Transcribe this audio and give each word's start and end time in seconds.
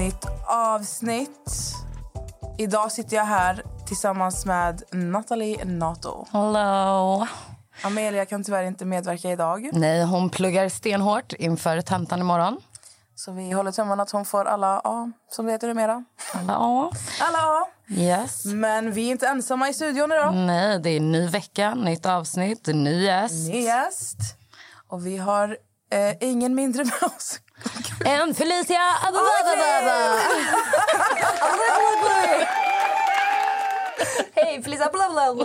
Nytt 0.00 0.26
avsnitt. 0.46 1.50
Idag 2.58 2.92
sitter 2.92 3.16
jag 3.16 3.24
här 3.24 3.62
tillsammans 3.86 4.46
med 4.46 4.82
Natalie 4.92 5.64
Nato. 5.64 6.26
Hello. 6.32 7.26
Amelia 7.82 8.26
kan 8.26 8.44
tyvärr 8.44 8.62
inte 8.62 8.84
medverka 8.84 9.30
idag. 9.30 9.70
Nej, 9.72 10.04
hon 10.04 10.30
pluggar 10.30 10.68
stenhårt 10.68 11.32
inför 11.32 11.80
tentan 11.80 12.20
imorgon. 12.20 12.60
Så 13.14 13.32
vi 13.32 13.50
håller 13.50 13.72
tummarna 13.72 14.02
att 14.02 14.10
hon 14.10 14.24
får 14.24 14.44
alla 14.44 14.80
A, 14.84 15.12
som 15.30 15.46
det 15.46 15.52
heter 15.52 15.68
numera. 15.68 16.04
Ja. 16.48 16.92
Alla 17.20 17.38
A. 17.38 17.66
Yes. 17.88 18.44
Men 18.44 18.92
vi 18.92 19.06
är 19.06 19.10
inte 19.10 19.26
ensamma 19.26 19.68
i 19.68 19.74
studion 19.74 20.12
idag. 20.12 20.34
Nej, 20.34 20.78
det 20.78 20.90
är 20.90 21.00
ny 21.00 21.26
vecka, 21.26 21.74
nytt 21.74 22.06
avsnitt, 22.06 22.66
ny 22.66 23.04
gäst. 23.04 23.52
Ny 23.52 23.60
gäst. 23.60 24.18
Och 24.88 25.06
vi 25.06 25.16
har 25.16 25.56
eh, 25.92 26.16
ingen 26.28 26.54
mindre 26.54 26.84
med 26.84 27.02
oss. 27.16 27.40
En 28.04 28.34
Felicia 28.34 28.78
Hej, 34.34 34.62
Felicia 34.62 34.88
bla 34.92 35.10
bla 35.10 35.34
bla. 35.34 35.44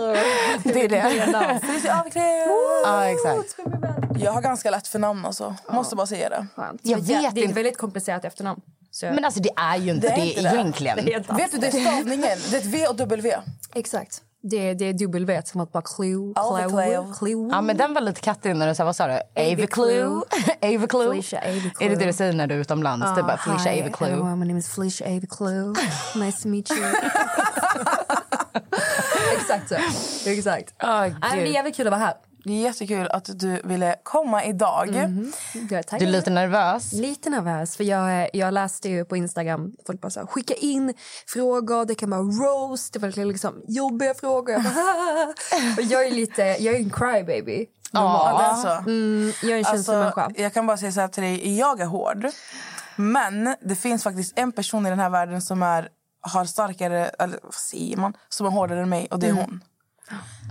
Det 0.64 0.84
är 0.84 0.88
det. 0.88 1.60
Felicia 1.66 2.00
Avklädd. 2.00 2.48
Ja, 2.84 3.04
exakt. 3.06 3.56
Jag 4.18 4.32
har 4.32 4.40
ganska 4.42 4.70
lätt 4.70 4.88
för 4.88 4.98
namn 4.98 5.24
alltså. 5.26 5.54
Måste 5.68 5.96
bara 5.96 6.06
säga 6.06 6.28
det. 6.28 6.46
Jag 6.82 6.98
vet 6.98 7.34
det 7.34 7.44
är 7.44 7.48
ett 7.48 7.56
väldigt 7.56 7.78
komplicerat 7.78 8.24
efternamn. 8.24 8.60
Så. 8.90 9.06
Men 9.06 9.24
alltså 9.24 9.40
det 9.40 9.50
är 9.56 9.76
ju 9.76 9.90
inte 9.90 10.08
Det 10.08 10.14
det, 10.14 10.20
är 10.20 10.26
inte 10.26 10.42
det. 10.42 10.54
egentligen. 10.54 10.96
det 11.04 11.32
Vet 11.32 11.52
du, 11.52 11.58
det 11.58 11.66
är 11.66 11.70
stavningen. 11.70 12.38
Det 12.50 12.56
är 12.56 12.60
ett 12.60 12.66
V 12.66 12.86
och 12.88 12.96
W. 12.96 13.36
Exakt. 13.74 14.22
Det, 14.50 14.74
det 14.74 14.84
är 14.84 14.92
W 14.92 15.42
som 15.44 15.60
att 15.60 15.72
bara 15.72 15.82
clue, 15.82 16.34
clue, 16.68 17.06
clue. 17.18 17.48
Ja, 17.52 17.60
men 17.60 17.76
den 17.76 17.94
var 17.94 18.00
lite 18.00 18.20
kattig 18.20 18.56
när 18.56 18.68
du 18.68 18.74
sa, 18.74 18.84
vad 18.84 18.96
sa 18.96 19.06
du? 19.06 19.12
Ava 19.12 19.66
Clue. 19.66 20.02
Ava 20.62 20.86
Clue. 20.86 21.10
Felicia 21.10 21.38
Ava 21.40 21.70
Clue. 21.74 21.86
Är 21.86 21.90
det 21.90 21.96
det 21.96 22.06
du 22.06 22.12
säger 22.12 22.32
när 22.32 22.46
du 22.46 22.54
är 22.54 22.58
utomlands? 22.58 23.06
det 23.14 23.20
är 23.20 23.22
bara 23.22 23.36
Felicia 23.36 23.72
Hi, 23.72 23.80
Ava 23.82 23.90
Clue. 23.90 24.10
everyone, 24.10 24.36
my 24.36 24.46
name 24.46 24.58
is 24.58 24.74
Felicia 24.74 25.06
Ava 25.06 25.26
Clue. 25.26 25.74
Nice 26.24 26.42
to 26.42 26.48
meet 26.48 26.70
you. 26.70 26.78
Exakt 29.36 29.68
så. 29.68 29.74
Exakt. 30.30 30.74
Åh, 30.82 31.00
Nej, 31.00 31.12
det 31.20 31.42
är 31.42 31.46
jävligt 31.46 31.76
kul 31.76 31.86
att 31.86 31.90
vara 31.90 32.00
här. 32.00 32.14
Det 32.46 32.52
är 32.52 32.60
jättekul 32.62 33.08
att 33.10 33.38
du 33.38 33.60
ville 33.64 33.96
komma 34.02 34.44
idag. 34.44 34.88
Jag 34.88 34.96
är 35.72 35.98
Du 35.98 36.04
är 36.04 36.10
lite 36.10 36.30
nervös. 36.30 36.92
Lite 36.92 37.30
nervös, 37.30 37.76
för 37.76 37.84
jag, 37.84 38.30
jag 38.32 38.54
läste 38.54 38.88
ju 38.88 39.04
på 39.04 39.16
Instagram 39.16 39.72
folk 39.86 40.00
bara 40.00 40.10
så 40.10 40.26
skicka 40.26 40.54
in 40.54 40.94
frågor, 41.26 41.84
det 41.84 41.94
kan 41.94 42.10
vara 42.10 42.20
roast, 42.20 42.92
det 42.92 42.98
var 42.98 43.24
liksom 43.24 43.62
jobbiga 43.68 44.14
frågor. 44.14 44.52
Jag, 44.52 44.62
bara, 44.62 45.26
och 45.76 45.82
jag 45.82 46.06
är 46.06 46.10
lite, 46.10 46.42
jag 46.42 46.74
är 46.74 46.78
en 46.78 46.90
crybaby. 46.90 47.66
Ja, 47.92 48.36
det 48.38 48.44
är 48.44 48.54
så. 48.54 48.90
Mm, 48.90 49.32
jag 49.42 49.50
är 49.52 49.58
en 49.58 49.64
känslomänniska. 49.64 50.22
Alltså, 50.22 50.42
jag 50.42 50.54
kan 50.54 50.66
bara 50.66 50.76
säga 50.76 50.92
så 50.92 51.00
här 51.00 51.08
till 51.08 51.22
dig, 51.22 51.58
jag 51.58 51.80
är 51.80 51.86
hård. 51.86 52.26
Men 52.96 53.56
det 53.60 53.76
finns 53.76 54.02
faktiskt 54.02 54.38
en 54.38 54.52
person 54.52 54.86
i 54.86 54.90
den 54.90 54.98
här 54.98 55.10
världen 55.10 55.42
som 55.42 55.62
är, 55.62 55.88
har 56.20 56.44
starkare, 56.44 57.06
eller 57.08 57.38
vad 57.42 57.54
säger 57.54 57.96
man, 57.96 58.12
som 58.28 58.46
är 58.46 58.50
hårdare 58.50 58.82
än 58.82 58.88
mig 58.88 59.08
och 59.10 59.18
det 59.18 59.26
är 59.28 59.32
hon. 59.32 59.60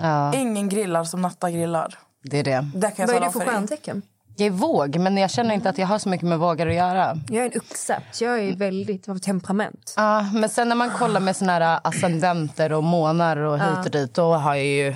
Ja, 0.01 0.33
Ingen 0.33 0.69
grillar 0.69 1.03
som 1.03 1.21
Natta 1.21 1.51
grillar. 1.51 1.99
det 2.23 2.39
är 2.39 2.43
det. 2.43 2.67
Det 2.75 2.91
kan 2.91 2.93
jag 2.97 3.07
Vad 3.07 3.16
är 3.16 3.27
om 3.27 3.33
för 3.33 3.39
stjärntecken? 3.39 4.01
Jag 4.38 4.47
är 4.47 4.51
våg, 4.51 4.97
men 4.97 5.17
jag 5.17 5.31
känner 5.31 5.55
inte 5.55 5.69
att 5.69 5.77
jag 5.77 5.88
har 5.88 5.99
så 5.99 6.09
mycket 6.09 6.27
med 6.27 6.39
vågar 6.39 6.67
att 6.67 6.73
göra. 6.73 7.17
Jag 7.29 7.45
är 7.45 7.51
en 7.51 7.61
oxe, 7.61 8.01
jag 8.19 8.39
är 8.39 8.55
väldigt 8.55 9.09
av 9.09 9.17
temperament. 9.17 9.93
Ja, 9.97 10.21
men 10.33 10.49
sen 10.49 10.69
när 10.69 10.75
man 10.75 10.89
kollar 10.89 11.19
med 11.19 11.35
såna 11.35 11.51
här 11.51 11.79
ascendenter 11.83 12.73
och 12.73 12.83
månar 12.83 13.38
och 13.38 13.59
hit 13.59 13.85
och 13.85 13.91
dit, 13.91 14.13
då 14.13 14.33
har 14.33 14.55
jag 14.55 14.66
ju 14.66 14.95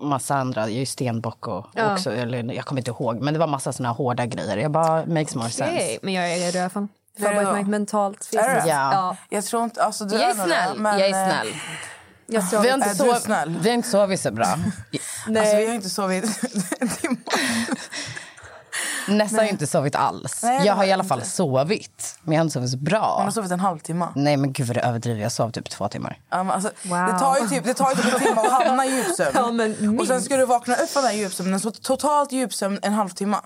massa 0.00 0.34
andra. 0.34 0.60
Jag 0.60 0.70
är 0.70 0.78
ju 0.78 0.86
stenbock 0.86 1.46
och 1.46 1.66
också, 1.92 2.12
eller 2.12 2.52
jag 2.52 2.64
kommer 2.64 2.80
inte 2.80 2.90
ihåg, 2.90 3.20
men 3.20 3.34
det 3.34 3.40
var 3.40 3.46
massa 3.46 3.72
såna 3.72 3.88
hårda 3.88 4.26
grejer. 4.26 4.56
Jag 4.56 4.70
bara, 4.70 5.06
makes 5.06 5.34
more 5.34 5.50
sense. 5.50 5.98
Men 6.02 6.14
jag 6.14 6.32
är 6.32 6.38
redo 6.38 6.58
i 6.58 6.60
alla 6.60 6.70
fall. 6.70 6.82
Är 6.82 7.20
du 7.20 7.26
Förberett 7.26 7.52
mig 7.52 7.64
mentalt. 7.64 8.30
Är 8.32 8.48
du 8.48 8.54
det? 8.54 8.68
Ja. 8.68 8.90
ja. 8.92 9.16
Jag 9.28 9.44
tror 9.44 9.64
inte, 9.64 9.82
alltså 9.82 10.04
du 10.04 10.14
Jag 10.14 10.30
är 10.30 10.34
nog 10.34 10.46
snäll. 10.46 10.74
det, 10.74 10.80
men, 10.80 10.98
jag 10.98 11.10
eh, 11.10 11.16
är 11.16 11.30
snäll. 11.30 11.54
Jag 12.30 12.42
Vi 12.50 12.56
har, 12.56 12.74
inte 12.74 12.88
du 12.88 12.94
sov... 12.94 13.14
snäll? 13.14 13.58
vi 13.62 13.68
har 13.68 13.74
inte 13.74 13.88
sovit 13.88 14.20
så 14.20 14.30
bra. 14.32 14.46
Alltså, 15.26 15.56
vi 15.56 15.66
har 15.66 15.74
inte 15.74 15.90
sovit 15.90 16.24
en 16.80 16.88
timme. 16.88 17.16
Nessa 19.08 19.36
har 19.36 19.44
ju 19.44 19.50
inte 19.50 19.66
sovit 19.66 19.94
alls. 19.94 20.42
Nej, 20.42 20.66
jag 20.66 20.74
har 20.74 20.84
i 20.84 20.92
alla 20.92 21.04
fall 21.04 21.18
inte. 21.18 21.30
sovit, 21.30 22.18
men 22.22 22.34
jag 22.34 22.40
har 22.40 22.44
inte 22.44 22.52
sovit 22.54 22.70
så 22.70 22.76
bra. 22.76 23.20
har 23.24 23.30
sovit 23.30 23.50
en 23.50 23.60
halvtimme. 23.60 24.06
Nej 24.14 24.36
men 24.36 24.52
gud 24.52 24.66
vad 24.66 24.76
det 24.76 24.80
överdriver. 24.80 25.20
Jag 25.22 25.32
sov 25.32 25.50
typ 25.50 25.70
två 25.70 25.88
timmar. 25.88 26.18
Ja, 26.30 26.42
men 26.42 26.50
alltså, 26.54 26.70
Wow. 26.82 27.06
det, 27.12 27.18
tar 27.18 27.38
ju 27.40 27.48
typ, 27.48 27.64
det 27.64 27.74
tar 27.74 27.90
ju 27.90 27.96
typ 27.96 28.14
en 28.14 28.20
timme 28.20 28.40
att 28.40 28.52
hamna 28.66 28.86
i 28.86 28.96
djupsömn. 28.96 29.30
Ja, 29.34 29.50
men 29.52 29.98
och 30.00 30.06
sen 30.06 30.22
ska 30.22 30.36
du 30.36 30.46
vakna 30.46 30.74
upp 30.74 30.90
från 30.90 31.02
den 31.02 31.12
här 31.12 31.18
djupsömnen. 31.18 31.60
Så 31.60 31.70
totalt 31.70 32.32
djupsömn 32.32 32.78
en 32.82 32.92
halvtimme. 32.92 33.36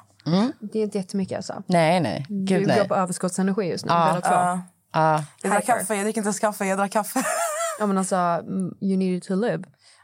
Det 0.60 0.78
är 0.78 0.82
inte 0.82 0.99
jättemycket 0.99 1.37
alltså. 1.37 1.62
Nej 1.66 2.00
nej, 2.00 2.26
Du 2.28 2.44
gud 2.44 2.60
går 2.69 2.75
nej. 2.75 2.88
på 2.88 2.94
överskottsenergi 2.94 3.62
just 3.70 3.84
nu, 3.84 3.91
två. 3.91 3.97
Ja. 4.22 4.60
Ja. 4.93 5.25
jag 5.43 5.64
kaffe, 5.66 5.94
dricker 5.94 6.09
inte 6.09 6.20
ens 6.20 6.38
kaffe, 6.41 6.64
jag 6.66 6.78
drack 6.78 6.93
kaffe. 6.93 7.22
Ja 7.82 7.87
men 7.87 7.98
alltså, 7.98 8.16
mm, 8.16 8.75
you 8.81 8.97
need 8.97 9.22
to 9.22 9.34
live. 9.34 9.62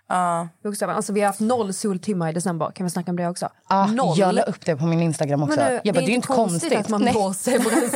Ja. 0.08 0.48
Bokstavligen. 0.64 0.96
Alltså, 0.96 1.12
vi 1.12 1.20
har 1.20 1.26
haft 1.26 1.40
noll 1.40 1.74
soltimmar 1.74 2.28
i 2.30 2.32
december. 2.32 2.70
Kan 2.74 2.84
vi 2.86 2.90
snacka 2.90 3.10
om 3.10 3.16
det 3.16 3.28
också? 3.28 3.48
Ja, 3.68 3.86
noll. 3.86 4.18
jag 4.18 4.34
la 4.34 4.42
upp 4.42 4.66
det 4.66 4.76
på 4.76 4.86
min 4.86 5.00
Instagram 5.00 5.42
också. 5.42 5.56
Men, 5.60 5.74
eh, 5.74 5.80
jag 5.84 5.94
bara, 5.94 6.00
det 6.04 6.12
är 6.12 6.14
inte 6.14 6.28
konstigt. 6.28 6.76
att 6.78 6.88
man 6.88 7.04
mår 7.04 7.32
sämre. 7.32 7.90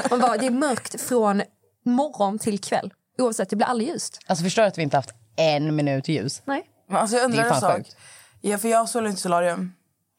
Man 0.10 0.20
bara, 0.20 0.36
det 0.36 0.46
är 0.46 0.50
mörkt 0.50 1.00
från 1.00 1.42
morgon 1.84 2.38
till 2.38 2.58
kväll. 2.60 2.92
Oavsett, 3.18 3.50
det 3.50 3.56
blir 3.56 3.66
aldrig 3.66 3.88
ljust. 3.88 4.18
Alltså 4.26 4.44
förstår 4.44 4.62
du 4.62 4.68
att 4.68 4.78
vi 4.78 4.82
inte 4.82 4.96
haft 4.96 5.10
en 5.36 5.76
minut 5.76 6.08
ljus? 6.08 6.42
Nej. 6.44 6.62
Men 6.88 6.96
alltså, 6.96 7.16
jag 7.16 7.24
undrar 7.24 7.44
en 7.44 7.60
sak. 7.60 7.76
sjukt. 7.76 7.96
Ja, 8.40 8.58
för 8.58 8.68
jag 8.68 8.88
solar 8.88 9.08
inte 9.10 9.22
solarium. 9.22 9.72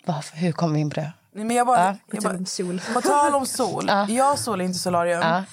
Varför? 0.05 0.37
Hur 0.37 0.51
kom 0.51 0.73
vi 0.73 0.79
in 0.79 0.89
på 0.89 0.95
det? 0.95 1.13
Nej, 1.33 1.45
Men 1.45 1.55
jag 1.55 1.67
bara, 1.67 1.79
Ja, 1.79 1.95
jag 2.11 2.23
bara, 2.23 2.45
sol. 2.45 2.81
på 2.93 3.01
tal 3.01 3.35
om 3.35 3.45
sol. 3.45 3.89
Jag 4.09 4.39
solar 4.39 4.65
inte 4.65 4.79
solarium. 4.79 5.43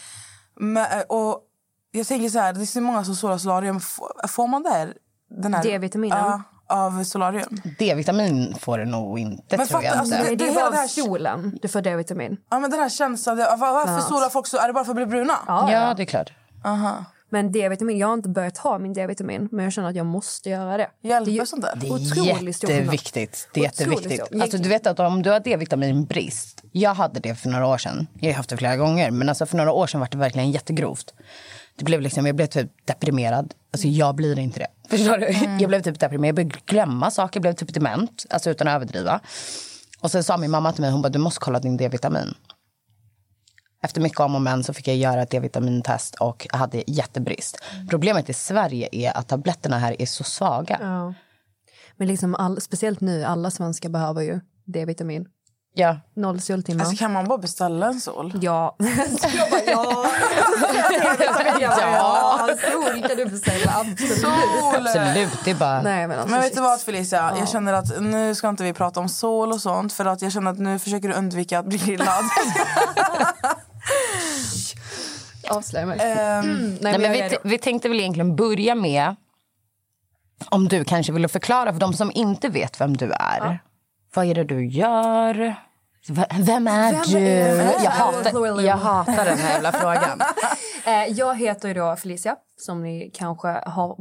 Men, 0.60 0.98
eh, 0.98 1.04
och 1.08 1.46
jag 1.90 2.06
tänker 2.06 2.28
så 2.28 2.38
här, 2.38 2.52
det 2.52 2.60
är 2.62 2.66
så 2.66 2.80
många 2.80 3.04
som 3.04 3.14
solar 3.16 3.38
solarium. 3.38 3.76
F- 3.76 4.30
Får 4.30 4.46
man 4.48 4.62
där, 4.62 4.94
den 5.42 5.54
här, 5.54 5.62
D-vitaminen? 5.62 6.18
Ja, 6.18 6.42
av 6.68 7.04
solarium? 7.04 7.60
D-vitamin 7.78 8.54
får 8.60 8.78
du 8.78 8.84
nog 8.84 9.18
inte, 9.18 9.56
Men 9.56 9.66
tror 9.66 9.84
jag 9.84 9.96
alltså, 9.96 10.14
Nej, 10.14 10.36
det 10.36 10.44
är 10.44 10.48
hela 10.48 10.60
bara 10.60 10.70
det 10.70 10.76
här- 10.76 10.88
solen 10.88 11.58
du 11.62 11.68
får 11.68 11.80
D-vitamin. 11.80 12.36
Ja, 12.50 12.58
men 12.58 12.70
den 12.70 12.80
här 12.80 12.88
känslan, 12.88 13.36
det- 13.36 13.56
var- 13.58 13.72
varför 13.72 14.00
solar 14.00 14.28
folk 14.28 14.46
så? 14.46 14.58
Är 14.58 14.66
det 14.66 14.72
bara 14.72 14.84
för 14.84 14.92
att 14.92 14.96
bli 14.96 15.06
bruna? 15.06 15.34
Ja, 15.46 15.72
Ja, 15.72 15.94
det 15.94 16.02
är 16.02 16.06
klart. 16.06 16.32
Aha. 16.64 17.04
Men 17.32 17.52
D-vitamin, 17.52 17.98
jag 17.98 18.06
har 18.06 18.14
inte 18.14 18.28
börjat 18.28 18.54
ta 18.54 18.78
min 18.78 18.92
D-vitamin 18.92 19.48
men 19.52 19.64
jag 19.64 19.72
känner 19.72 19.88
att 19.88 19.96
jag 19.96 20.06
måste 20.06 20.50
göra 20.50 20.76
det. 20.76 20.90
Hjälper 21.02 21.32
det 21.32 21.38
är 21.38 21.44
sånt 21.44 21.62
där? 21.62 21.72
Det 21.76 21.86
är 21.86 22.24
jätteviktigt. 22.26 23.48
Det 23.54 23.60
är 23.60 23.64
jätteviktigt. 23.64 24.42
Alltså, 24.42 24.58
du 24.58 24.68
vet 24.68 24.86
att 24.86 25.00
om 25.00 25.22
du 25.22 25.30
har 25.30 25.40
D-vitaminbrist. 25.40 26.62
Jag 26.72 26.94
hade 26.94 27.20
det 27.20 27.34
för 27.34 27.48
några 27.48 27.66
år 27.66 27.78
sedan. 27.78 28.06
Jag 28.20 28.30
har 28.30 28.34
haft 28.36 28.50
det 28.50 28.56
flera 28.56 28.76
gånger. 28.76 29.10
Men 29.10 29.28
alltså 29.28 29.46
för 29.46 29.56
några 29.56 29.72
år 29.72 29.86
sedan 29.86 30.00
var 30.00 30.08
det 30.10 30.18
verkligen 30.18 30.50
jättegrovt. 30.50 31.14
Det 31.80 31.84
blev 31.84 32.00
liksom, 32.00 32.26
jag 32.26 32.36
blev 32.36 32.46
typ 32.46 32.86
deprimerad. 32.86 33.54
Alltså 33.72 33.88
jag 33.88 34.14
blir 34.14 34.38
inte 34.38 34.58
det. 34.60 34.66
Förstår 34.88 35.18
du? 35.18 35.26
Jag 35.60 35.68
blev 35.68 35.82
typ 35.82 36.00
deprimerad. 36.00 36.28
Jag 36.28 36.34
började 36.34 36.60
glömma 36.66 37.10
saker. 37.10 37.36
Jag 37.38 37.42
blev 37.42 37.52
typ 37.52 37.74
dement. 37.74 38.26
Alltså 38.30 38.50
utan 38.50 38.68
att 38.68 38.74
överdriva. 38.74 39.20
Och 40.00 40.10
sen 40.10 40.24
sa 40.24 40.36
min 40.36 40.50
mamma 40.50 40.72
till 40.72 40.80
mig, 40.80 40.90
hon 40.90 41.02
bara, 41.02 41.08
du 41.08 41.18
måste 41.18 41.40
kolla 41.40 41.60
din 41.60 41.76
D-vitamin. 41.76 42.34
Efter 43.82 44.00
mycket 44.00 44.20
om 44.20 44.34
och 44.34 44.42
men 44.42 44.64
så 44.64 44.72
fick 44.72 44.88
jag 44.88 44.96
göra 44.96 45.22
ett 45.22 45.30
D-vitamintest 45.30 46.14
och 46.14 46.46
hade 46.50 46.82
jättebrist. 46.86 47.58
Problemet 47.90 48.30
i 48.30 48.32
Sverige 48.32 48.88
är 48.92 49.16
att 49.16 49.28
tabletterna 49.28 49.78
här 49.78 50.02
är 50.02 50.06
så 50.06 50.24
svaga. 50.24 50.78
Ja. 50.80 51.14
Men 51.96 52.08
liksom 52.08 52.34
all, 52.34 52.60
speciellt 52.60 53.00
nu, 53.00 53.24
alla 53.24 53.50
svenskar 53.50 53.88
behöver 53.88 54.22
ju 54.22 54.40
D-vitamin. 54.64 55.26
Ja. 55.74 55.96
Noll 56.14 56.40
soltimmar. 56.40 56.84
Alltså, 56.84 56.96
kan 56.96 57.12
man 57.12 57.28
bara 57.28 57.38
beställa 57.38 57.86
en 57.86 58.00
sol? 58.00 58.32
Ja. 58.40 58.76
Jag 59.36 59.50
bara, 59.50 59.60
ja. 59.70 60.06
ja. 61.60 62.48
Sol 62.72 63.02
kan 63.08 63.16
du 63.16 63.26
beställa. 63.26 63.72
Absolut. 63.76 64.20
Sol! 64.20 64.86
Absolut, 64.86 65.44
det 65.44 65.50
är 65.50 65.54
bara... 65.54 65.82
Nej, 65.82 66.08
men 66.08 66.18
alltså, 66.18 66.34
Men 66.34 66.40
vet 66.42 66.54
du 66.54 66.60
vad 66.60 66.80
Felicia? 66.80 67.32
Jag 67.38 67.48
känner 67.48 67.72
att 67.72 68.00
nu 68.00 68.34
ska 68.34 68.48
inte 68.48 68.64
vi 68.64 68.72
prata 68.72 69.00
om 69.00 69.08
sol 69.08 69.52
och 69.52 69.60
sånt 69.60 69.92
för 69.92 70.04
att 70.04 70.22
jag 70.22 70.32
känner 70.32 70.50
att 70.50 70.58
nu 70.58 70.78
försöker 70.78 71.08
du 71.08 71.14
undvika 71.14 71.58
att 71.58 71.66
bli 71.66 71.78
grillad. 71.78 72.24
Avslöja 75.48 75.86
mig. 75.86 75.98
Ehm, 76.00 76.76
Nej, 76.80 76.98
Nej, 76.98 76.98
men 76.98 77.12
vi, 77.12 77.36
vi 77.44 77.58
tänkte 77.58 77.88
väl 77.88 78.00
egentligen 78.00 78.36
börja 78.36 78.74
med 78.74 79.16
om 80.48 80.68
du 80.68 80.84
kanske 80.84 81.12
ville 81.12 81.28
förklara 81.28 81.72
för 81.72 81.80
de 81.80 81.92
som 81.92 82.10
inte 82.14 82.48
vet 82.48 82.80
vem 82.80 82.96
du 82.96 83.12
är. 83.12 83.58
Vad 84.14 84.26
är 84.26 84.34
det 84.34 84.44
du 84.44 84.66
gör? 84.66 85.56
Vem 86.38 86.68
är 86.68 86.92
Vem 86.92 87.02
du? 87.06 87.18
är 87.18 87.84
jag, 87.84 87.90
hatar, 87.90 88.60
jag 88.60 88.76
hatar 88.76 89.24
den 89.24 89.38
här 89.38 89.52
jävla 89.52 89.72
frågan. 89.72 90.20
Eh, 90.86 91.06
jag 91.12 91.38
heter 91.38 91.68
ju 91.68 91.74
då 91.74 91.96
Felicia, 91.96 92.36
som 92.56 92.82
ni 92.82 93.10
kanske 93.14 93.48
har 93.48 93.96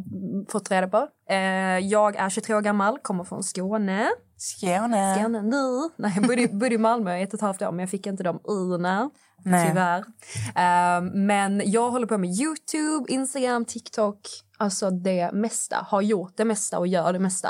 fått 0.52 0.72
reda 0.72 0.88
på. 0.88 1.08
Eh, 1.30 1.38
jag 1.78 2.16
är 2.16 2.30
23 2.30 2.56
år 2.56 2.62
gammal, 2.62 3.00
kommer 3.02 3.24
från 3.24 3.44
Skåne. 3.44 4.10
Skåne. 4.38 5.16
Skåne 5.20 5.42
nu. 5.42 5.90
Nej, 5.98 6.14
jag 6.16 6.28
bodde, 6.28 6.48
bodde 6.48 6.76
i 6.76 6.78
Malmö 6.78 7.18
i 7.18 7.22
ett 7.24 7.34
och 7.34 7.38
ett 7.38 7.42
halvt 7.42 7.62
år, 7.62 7.72
men 7.72 7.80
jag 7.80 7.90
fick 7.90 8.08
inte 8.08 8.24
de 8.24 8.40
urna. 8.44 9.10
Nej. 9.46 9.68
Tyvärr. 9.68 10.00
Eh, 10.56 11.02
men 11.14 11.62
jag 11.66 11.92
håller 11.92 12.08
på 12.08 12.18
med 12.18 12.30
Youtube, 12.30 13.14
Instagram, 13.14 13.66
TikTok. 13.66 14.20
Alltså 14.58 14.90
det 14.90 15.32
mesta. 15.34 15.86
Har 15.88 16.02
gjort 16.02 16.34
det 16.38 16.46
mesta 16.46 16.80
och 16.80 16.88
gör 16.88 17.14
det 17.14 17.20
mesta. 17.20 17.50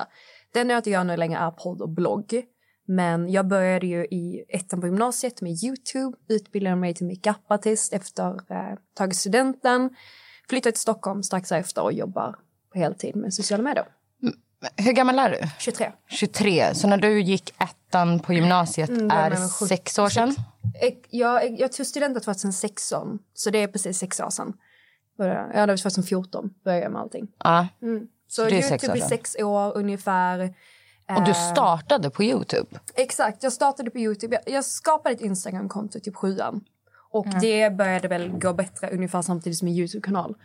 Det 0.54 0.60
enda 0.60 0.74
jag 0.74 0.80
inte 0.80 0.90
gör 0.90 1.04
nu 1.04 1.18
längre 1.18 1.40
är 1.40 1.52
podd 1.52 1.82
och 1.82 1.90
blogg. 1.90 2.44
Men 2.88 3.30
jag 3.30 3.48
började 3.48 3.88
ju 3.88 4.06
i 4.06 4.46
ettan 4.50 4.82
på 4.82 4.88
gymnasiet 4.88 5.42
med 5.42 5.52
Youtube. 5.64 6.18
Utbildade 6.30 6.76
mig 6.76 6.94
till 6.94 7.06
makeupartist 7.08 7.94
efter 7.94 8.28
eh, 8.52 8.78
tagit 8.94 9.16
studenten. 9.16 9.90
Flyttade 10.50 10.72
till 10.72 10.82
Stockholm 10.82 11.24
strax 11.24 11.52
efter 11.52 11.84
och 11.84 11.94
jobbar 11.94 12.36
på 12.74 12.80
heltid 12.80 13.16
med 13.16 13.34
sociala 13.34 13.64
medier. 13.64 13.86
Hur 14.78 14.92
gammal 14.94 15.20
är 15.20 15.30
du? 15.30 15.38
23. 15.60 15.92
23. 16.10 16.76
Så 16.76 16.88
när 16.88 16.98
du 16.98 17.22
gick 17.22 17.54
ettan 17.62 18.20
på 18.20 18.34
gymnasiet 18.34 18.90
Mm, 18.90 19.08
det 19.08 19.14
är 19.16 19.60
sju- 19.60 19.66
sex 19.66 20.00
år 20.00 20.10
sedan? 20.10 20.36
Jag, 20.82 20.94
jag, 21.10 21.60
jag 21.60 21.72
tog 21.72 21.86
studenten 21.86 22.22
2016, 22.22 23.20
så 23.34 23.50
det 23.50 23.64
är 23.64 23.68
precis 23.68 23.98
sex 23.98 24.20
år 24.20 24.30
sedan. 24.30 24.54
Ja, 25.18 25.26
det 25.66 25.72
var 25.72 25.78
2014 25.78 26.54
började 26.64 26.84
jag 26.84 26.92
med 26.92 27.02
allting. 27.02 27.28
Ja. 27.44 27.68
Så 28.30 28.44
det 28.46 28.58
är 28.58 28.62
sex 28.62 28.84
Youtube 28.84 28.92
år 29.00 29.06
i 29.06 29.10
sex 29.10 29.36
år 29.40 29.78
ungefär. 29.78 30.54
Och 31.18 31.24
du 31.24 31.32
Eh, 31.32 31.52
startade 31.52 32.10
på 32.10 32.24
Youtube? 32.24 32.80
Exakt, 32.96 33.44
jag 33.44 33.54
startade 33.54 33.92
på 33.92 33.98
Youtube. 34.00 34.40
Jag, 34.46 34.56
jag 34.56 34.66
skapade 34.66 35.16
ett 35.16 35.22
Instagramkonto 35.22 36.00
typ 36.00 36.16
sjuan. 36.16 36.62
Och 37.12 37.26
det 37.42 37.70
började 37.70 38.08
väl 38.08 38.30
gå 38.32 38.54
bättre 38.54 38.90
ungefär 38.90 39.22
samtidigt 39.22 39.58
som 39.58 39.66
min 39.66 39.76
Youtube-kanal. 39.76 40.36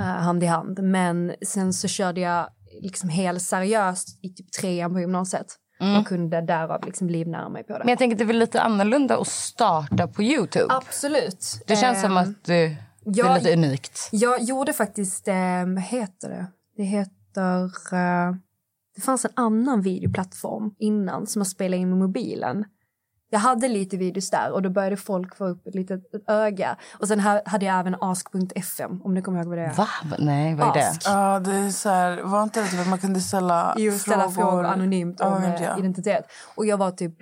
eh, 0.00 0.06
hand 0.06 0.42
i 0.42 0.46
hand. 0.46 0.82
Men 0.82 1.34
sen 1.46 1.72
så 1.72 1.88
körde 1.88 2.20
jag 2.20 2.48
liksom 2.80 3.08
helt 3.08 3.42
seriöst 3.42 4.18
i 4.24 4.28
typ 4.28 4.52
trean 4.52 4.92
på 4.92 5.00
gymnasiet. 5.00 5.46
Och 5.98 6.06
kunde 6.06 6.40
därav 6.40 6.84
liksom 6.86 7.08
livnära 7.10 7.48
mig 7.48 7.64
på 7.64 7.72
det. 7.72 7.78
Men 7.78 7.88
jag 7.88 7.98
tänker 7.98 8.16
det 8.16 8.24
är 8.24 8.26
väl 8.26 8.38
lite 8.38 8.60
annorlunda 8.62 9.18
att 9.18 9.26
starta 9.28 10.06
på 10.08 10.22
Youtube? 10.22 10.66
Absolut. 10.74 11.62
Det 11.66 11.76
känns 11.76 12.00
som 12.00 12.10
Ehm, 12.10 12.16
att 12.16 12.44
du, 12.44 12.52
det 12.68 12.76
ja, 13.04 13.28
är 13.28 13.38
lite 13.38 13.52
unikt. 13.52 14.08
Jag 14.12 14.42
gjorde 14.42 14.72
faktiskt, 14.72 15.28
vad 15.66 15.80
heter 15.82 16.28
det? 16.28 16.46
Det 16.76 16.82
heter... 16.82 17.13
Eh, 17.36 18.34
det 18.94 19.00
fanns 19.00 19.24
en 19.24 19.30
annan 19.34 19.82
videoplattform 19.82 20.74
innan 20.78 21.26
som 21.26 21.40
jag 21.40 21.46
spelade 21.46 21.76
in 21.82 21.88
med 21.88 21.98
mobilen. 21.98 22.64
Jag 23.30 23.38
hade 23.38 23.68
lite 23.68 23.96
videos 23.96 24.30
där 24.30 24.50
och 24.52 24.62
då 24.62 24.70
började 24.70 24.96
folk 24.96 25.36
få 25.36 25.46
upp 25.46 25.66
ett 25.66 25.74
litet 25.74 26.14
ett 26.14 26.30
öga. 26.30 26.76
Och 27.00 27.08
sen 27.08 27.20
ha- 27.20 27.42
hade 27.46 27.66
jag 27.66 27.78
även 27.80 27.96
ask.fm 28.00 29.02
om 29.02 29.14
ni 29.14 29.22
kommer 29.22 29.38
ihåg 29.38 29.48
vad 29.48 29.58
det 29.58 29.64
är. 29.64 29.74
Va? 29.74 29.88
Nej, 30.18 30.54
vad 30.54 30.68
är 30.68 30.74
det? 30.74 30.88
Ask. 30.88 31.02
Ja, 31.08 31.40
det 31.40 31.52
är 31.52 31.70
så 31.70 31.88
här, 31.88 32.22
var 32.22 32.42
inte 32.42 32.62
det 32.62 32.68
typ 32.68 32.80
att 32.80 32.88
man 32.88 32.98
kunde 32.98 33.20
ställa 33.20 33.74
Jo, 33.78 33.92
ställa 33.92 34.30
frågor, 34.30 34.64
anonymt 34.64 35.20
om 35.20 35.42
eh, 35.44 35.62
ja. 35.62 35.78
identitet. 35.78 36.24
Och 36.54 36.66
jag 36.66 36.76
var 36.76 36.90
typ 36.90 37.14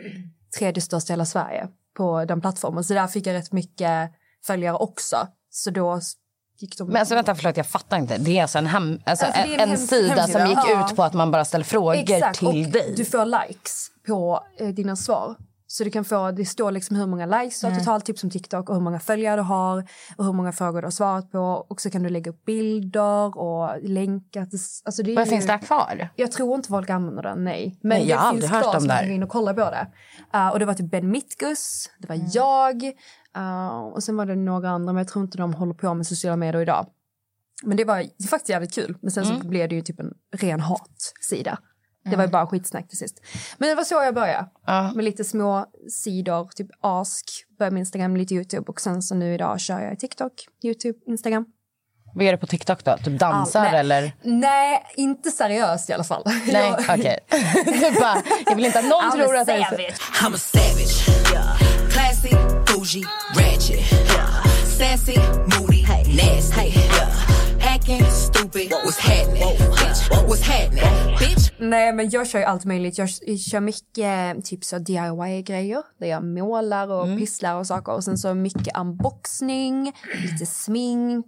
tredje 0.59 0.81
största 0.81 1.12
i 1.12 1.14
hela 1.14 1.25
Sverige 1.25 1.69
på 1.97 2.25
den 2.25 2.41
plattformen. 2.41 2.85
Så 2.85 2.94
där 2.94 3.06
fick 3.06 3.26
jag 3.26 3.35
rätt 3.35 3.53
mycket 3.53 4.11
följare 4.47 4.76
också. 4.76 5.17
Så 5.50 5.70
då 5.70 6.00
gick 6.58 6.78
de... 6.78 6.88
Men 6.88 6.96
alltså 6.96 7.14
vänta, 7.14 7.34
förlåt, 7.34 7.56
jag 7.56 7.66
fattar 7.66 7.96
inte. 7.96 8.19
Det 8.19 8.38
är 8.38 8.43
alltså 8.43 8.58
en, 8.58 8.66
hem, 8.66 9.00
alltså 9.06 9.26
Alltså, 9.26 9.40
en, 9.40 9.60
en 9.60 9.70
hems- 9.70 9.87
sida 9.87 10.14
hemsida. 10.14 10.38
som 10.40 10.49
gick 10.50 10.58
Ja. 10.69 10.87
ut 10.90 10.96
på 10.96 11.02
att 11.02 11.14
man 11.14 11.31
bara 11.31 11.44
ställer 11.44 11.64
frågor 11.64 11.94
Exakt, 11.94 12.38
till 12.38 12.70
dig. 12.72 12.94
du 12.96 13.04
får 13.04 13.49
likes 13.49 13.87
på 14.06 14.44
eh, 14.60 14.69
dina 14.69 14.96
svar. 14.96 15.37
Så 15.72 15.84
du 15.84 15.90
kan 15.90 16.04
få, 16.04 16.30
det 16.30 16.44
står 16.44 16.70
liksom 16.70 16.96
hur 16.96 17.06
många 17.06 17.26
likes 17.26 17.60
du 17.60 17.66
har 17.66 17.74
totalt, 17.74 18.04
typ 18.04 18.19
som 18.19 18.30
TikTok, 18.30 18.69
och 18.69 18.74
hur 18.74 18.82
många 18.82 19.00
följare 19.00 19.36
du 19.36 19.42
har 19.42 19.88
och 20.16 20.24
hur 20.24 20.32
många 20.32 20.52
frågor 20.52 20.80
du 20.80 20.86
har 20.86 20.90
svarat 20.90 21.32
på. 21.32 21.66
Och 21.69 21.80
så 21.80 21.90
kan 21.90 22.02
du 22.02 22.08
lägga 22.08 22.30
upp 22.30 22.44
bilder 22.44 23.38
och 23.38 23.82
länkar. 23.82 24.48
Alltså 24.84 25.02
det 25.02 25.14
Vad 25.14 25.28
finns 25.28 25.46
det 25.46 25.58
kvar? 25.58 26.08
Jag 26.16 26.32
tror 26.32 26.54
inte 26.54 26.69
folk 26.69 26.90
använder 26.90 27.22
den, 27.22 27.44
nej. 27.44 27.78
Men 27.82 27.98
Nej, 27.98 28.08
jag 28.08 28.16
har 28.16 28.22
det 28.22 28.28
aldrig 28.28 28.42
finns 28.42 28.52
hört 28.52 28.62
kvar 28.62 28.76
om 28.76 28.86
det 28.86 28.92
här. 28.92 29.10
in 29.10 29.22
och 29.22 29.28
kolla 29.28 29.54
på 29.54 29.60
det. 29.60 29.86
Uh, 30.34 30.48
och 30.48 30.58
det 30.58 30.64
var 30.64 30.74
typ 30.74 30.90
Ben 30.90 31.10
Mitkus, 31.10 31.90
det 31.98 32.08
var 32.08 32.20
jag 32.32 32.82
uh, 33.36 33.78
och 33.78 34.02
sen 34.02 34.16
var 34.16 34.26
det 34.26 34.36
några 34.36 34.70
andra, 34.70 34.92
men 34.92 35.00
jag 35.00 35.08
tror 35.08 35.25
inte 35.25 35.38
de 35.38 35.54
håller 35.54 35.75
på 35.75 35.94
med 35.94 36.06
sociala 36.06 36.36
medier 36.36 36.62
idag. 36.62 36.86
Men 37.62 37.76
det 37.76 37.84
var 37.84 38.26
faktiskt 38.30 38.48
jävligt 38.48 38.75
kul. 38.75 38.96
Men 39.02 39.10
sen 39.10 39.25
så 39.25 39.48
blev 39.48 39.68
det 39.68 39.75
ju 39.75 39.82
typ 39.82 40.00
en 40.00 40.14
ren 40.36 40.60
hatsida. 40.60 41.58
Det 42.04 42.16
var 42.16 42.25
ju 42.25 42.31
bara 42.31 42.46
skitsnack 42.46 42.88
till 42.88 42.99
sist. 42.99 43.20
Men 43.58 43.69
det 43.69 43.75
var 43.75 43.84
så 43.84 43.94
jag 43.94 44.14
började. 44.14 44.46
Ja. 44.66 44.93
Med 44.94 45.04
lite 45.04 45.25
små 45.25 45.66
sidor, 45.90 46.49
typ 46.54 46.69
Ask, 46.81 47.31
började 47.58 47.75
med 47.75 47.81
Instagram, 47.81 48.16
lite 48.16 48.34
Youtube 48.34 48.64
och 48.72 48.81
sen 48.81 49.02
så 49.02 49.14
nu 49.14 49.34
idag 49.34 49.60
kör 49.60 49.81
jag 49.81 49.99
TikTok, 49.99 50.32
Youtube, 50.64 50.99
Instagram. 51.06 51.46
Vad 52.14 52.26
är 52.26 52.32
det 52.32 52.38
på 52.38 52.46
TikTok 52.46 52.84
då? 52.84 52.96
Typ 53.04 53.19
dansar 53.19 53.60
All- 53.60 53.70
nej. 53.72 53.81
eller? 53.81 54.12
Nej, 54.22 54.82
inte 54.96 55.31
seriöst 55.31 55.90
i 55.90 55.93
alla 55.93 56.04
fall. 56.04 56.22
Nej, 56.26 56.75
Jag- 56.88 56.99
okej. 56.99 57.19
Det 57.64 57.87
är 57.87 58.00
bara, 58.00 58.22
jag 58.46 58.56
vill 58.56 58.64
inte 58.64 58.78
att 58.78 58.84
någon 58.84 59.02
I'm 59.04 59.12
tror 59.12 59.37
att 59.37 59.46
det 59.46 59.52
är... 59.52 59.90
I'm 60.22 60.34
a 60.34 60.38
savage. 60.38 61.06
Classy, 61.93 62.37
bougie, 62.75 63.04
ratchet. 63.37 63.81
Sassy, 64.78 65.16
moody, 65.60 65.82
nasty. 66.16 66.72
Acting 67.82 68.05
stupid. 68.11 68.70
What's 68.84 68.99
happening? 69.00 69.43
Bitch, 69.58 70.11
what's 70.29 70.43
happening? 70.43 71.17
Bitch. 71.19 71.50
Nej, 71.58 71.93
men 71.93 72.11
jag 72.11 72.26
kör 72.29 72.38
ju 72.38 72.44
allt 72.44 72.64
möjligt. 72.64 72.99
Jag 72.99 73.08
kör 73.50 73.61
mycket 73.61 74.44
typ 74.44 74.64
så 74.64 74.79
DIY-grejer 74.79 75.82
där 76.00 76.06
jag 76.06 76.25
målar 76.25 76.88
och 76.88 77.05
Mm. 77.05 77.19
pysslar 77.19 77.55
och 77.55 77.67
saker. 77.67 77.93
Och 77.93 78.05
sen 78.05 78.19
så 78.19 78.34
mycket 78.34 78.76
unboxning, 78.79 79.93
lite 80.23 80.46
smink. 80.46 81.26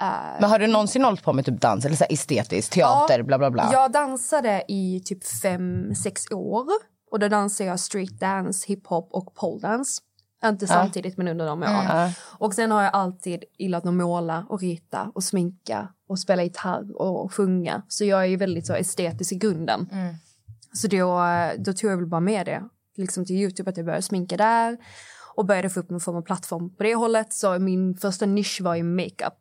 eh, 0.00 0.06
Men 0.40 0.50
har 0.50 0.58
du 0.58 0.66
någonsin 0.66 1.04
hållit 1.04 1.22
på 1.22 1.32
med 1.32 1.44
typ 1.44 1.60
dans 1.60 1.84
eller 1.84 1.96
så 1.96 2.04
här 2.04 2.12
estetiskt, 2.12 2.72
teater, 2.72 3.22
bla 3.22 3.38
bla 3.38 3.50
bla? 3.50 3.68
Jag 3.72 3.92
dansade 3.92 4.64
i 4.68 5.02
typ 5.04 5.26
fem, 5.42 5.94
sex 5.94 6.22
år. 6.30 6.66
Och 7.10 7.18
då 7.18 7.28
dansade 7.28 7.68
jag 7.70 7.80
street 7.80 8.20
dance, 8.20 8.64
hiphop 8.68 9.08
och 9.12 9.34
pole 9.34 9.60
dance. 9.60 10.02
Inte 10.44 10.66
samtidigt 10.66 11.16
men 11.16 11.28
under 11.28 11.46
de 11.46 11.62
åren. 11.62 12.12
Och 12.38 12.54
sen 12.54 12.70
har 12.70 12.82
jag 12.82 12.94
alltid 12.94 13.44
gillat 13.58 13.86
att 13.86 13.94
måla 13.94 14.46
och 14.48 14.60
rita 14.60 15.10
och 15.14 15.24
sminka 15.24 15.88
och 16.08 16.18
spela 16.18 16.42
gitarr 16.42 17.00
och 17.00 17.32
sjunga. 17.32 17.82
Så 17.88 18.04
jag 18.04 18.20
är 18.20 18.26
ju 18.26 18.36
väldigt 18.36 18.66
så 18.66 18.74
estetisk 18.74 19.32
i 19.32 19.36
grunden. 19.36 19.88
Så 20.72 20.88
då, 20.88 21.22
då 21.58 21.72
tog 21.72 21.90
jag 21.90 21.96
väl 21.96 22.06
bara 22.06 22.20
med 22.20 22.46
det 22.46 22.62
liksom 22.96 23.24
till 23.24 23.36
Youtube 23.36 23.70
att 23.70 23.76
jag 23.76 23.86
började 23.86 24.02
sminka 24.02 24.36
där 24.36 24.76
och 25.34 25.44
började 25.44 25.70
få 25.70 25.80
upp 25.80 25.90
någon 25.90 26.00
form 26.00 26.16
av 26.16 26.22
plattform 26.22 26.74
på 26.76 26.82
det 26.82 26.94
hållet. 26.94 27.32
Så 27.32 27.58
min 27.58 27.96
första 27.96 28.26
nisch 28.26 28.60
var 28.60 28.74
ju 28.74 28.82
makeup. 28.82 29.34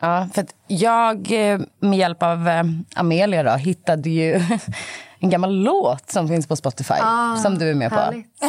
Ja, 0.00 0.28
för 0.34 0.42
att 0.42 0.54
jag 0.66 1.32
eh, 1.32 1.60
med 1.80 1.98
hjälp 1.98 2.22
av 2.22 2.48
eh, 2.48 2.64
Amelia 2.94 3.42
då, 3.42 3.50
hittade 3.50 4.10
ju 4.10 4.40
en 5.20 5.30
gammal 5.30 5.54
låt 5.54 6.10
som 6.10 6.28
finns 6.28 6.46
på 6.46 6.56
Spotify 6.56 6.94
som 7.42 7.58
du 7.58 7.70
är 7.70 7.74
med 7.74 7.90
på. 7.90 7.96
Härligt. 7.96 8.26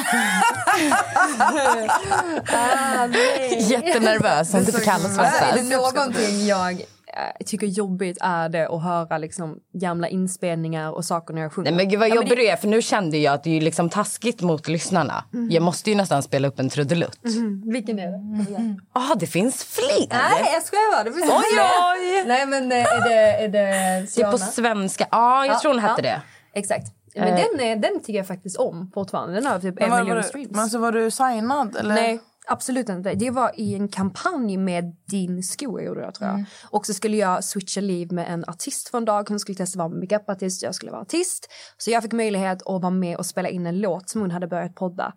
ah, 2.53 3.07
nej. 3.07 3.57
Jättenervös 3.71 4.51
som 4.51 4.63
du 4.63 4.71
får 4.71 4.79
kalla 4.79 5.03
Alltså, 5.05 5.21
är 5.21 5.55
det 5.55 5.75
någonting 5.77 6.45
jag 6.47 6.71
eh, 6.71 7.45
tycker 7.45 7.67
jobbigt 7.67 8.17
är 8.21 8.49
det 8.49 8.67
att 8.67 8.83
höra 8.83 9.17
liksom 9.17 9.57
gamla 9.73 10.07
inspelningar 10.07 10.91
och 10.91 11.05
saker 11.05 11.33
när 11.33 11.41
jag 11.41 11.53
sjunger. 11.53 11.71
Nej, 11.71 11.77
men 11.77 11.89
gud 11.89 11.99
vad 11.99 12.09
Ja, 12.09 12.15
men 12.15 12.23
jobbig 12.23 12.37
du 12.37 12.47
är 12.47 12.55
för 12.55 12.67
nu 12.67 12.81
kände 12.81 13.17
jag 13.17 13.33
att 13.33 13.43
det 13.43 13.57
är 13.57 13.61
liksom 13.61 13.89
taskigt 13.89 14.41
mot 14.41 14.67
lyssnarna. 14.67 15.23
Jag 15.49 15.63
måste 15.63 15.89
ju 15.89 15.95
nästan 15.95 16.23
spela 16.23 16.47
upp 16.47 16.59
en 16.59 16.69
trudelutt. 16.69 17.19
det- 17.21 17.71
Vilken 17.73 17.99
är 17.99 18.07
det? 18.07 18.75
Ah, 18.93 19.15
det 19.15 19.27
finns 19.27 19.63
fler! 19.63 20.07
Nej, 20.09 20.51
jag 20.53 20.63
skojar 20.63 20.91
bara. 20.91 21.03
Det 21.03 21.11
finns 21.13 21.31
Oj, 21.31 21.59
oj! 21.95 22.23
Nej, 22.27 22.45
men 22.45 22.71
eh, 22.71 22.77
är 22.77 23.09
det, 23.09 23.15
är 23.43 23.47
det 23.47 24.05
Det 24.15 24.21
är 24.21 24.31
på 24.31 24.37
svenska. 24.37 25.07
Ja, 25.11 25.45
jag 25.45 25.59
tror 25.61 25.71
hon 25.73 25.81
hette 25.81 26.01
det. 26.01 26.21
Exakt. 26.53 26.87
Men 27.15 27.27
Eh. 27.27 27.35
den, 27.35 27.59
är, 27.59 27.75
den 27.75 27.99
tycker 27.99 28.13
jag 28.13 28.27
faktiskt 28.27 28.57
om 28.57 28.91
fortfarande. 28.93 29.33
Den 29.35 29.45
har 29.45 29.59
typ 29.59 29.65
en 29.65 29.75
Men 29.79 29.89
var, 29.89 29.99
miljon 29.99 30.15
var, 30.15 30.23
streams. 30.23 30.49
du, 30.49 30.55
men 30.55 30.69
så 30.69 30.79
var 30.79 30.91
du 30.91 31.11
signad? 31.11 31.75
Eller? 31.75 31.95
Nej, 31.95 32.19
Absolut 32.51 32.89
inte. 32.89 33.13
Det 33.13 33.29
var 33.31 33.51
i 33.55 33.75
en 33.75 33.87
kampanj 33.87 34.57
med 34.57 34.95
din 35.05 35.43
sko 35.43 35.79
gjorde 35.79 36.01
jag 36.01 36.13
tror 36.13 36.29
jag. 36.29 36.43
Och 36.69 36.85
så 36.85 36.93
skulle 36.93 37.17
jag 37.17 37.43
switcha 37.43 37.81
liv 37.81 38.11
med 38.11 38.33
en 38.33 38.45
artist 38.47 38.89
för 38.89 38.97
en 38.97 39.05
dag. 39.05 39.29
Hon 39.29 39.39
skulle 39.39 39.55
testa 39.55 39.83
att 39.83 39.89
vara 39.91 39.99
makeupartist, 39.99 40.63
jag 40.63 40.75
skulle 40.75 40.91
vara 40.91 41.01
artist. 41.01 41.47
Så 41.77 41.91
jag 41.91 42.03
fick 42.03 42.11
möjlighet 42.11 42.61
att 42.61 42.81
vara 42.81 42.89
med 42.89 43.17
och 43.17 43.25
spela 43.25 43.49
in 43.49 43.67
en 43.67 43.79
låt 43.79 44.09
som 44.09 44.21
hon 44.21 44.31
hade 44.31 44.47
börjat 44.47 44.75
podda. 44.75 45.13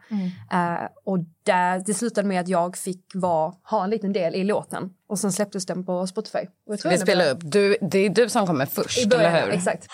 Eh, 0.52 0.88
och 1.04 1.18
där, 1.42 1.82
det 1.86 1.94
slutade 1.94 2.28
med 2.28 2.40
att 2.40 2.48
jag 2.48 2.76
fick 2.76 3.04
vara, 3.14 3.52
ha 3.70 3.84
en 3.84 3.90
liten 3.90 4.12
del 4.12 4.34
i 4.34 4.44
låten. 4.44 4.90
Och 5.08 5.18
sen 5.18 5.32
släpptes 5.32 5.66
den 5.66 5.84
på 5.86 6.06
Spotify. 6.06 6.38
Och 6.38 6.72
jag 6.72 6.78
tror 6.80 6.92
Vi 6.92 6.98
spelar 6.98 7.30
upp. 7.30 7.38
Du, 7.42 7.76
det 7.80 7.98
är 7.98 8.10
du 8.10 8.28
som 8.28 8.46
kommer 8.46 8.66
först, 8.66 8.98
I 8.98 9.08
början, 9.08 9.34
eller 9.34 9.46
hur? 9.46 9.52
exakt. 9.52 9.86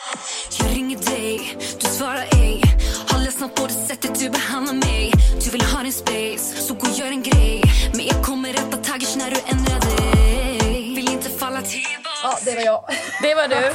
Du 4.28 4.32
behandlar 4.32 4.74
mig 4.74 5.12
Du 5.44 5.50
vill 5.50 5.62
ha 5.62 5.82
din 5.82 5.92
space, 5.92 6.62
så 6.62 6.74
gå 6.74 6.80
och 6.80 6.92
gör 6.92 7.06
en 7.06 7.22
grej 7.22 7.62
Men 7.96 8.06
jag 8.06 8.24
kommer 8.24 8.48
rätta 8.52 8.76
taggers 8.76 9.16
när 9.16 9.30
du 9.30 9.40
ändrar 9.46 9.80
dig 9.80 10.94
Vill 10.94 11.12
inte 11.12 11.30
falla 11.30 11.62
tillbaka 11.62 12.08
Ja, 12.22 12.38
det 12.44 12.54
var 12.54 12.62
jag. 12.62 12.84
Det 13.22 13.34
var 13.34 13.48
du. 13.48 13.74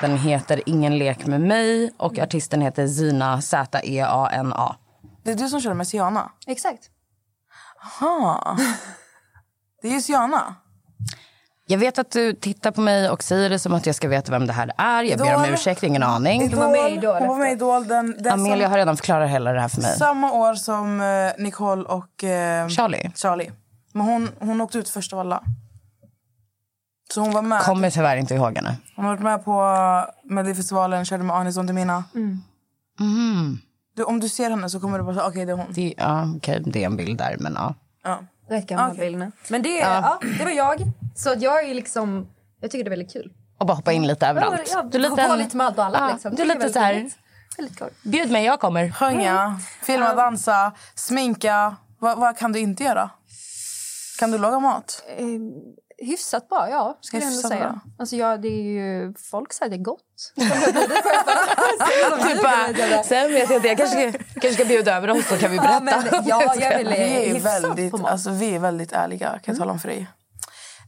Den 0.00 0.18
heter 0.18 0.62
Ingen 0.66 0.98
lek 0.98 1.26
med 1.26 1.40
mig 1.40 1.92
och 1.96 2.18
artisten 2.18 2.60
heter 2.60 2.86
Zina 2.86 3.42
Z-E-A-N-A. 3.42 4.76
Det 5.24 5.30
är 5.30 5.34
du 5.34 5.48
som 5.48 5.60
kör 5.60 5.74
med 5.74 5.88
Siana? 5.88 6.32
Exakt. 6.46 6.82
Aha. 7.82 8.56
Det 9.82 9.88
är 9.88 9.92
ju 9.92 10.00
Siana. 10.00 10.54
Jag 11.66 11.78
vet 11.78 11.98
att 11.98 12.10
du 12.10 12.32
tittar 12.32 12.70
på 12.70 12.80
mig 12.80 13.10
och 13.10 13.22
säger 13.22 13.50
det 13.50 13.58
som 13.58 13.74
att 13.74 13.86
jag 13.86 13.94
ska 13.94 14.08
veta 14.08 14.32
vem 14.32 14.46
det 14.46 14.52
här 14.52 14.72
är. 14.76 15.02
Jag 15.02 15.18
ber 15.18 15.36
om 15.36 15.44
ursäkt, 15.44 15.82
ingen 15.82 16.02
aning. 16.02 16.56
var 16.56 16.70
med 16.70 16.90
i 16.90 16.94
Idol 16.94 17.16
Hon 17.18 17.28
var 17.28 17.36
med 17.36 17.48
i 17.48 17.52
Idol. 17.52 17.86
Den, 17.88 18.22
den 18.22 18.32
Amelia 18.32 18.66
som, 18.66 18.70
har 18.70 18.78
redan 18.78 18.96
förklarat 18.96 19.30
hela 19.30 19.52
det 19.52 19.60
här 19.60 19.68
för 19.68 19.82
mig. 19.82 19.96
Samma 19.96 20.32
år 20.32 20.54
som 20.54 21.00
eh, 21.00 21.42
Nicole 21.42 21.82
och 21.82 22.24
eh, 22.24 22.68
Charlie 22.68 23.12
Charlie. 23.14 23.50
Men 23.92 24.06
hon, 24.06 24.30
hon 24.38 24.60
åkte 24.60 24.78
ut 24.78 24.88
först 24.88 25.12
av 25.12 25.18
alla. 25.18 25.42
Så 27.12 27.20
hon 27.20 27.32
var 27.32 27.42
med. 27.42 27.60
kommer 27.60 27.90
tyvärr 27.90 28.16
inte 28.16 28.34
ihåg 28.34 28.56
henne. 28.56 28.76
Hon 28.96 29.04
har 29.04 29.12
varit 29.12 29.22
med 29.22 29.44
på 29.44 29.64
Melodifestivalen, 30.24 31.04
körde 31.04 31.22
med 31.22 31.36
Anis 31.36 31.54
Don 31.54 31.66
Demina. 31.66 32.04
Du, 33.96 34.04
om 34.04 34.20
du 34.20 34.28
ser 34.28 34.50
henne 34.50 34.70
så 34.70 34.80
kommer 34.80 34.98
du 34.98 35.04
bara 35.04 35.14
säga 35.14 35.26
okej 35.26 35.46
det 35.46 35.52
är 35.52 35.56
hon. 35.56 35.66
Det, 35.72 35.94
ja, 35.96 36.28
okej, 36.36 36.62
det 36.66 36.82
är 36.82 36.86
en 36.86 36.96
bild 36.96 37.18
där, 37.18 37.36
men 37.40 37.54
ja. 37.54 37.74
Ja. 38.04 38.18
Rätt 38.48 38.66
gamla 38.66 38.88
Okej. 38.88 39.00
bilderna. 39.00 39.32
Men 39.48 39.62
det, 39.62 39.78
ja. 39.78 40.18
det 40.38 40.44
var 40.44 40.50
jag. 40.50 40.92
Så 41.14 41.34
jag 41.38 41.68
är 41.68 41.74
liksom, 41.74 42.28
jag 42.60 42.70
tycker 42.70 42.84
det 42.84 42.88
är 42.88 42.96
väldigt 42.96 43.12
kul. 43.12 43.32
Och 43.58 43.66
bara 43.66 43.74
hoppa 43.74 43.92
in 43.92 44.06
lite 44.06 44.26
överallt. 44.26 44.70
Ja, 44.72 44.82
Du 44.82 44.98
är 44.98 45.02
lite, 45.10 45.26
gå 45.28 45.34
lite 45.34 45.56
med 45.56 45.78
alla. 45.78 45.98
ja, 45.98 46.12
liksom. 46.12 46.34
du 46.34 46.42
är 46.42 46.46
lite 46.46 46.72
så 46.72 46.78
här, 46.78 47.10
bjud 48.02 48.30
mig, 48.30 48.44
jag 48.44 48.60
kommer. 48.60 48.90
Sjunga, 48.90 49.60
filma, 49.82 50.14
dansa, 50.14 50.72
sminka. 50.94 51.76
Vad, 51.98 52.18
vad 52.18 52.38
kan 52.38 52.52
du 52.52 52.58
inte 52.58 52.84
göra? 52.84 53.10
Kan 54.18 54.30
du 54.30 54.38
laga 54.38 54.58
mat? 54.58 55.02
Eh, 55.16 55.26
hyfsat 56.06 56.48
bra, 56.48 56.68
ja. 56.70 56.98
Skulle 57.00 57.22
jag 57.22 57.32
ändå 57.32 57.48
säga. 57.48 57.60
bra. 57.60 57.80
Alltså, 57.98 58.16
ja, 58.16 58.36
det 58.36 58.48
är 58.48 58.62
ju, 58.62 59.14
folk 59.30 59.52
säger 59.52 59.70
det 59.70 59.76
är 59.76 59.82
gott. 59.82 60.00
Typ 62.28 62.42
bara, 62.42 63.02
sen 63.02 63.32
vet 63.32 63.50
jag 63.50 63.58
inte, 63.58 63.68
jag 63.68 63.76
kanske, 63.78 64.12
kanske 64.12 64.52
ska 64.54 64.64
bjuda 64.64 64.96
över 64.96 65.10
oss 65.10 65.28
så 65.28 65.36
kan 65.36 65.50
vi 65.50 65.56
berätta. 65.58 65.74
Ja, 65.74 65.80
men, 65.80 66.24
ja, 66.26 66.54
jag 66.60 66.78
vill 66.78 66.88
Vi 66.88 67.36
är 67.36 67.40
väldigt, 67.40 67.94
alltså, 68.04 68.30
vi 68.30 68.54
är 68.54 68.58
väldigt 68.58 68.92
ärliga 68.92 69.28
kan 69.28 69.42
jag 69.54 69.56
tala 69.56 69.72
om 69.72 69.78
för 69.78 69.88
dig. 69.88 70.06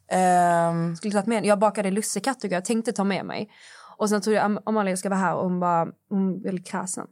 Ehm, 0.09 0.97
skulle 0.97 1.13
tagit 1.13 1.27
med 1.27 1.45
Jag 1.47 1.59
bakade 1.59 1.91
lussekatter 1.91 2.49
jag 2.53 2.65
tänkte 2.65 2.93
ta 2.93 3.05
med 3.05 3.25
mig. 3.25 3.51
Och 3.97 4.09
sen 4.09 4.21
trodde 4.21 4.37
jag 4.37 4.45
Am- 4.45 4.61
Amalia 4.67 4.97
ska 4.97 5.09
vara 5.09 5.21
här 5.21 5.35
och 5.35 5.43
hon 5.45 5.61
bara, 5.61 5.87
hon 6.09 6.35
är 6.35 6.43
väldigt 6.45 6.67
kräsen. 6.67 7.07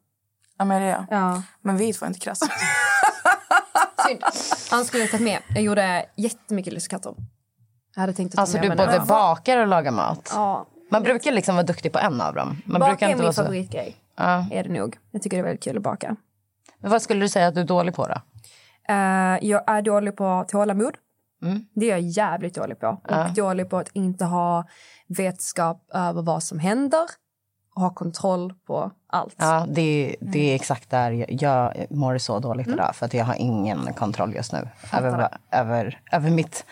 Amelia, 0.56 1.06
Ja. 1.10 1.42
men 1.60 1.76
vi 1.76 1.90
är 1.90 2.06
inte 2.06 2.20
krassa. 2.20 2.46
Synd. 4.08 4.22
Han 4.70 4.84
skulle 4.84 5.02
jag 5.02 5.10
tagit 5.10 5.24
med. 5.24 5.38
Jag 5.54 5.62
gjorde 5.62 6.06
jättemycket 6.16 6.72
lussekatter. 6.72 7.14
Jag 7.94 8.00
hade 8.00 8.12
tänkt 8.12 8.32
att 8.32 8.36
ta 8.36 8.40
Alltså 8.40 8.56
med 8.56 8.70
du 8.70 8.76
både 8.76 8.92
den. 8.92 9.06
bakar 9.06 9.58
och 9.58 9.66
lagar 9.66 9.90
mat. 9.92 10.30
Ja. 10.34 10.66
Man 10.90 11.02
brukar 11.02 11.32
liksom 11.32 11.54
vara 11.54 11.66
duktig 11.66 11.92
på 11.92 11.98
en 11.98 12.20
av 12.20 12.34
dem. 12.34 12.62
Man 12.66 12.80
Baka 12.80 12.90
brukar 12.90 13.06
är 13.06 13.10
inte 13.10 13.16
min 13.18 13.24
vara 13.24 13.32
så... 13.32 13.42
favoritgrej. 13.42 13.96
Ja. 14.16 14.46
Är 14.50 14.62
det 14.64 14.68
nog. 14.72 14.96
Jag 15.10 15.22
tycker 15.22 15.36
det 15.36 15.40
är 15.40 15.44
väldigt 15.44 15.64
kul 15.64 15.76
att 15.76 15.82
baka. 15.82 16.16
Men 16.78 16.90
vad 16.90 17.02
skulle 17.02 17.20
du 17.20 17.28
säga 17.28 17.46
att 17.46 17.54
du 17.54 17.60
är 17.60 17.64
dålig 17.64 17.94
på 17.94 18.06
då? 18.06 18.14
Eh, 18.88 19.38
jag 19.42 19.62
är 19.66 19.82
dålig 19.82 20.16
på 20.16 20.44
tålamod. 20.48 20.96
Mm. 21.44 21.64
Det 21.74 21.86
är 21.86 21.90
jag 21.90 22.00
jävligt 22.00 22.54
dålig 22.54 22.80
på. 22.80 22.86
Och 23.08 23.32
dålig 23.34 23.70
på 23.70 23.78
att 23.78 23.88
inte 23.92 24.24
ha 24.24 24.64
vetskap 25.06 25.86
över 25.94 26.22
vad 26.22 26.42
som 26.42 26.58
händer. 26.58 27.04
Och 27.76 27.82
ha 27.82 27.90
kontroll 27.94 28.54
på 28.66 28.90
allt. 29.06 29.34
Ja, 29.38 29.66
det, 29.68 30.16
det 30.20 30.50
är 30.50 30.54
exakt 30.54 30.90
där 30.90 31.10
jag, 31.10 31.32
jag 31.42 31.86
mår 31.90 32.18
så 32.18 32.38
dåligt 32.38 32.66
Mm. 32.66 32.78
idag. 32.78 32.96
För 32.96 33.06
att 33.06 33.14
jag 33.14 33.24
har 33.24 33.34
ingen 33.34 33.92
kontroll 33.94 34.34
just 34.34 34.52
nu. 34.52 34.68
Över, 34.92 35.28
över, 35.50 36.00
över 36.12 36.30
mitt... 36.30 36.64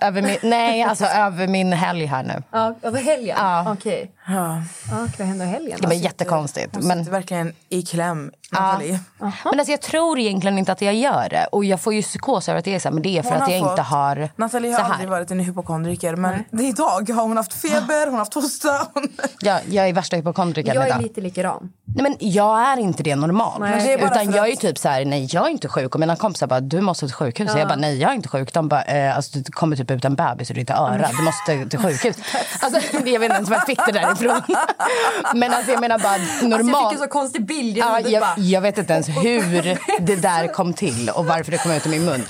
Över 0.00 0.22
min, 0.22 0.36
nej, 0.50 0.82
alltså 0.82 1.04
över 1.04 1.48
min 1.48 1.72
helg 1.72 2.04
här 2.06 2.22
nu. 2.22 2.42
Ja, 2.50 2.74
över 2.82 3.00
helgen? 3.00 3.36
Ja. 3.40 3.72
Okej. 3.72 4.12
Ja. 4.28 4.62
Ja, 4.90 5.08
vad 5.18 5.26
händer 5.26 5.46
i 5.46 5.48
helgen? 5.48 5.78
Det 5.80 5.86
var 5.86 5.94
jättekonstigt. 5.94 6.76
Hon 6.76 6.86
Men, 6.86 6.98
sitter 6.98 7.12
verkligen 7.12 7.52
i 7.68 7.82
kläm, 7.82 8.32
Nathalie. 8.52 8.98
men 9.18 9.30
alltså, 9.44 9.70
jag 9.70 9.80
tror 9.80 10.18
egentligen 10.18 10.58
inte 10.58 10.72
att 10.72 10.82
jag 10.82 10.94
gör 10.94 11.28
det. 11.30 11.46
Och 11.52 11.64
jag 11.64 11.80
får 11.80 11.94
ju 11.94 12.02
psykos 12.02 12.48
över 12.48 12.58
att 12.58 12.64
det 12.64 12.74
är 12.74 12.78
så 12.78 12.88
här, 12.88 12.92
men 12.94 13.02
det 13.02 13.18
är 13.18 13.22
för 13.22 13.30
Hon 13.30 13.42
att 13.42 13.48
jag 13.48 13.58
inte 13.58 13.68
fått- 13.76 13.78
har 13.86 14.28
Nathalie 14.36 14.72
så 14.74 14.78
har 14.78 14.84
här. 14.84 14.92
aldrig 14.92 15.10
varit 15.10 15.30
en 15.30 15.40
hypokondriker 15.40 16.16
men 16.16 16.44
det 16.50 16.62
idag 16.64 17.10
har 17.10 17.22
hon 17.22 17.36
haft 17.36 17.52
feber, 17.52 18.04
hon 18.04 18.12
har 18.14 18.18
haft 18.18 18.34
hosta. 18.34 18.86
Hon... 18.94 19.08
Ja, 19.40 19.58
jag 19.70 19.88
är 19.88 19.92
värsta 19.92 20.16
hypokondrikern 20.16 20.74
Jag 20.74 20.82
är 20.84 20.88
idag. 20.88 21.02
lite 21.02 21.20
likadan. 21.20 21.72
Nej, 21.84 22.02
men 22.02 22.16
jag 22.20 22.60
är 22.60 22.76
inte 22.76 23.02
det 23.02 23.16
normalt. 23.16 23.60
Det 23.60 23.92
är 23.92 23.98
bara 23.98 24.10
Utan 24.10 24.30
jag 24.32 24.48
är 24.48 24.52
att- 24.52 24.60
typ 24.60 24.78
så 24.78 24.88
här, 24.88 25.04
nej 25.04 25.28
jag 25.30 25.46
är 25.46 25.50
inte 25.50 25.68
sjuk. 25.68 25.94
Och 25.94 26.00
mina 26.00 26.16
kompisar 26.16 26.46
bara, 26.46 26.60
du 26.60 26.80
måste 26.80 27.06
till 27.06 27.14
sjukhus. 27.14 27.54
Och 27.54 27.60
jag 27.60 27.68
bara, 27.68 27.76
nej 27.76 27.98
jag 27.98 28.10
är 28.10 28.14
inte 28.14 28.28
sjuk. 28.28 28.52
De 28.52 28.68
bara, 28.68 28.82
eh, 28.82 29.16
alltså, 29.16 29.38
det 29.38 29.52
kommer 29.52 29.76
typ 29.76 29.90
ut 29.90 30.04
en 30.04 30.14
bebis 30.14 30.50
ur 30.50 30.54
ditt 30.54 30.70
öra. 30.70 31.08
Du 31.18 31.22
måste 31.24 31.68
till 31.70 31.78
sjukhus. 31.78 32.16
Alltså, 32.60 32.80
jag 32.94 33.02
vet 33.20 33.22
inte 33.22 33.34
ens 33.34 33.48
var 33.48 33.56
jag 33.56 33.66
fick 33.66 33.86
det 33.86 33.92
därifrån. 33.92 34.42
Men 35.34 35.52
alltså 35.52 35.72
jag 35.72 35.80
menar 35.80 35.98
bara 35.98 36.12
Alltså, 36.12 36.44
jag 36.44 36.50
normalt. 36.50 36.88
fick 36.90 37.00
en 37.00 37.04
så 37.06 37.12
konstig 37.12 37.46
bild 37.46 37.76
i 37.76 37.80
Ja, 37.80 38.00
jag, 38.00 38.20
bara. 38.22 38.35
Jag 38.36 38.60
vet 38.60 38.78
inte 38.78 38.92
ens 38.92 39.08
hur 39.08 39.78
det 40.06 40.16
där 40.16 40.52
kom 40.52 40.72
till 40.72 41.10
och 41.10 41.26
varför 41.26 41.52
det 41.52 41.58
kom 41.58 41.72
ut 41.72 41.86
ur 41.86 41.90
min 41.90 42.04
mun. 42.04 42.22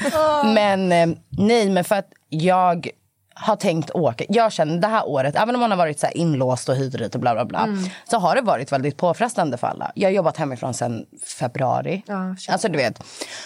Men 0.55 0.93
eh, 0.93 1.17
nej, 1.31 1.71
men 1.71 1.85
för 1.85 1.95
att 1.95 2.09
jag 2.29 2.91
har 3.39 3.57
tänkt 3.57 3.91
åka. 3.91 4.25
Jag 4.29 4.53
känner 4.53 4.79
det 4.79 4.87
här 4.87 5.09
året, 5.09 5.37
även 5.37 5.55
om 5.55 5.61
man 5.61 5.71
har 5.71 5.79
varit 5.79 6.01
så 6.01 6.07
inlåst 6.07 6.69
och 6.69 6.77
hit 6.77 6.95
och 6.95 7.01
dit 7.01 7.15
och 7.15 7.21
bla 7.21 7.35
bla 7.35 7.45
bla. 7.45 7.63
Mm. 7.63 7.85
Så 8.11 8.19
har 8.19 8.35
det 8.35 8.41
varit 8.41 8.73
väldigt 8.73 8.97
påfrestande 8.97 9.57
för 9.57 9.67
alla. 9.67 9.93
Jag 9.95 10.09
har 10.09 10.15
jobbat 10.15 10.37
hemifrån 10.37 10.75
sedan 10.75 11.07
februari. 11.39 12.03
Ja, 12.07 12.37
alltså 12.49 12.69
du 12.69 12.77
vet. 12.77 13.03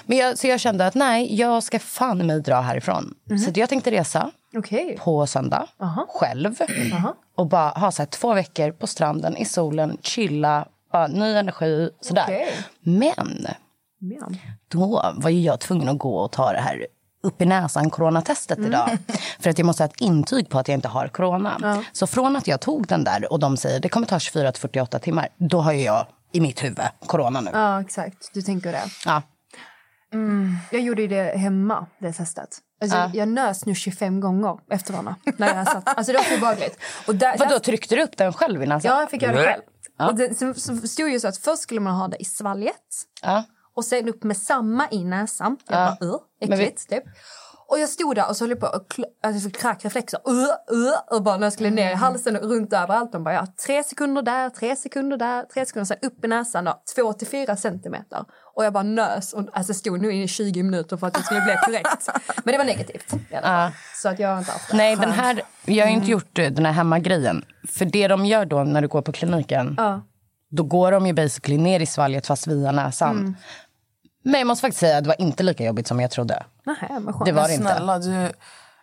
Men 0.07 0.19
jag, 0.19 0.39
så 0.39 0.47
jag 0.47 0.61
kände 0.61 0.87
att 0.87 0.95
nej, 0.95 1.37
jag 1.37 1.63
ska 1.63 1.79
fan 1.79 2.27
mig 2.27 2.41
dra 2.41 2.61
härifrån. 2.61 3.15
Mhm. 3.31 3.39
Så 3.39 3.51
jag 3.55 3.69
tänkte 3.69 3.91
resa 3.91 4.31
Okej. 4.57 4.99
på 5.01 5.27
söndag 5.27 5.67
själv. 6.09 6.55
Och 7.37 7.47
bara 7.47 7.69
ha 7.69 7.93
så 7.93 8.07
två 8.07 8.35
veckor 8.35 8.73
på 8.73 8.87
stranden 8.87 9.37
i 9.37 9.45
solen, 9.45 9.99
chilla, 10.03 10.67
bara, 10.93 11.07
ny 11.07 11.35
energi. 11.35 11.91
Sådär. 12.01 12.25
Okej. 12.25 12.53
Men 12.83 13.47
Men. 14.01 14.37
då 14.69 15.13
var 15.17 15.31
ju 15.31 15.41
jag 15.41 15.61
tvungen 15.61 15.89
att 15.89 15.99
gå 15.99 16.17
och 16.17 16.33
ta 16.33 16.53
det 16.53 16.61
här 16.61 16.87
upp 17.23 17.43
i 17.43 17.47
näsan 17.47 17.91
coronatestet 17.91 18.59
idag. 18.59 18.99
För 19.41 19.51
att 19.51 19.59
jag 19.59 19.67
måste 19.67 19.83
ha 19.83 19.89
ett 19.89 20.01
intyg 20.01 20.49
på 20.49 20.59
att 20.59 20.69
jag 20.69 20.75
inte 20.75 20.89
har 20.89 21.09
corona. 21.09 21.83
Så 21.93 22.07
från 22.07 22.37
att 22.37 22.47
jag 22.47 22.61
tog 22.61 22.87
den 22.87 23.05
där 23.05 23.33
och 23.33 23.39
de 23.41 23.57
säger 23.57 23.81
det 23.81 23.89
kommer 23.89 24.07
ta 24.07 24.19
24 24.19 24.53
till 24.53 24.61
48 24.61 24.99
timmar. 24.99 25.29
Då 25.37 25.61
har 25.61 25.73
ju 25.73 25.83
jag 25.83 26.07
i 26.33 26.41
mitt 26.41 26.65
huvud 26.65 26.79
corona 27.07 27.41
nu. 27.41 27.51
Ja, 27.55 27.81
exakt. 27.81 28.31
Du 28.35 28.43
tänker 28.43 28.73
det. 28.73 28.83
Ja. 29.07 29.23
Jag 30.71 30.81
gjorde 30.81 31.07
det 31.07 31.39
hemma, 31.39 31.87
det 31.99 32.13
testet. 32.13 32.59
Alltså, 32.83 32.97
Ja. 32.97 33.11
Jag 33.15 33.29
nös 33.29 33.67
nu 33.67 33.75
25 33.75 34.21
gånger 34.21 34.59
efter 34.71 34.93
varandra. 34.93 35.15
När 35.37 35.55
jag 35.57 35.69
satt. 35.69 35.97
Alltså, 35.99 36.13
det 36.13 36.19
var 36.19 36.25
så 36.25 36.37
obehagligt. 36.37 36.79
Och 37.07 37.15
där, 37.15 37.39
Vadå, 37.39 37.51
där, 37.51 37.59
tryckte 37.59 37.97
du 37.97 38.03
upp 38.03 38.17
den 38.17 38.33
själv 38.33 38.63
i 38.63 38.67
näsan? 38.67 38.91
ja, 38.91 39.01
jag 39.01 39.11
fick 39.11 39.23
göra 39.23 39.33
det 39.37 39.43
själv. 39.45 39.63
Och 40.09 40.15
det, 40.15 40.39
så, 40.39 40.55
så 40.55 40.77
stod 40.77 41.11
ju 41.11 41.21
så 41.21 41.29
att 41.29 41.37
först 41.37 41.63
skulle 41.63 41.81
man 41.81 41.95
ha 41.95 42.09
det 42.09 42.17
i 42.17 42.25
svalget. 42.25 43.07
Ja. 43.23 43.45
Och 43.75 43.85
sen 43.85 44.09
upp 44.09 44.23
med 44.23 44.37
samma 44.37 44.89
i 44.91 45.05
näsan. 45.05 45.57
Jag 45.69 45.97
bara, 46.01 46.09
uh, 46.09 46.21
vi- 46.41 46.47
äckligt, 46.47 46.89
typ. 46.89 47.05
Och 47.69 47.79
jag 47.79 47.89
stod 47.89 48.15
där 48.15 48.29
och 48.29 48.37
så 48.37 48.47
höll 48.47 48.57
på 48.57 48.67
att 48.67 48.99
alltså, 49.23 49.49
fick 49.49 49.57
kräkreflexer. 49.57 50.21
Uh, 50.29 50.35
uh, 50.79 50.93
och 51.11 51.23
bara 51.23 51.37
när 51.37 51.47
jag 51.47 51.53
skulle 51.53 51.71
ner 51.71 51.91
i 51.91 51.95
halsen 51.95 52.37
och 52.37 52.43
runt 52.43 52.73
överallt. 52.73 53.13
De 53.13 53.25
bara, 53.25 53.35
ja, 53.35 53.47
tre 53.67 53.85
sekunder 53.85 54.23
där, 54.23 54.51
tre 54.51 54.77
sekunder 54.77 55.17
där, 55.17 55.43
tre 55.43 55.67
sekunder. 55.67 55.85
Sen 55.85 55.97
upp 56.03 56.25
i 56.25 56.29
näsan 56.29 56.65
då, 56.65 56.83
två 56.95 57.13
till 57.13 57.27
fyra 57.27 57.57
centimeter. 57.57 58.25
Och 58.61 58.67
jag 58.67 58.73
bara 58.73 58.83
nös 58.83 59.33
och 59.33 59.49
alltså, 59.53 59.75
stod 59.75 60.03
nu 60.03 60.13
i 60.15 60.29
20 60.29 60.63
minuter 60.63 60.97
för 60.97 61.07
att 61.07 61.15
det 61.15 61.23
skulle 61.23 61.41
bli 61.41 61.57
korrekt. 61.65 62.09
Men 62.45 62.53
det 62.53 62.59
var 62.59 62.65
negativt 62.65 63.11
fall. 63.11 63.73
Så 63.97 64.09
att 64.09 64.19
jag 64.19 64.29
har 64.29 64.39
inte 64.39 64.53
haft 64.53 64.71
det. 64.71 64.77
Nej, 64.77 64.97
den 64.97 65.11
här, 65.13 65.43
jag 65.65 65.87
har 65.87 65.93
inte 65.93 66.11
gjort 66.11 66.39
eh, 66.39 66.51
den 66.51 66.67
här 66.67 66.73
hemmagrejen. 66.73 67.45
För 67.69 67.85
det 67.85 68.09
de 68.09 68.27
gör 68.27 68.45
då 68.45 68.65
när 68.65 68.83
du 68.83 68.89
går 68.89 69.03
på 69.03 69.13
kliniken, 69.13 69.75
Ja. 69.79 70.03
då 70.51 70.63
går 70.63 70.93
de 70.93 71.07
ju 71.07 71.13
basically 71.13 71.59
ner 71.59 71.81
i 71.81 71.87
svalget 71.87 72.27
fast 72.27 72.47
via 72.47 72.73
näsan. 72.73 73.19
Mm. 73.19 73.37
Men 74.25 74.41
jag 74.41 74.47
måste 74.47 74.61
faktiskt 74.61 74.81
säga 74.81 74.99
att 74.99 75.05
det 75.05 75.09
var 75.09 75.21
inte 75.21 75.43
lika 75.43 75.65
jobbigt 75.65 75.87
som 75.87 76.01
jag 76.01 76.11
trodde. 76.11 76.43
Nähä, 76.67 76.99
vad 77.01 77.15
skönt. 77.15 77.25
Det 77.25 77.33
var 77.33 77.49
det 77.49 77.55
inte. 77.55 77.67
snälla 77.67 77.99
du. 77.99 78.33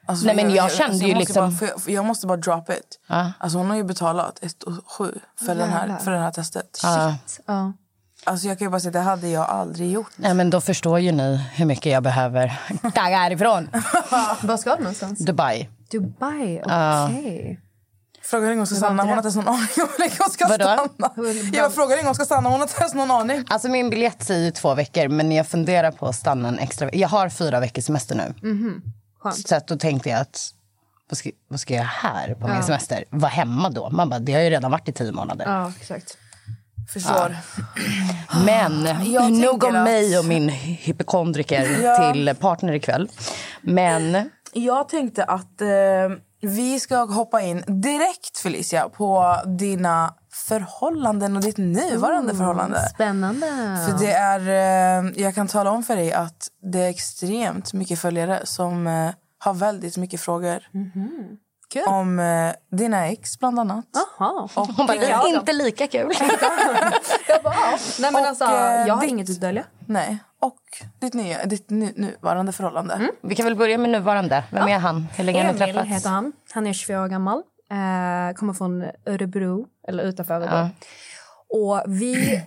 Alltså, 0.05 0.25
Nej, 0.25 0.36
men 0.36 0.55
jag 0.55 0.72
kände 0.72 0.96
ju 0.98 1.01
måste 1.15 1.19
liksom- 1.19 1.50
Bara, 1.50 1.57
för 1.57 1.65
jag, 1.65 1.81
för 1.81 1.91
jag 1.91 2.05
måste 2.05 2.27
bara 2.27 2.38
drop 2.38 2.69
it. 2.69 3.00
Alltså, 3.07 3.57
hon 3.57 3.69
har 3.69 3.77
ju 3.77 3.84
betalat 3.84 4.39
1 4.43 4.55
7 4.98 5.12
för, 5.46 5.55
den 5.55 5.69
här, 5.69 5.79
Jävlar. 5.79 5.98
för 5.98 6.12
det 6.12 6.19
här 6.19 6.31
testet. 6.31 6.79
Ja. 6.84 7.74
Alltså 8.27 8.48
jag 8.48 8.57
kan 8.57 8.65
ju 8.65 8.69
bara 8.69 8.79
säga 8.79 8.91
det 8.91 9.00
hade 9.00 9.27
jag 9.29 9.50
aldrig 9.50 9.91
gjort. 9.91 10.12
Nej, 10.15 10.34
men 10.34 10.50
då 10.50 10.62
förstår 10.62 11.00
ju 11.00 11.12
ni 11.12 11.38
hur 11.53 11.65
mycket 11.65 11.91
jag 11.91 12.03
behöver 12.03 12.60
tagga 12.96 13.17
härifrån. 13.17 13.69
Var 14.41 14.57
ska 14.57 14.75
du 14.75 14.81
någonstans? 14.84 15.19
Dubai. 15.19 15.69
Dubai, 15.91 16.62
okej. 16.65 17.60
Frågar 18.24 18.48
ingen 18.48 18.53
om 18.53 18.60
hon 18.60 18.67
ska 18.67 18.75
stanna. 18.75 19.03
Hon 19.03 19.10
har 19.10 19.17
inte 19.17 19.25
ens 19.25 19.36
någon 19.36 19.48
aning 19.48 19.67
om 19.77 19.88
hur 19.98 20.00
länge 20.00 20.13
hon 20.19 20.29
ska 20.29 20.48
Vadå? 20.48 20.63
stanna. 20.63 21.12
Jag 21.53 21.74
frågar 21.74 21.96
ingen 21.96 22.00
om 22.00 22.07
hon 22.07 22.15
ska 22.15 22.25
stanna. 22.25 22.50
Hon 22.50 22.60
har 22.60 22.67
inte 22.67 22.79
ens 22.79 22.93
någon 22.93 23.12
aning. 23.12 23.46
Alltså 23.50 23.67
min 23.69 23.89
biljett 23.89 24.24
säger 24.24 24.46
ju 24.46 24.51
två 24.51 24.74
veckor, 24.75 25.07
men 25.07 25.31
jag 25.31 25.48
funderar 25.48 25.91
på 25.91 26.07
att 26.07 26.15
stanna 26.15 26.48
en 26.48 26.60
extra 26.60 26.89
Jag 26.93 27.10
har 27.10 27.29
fyra 27.29 27.60
veckors 27.60 27.84
semester 27.86 28.15
nu. 28.15 28.34
Skönt. 29.19 29.48
Så 29.48 29.55
att 29.55 29.67
då 29.67 29.77
tänkte 29.77 30.10
jag 30.10 30.19
att 30.19 30.53
vad 31.10 31.17
ska, 31.17 31.29
vad 31.48 31.60
ska 31.60 31.74
jag 31.74 31.79
göra 31.81 31.89
här 32.12 32.36
på 32.36 32.48
min 32.48 32.63
semester? 32.63 33.03
Vara 33.10 33.31
hemma 33.31 33.69
då? 33.69 33.89
Man 33.89 34.10
bara, 34.10 34.19
det 34.19 34.34
har 34.34 34.41
ju 34.41 34.50
redan 34.50 34.72
varit 34.72 34.89
i 34.89 34.91
tio 34.91 35.12
månader. 35.12 35.46
Ja, 35.46 35.72
exakt. 35.81 36.17
Förstår. 36.94 37.36
Men 38.46 38.88
Jag 39.13 39.34
nog 39.34 39.63
om 39.63 39.75
att- 39.75 39.84
mig 39.84 40.20
och 40.20 40.25
min 40.25 40.50
hypokondriker 40.50 41.84
Ja. 41.84 42.13
till 42.13 42.36
partner 42.39 42.74
ikväll. 42.74 43.10
Men 43.62 44.29
Jag 44.53 44.89
tänkte 44.89 45.24
att 45.24 45.62
eh, 45.62 45.67
vi 46.41 46.79
ska 46.79 46.96
hoppa 47.06 47.41
in 47.41 47.63
direkt, 47.67 48.38
Felicia, 48.44 48.89
på 48.89 49.36
dina 49.60 50.13
förhållanden 50.48 51.36
och 51.36 51.41
ditt 51.41 51.58
nuvarande 51.58 52.36
förhållande. 52.36 52.89
Spännande. 52.94 53.48
För 53.88 54.00
det 54.06 54.12
är, 54.12 54.39
eh, 55.03 55.12
jag 55.24 55.36
kan 55.36 55.48
tala 55.48 55.72
om 55.72 55.84
för 55.84 55.96
dig 55.96 56.13
att 56.13 56.48
det 56.72 56.79
är 56.79 56.89
extremt 56.89 57.74
mycket 57.74 58.00
följare 58.00 58.41
som 58.44 58.88
eh, 58.88 59.10
har 59.39 59.53
väldigt 59.53 59.98
mycket 59.98 60.22
frågor. 60.22 60.60
Kul. 61.74 61.84
Om 61.88 62.20
eh, 62.20 62.54
dina 62.78 63.08
ex, 63.08 63.40
bland 63.40 63.60
annat. 63.60 63.86
Jaha. 64.20 64.50
hon 64.56 64.88
bara, 64.88 65.18
dem? 65.18 65.28
inte 65.28 65.54
lika 65.54 65.88
kul. 65.88 66.12
Jag 67.28 67.44
bara, 67.44 67.54
ja. 67.54 67.78
Nej 68.00 68.12
men 68.12 68.22
Och, 68.24 68.28
alltså, 68.30 68.46
eh, 68.46 68.52
jag 68.88 68.94
har 68.96 69.02
ditt- 69.02 69.10
inget 69.10 69.30
att 69.30 69.42
dölja. 69.42 69.64
Nej. 69.86 70.18
Och 70.42 70.60
ditt, 71.02 71.14
nya, 71.14 71.46
ditt 71.46 71.70
nu, 71.70 71.94
nuvarande 71.96 72.52
förhållande. 72.52 73.10
Vi 73.22 73.36
kan 73.36 73.46
väl 73.46 73.56
börja 73.56 73.78
med 73.78 73.90
nuvarande. 73.90 74.44
Vem 74.52 74.68
är 74.68 74.80
han? 74.80 75.08
Hur 75.18 75.24
länge 75.24 75.38
har 75.40 75.44
ni 75.44 75.50
Emil 75.50 75.74
träffats? 75.74 75.90
heter 75.90 76.10
han. 76.10 76.32
Han 76.52 76.68
är 76.68 76.74
24 76.74 77.04
år 77.04 77.08
gammal. 77.08 77.38
Eh, 77.72 78.36
kommer 78.36 78.54
från 78.54 78.84
Örebro, 79.06 79.66
eller 79.88 80.04
utanför 80.04 80.34
Örebro. 80.34 80.70
Och 81.50 81.84
vi... 81.88 82.42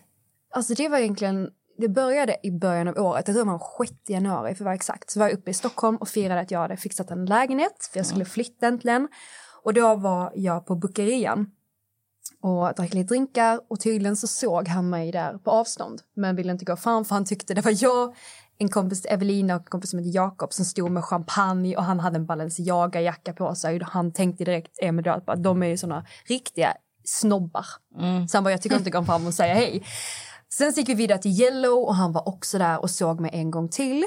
Alltså 0.55 0.75
det 0.75 0.89
var 0.89 0.99
egentligen... 0.99 1.49
Det 1.80 1.88
började 1.88 2.37
i 2.42 2.50
början 2.50 2.88
av 2.88 2.99
året. 2.99 3.28
Jag 3.28 3.37
tror 3.37 3.44
det 3.44 3.50
var 3.50 3.87
6 3.87 3.92
januari 4.08 4.54
för 4.54 4.62
att 4.62 4.64
vara 4.64 4.75
exakt. 4.75 5.10
Så 5.10 5.18
var 5.18 5.26
jag 5.26 5.38
uppe 5.38 5.50
i 5.50 5.54
Stockholm 5.54 5.96
och 5.96 6.08
firade 6.08 6.40
att 6.40 6.50
jag 6.50 6.60
hade 6.60 6.76
fixat 6.76 7.10
en 7.10 7.26
lägenhet. 7.26 7.88
För 7.92 7.99
jag 7.99 8.06
skulle 8.06 8.25
flytta 8.25 8.66
äntligen. 8.66 9.08
Och 9.62 9.75
då 9.75 9.94
var 9.94 10.32
jag 10.34 10.66
på 10.66 10.75
Bukerian 10.75 11.50
och 12.42 12.75
drack 12.75 12.94
lite 12.94 13.08
drinkar 13.08 13.60
och 13.68 13.80
tydligen 13.80 14.16
så 14.16 14.26
såg 14.26 14.68
han 14.68 14.90
mig 14.90 15.12
där 15.12 15.38
på 15.38 15.50
avstånd 15.50 16.00
men 16.16 16.37
ville 16.37 16.52
inte 16.52 16.64
gå 16.64 16.76
fram 16.76 17.04
för 17.04 17.14
han 17.14 17.25
tyckte 17.25 17.54
det 17.54 17.64
var 17.64 17.82
jag, 17.82 18.14
en 18.58 18.68
kompis 18.68 19.06
Evelina 19.06 19.54
och 19.54 19.60
en 19.60 19.66
kompis 19.66 19.90
som 19.90 19.99
heter 19.99 20.14
Jakob 20.14 20.52
som 20.52 20.64
stod 20.64 20.90
med 20.90 21.04
champagne 21.04 21.76
och 21.76 21.84
han 21.84 22.00
hade 22.00 22.16
en 22.16 22.26
Balenciaga-jacka 22.26 23.32
på 23.32 23.54
sig 23.54 23.80
och 23.80 23.87
han 23.87 24.12
tänkte 24.12 24.44
direkt, 24.44 24.78
Emil 24.82 25.08
att 25.08 25.42
de 25.42 25.62
är 25.62 25.66
ju 25.66 25.76
såna 25.76 26.06
riktiga 26.28 26.72
snobbar. 27.04 27.66
Så 28.28 28.37
han 28.37 28.44
bara, 28.44 28.50
jag 28.50 28.62
tycker 28.62 28.76
inte 28.76 28.90
gå 28.90 29.04
fram 29.04 29.26
och 29.26 29.34
säga 29.34 29.54
hej. 29.54 29.82
Sen 30.54 30.71
gick 30.71 30.88
vi 30.88 30.95
vidare 30.95 31.19
till 31.19 31.40
Yellow 31.40 31.78
och 31.78 31.95
han 31.95 32.12
var 32.12 32.28
också 32.28 32.59
där 32.59 32.83
och 32.83 32.90
såg 32.90 33.21
mig 33.21 33.30
en 33.35 33.50
gång 33.50 33.69
till. 33.69 34.04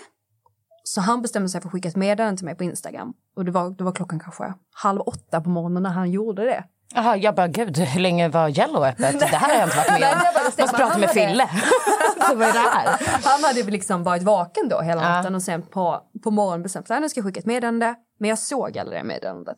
Så 0.84 1.02
han 1.02 1.22
bestämde 1.22 1.50
sig 1.50 1.62
för 1.62 1.68
att 1.68 1.72
skicka 1.72 1.90
ett 1.90 1.96
meddelande 1.96 2.38
till 2.38 2.46
mig 2.46 2.56
på 2.56 2.64
Instagram. 2.64 3.14
Och 3.36 3.46
det 3.46 3.52
var, 3.52 3.70
det 3.70 3.84
var 3.84 3.92
klockan 3.92 4.20
kanske 4.20 4.54
halv 4.74 5.02
åtta 5.02 5.42
på 5.42 5.50
morgonen 5.50 5.84
när 5.84 5.90
han 5.90 6.12
gjorde 6.12 6.46
det. 6.46 6.64
Jaha, 6.96 7.18
jag 7.18 7.36
bara, 7.36 7.48
gud, 7.48 7.78
hur 7.78 8.02
länge 8.02 8.30
var 8.30 8.60
Yellow 8.60 8.84
öppet? 8.84 9.20
Det 9.20 9.26
här 9.26 9.50
har 9.50 9.60
jag 9.60 9.68
inte 9.68 9.78
varit 9.78 10.00
med 10.00 10.14
om. 10.14 10.20
Måste 10.46 10.78
prata 10.78 10.98
med 10.98 11.10
Fille. 11.10 11.50
Så 12.30 12.36
vad 12.36 12.48
är 12.48 12.54
det 12.54 12.60
här? 12.60 13.00
Han 13.24 13.44
hade 13.44 13.64
liksom 13.64 14.04
varit 14.04 14.24
vaken 14.24 14.70
då 14.70 14.82
hela 14.82 15.02
natten 15.02 15.36
och 15.36 15.42
sen 15.42 15.62
på, 15.62 16.02
på 16.24 16.32
morgonen 16.32 16.64
bestämt 16.64 16.88
sig 16.88 17.00
nu 17.02 17.10
ska 17.10 17.20
jag 17.20 17.26
skicka 17.26 17.40
ett 17.40 17.46
meddelande. 17.46 17.96
Men 18.20 18.30
jag 18.30 18.40
såg 18.40 18.78
aldrig 18.78 19.00
det 19.00 19.04
meddelandet. 19.04 19.58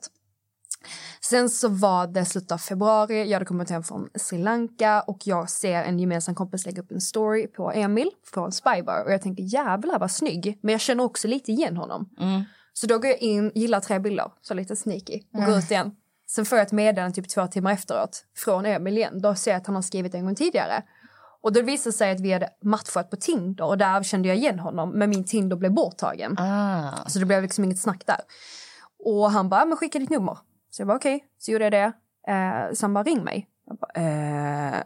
Sen 1.28 1.50
så 1.50 1.68
var 1.68 2.06
det 2.06 2.24
slutet 2.24 2.52
av 2.52 2.58
februari, 2.58 3.24
jag 3.24 3.32
hade 3.32 3.44
kommit 3.44 3.70
hem 3.70 3.82
från 3.82 4.08
Sri 4.14 4.38
Lanka 4.38 5.00
och 5.00 5.18
jag 5.24 5.50
ser 5.50 5.82
en 5.82 5.98
gemensam 5.98 6.34
kompis 6.34 6.66
lägga 6.66 6.82
upp 6.82 6.90
en 6.90 7.00
story 7.00 7.46
på 7.46 7.72
Emil 7.72 8.10
från 8.32 8.52
Spybar 8.52 9.04
och 9.04 9.12
jag 9.12 9.22
tänker 9.22 9.42
jävlar 9.42 9.98
vad 9.98 10.10
snygg, 10.10 10.58
men 10.62 10.72
jag 10.72 10.80
känner 10.80 11.04
också 11.04 11.28
lite 11.28 11.52
igen 11.52 11.76
honom. 11.76 12.08
Så 12.72 12.86
då 12.86 12.98
går 12.98 13.06
jag 13.06 13.18
in, 13.18 13.52
gillar 13.54 13.80
tre 13.80 13.98
bilder, 13.98 14.32
så 14.42 14.54
lite 14.54 14.76
sneaky 14.76 15.20
och 15.32 15.44
går 15.44 15.58
ut 15.58 15.70
igen. 15.70 15.90
Sen 16.28 16.44
får 16.44 16.58
jag 16.58 16.66
ett 16.66 16.72
meddelande 16.72 17.14
typ 17.14 17.28
två 17.28 17.46
timmar 17.46 17.72
efteråt 17.72 18.24
från 18.36 18.66
Emil 18.66 18.96
igen. 18.96 19.20
Då 19.20 19.34
ser 19.34 19.50
jag 19.50 19.58
att 19.58 19.66
han 19.66 19.74
har 19.74 19.82
skrivit 19.82 20.14
en 20.14 20.24
gång 20.24 20.34
tidigare. 20.34 20.82
Och 21.42 21.52
då 21.52 21.62
visade 21.62 21.92
sig 21.92 22.10
att 22.10 22.20
vi 22.20 22.32
hade 22.32 22.48
matchat 22.62 23.10
på 23.10 23.16
Tinder 23.16 23.64
och 23.64 23.78
där 23.78 24.02
kände 24.02 24.28
jag 24.28 24.36
igen 24.36 24.58
honom 24.58 24.90
men 24.90 25.10
min 25.10 25.24
Tinder 25.24 25.56
blev 25.56 25.72
borttagen. 25.72 26.38
Ah. 26.38 27.08
Så 27.08 27.18
det 27.18 27.24
blev 27.24 27.42
liksom 27.42 27.64
inget 27.64 27.80
snack 27.80 28.02
där. 28.06 28.20
Och 29.04 29.30
han 29.30 29.48
bara, 29.48 29.64
men 29.64 29.76
skicka 29.76 29.98
ditt 29.98 30.10
nummer. 30.10 30.38
Så 30.76 30.80
jag 30.82 30.86
bara 30.86 30.96
okej, 30.96 31.24
så 31.38 31.50
gjorde 31.50 31.64
jag 31.64 31.72
det. 31.72 31.92
Eh, 32.32 32.74
så 32.74 32.84
han 32.84 32.94
bara, 32.94 33.04
ring 33.04 33.24
mig. 33.24 33.48
Jag 33.66 33.76
bara, 33.76 33.92
eh, 33.92 34.82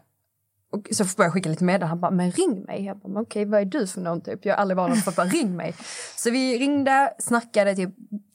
och 0.71 0.87
så 0.91 1.03
började 1.03 1.23
jag 1.23 1.33
skicka 1.33 1.49
lite 1.49 1.63
meddelanden. 1.63 1.89
Han 1.89 1.99
bara, 1.99 2.11
men 2.11 2.31
ring 2.31 2.63
mig. 2.63 2.85
Jag 2.85 2.97
bara, 2.97 3.11
okej, 3.11 3.21
okej, 3.21 3.45
vad 3.45 3.61
är 3.61 3.65
du 3.65 3.87
för 3.87 4.01
någon 4.01 4.21
typ? 4.21 4.45
Jag 4.45 4.53
har 4.53 4.61
aldrig 4.61 4.77
varit 4.77 4.89
någon 4.89 4.97
för 4.97 5.11
bara 5.11 5.25
ring 5.25 5.55
mig. 5.55 5.75
Så 6.15 6.31
vi 6.31 6.59
ringde, 6.59 7.13
snackade 7.19 7.75
typ 7.75 7.89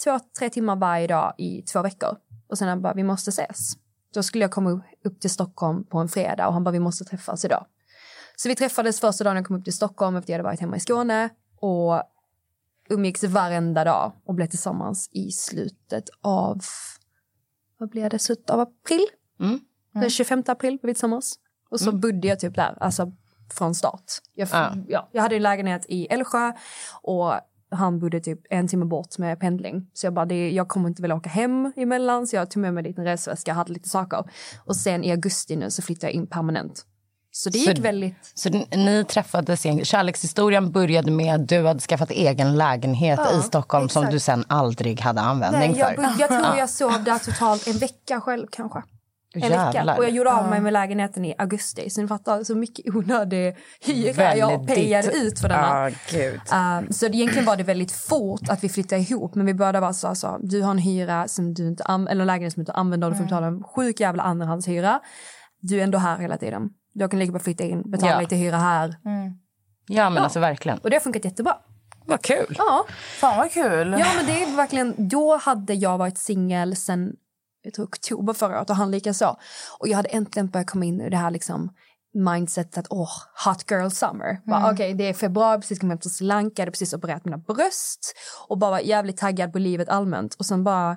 två, 0.04 0.18
tre 0.38 0.50
timmar 0.50 0.76
varje 0.76 1.06
dag 1.06 1.34
i 1.38 1.62
två 1.62 1.82
veckor. 1.82 2.16
Och 2.48 2.58
sen 2.58 2.68
han 2.68 2.82
bara, 2.82 2.94
vi 2.94 3.02
måste 3.02 3.30
ses. 3.30 3.72
Då 4.14 4.22
skulle 4.22 4.44
jag 4.44 4.50
komma 4.50 4.80
upp 5.04 5.20
till 5.20 5.30
Stockholm 5.30 5.84
på 5.84 5.98
en 5.98 6.08
fredag 6.08 6.46
och 6.46 6.52
han 6.52 6.64
bara, 6.64 6.70
vi 6.70 6.80
måste 6.80 7.04
träffas 7.04 7.44
idag. 7.44 7.66
Så 8.36 8.48
vi 8.48 8.54
träffades 8.54 9.00
första 9.00 9.24
dagen 9.24 9.36
jag 9.36 9.46
kom 9.46 9.56
upp 9.56 9.64
till 9.64 9.76
Stockholm 9.76 10.16
efter 10.16 10.32
jag 10.32 10.38
hade 10.38 10.48
varit 10.48 10.60
hemma 10.60 10.76
i 10.76 10.80
Skåne. 10.80 11.28
Och 11.60 12.02
umgicks 12.88 13.24
varenda 13.24 13.84
dag 13.84 14.12
och 14.24 14.34
blev 14.34 14.46
tillsammans 14.46 15.10
i 15.12 15.30
slutet 15.30 16.04
av, 16.22 16.60
vad 17.78 17.88
blev 17.90 18.10
det, 18.10 18.18
slutet 18.18 18.50
av 18.50 18.60
april? 18.60 19.06
Den 19.92 20.10
25 20.10 20.42
april 20.46 20.78
blev 20.78 20.88
vi 20.90 20.94
tillsammans. 20.94 21.38
Och 21.70 21.80
så 21.80 21.92
bodde 21.92 22.28
jag 22.28 22.40
typ 22.40 22.54
där, 22.54 22.76
alltså 22.80 23.12
från 23.54 23.74
start. 23.74 24.04
Jag, 24.34 24.48
Ja. 24.52 24.74
ja, 24.88 25.08
jag 25.12 25.22
hade 25.22 25.36
en 25.36 25.42
lägenhet 25.42 25.86
i 25.88 26.06
Älvsjö 26.06 26.52
och 27.02 27.32
han 27.70 27.98
bodde 27.98 28.20
typ 28.20 28.40
en 28.50 28.68
timme 28.68 28.84
bort 28.84 29.18
med 29.18 29.40
pendling. 29.40 29.90
Så 29.92 30.06
jag 30.06 30.14
bara, 30.14 30.24
det, 30.26 30.50
jag 30.50 30.68
kommer 30.68 30.88
inte 30.88 31.02
vilja 31.02 31.14
åka 31.16 31.30
hem 31.30 31.72
emellan 31.76 32.26
så 32.26 32.36
jag 32.36 32.50
tog 32.50 32.60
med 32.60 32.74
mig 32.74 32.94
en 32.96 33.04
resväska, 33.04 33.52
hade 33.52 33.72
lite 33.72 33.88
saker. 33.88 34.24
Och 34.64 34.76
sen 34.76 35.04
i 35.04 35.10
augusti 35.10 35.56
nu 35.56 35.70
så 35.70 35.82
flyttade 35.82 36.06
jag 36.06 36.14
in 36.14 36.26
permanent. 36.26 36.86
Så 37.38 37.50
det 37.50 37.58
Så- 37.58 37.70
gick 37.70 37.78
väldigt... 37.78 38.14
Så 38.34 38.48
ni 38.76 39.04
träffades, 39.04 39.66
igen. 39.66 39.84
kärlekshistorien 39.84 40.72
började 40.72 41.10
med 41.10 41.34
att 41.34 41.48
du 41.48 41.66
hade 41.66 41.80
skaffat 41.80 42.10
egen 42.10 42.56
lägenhet 42.56 43.20
Ja, 43.24 43.38
i 43.38 43.42
Stockholm 43.42 43.88
som 43.88 44.02
exakt. 44.02 44.12
du 44.12 44.18
sen 44.18 44.44
aldrig 44.48 45.00
hade 45.00 45.20
användning 45.20 45.70
Nej, 45.70 45.78
jag, 45.78 45.94
för. 45.94 45.96
bo- 45.96 46.18
jag 46.18 46.28
tror 46.28 46.58
jag 46.58 46.70
sov 46.70 47.04
där 47.04 47.18
totalt 47.18 47.66
en 47.66 47.78
vecka 47.78 48.20
själv 48.20 48.46
kanske. 48.50 48.82
En 49.34 49.40
Jävlar. 49.40 49.72
vecka. 49.72 49.94
Och 49.96 50.04
jag 50.04 50.10
gjorde 50.10 50.32
av 50.32 50.48
mig 50.50 50.60
med 50.60 50.72
lägenheten 50.72 51.24
i 51.24 51.34
augusti. 51.38 51.90
Så 51.90 52.02
ni 52.02 52.08
fattar 52.08 52.44
så 52.44 52.54
mycket 52.54 52.94
onödig 52.94 53.56
hyra 53.80 54.36
jag 54.36 54.66
pejade 54.66 55.12
ut 55.12 55.40
för 55.40 55.48
denna. 55.48 55.90
Gud. 56.10 56.40
Um, 56.52 56.92
så 56.92 57.08
det, 57.08 57.16
egentligen 57.16 57.44
var 57.44 57.56
det 57.56 57.62
väldigt 57.62 57.92
fort 57.92 58.48
att 58.48 58.64
vi 58.64 58.68
flyttade 58.68 59.00
ihop. 59.02 59.34
Men 59.34 59.46
vi 59.46 59.54
började 59.54 59.80
vara 59.80 59.92
så 59.92 60.08
alltså, 60.08 60.38
du 60.42 60.62
har 60.62 60.70
en 60.70 60.78
hyra 60.78 61.28
som 61.28 61.54
du 61.54 61.68
inte 61.68 61.84
eller 61.84 62.20
en 62.20 62.26
lägenhet 62.26 62.52
som 62.52 62.60
du 62.60 62.62
inte 62.62 62.72
använder 62.72 63.10
du 63.10 63.16
får 63.16 63.24
betala 63.24 63.46
en 63.46 63.62
sjuk 63.62 64.00
jävla 64.00 64.22
andrahandshyra. 64.22 65.00
Du 65.60 65.78
är 65.80 65.84
ändå 65.84 65.98
här 65.98 66.18
hela 66.18 66.36
tiden. 66.36 66.70
Jag 66.98 67.10
kan 67.10 67.20
lika 67.20 67.32
bra 67.32 67.40
flytta 67.40 67.64
in, 67.64 67.90
betala 67.90 68.12
Ja. 68.12 68.20
lite 68.20 68.36
hyra 68.36 68.56
här. 68.56 68.96
Ja, 69.88 70.10
men 70.10 70.22
alltså 70.22 70.40
verkligen. 70.40 70.78
Och 70.78 70.90
det 70.90 70.96
har 70.96 71.00
funkat 71.00 71.24
jättebra. 71.24 71.56
Vad 72.06 72.22
kul. 72.22 72.54
Ja. 72.58 72.84
Fan 73.20 73.36
vad 73.36 73.50
kul. 73.52 73.96
Ja, 73.98 74.06
men 74.16 74.26
det 74.26 74.42
är 74.42 74.56
verkligen, 74.56 74.94
då 75.08 75.36
hade 75.36 75.74
jag 75.74 75.98
varit 75.98 76.18
singel 76.18 76.76
sen 76.76 77.12
jag 77.62 77.74
tror 77.74 77.86
oktober 77.86 78.32
förra 78.32 78.58
året 78.58 78.70
och 78.70 78.76
han 78.76 78.90
lika 78.90 79.14
så. 79.14 79.36
Och 79.78 79.88
jag 79.88 79.96
hade 79.96 80.08
äntligen 80.08 80.48
börjat 80.50 80.70
komma 80.70 80.84
in 80.84 81.00
i 81.00 81.10
det 81.10 81.16
här 81.16 81.30
liksom 81.30 81.72
mindsetet 82.14 82.78
att 82.78 82.86
åh, 82.90 83.08
hot 83.46 83.70
girl 83.70 83.88
summer. 83.88 84.40
Bara, 84.44 84.72
Okej, 84.72 84.94
det 84.94 85.08
är 85.08 85.14
februari, 85.14 85.60
precis 85.60 85.78
kommit 85.78 85.92
hem 85.92 85.98
till 85.98 86.10
Sri 86.14 86.26
Lanka, 86.26 86.52
jag 86.56 86.62
hade 86.62 86.70
precis 86.70 86.94
opererat 86.94 87.24
mina 87.24 87.38
bröst 87.38 88.14
och 88.48 88.58
bara 88.58 88.70
var 88.70 88.78
jävligt 88.78 89.16
taggad 89.16 89.52
på 89.52 89.58
livet 89.58 89.88
allmänt. 89.88 90.34
Och 90.34 90.46
sen 90.46 90.64
bara 90.64 90.96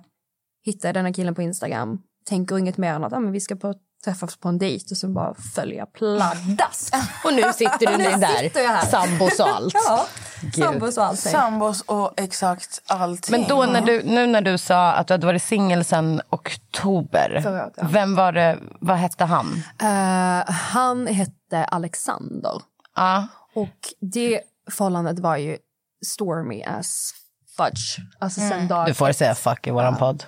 hittade 0.65 0.87
jag 0.87 0.95
denna 0.95 1.13
killen 1.13 1.35
på 1.35 1.41
Instagram, 1.41 2.01
tänker 2.25 2.57
inget 2.57 2.77
mer 2.77 2.93
än 2.93 3.03
att 3.03 3.13
ah, 3.13 3.19
men 3.19 3.31
vi 3.31 3.39
ska 3.39 3.55
på, 3.55 3.73
träffas 4.03 4.37
på 4.37 4.49
en 4.49 4.57
dejt 4.57 4.85
och 4.91 4.97
sen 4.97 5.13
bara 5.13 5.33
följer 5.55 5.77
jag 5.77 5.93
pladask. 5.93 6.93
Och 7.23 7.33
nu 7.33 7.53
sitter 7.53 7.87
du 7.91 7.97
Nu 7.97 8.03
där, 8.03 8.85
sambos 8.85 9.39
och 9.39 9.49
allt. 9.49 9.73
ja, 9.87 10.07
sambos 10.55 10.97
och 10.97 11.05
allting. 11.05 11.31
Sambos 11.31 11.81
och 11.81 12.13
exakt 12.17 12.81
allting. 12.87 13.39
Men 13.39 13.49
då 13.49 13.65
när 13.65 13.81
du, 13.81 14.03
nu 14.03 14.27
när 14.27 14.41
du 14.41 14.57
sa 14.57 14.91
att 14.91 15.07
du 15.07 15.13
hade 15.13 15.25
varit 15.25 15.43
singel 15.43 15.85
sen 15.85 16.21
oktober, 16.29 17.43
året, 17.47 17.73
ja. 17.77 17.87
vem 17.91 18.15
var 18.15 18.31
det, 18.31 18.57
vad 18.79 18.97
hette 18.97 19.25
han? 19.25 19.63
Eh, 19.81 20.51
han 20.51 21.07
hette 21.07 21.65
Alexander. 21.65 22.61
Ja. 22.95 23.27
Och 23.55 23.77
det 23.99 24.41
förhållandet 24.71 25.19
var 25.19 25.37
ju 25.37 25.57
stormy 26.05 26.63
as 26.63 27.13
fudge. 27.57 27.99
Alltså 28.19 28.39
sen 28.39 28.67
dag 28.67 28.85
Du 28.85 28.93
får 28.93 29.11
säga 29.11 29.35
fuck 29.35 29.67
i 29.67 29.71
våran 29.71 29.95
podd. 29.95 30.23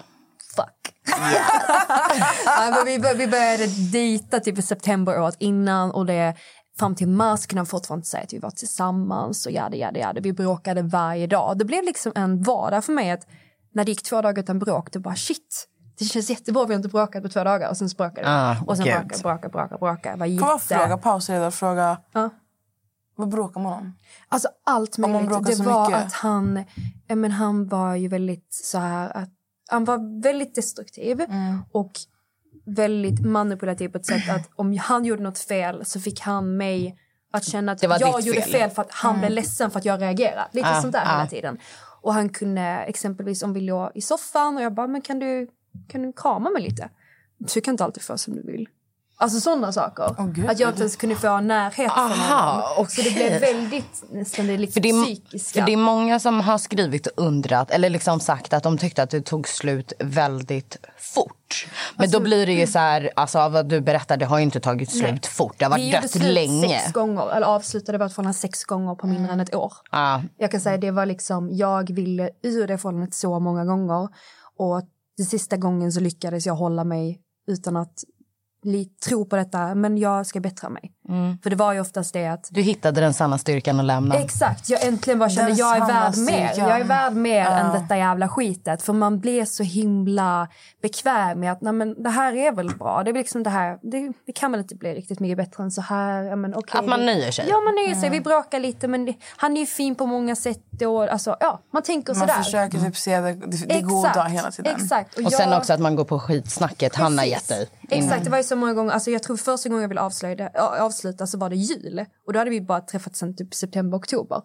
Ja, 2.46 2.72
men 2.76 2.86
vi, 2.86 3.00
bör- 3.00 3.16
vi 3.16 3.28
började 3.28 3.68
dejta 3.92 4.40
typ 4.40 4.58
i 4.58 4.62
september 4.62 5.22
året 5.22 5.36
innan 5.40 5.92
och 5.92 6.06
det 6.06 6.36
fram 6.80 6.96
till 6.96 7.08
mars 7.08 7.46
kunde 7.48 7.60
han 7.60 7.66
fortfarande 7.66 8.06
säga 8.06 8.24
att 8.24 8.34
vi 8.34 8.40
var 8.40 8.50
tillsammans 8.52 9.46
och 9.46 9.52
jada, 9.52 9.76
jada, 9.76 10.00
jada. 10.00 10.22
Vi 10.22 10.34
bråkade 10.34 10.82
varje 10.82 11.28
dag. 11.28 11.58
Det 11.58 11.66
blev 11.66 11.84
liksom 11.84 12.12
en 12.16 12.44
vardag 12.44 12.86
för 12.86 12.94
mig 12.94 13.12
att 13.12 13.28
när 13.74 13.84
det 13.86 13.92
gick 13.92 14.04
två 14.04 14.22
dagar 14.22 14.44
utan 14.44 14.60
bråk, 14.60 14.92
det 14.92 15.00
bara 15.00 15.16
shit. 15.16 15.68
Det 16.00 16.06
känns 16.06 16.30
jättebra, 16.30 16.66
vi 16.66 16.74
har 16.74 16.78
inte 16.78 16.90
bråkat 16.90 17.24
på 17.24 17.30
två 17.30 17.44
dagar 17.44 17.70
och 17.70 17.78
sen 17.78 17.90
så 17.90 17.96
bråkade 17.96 18.22
vi. 18.22 18.28
Ah, 18.28 18.56
och 18.68 18.78
sen 18.78 18.86
bråkade, 18.86 19.22
bråkade, 19.22 19.50
bråkade, 19.50 19.78
bråkade. 19.80 20.18
Var 20.18 20.26
jätte... 20.26 20.60
fråga, 20.60 20.98
pausa 20.98 21.34
redan, 21.34 21.52
fråga. 21.52 21.98
Ja. 22.14 22.30
Vad 23.16 23.30
bråkar 23.30 23.62
man 23.62 23.74
om? 23.74 23.94
Alltså 24.30 24.48
allt 24.66 24.98
man 24.98 25.12
möjligt. 25.12 25.30
bråkar 25.30 25.46
Det 25.50 25.56
så 25.56 25.64
var 25.64 25.86
mycket. 25.90 26.06
att 26.06 26.14
han, 26.14 26.64
men 27.08 27.32
han 27.32 27.68
var 27.68 27.96
ju 27.96 28.08
väldigt 28.08 28.48
så 28.54 28.78
här 28.78 29.18
att 29.18 29.30
han 29.72 29.86
var 29.86 30.22
väldigt 30.22 30.56
destruktiv 30.56 31.22
Mm. 31.22 31.58
och 31.72 31.92
väldigt 32.66 33.26
manipulativ 33.26 33.90
på 33.90 33.98
ett 33.98 34.06
sätt 34.06 34.30
att 34.30 34.50
om 34.56 34.78
han 34.78 35.06
gjorde 35.06 35.24
något 35.24 35.40
fel 35.40 35.86
så 35.86 36.00
fick 36.00 36.20
han 36.22 36.58
mig 36.58 36.98
att 37.32 37.44
känna 37.44 37.72
att 37.72 37.84
jag 37.84 38.22
gjorde 38.22 38.42
fel. 38.42 38.52
fel 38.52 38.70
för 38.70 38.82
att 38.82 38.92
han 38.92 39.20
blev 39.20 39.32
ledsen 39.32 39.72
för 39.72 39.80
att 39.80 39.86
jag 39.86 40.02
reagerade. 40.02 40.48
Lite 40.52 40.70
Ah, 40.70 40.82
sånt 40.82 40.94
där 40.94 41.04
ah. 41.06 41.18
hela 41.18 41.28
tiden. 41.28 41.58
Och 42.02 42.14
han 42.14 42.30
kunde 42.30 42.62
exempelvis 42.62 43.44
om 43.44 43.54
vi 43.54 43.62
låg 43.62 43.92
i 43.96 44.02
soffan 44.02 44.58
och 44.58 44.64
jag 44.64 44.74
bara, 44.74 44.88
men 44.88 45.02
kan 45.02 45.20
du, 45.20 45.48
kan 45.88 46.02
du 46.02 46.14
krama 46.14 46.50
mig 46.50 46.62
lite? 46.62 46.90
Du 47.38 47.62
kan 47.62 47.74
inte 47.74 47.84
alltid 47.84 48.04
få 48.04 48.18
som 48.18 48.36
du 48.36 48.42
vill. 48.42 48.70
Alltså 49.22 49.40
sådana 49.40 49.72
saker. 49.72 50.16
Gud. 50.34 50.50
att 50.50 50.60
jag 50.60 50.70
inte 50.70 50.80
ens 50.82 50.96
kunde 50.96 51.16
få 51.16 51.40
närhet 51.40 51.92
från 51.92 52.12
Aha, 52.12 52.74
honom. 52.76 52.90
Så 52.90 53.02
det 53.02 53.12
blev 53.16 53.42
väldigt 53.42 54.04
nästan 54.12 54.48
det 54.48 54.58
liksom 54.58 54.74
För 54.74 54.82
det, 54.82 54.90
är, 54.90 55.04
psykiska. 55.04 55.60
för 55.60 55.66
det 55.66 55.74
är 55.74 55.78
många 55.78 56.20
som 56.20 56.40
har 56.42 56.58
skrivit 56.58 57.08
och 57.08 57.24
undrat, 57.26 57.72
eller 57.72 57.90
liksom 57.90 58.20
sagt 58.20 58.54
att 58.54 58.64
de 58.64 58.78
tyckte 58.78 59.04
att 59.04 59.10
det 59.10 59.22
tog 59.22 59.48
slut 59.48 59.94
väldigt 60.00 60.78
fort. 60.98 61.68
Men 61.96 62.04
Alltså- 62.04 62.20
då 62.20 62.24
blir 62.24 62.46
det 62.46 62.54
ju 62.54 62.68
så 62.68 62.80
här, 62.80 63.12
alltså 63.16 63.50
vad 63.50 63.70
du 63.70 63.82
berättar, 63.82 64.18
det 64.18 64.26
har 64.26 64.38
ju 64.38 64.44
inte 64.44 64.60
tagit 64.60 64.92
slut 64.92 65.04
Nej. 65.12 65.20
fort. 65.24 65.56
Det 65.60 65.66
har 65.66 65.70
vi 65.70 65.82
varit 65.82 65.86
gjorde 65.94 66.02
dött 66.02 66.12
slut 66.12 66.34
länge. 66.34 66.80
sex 66.80 66.92
gånger, 66.94 67.32
eller 67.36 67.48
avslutade 67.48 67.98
vårt 67.98 68.12
förhållande 68.12 68.38
sex 68.38 68.64
gånger 68.64 68.96
på 68.96 69.08
mindre 69.08 69.34
än 69.34 69.40
ett 69.40 69.56
år. 69.56 69.74
Ja. 69.92 70.22
Jag 70.38 70.52
kan 70.52 70.62
säga 70.62 70.78
det 70.78 70.92
var 70.92 71.06
liksom, 71.06 71.50
jag 71.52 71.92
ville 71.96 72.30
ur 72.44 72.68
det 72.68 72.78
förhållandet 72.78 73.14
så 73.14 73.40
många 73.40 73.66
gånger 73.66 74.10
och 74.60 74.82
den 75.18 75.26
sista 75.26 75.58
gången 75.58 75.92
så 75.92 76.00
lyckades 76.00 76.46
jag 76.46 76.54
hålla 76.56 76.84
mig 76.84 77.22
utan 77.48 77.78
att 77.78 77.94
tro 79.08 79.26
på 79.26 79.36
detta, 79.36 79.76
men 79.76 79.98
jag 79.98 80.26
ska 80.26 80.40
bättra 80.40 80.70
mig. 80.70 80.92
Mm. 81.10 81.38
För 81.44 81.50
det 81.50 81.56
var 81.56 81.74
ju 81.74 81.80
oftast 81.80 82.14
det 82.14 82.28
att 82.28 82.48
Du 82.52 82.62
hittade 82.62 83.02
den 83.02 83.14
sanna 83.14 83.38
styrkan 83.38 83.80
att 83.80 83.86
lämna. 83.86 84.16
Exakt, 84.16 84.70
jag 84.70 84.86
äntligen 84.88 85.20
bara 85.20 85.30
kände 85.30 85.52
Den 85.52 85.58
jag 85.58 85.76
är 85.78 85.86
värd 85.88 86.18
mer. 86.18 86.52
Jag 86.58 86.80
är 86.80 86.84
värd 86.84 87.14
mer 87.14 87.40
Ja. 87.44 87.50
än 87.52 87.74
detta 87.82 87.98
jävla 87.98 88.30
skitet. 88.30 88.82
För 88.82 88.94
man 88.94 89.20
blir 89.20 89.46
så 89.46 89.64
himla 89.64 90.48
bekväm 90.82 91.40
med 91.40 91.52
att 91.52 91.62
Nej, 91.62 91.74
men 91.74 92.04
det 92.04 92.10
här 92.10 92.34
är 92.36 92.52
väl 92.52 92.70
bra. 92.78 93.02
Det, 93.04 93.10
är 93.12 93.14
liksom 93.14 93.44
det, 93.44 93.50
här, 93.50 93.78
det, 93.82 94.12
det 94.26 94.32
kan 94.32 94.52
väl 94.52 94.62
inte 94.62 94.76
bli 94.76 94.94
riktigt 94.94 95.20
mycket 95.20 95.38
bättre 95.38 95.64
än 95.64 95.72
så 95.72 95.82
här. 95.82 96.24
Ja, 96.24 96.36
men, 96.36 96.56
okej, 96.56 96.80
Att 96.80 96.86
man 96.88 97.06
nöjer 97.06 97.32
sig. 97.32 97.46
Ja, 97.50 97.60
man 97.62 97.76
nöjer 97.76 97.96
sig. 97.96 98.10
Vi 98.10 98.22
bråkar 98.22 98.60
lite 98.60 98.88
men 98.88 99.06
det, 99.06 99.14
han 99.38 99.58
är 99.58 99.62
ju 99.62 99.68
fin 99.68 99.96
på 99.96 100.06
många 100.06 100.36
sätt. 100.36 100.82
Och, 100.88 101.04
alltså, 101.10 101.36
ja, 101.40 101.60
man 101.74 101.84
tänker 101.84 102.14
Man 102.14 102.20
sådär. 102.28 102.44
försöker 102.44 102.80
typ 102.80 102.98
se 102.98 103.20
det, 103.20 103.34
det, 103.34 103.58
det 103.68 103.82
goda 103.82 104.24
hela 104.24 104.52
tiden. 104.52 104.76
Exakt. 104.76 105.20
Och 105.20 105.32
sen 105.32 105.50
jag- 105.50 105.58
också 105.60 105.74
att 105.74 105.80
man 105.80 105.96
går 105.96 106.04
på 106.06 106.20
skitsnacket 106.20 106.96
han 106.96 107.18
har 107.18 107.26
gett 107.26 107.48
dig. 107.48 107.68
Exakt, 107.90 108.24
det 108.24 108.30
var 108.30 108.38
ju 108.38 108.44
så 108.44 108.56
många 108.56 108.74
gånger. 108.74 108.92
Alltså 108.94 109.12
jag 109.12 109.24
tror 109.24 109.38
första 109.38 109.70
gången 109.70 109.82
jag 109.82 109.90
ville 109.90 110.02
avslöja, 110.02 110.50
ja, 110.54 110.76
avsluta 110.92 111.28
så 111.28 111.38
var 111.38 111.50
det 111.50 111.56
jul. 111.56 112.06
Och 112.28 112.34
då 112.34 112.40
hade 112.40 112.52
vi 112.52 112.62
bara 112.62 112.82
träffats 112.82 113.20
sen 113.20 113.36
typ 113.36 113.54
september, 113.54 113.98
oktober. 113.98 114.42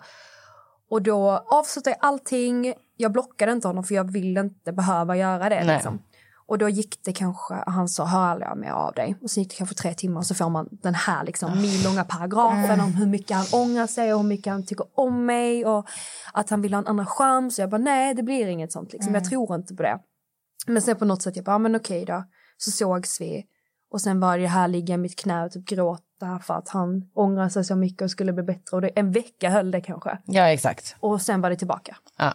Och 0.91 1.03
då 1.03 1.31
avslutade 1.47 1.97
jag 2.01 2.09
allting. 2.09 2.75
Jag 2.97 3.13
blockade 3.13 3.53
inte 3.53 3.69
honom 3.69 3.85
för 3.85 3.95
jag 3.95 4.13
ville 4.13 4.41
inte 4.41 4.73
behöva 4.73 5.17
göra 5.17 5.49
det. 5.49 5.65
Liksom. 5.65 6.03
Och 6.49 6.59
då 6.59 6.69
gick 6.69 7.05
det 7.05 7.13
kanske, 7.13 7.55
han 7.67 7.89
sa 7.89 8.05
hör 8.05 8.27
aldrig 8.27 8.57
mer 8.57 8.71
av 8.71 8.95
dig. 8.95 9.17
Och 9.23 9.31
så 9.31 9.41
gick 9.41 9.51
det 9.51 9.57
kanske 9.57 9.75
tre 9.75 9.95
timmar 9.95 10.21
och 10.21 10.27
så 10.27 10.35
får 10.35 10.51
man 10.51 10.69
den 10.71 10.95
här 10.95 11.25
liksom 11.25 11.61
millånga 11.61 12.05
paragrafen 12.05 12.81
om 12.81 12.95
hur 12.95 13.07
mycket 13.07 13.37
han 13.37 13.47
ångrar 13.53 13.87
sig 13.87 14.15
och 14.15 14.21
hur 14.21 14.29
mycket 14.29 14.53
han 14.53 14.67
tycker 14.67 14.87
om 14.95 15.27
mig 15.27 15.67
och 15.67 15.87
att 16.33 16.51
han 16.51 16.63
vill 16.63 16.75
ha 16.75 16.81
en 16.81 16.87
annan 16.87 17.07
chans. 17.07 17.59
Och 17.59 17.63
jag 17.63 17.71
bara 17.71 17.79
nej 17.79 18.15
det 18.15 18.23
blir 18.23 18.47
inget 18.47 18.73
sånt 18.73 18.93
liksom. 18.93 19.15
Jag 19.15 19.25
tror 19.25 19.55
inte 19.55 19.75
på 19.75 19.83
det. 19.83 19.99
Men 20.67 20.83
sen 20.83 20.97
på 20.97 21.05
något 21.05 21.23
sätt 21.23 21.37
jag 21.37 21.45
bara, 21.45 21.59
men 21.59 21.77
okej 21.77 22.05
då. 22.05 22.25
Så 22.57 22.71
sågs 22.71 23.21
vi. 23.21 23.45
Och 23.91 24.01
sen 24.01 24.21
var 24.21 24.39
det 24.39 24.47
här 24.47 24.69
ligga 24.69 24.95
i 24.95 24.99
mitt 24.99 25.19
knä 25.19 25.45
och 25.45 25.53
typ 25.53 25.65
gråta 25.65 26.06
för 26.43 26.55
att 26.55 26.69
han 26.69 27.11
ångrar 27.15 27.49
sig 27.49 27.65
så 27.65 27.77
mycket 27.77 28.03
och 28.03 28.11
skulle 28.11 28.33
bli 28.33 28.43
bättre. 28.43 28.77
Och 28.77 28.81
det, 28.81 28.89
en 28.89 29.13
vecka 29.13 29.51
höll 29.51 29.71
det 29.71 29.81
kanske. 29.81 30.19
Ja, 30.25 30.49
exakt. 30.49 30.97
Och 31.01 31.23
sen 31.23 31.41
var 31.41 31.51
det 31.51 31.57
tillbaka. 31.57 31.97
Ja. 32.19 32.35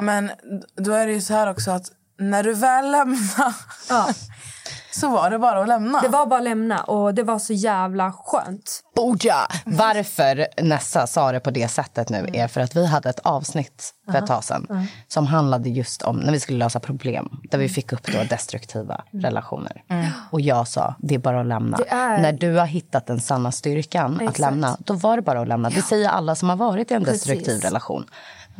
Men 0.00 0.30
då 0.74 0.92
är 0.92 1.06
det 1.06 1.12
ju 1.12 1.20
så 1.20 1.34
här 1.34 1.50
också 1.50 1.70
att 1.70 1.92
när 2.18 2.42
du 2.42 2.54
väl 2.54 2.90
lämnar 2.90 3.54
Ja. 3.88 4.08
så 4.90 5.08
var 5.08 5.30
det 5.30 5.38
bara 5.38 5.60
att 5.62 5.68
lämna. 5.68 6.00
Det 6.00 6.08
var 6.08 6.26
bara 6.26 6.38
att 6.38 6.44
lämna 6.44 6.82
och 6.82 7.14
det 7.14 7.22
var 7.22 7.38
så 7.38 7.52
jävla 7.52 8.12
skönt. 8.12 8.82
Boja! 8.96 9.36
Varför 9.64 10.46
Nessa 10.62 11.06
sa 11.06 11.32
det 11.32 11.40
på 11.40 11.50
det 11.50 11.68
sättet 11.68 12.08
nu 12.08 12.26
är 12.32 12.48
för 12.48 12.60
att 12.60 12.76
vi 12.76 12.86
hade 12.86 13.08
ett 13.10 13.18
avsnitt 13.18 13.90
för 14.10 14.18
ett 14.18 14.26
tag 14.26 14.44
sedan 14.44 14.86
som 15.08 15.26
handlade 15.26 15.68
just 15.68 16.02
om 16.02 16.16
när 16.16 16.32
vi 16.32 16.40
skulle 16.40 16.58
lösa 16.58 16.80
problem 16.80 17.28
där 17.50 17.58
vi 17.58 17.68
fick 17.68 17.92
upp 17.92 18.06
då 18.12 18.24
destruktiva 18.30 19.04
relationer. 19.12 19.82
Och 20.30 20.40
jag 20.40 20.68
sa, 20.68 20.94
det 20.98 21.14
är 21.14 21.18
bara 21.18 21.40
att 21.40 21.46
lämna. 21.46 21.78
Är- 21.88 22.18
När 22.18 22.32
du 22.32 22.54
har 22.56 22.66
hittat 22.66 23.06
den 23.06 23.20
sanna 23.20 23.52
styrkan 23.52 24.14
att 24.14 24.20
Exakt. 24.22 24.38
lämna, 24.38 24.76
då 24.78 24.94
var 24.94 25.16
det 25.16 25.22
bara 25.22 25.40
att 25.40 25.48
lämna. 25.48 25.70
Det 25.70 25.82
säger 25.82 26.08
alla 26.08 26.34
som 26.34 26.48
har 26.48 26.56
varit 26.56 26.90
i 26.90 26.94
en 26.94 27.02
destruktiv 27.04 27.44
Precis. 27.44 27.64
relation. 27.64 28.04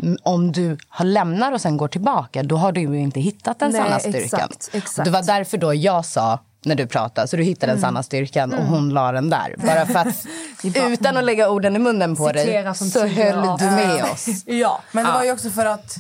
Mm, 0.03 0.17
Om 0.23 0.53
du 0.53 0.79
har 0.89 1.05
lämnar 1.05 1.53
och 1.53 1.61
sen 1.61 1.77
går 1.77 1.89
tillbaka, 1.89 2.43
då 2.43 2.57
har 2.57 2.73
du 2.73 2.81
ju 2.81 2.99
inte 3.01 3.21
hittat 3.21 3.59
den 3.59 3.71
Nej, 3.71 3.83
sanna 3.83 3.99
styrkan. 3.99 4.21
exakt, 4.23 4.71
exakt. 4.73 5.05
Det 5.05 5.11
var 5.11 5.23
därför 5.23 5.59
då 5.59 5.75
jag 5.75 6.05
sa 6.05 6.41
när 6.65 6.75
du 6.75 6.87
pratade, 6.87 7.29
så 7.29 7.37
du 7.37 7.43
hittade 7.43 7.73
Mm. 7.73 7.81
den 7.81 7.89
sanna 7.89 8.03
styrkan 8.03 8.53
och 8.55 8.65
hon 8.65 8.89
la 8.91 9.13
den 9.13 9.31
där. 9.31 9.55
Bara 9.59 9.87
för 9.87 9.95
att 10.09 10.27
utan 10.93 11.17
att 11.17 11.25
lägga 11.25 11.51
orden 11.51 11.77
i 11.77 11.79
munnen 11.79 12.17
på 12.17 12.33
dig 12.33 12.45
Citera 12.47 12.75
från 12.75 12.89
så 12.91 13.07
höll 13.07 13.59
du 13.59 13.65
med 13.71 14.05
oss. 14.05 14.27
Ja. 14.47 14.81
Men 14.93 15.05
det 15.05 15.13
var 15.13 15.25
ju 15.25 15.33
också 15.33 15.51
för 15.51 15.67
att 15.67 15.97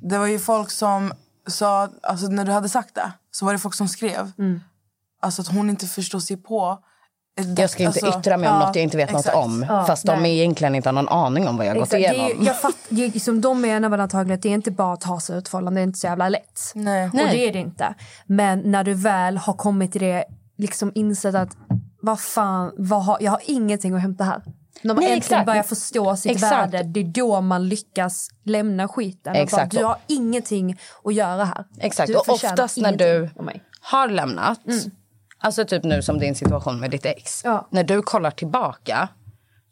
det 0.00 0.18
var 0.18 0.26
ju 0.26 0.38
folk 0.38 0.70
som 0.70 1.12
sa, 1.46 1.88
alltså 2.02 2.26
när 2.26 2.44
du 2.44 2.52
hade 2.52 2.68
sagt 2.68 2.94
det, 2.94 3.12
så 3.30 3.44
var 3.46 3.52
det 3.52 3.58
folk 3.58 3.74
som 3.74 3.88
skrev. 3.88 4.32
Mm. 4.38 4.60
Alltså 5.22 5.42
att 5.42 5.48
hon 5.48 5.70
inte 5.70 5.86
förstår 5.86 6.20
sig 6.20 6.36
på. 6.36 6.78
Jag 7.56 7.70
ska 7.70 7.82
inte 7.82 8.06
alltså, 8.06 8.20
yttra 8.20 8.36
mig 8.36 8.48
om 8.48 8.54
ja, 8.54 8.66
något 8.66 8.76
jag 8.76 8.82
inte 8.82 8.96
vet 8.96 9.10
exakt. 9.10 9.26
något 9.26 9.44
om. 9.44 9.66
Ja, 9.68 9.84
fast 9.84 10.06
de 10.06 10.22
nej. 10.22 10.38
egentligen 10.38 10.74
inte 10.74 10.88
har 10.88 10.94
någon 10.94 11.08
aning 11.08 11.48
om 11.48 11.56
vad 11.56 11.66
jag 11.66 11.70
har 11.70 11.78
gått 11.78 11.92
Exakt. 11.92 12.14
Det 12.14 12.22
är, 12.22 12.26
igenom. 12.26 12.46
jag 12.46 12.60
fatt, 12.60 12.76
det 12.88 13.04
är, 13.04 13.20
som 13.20 13.40
de 13.40 13.60
menar 13.60 13.88
väl 13.88 14.00
antagligen 14.00 14.34
att 14.38 14.42
det 14.42 14.48
är 14.48 14.54
inte 14.54 14.70
bara 14.70 14.92
att 14.92 15.00
ta 15.00 15.20
sig 15.20 15.38
ett 15.38 15.48
förhållande, 15.48 15.80
det 15.80 15.82
är 15.82 15.86
inte 15.86 15.98
så 15.98 16.06
jävla 16.06 16.28
lätt. 16.28 16.60
Nej. 16.74 17.06
Och 17.06 17.16
det 17.16 17.48
är 17.48 17.52
det 17.52 17.58
inte. 17.58 17.94
Men 18.26 18.70
när 18.70 18.84
du 18.84 18.94
väl 18.94 19.36
har 19.36 19.54
kommit 19.54 19.92
till 19.92 20.00
det, 20.00 20.24
liksom 20.58 20.92
insett 20.94 21.34
att 21.34 21.56
vad 22.02 22.20
fan, 22.20 22.72
vad 22.76 23.04
har, 23.04 23.18
jag 23.20 23.30
har 23.30 23.40
ingenting 23.44 23.94
att 23.94 24.02
hämta 24.02 24.24
här. 24.24 24.42
När 24.82 24.94
man 24.94 25.04
Nej, 25.04 25.12
äntligen 25.12 25.18
exakt. 25.18 25.46
börjar 25.46 25.62
förstå 25.62 26.16
sitt 26.16 26.32
Exakt. 26.32 26.52
värde, 26.52 26.82
det 26.82 27.00
är 27.00 27.04
då 27.04 27.40
man 27.40 27.68
lyckas 27.68 28.28
lämna 28.44 28.88
skiten. 28.88 29.34
Exakt. 29.34 29.74
Bara, 29.74 29.80
du 29.80 29.84
har 29.84 29.96
ingenting 30.06 30.78
att 31.04 31.14
göra 31.14 31.44
här. 31.44 31.64
Exakt. 31.80 32.08
Du 32.08 32.14
Och 32.14 32.28
oftast 32.28 32.76
när 32.76 32.96
du 32.96 33.30
har 33.80 34.08
lämnat, 34.08 34.60
alltså 35.42 35.64
typ 35.64 35.84
nu 35.84 36.02
som 36.02 36.18
din 36.18 36.34
situation 36.34 36.80
med 36.80 36.90
ditt 36.90 37.06
ex. 37.06 37.44
Ja. 37.44 37.68
När 37.70 37.84
du 37.84 38.02
kollar 38.02 38.30
tillbaka, 38.30 39.08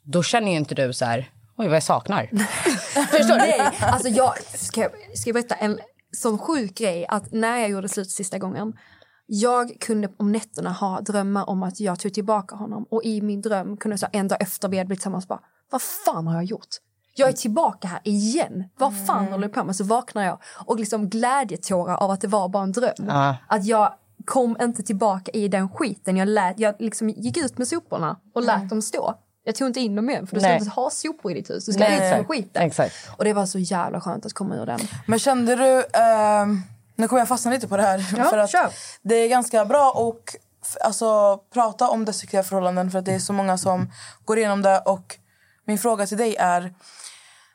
då 0.05 0.23
känner 0.23 0.51
ju 0.51 0.57
inte 0.57 0.75
du 0.75 0.93
så 0.93 1.05
här, 1.05 1.31
oj 1.57 1.67
vad 1.67 1.77
jag 1.77 1.83
saknar. 1.83 2.31
Förstår 3.11 3.35
du? 3.35 3.39
Nej, 3.39 3.73
alltså 3.81 4.09
jag 4.09 4.33
ska, 4.55 4.89
ska 5.15 5.29
jag 5.31 5.35
berätta 5.35 5.55
en 5.55 5.79
sån 6.13 6.39
sjuk 6.39 6.75
grej 6.75 7.07
att 7.09 7.33
när 7.33 7.59
jag 7.59 7.71
gjorde 7.71 7.89
slut 7.89 8.11
sista 8.11 8.39
gången 8.39 8.73
jag 9.27 9.81
kunde 9.81 10.09
om 10.17 10.33
nätterna 10.33 10.73
ha 10.73 11.01
drömmar 11.01 11.51
om 11.51 11.63
att 11.63 11.81
jag 11.81 11.99
tog 11.99 12.15
tillbaka 12.15 12.57
honom 12.57 12.87
och 12.91 13.05
i 13.05 13.21
min 13.23 13.41
dröm 13.41 13.77
kunde 13.77 13.97
jag 14.01 14.15
en 14.15 14.29
dag 14.29 14.43
efter 14.43 14.69
vi 14.69 14.79
hade 14.79 14.87
blivit 14.87 15.01
tillsammans 15.01 15.29
bara 15.29 15.41
vad 15.71 15.83
fan 15.83 16.27
har 16.27 16.35
jag 16.35 16.45
gjort? 16.45 16.69
Jag 17.15 17.29
är 17.29 17.33
tillbaka 17.33 17.89
här 17.89 18.01
igen. 18.05 18.65
Vad 18.79 19.07
fan 19.07 19.29
håller 19.29 19.45
jag 19.45 19.53
på 19.53 19.65
med? 19.65 19.77
Så 19.77 19.85
vaknar 19.85 20.25
jag 20.25 20.39
och 20.67 20.79
liksom 20.79 21.09
glädjetårar 21.09 21.97
av 21.97 22.11
att 22.11 22.21
det 22.21 22.29
var 22.29 22.49
bara 22.49 22.63
en 22.63 22.73
dröm. 22.73 23.07
Ja. 23.09 23.37
Att 23.49 23.65
jag 23.67 23.95
kom 24.25 24.57
inte 24.61 24.83
tillbaka 24.83 25.31
i 25.31 25.49
den 25.49 25.69
skiten. 25.69 26.17
Jag, 26.17 26.29
lät, 26.29 26.59
jag 26.59 26.75
liksom 26.79 27.09
gick 27.09 27.37
ut 27.37 27.59
med 27.59 27.69
soporna 27.69 28.21
och 28.35 28.43
lät 28.43 28.69
dem 28.69 28.83
stå. 28.83 29.15
Jag 29.45 29.55
tog 29.55 29.67
inte 29.67 29.81
in 29.81 29.97
dem 29.97 30.11
igen 30.11 30.27
för 30.27 30.37
du 30.37 30.41
ska 30.41 30.57
inte 30.57 30.71
ha 30.71 30.91
sopor 30.91 31.33
i 31.33 31.35
ditt 31.35 31.51
hus. 31.51 31.67
Du 31.67 31.73
ska 31.73 31.81
Nej, 31.83 31.97
ut 31.97 32.01
med 32.17 32.27
skiten. 32.27 32.63
Exakt. 32.63 32.95
Och 33.17 33.25
det 33.25 33.33
var 33.33 33.47
så 33.47 33.59
jävla 33.59 34.01
skönt 34.01 34.27
att 34.27 34.33
komma 34.33 34.57
ur 34.57 34.67
den. 34.67 34.81
Men 35.07 35.19
kände 35.19 35.57
du... 35.57 35.85
ehm, 35.93 36.63
nu 36.97 37.09
kommer 37.09 37.21
jag 37.21 37.29
fastna 37.29 37.51
lite 37.51 37.69
på 37.69 37.77
det 37.77 37.83
här. 37.83 38.15
Ja, 38.17 38.25
för 38.25 38.39
att 38.39 38.51
kör. 38.51 38.71
Det 39.03 39.15
är 39.15 39.29
ganska 39.29 39.65
bra 39.65 39.91
att 39.91 40.37
alltså, 40.81 41.39
prata 41.53 41.89
om 41.89 42.05
destruktiva 42.05 42.43
förhållanden 42.43 42.91
för 42.91 42.99
att 42.99 43.05
det 43.05 43.13
är 43.13 43.19
så 43.19 43.33
många 43.33 43.59
som 43.59 43.93
går 44.25 44.39
igenom 44.39 44.63
det. 44.63 44.79
Och 44.79 45.19
min 45.65 45.79
fråga 45.79 46.07
till 46.07 46.19
dig 46.19 46.37
är, 46.37 46.75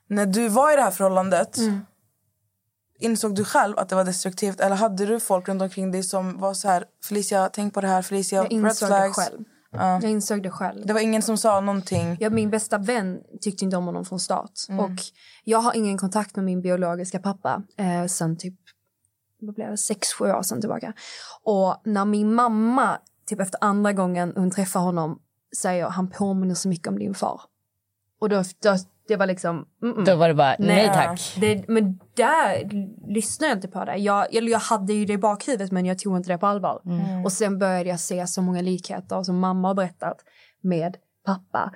när 0.07 0.25
du 0.25 0.47
var 0.47 0.73
i 0.73 0.75
det 0.75 0.81
här 0.81 0.91
förhållandet 0.91 1.57
Mm. 1.57 1.85
Insåg 2.99 3.35
du 3.35 3.45
själv 3.45 3.79
att 3.79 3.89
det 3.89 3.95
var 3.95 4.03
destruktivt 4.03 4.59
eller 4.59 4.75
hade 4.75 5.05
du 5.05 5.19
folk 5.19 5.47
runt 5.47 5.61
omkring 5.61 5.91
dig 5.91 6.03
som 6.03 6.39
var 6.39 6.53
så 6.53 6.67
här 6.67 6.85
Felicia, 7.03 7.49
tänk 7.53 7.73
på 7.73 7.81
det 7.81 7.87
här, 7.87 8.01
Felicia, 8.01 8.37
Jag 8.37 8.51
insåg 8.51 8.89
det 8.89 9.13
själv. 9.13 9.43
Ja. 9.71 9.99
Jag 10.01 10.11
insåg 10.11 10.43
det 10.43 10.51
själv. 10.51 10.85
Det 10.85 10.93
var 10.93 10.99
ingen 10.99 11.21
som 11.21 11.37
sa 11.37 11.59
någonting. 11.59 12.17
Ja, 12.19 12.29
min 12.29 12.49
bästa 12.49 12.77
vän 12.77 13.19
tyckte 13.41 13.65
inte 13.65 13.77
om 13.77 13.85
honom 13.85 14.05
från 14.05 14.19
start. 14.19 14.51
Och 14.79 14.99
jag 15.43 15.59
har 15.59 15.73
ingen 15.73 15.97
kontakt 15.97 16.35
med 16.35 16.45
min 16.45 16.61
biologiska 16.61 17.19
pappa 17.19 17.63
eh, 17.77 18.05
sen 18.05 18.37
typ 18.37 18.53
vad 19.39 19.55
blev 19.55 19.71
det, 19.71 19.77
sex, 19.77 20.13
sju 20.13 20.25
år 20.25 20.41
sedan 20.41 20.61
tillbaka. 20.61 20.93
Och 21.43 21.81
när 21.85 22.05
min 22.05 22.33
mamma, 22.33 22.97
typ 23.25 23.39
efter 23.39 23.59
andra 23.63 23.93
gången 23.93 24.33
hon 24.35 24.51
träffade 24.51 24.85
honom, 24.85 25.19
säger 25.57 25.89
han 25.89 26.09
påminner 26.09 26.55
så 26.55 26.69
mycket 26.69 26.87
om 26.87 26.99
din 26.99 27.13
far. 27.13 27.41
Och 28.19 28.29
då, 28.29 28.43
då 28.59 28.77
det 29.07 29.15
var 29.15 29.25
liksom... 29.25 29.65
Mm 29.83 29.95
-mm. 29.95 30.05
Då 30.05 30.15
var 30.15 30.27
det 30.27 30.33
bara, 30.33 30.55
nej, 30.59 30.91
tack. 30.93 31.35
Det, 31.39 31.67
men 31.67 31.99
där 32.15 32.69
lyssnade 33.13 33.49
jag 33.51 33.57
inte 33.57 33.67
på 33.67 33.85
det. 33.85 33.95
Jag, 33.95 34.35
eller 34.35 34.51
jag 34.51 34.59
hade 34.59 34.93
ju 34.93 35.05
det 35.05 35.13
i 35.13 35.17
bakhuvudet 35.17 35.71
men 35.71 35.85
jag 35.85 35.99
tog 35.99 36.17
inte 36.17 36.29
det 36.29 36.37
på 36.37 36.47
allvar. 36.47 36.81
Och 37.25 37.31
sen 37.31 37.59
började 37.59 37.89
jag 37.89 37.99
se 37.99 38.27
så 38.27 38.41
många 38.41 38.61
likheter 38.61 39.23
som 39.23 39.39
mamma 39.39 39.67
har 39.67 39.75
berättat 39.75 40.17
med 40.61 40.97
pappa 41.25 41.71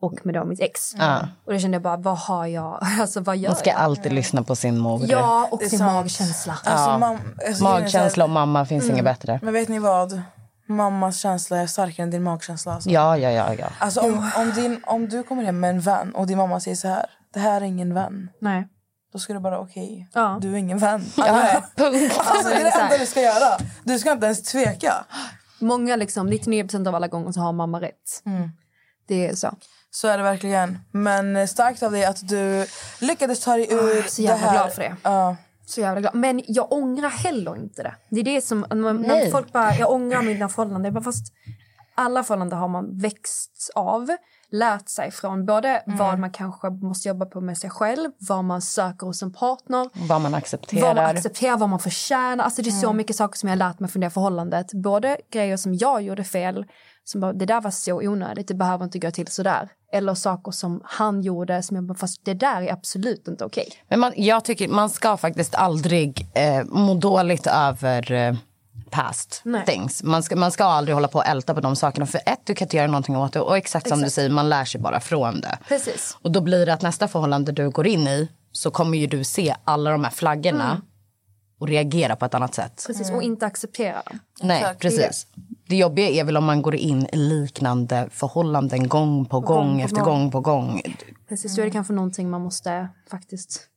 och 0.00 0.26
med 0.26 0.34
då 0.34 0.44
mitt 0.44 0.60
ex. 0.60 0.94
Ja. 0.98 1.28
Och 1.44 1.52
då 1.52 1.58
kände 1.58 1.74
jag 1.74 1.82
bara, 1.82 1.96
vad 1.96 2.18
har 2.18 2.46
jag, 2.46 2.78
alltså 3.00 3.20
vad 3.20 3.36
gör 3.36 3.50
Man 3.50 3.56
ska 3.56 3.70
jag? 3.70 3.78
alltid 3.78 4.12
lyssna 4.12 4.42
på 4.42 4.56
sin 4.56 4.78
mor. 4.78 5.02
Ja, 5.08 5.48
och 5.50 5.60
sin 5.60 5.78
sant. 5.78 5.92
magkänsla. 5.92 6.52
Alltså, 6.64 6.90
Ja. 6.90 6.98
mam, 6.98 7.18
alltså, 7.48 7.64
Magkänsla 7.64 8.24
och 8.24 8.30
mamma 8.30 8.66
finns 8.66 8.90
inget 8.90 9.04
bättre. 9.04 9.40
Men 9.42 9.54
vet 9.54 9.68
ni 9.68 9.78
vad? 9.78 10.22
Mammas 10.66 11.18
känsla 11.20 11.58
är 11.58 11.66
starkare 11.66 12.02
än 12.02 12.10
din 12.10 12.22
magkänsla. 12.22 12.72
Alltså. 12.74 12.90
Ja, 12.90 13.16
ja, 13.18 13.30
ja. 13.30 13.54
ja. 13.54 13.66
Alltså, 13.78 14.00
om, 14.00 14.30
om, 14.36 14.52
din, 14.54 14.80
om 14.86 15.08
du 15.08 15.22
kommer 15.22 15.44
hem 15.44 15.60
med 15.60 15.70
en 15.70 15.80
vän 15.80 16.14
och 16.14 16.26
din 16.26 16.38
mamma 16.38 16.60
säger 16.60 16.76
så 16.76 16.88
här. 16.88 17.06
Det 17.34 17.40
här 17.40 17.60
är 17.60 17.64
ingen 17.64 17.94
vän. 17.94 18.30
Nej. 18.40 18.68
Då 19.12 19.18
ska 19.18 19.32
du 19.32 19.40
bara 19.40 19.58
okej, 19.60 20.08
Ja. 20.14 20.38
du 20.42 20.52
är 20.52 20.56
ingen 20.56 20.78
vän. 20.78 21.04
Ja, 21.16 21.62
punkt. 21.76 22.14
Alltså, 22.18 22.48
det 22.48 22.54
är 22.54 22.64
det 22.64 22.70
enda 22.82 22.98
du 22.98 23.06
ska 23.06 23.20
göra. 23.20 23.58
Du 23.84 23.98
ska 23.98 24.12
inte 24.12 24.26
ens 24.26 24.42
tveka. 24.42 24.94
Många, 25.58 25.96
liksom, 25.96 26.28
99% 26.32 26.88
av 26.88 26.94
alla 26.94 27.08
gånger 27.08 27.32
så 27.32 27.40
har 27.40 27.52
mamma 27.52 27.80
rätt. 27.80 28.22
Det 29.08 29.26
är 29.26 29.34
så. 29.34 29.54
Så 29.90 30.08
är 30.08 30.16
det 30.18 30.24
verkligen. 30.24 30.78
Men 30.90 31.36
eh, 31.36 31.46
starkt 31.46 31.82
av 31.82 31.92
dig 31.92 32.04
att 32.04 32.28
du 32.28 32.66
lyckades 33.00 33.40
ta 33.40 33.52
dig 33.56 33.72
ur 33.72 33.98
Ah, 34.04 34.08
så 34.08 34.22
jävla 34.22 34.46
det 34.46 34.50
här. 34.50 34.56
glad 34.58 34.72
för 34.72 34.82
det. 34.82 34.96
Ja. 35.02 35.36
Så 35.72 35.80
jävla 35.80 36.00
glad. 36.00 36.14
Men 36.14 36.42
jag 36.46 36.72
ångrar 36.72 37.08
heller 37.08 37.56
inte 37.56 37.82
det. 37.82 37.94
Det 38.10 38.20
är 38.20 38.24
det 38.24 38.40
som, 38.40 38.66
när, 38.70 38.92
när 38.92 39.30
folk 39.30 39.52
bara, 39.52 39.74
jag 39.74 39.90
ångrar 39.90 40.22
mina 40.22 40.48
förhållanden. 40.48 40.84
Jag 40.84 40.94
bara, 40.94 41.04
fast 41.04 41.32
alla 41.94 42.22
förhållanden 42.24 42.58
har 42.58 42.68
man 42.68 42.98
växt 42.98 43.70
av, 43.74 44.08
lärt 44.50 44.88
sig 44.88 45.10
från 45.10 45.46
både 45.46 45.82
vad 45.86 46.18
man 46.18 46.30
kanske 46.30 46.70
måste 46.70 47.08
jobba 47.08 47.26
på 47.26 47.40
med 47.40 47.58
sig 47.58 47.70
själv, 47.70 48.10
vad 48.18 48.44
man 48.44 48.62
söker 48.62 49.06
hos 49.06 49.22
en 49.22 49.32
partner, 49.32 49.78
Vad 49.78 50.08
man 50.08 50.08
vad 50.08 50.20
man 50.22 50.34
accepterar. 50.34 51.04
accepterar, 51.04 51.56
vad 51.56 51.68
man 51.68 51.78
förtjänar. 51.78 52.44
Alltså 52.44 52.62
det 52.62 52.68
är 52.70 52.72
så 52.72 52.92
mycket 52.92 53.16
saker 53.16 53.38
som 53.38 53.48
jag 53.48 53.52
har 53.52 53.58
lärt 53.58 53.80
mig 53.80 53.90
från 53.90 54.00
det 54.00 54.10
förhållandet. 54.10 54.72
Både 54.72 55.16
grejer 55.32 55.56
som 55.56 55.74
jag 55.74 56.02
gjorde 56.02 56.24
fel, 56.24 56.66
som 57.04 57.20
bara, 57.20 57.32
det 57.32 57.46
där 57.46 57.60
var 57.60 57.70
så 57.70 57.96
onödigt, 58.08 58.48
det 58.48 58.54
behöver 58.54 58.84
inte 58.84 58.98
gå 58.98 59.10
till 59.10 59.26
så 59.28 59.42
där. 59.42 59.68
Eller 59.92 60.14
saker 60.14 60.52
som 60.52 60.80
han 60.84 61.22
gjorde 61.22 61.62
som 61.62 61.76
jag 61.76 61.84
bara, 61.84 61.94
fast 61.94 62.24
det 62.24 62.34
där 62.34 62.62
är 62.62 62.72
absolut 62.72 63.28
inte 63.28 63.44
okej. 63.44 63.68
Men 63.88 64.00
man, 64.00 64.12
jag 64.16 64.44
tycker 64.44 64.68
man 64.68 64.90
ska 64.90 65.16
faktiskt 65.16 65.54
aldrig 65.54 66.26
eh, 66.34 66.64
må 66.64 66.94
dåligt 66.94 67.46
över 67.46 68.12
eh, 68.12 68.34
past 68.90 69.40
Nej. 69.44 69.64
things. 69.66 70.02
Man 70.02 70.22
ska, 70.22 70.36
man 70.36 70.52
ska 70.52 70.64
aldrig 70.64 70.94
hålla 70.94 71.08
på 71.08 71.18
och 71.18 71.26
älta 71.26 71.54
på 71.54 71.60
de 71.60 71.76
sakerna. 71.76 72.06
För 72.06 72.20
ett, 72.26 72.40
du 72.44 72.54
kan 72.54 72.66
inte 72.66 72.76
göra 72.76 72.86
någonting 72.86 73.16
åt 73.16 73.32
det. 73.32 73.40
Och 73.40 73.56
exakt 73.56 73.88
som 73.88 74.02
du 74.02 74.10
säger, 74.10 74.30
man 74.30 74.48
lär 74.48 74.64
sig 74.64 74.80
bara 74.80 75.00
från 75.00 75.40
det. 75.40 75.58
Precis. 75.68 76.16
Och 76.22 76.30
då 76.32 76.40
blir 76.40 76.66
det 76.66 76.74
att 76.74 76.82
nästa 76.82 77.08
förhållande 77.08 77.52
du 77.52 77.70
går 77.70 77.86
in 77.86 78.08
i 78.08 78.28
så 78.52 78.70
kommer 78.70 78.98
ju 78.98 79.06
du 79.06 79.24
se 79.24 79.54
alla 79.64 79.90
de 79.90 80.04
här 80.04 80.10
flaggorna 80.10 80.70
Mm. 80.70 80.82
Och 81.62 81.68
reagera 81.68 82.16
på 82.16 82.24
ett 82.24 82.34
annat 82.34 82.54
sätt. 82.54 82.84
Precis, 82.86 83.10
och 83.10 83.22
inte 83.22 83.46
acceptera 83.46 84.02
dem. 84.06 84.18
Nej, 84.42 84.60
Exakt. 84.60 84.80
precis. 84.80 85.26
Det 85.68 85.76
jobbiga 85.76 86.08
är 86.08 86.24
väl 86.24 86.36
om 86.36 86.44
man 86.44 86.62
går 86.62 86.74
in 86.74 87.06
i 87.12 87.16
liknande 87.16 88.08
förhållanden 88.10 88.88
gång 88.88 89.24
på 89.26 89.40
gång, 89.40 89.78
på 89.78 89.84
efter 89.84 89.96
gång. 89.96 90.04
gång 90.04 90.30
på 90.30 90.40
gång. 90.40 90.82
Precis, 91.28 91.56
då 91.56 91.62
är 91.62 91.66
det 91.66 91.72
kanske 91.72 91.92
någonting 91.92 92.30
man 92.30 92.40
måste 92.40 92.88
faktiskt 93.10 93.68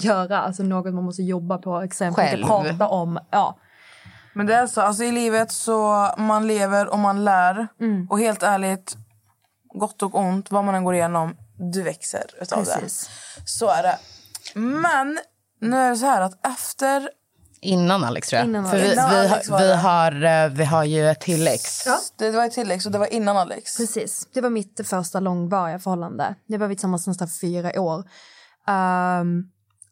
göra. 0.00 0.38
Alltså 0.38 0.62
något 0.62 0.94
man 0.94 1.04
måste 1.04 1.22
jobba 1.22 1.58
på, 1.58 1.80
exempel 1.80 2.24
Själv. 2.24 2.46
prata 2.46 2.88
om. 2.88 3.18
Ja. 3.30 3.58
Men 4.34 4.46
det 4.46 4.54
är 4.54 4.66
så, 4.66 4.80
alltså 4.80 5.04
i 5.04 5.12
livet 5.12 5.52
så 5.52 6.08
man 6.18 6.46
lever 6.46 6.86
och 6.88 6.98
man 6.98 7.24
lär. 7.24 7.68
Mm. 7.80 8.06
Och 8.10 8.18
helt 8.18 8.42
ärligt, 8.42 8.96
gott 9.74 10.02
och 10.02 10.14
ont, 10.14 10.50
vad 10.50 10.64
man 10.64 10.74
än 10.74 10.84
går 10.84 10.94
igenom, 10.94 11.36
du 11.72 11.82
växer 11.82 12.24
utav 12.40 12.64
Precis. 12.64 13.10
det. 13.36 13.42
Så 13.44 13.68
är 13.68 13.82
det. 13.82 13.98
Men 14.60 15.18
nu 15.58 15.76
är 15.76 15.90
det 15.90 15.96
så 15.96 16.06
här 16.06 16.20
att 16.20 16.46
efter... 16.46 17.10
Innan 17.60 18.04
Alex 18.04 18.28
tror 18.28 18.38
jag. 18.38 18.48
Innan 18.48 18.70
För 18.70 18.76
vi, 18.76 18.82
Alex. 18.82 18.98
vi, 18.98 19.02
Innan 19.02 19.32
Alex 19.32 19.48
var 19.48 19.58
har, 19.58 19.66
vi, 19.66 19.74
har, 19.74 20.44
eh, 20.44 20.50
vi 20.52 20.64
har 20.64 20.84
ju 20.84 21.08
ett 21.08 21.20
tilläggs. 21.20 21.82
Ja. 21.86 21.98
Det 22.18 22.30
var 22.30 22.44
ett 22.44 22.52
tillägg, 22.52 22.82
så 22.82 22.88
det 22.88 22.98
var 22.98 23.12
innan 23.12 23.36
Alex. 23.36 23.76
Precis, 23.76 24.28
det 24.32 24.40
var 24.40 24.50
mitt 24.50 24.80
första 24.84 25.20
långvariga 25.20 25.78
förhållande. 25.78 26.34
Det 26.46 26.58
var 26.58 26.66
vi 26.66 26.74
tillsammans 26.74 27.06
nästan 27.06 27.28
fyra 27.28 27.80
år. 27.80 28.04
Ehm, 28.66 29.44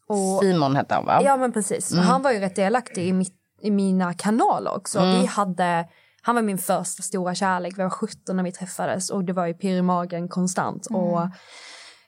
och, 0.07 0.43
Simon 0.43 0.75
hette 0.75 0.95
han 0.95 1.05
va? 1.05 1.21
ja 1.23 1.37
men 1.37 1.51
precis, 1.51 1.91
och 1.91 1.97
han 1.97 2.21
var 2.21 2.31
ju 2.31 2.39
rätt 2.39 2.55
delaktig 2.55 3.07
i, 3.07 3.13
mitt, 3.13 3.35
i 3.61 3.71
mina 3.71 4.13
kanaler 4.13 4.75
också. 4.75 4.99
Vi 4.99 5.25
hade, 5.25 5.87
han 6.21 6.35
var 6.35 6.41
min 6.41 6.57
första 6.57 7.03
stora 7.03 7.35
kärlek, 7.35 7.73
vi 7.77 7.83
var 7.83 7.89
17 7.89 8.37
när 8.37 8.43
vi 8.43 8.51
träffades 8.51 9.09
och 9.09 9.23
det 9.23 9.33
var 9.33 9.45
ju 9.45 9.53
pirr 9.53 9.77
i 9.77 9.81
magen 9.81 10.29
konstant. 10.29 10.87
Och 10.89 11.21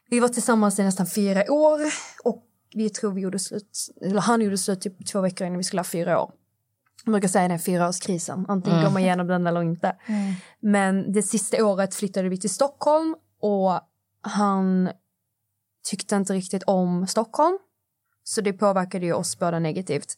vi 0.10 0.20
var 0.20 0.28
tillsammans 0.28 0.80
i 0.80 0.84
nästan 0.84 1.08
fyra 1.08 1.52
år 1.52 1.80
och 2.24 2.44
vi 2.74 2.90
tror 2.90 3.12
vi 3.12 3.22
gjorde 3.22 3.40
slut, 3.40 3.90
eller 4.02 4.22
han 4.22 4.42
gjorde 4.42 4.58
slut 4.58 4.82
typ 4.82 5.08
två 5.08 5.22
veckor 5.22 5.48
innan 5.48 5.58
vi 5.58 5.64
skulle 5.64 5.80
ha 5.80 5.84
fyra 5.84 6.22
år. 6.22 6.32
Jag 7.06 7.12
brukar 7.12 7.28
säga 7.28 7.48
den 7.48 7.60
fyraårskrisen, 7.60 8.46
antingen 8.48 8.84
går 8.84 8.92
man 8.92 9.02
igenom 9.02 9.28
den 9.28 9.48
eller 9.48 9.64
inte. 9.64 9.96
Men 10.60 11.12
det 11.12 11.24
sista 11.24 11.66
året 11.66 11.96
flyttade 11.96 12.30
vi 12.30 12.38
till 12.38 12.50
Stockholm 12.50 13.16
och 13.40 13.80
han 14.22 14.90
tyckte 15.90 16.16
inte 16.16 16.34
riktigt 16.34 16.64
om 16.64 17.08
Stockholm. 17.08 17.58
Så 18.24 18.42
det 18.42 18.54
påverkade 18.54 19.06
ju 19.06 19.14
oss 19.14 19.40
båda 19.40 19.60
negativt. 19.60 20.18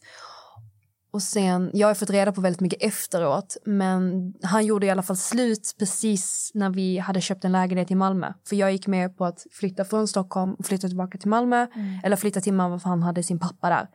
Och 1.12 1.22
sen, 1.22 1.70
jag 1.74 1.88
har 1.88 1.94
fått 1.94 2.10
reda 2.10 2.32
på 2.32 2.40
väldigt 2.40 2.60
mycket 2.60 2.82
efteråt, 2.82 3.56
men 3.64 4.34
han 4.42 4.66
gjorde 4.66 4.86
i 4.86 4.90
alla 4.90 5.02
fall 5.02 5.16
slut 5.16 5.74
precis 5.78 6.50
när 6.54 6.70
vi 6.70 6.98
hade 6.98 7.20
köpt 7.20 7.44
en 7.44 7.52
lägenhet 7.52 7.90
i 7.90 7.94
Malmö. 7.94 8.32
För 8.48 8.56
jag 8.56 8.72
gick 8.72 8.86
med 8.86 9.16
på 9.16 9.24
att 9.24 9.46
flytta 9.50 9.84
från 9.84 10.08
Stockholm 10.08 10.54
och 10.54 10.66
flytta 10.66 10.88
tillbaka 10.88 11.18
till 11.18 11.28
Malmö. 11.28 11.66
Eller 12.04 12.16
flytta 12.16 12.40
till 12.40 12.52
Malmö 12.52 12.78
för 12.78 12.88
han 12.88 13.02
hade 13.02 13.22
sin 13.22 13.38
pappa 13.38 13.68
där. 13.68 13.88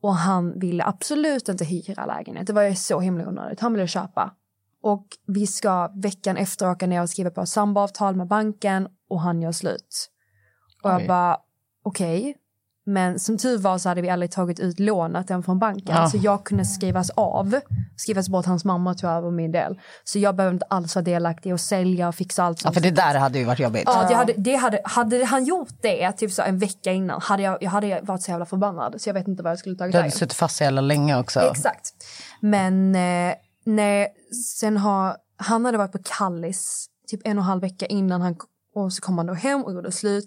Och 0.00 0.14
han 0.14 0.58
ville 0.58 0.84
absolut 0.84 1.48
inte 1.48 1.64
hyra 1.64 2.06
lägenhet. 2.06 2.46
Det 2.46 2.52
var 2.52 2.62
ju 2.62 2.74
så 2.74 3.00
himla 3.00 3.28
onödigt. 3.28 3.60
Han 3.60 3.72
ville 3.72 3.86
köpa. 3.86 4.34
Och 4.82 5.06
vi 5.26 5.46
ska 5.46 5.92
veckan 5.94 6.36
efter 6.36 6.70
åka 6.70 6.86
ner 6.86 7.02
och 7.02 7.10
skriva 7.10 7.30
på 7.30 7.46
samboavtal 7.46 8.16
med 8.16 8.26
banken 8.26 8.88
och 9.08 9.20
han 9.20 9.42
gör 9.42 9.52
slut. 9.52 10.10
Och 10.82 10.90
jag 10.90 11.00
Oj. 11.00 11.06
bara, 11.06 11.38
okej. 11.82 12.36
Men 12.88 13.18
som 13.18 13.38
tur 13.38 13.58
var 13.58 13.78
så 13.78 13.88
hade 13.88 14.00
vi 14.00 14.10
aldrig 14.10 14.30
tagit 14.30 14.60
ut 14.60 14.80
lånet 14.80 15.30
än 15.30 15.42
från 15.42 15.58
banken. 15.58 15.96
Ja. 15.96 16.10
Så 16.10 16.16
jag 16.16 16.44
kunde 16.44 16.64
skrivas 16.64 17.10
av. 17.10 17.60
Skrivas 17.96 18.28
bort 18.28 18.46
hans 18.46 18.64
mamma 18.64 18.94
tog 18.94 19.10
över 19.10 19.30
min 19.30 19.52
del. 19.52 19.80
Så 20.04 20.18
jag 20.18 20.36
behövde 20.36 20.54
inte 20.54 20.66
alls 20.70 20.94
vara 20.94 21.02
delaktig 21.02 21.52
och 21.52 21.60
sälja 21.60 22.08
och 22.08 22.14
fixa 22.14 22.44
allt 22.44 22.64
Ja, 22.64 22.72
för 22.72 22.80
det 22.80 22.90
där 22.90 23.14
hade 23.14 23.38
ju 23.38 23.44
varit 23.44 23.58
jobbigt. 23.58 23.82
Ja, 23.86 24.06
det 24.08 24.14
hade, 24.14 24.32
det 24.36 24.54
hade, 24.54 24.80
hade 24.84 25.24
han 25.24 25.44
gjort 25.44 25.68
det 25.80 26.12
typ 26.12 26.32
så 26.32 26.42
en 26.42 26.58
vecka 26.58 26.92
innan 26.92 27.20
hade 27.20 27.42
jag, 27.42 27.58
jag 27.60 27.70
hade 27.70 28.00
varit 28.02 28.22
så 28.22 28.30
jävla 28.30 28.46
förbannad 28.46 29.00
så 29.00 29.08
jag 29.08 29.14
vet 29.14 29.28
inte 29.28 29.42
vad 29.42 29.52
jag 29.52 29.58
skulle 29.58 29.76
tagit 29.76 29.92
Du 29.92 29.98
hade 29.98 30.10
suttit 30.10 30.32
fast 30.32 30.56
så 30.56 30.64
jävla 30.64 30.80
länge 30.80 31.18
också. 31.18 31.40
Exakt. 31.40 31.94
Men 32.40 32.94
eh, 32.94 33.34
nej, 33.64 34.08
sen 34.58 34.76
har 34.76 35.16
han 35.36 35.64
hade 35.64 35.78
varit 35.78 35.92
på 35.92 35.98
Kallis 36.04 36.86
typ 37.08 37.20
en 37.24 37.38
och 37.38 37.42
en 37.42 37.48
halv 37.48 37.60
vecka 37.60 37.86
innan 37.86 38.20
han 38.20 38.36
och 38.74 38.92
så 38.92 39.02
kom 39.02 39.18
han 39.18 39.26
då 39.26 39.34
hem 39.34 39.64
och 39.64 39.72
gjorde 39.72 39.92
slut. 39.92 40.24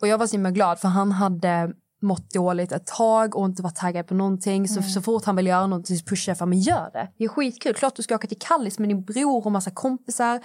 Och 0.00 0.08
jag 0.08 0.18
var 0.18 0.26
så 0.26 0.32
himla 0.32 0.50
glad 0.50 0.78
för 0.78 0.88
han 0.88 1.12
hade 1.12 1.72
mått 2.00 2.30
dåligt 2.30 2.72
ett 2.72 2.86
tag 2.86 3.36
och 3.36 3.46
inte 3.46 3.62
varit 3.62 3.76
taggad 3.76 4.06
på 4.06 4.14
någonting. 4.14 4.68
Så, 4.68 4.82
så 4.82 5.02
fort 5.02 5.24
han 5.24 5.36
vill 5.36 5.46
göra 5.46 5.66
någonting 5.66 5.96
så 5.96 6.04
pushar 6.04 6.30
jag 6.30 6.38
för 6.38 6.46
men 6.46 6.60
gör 6.60 6.90
det. 6.92 7.12
Det 7.18 7.24
är 7.24 7.28
skitkul. 7.28 7.74
Klart 7.74 7.96
du 7.96 8.02
ska 8.02 8.14
åka 8.14 8.26
till 8.26 8.38
Kallis 8.38 8.78
med 8.78 8.88
din 8.88 9.04
bror 9.04 9.46
och 9.46 9.52
massa 9.52 9.70
kompisar. 9.70 10.40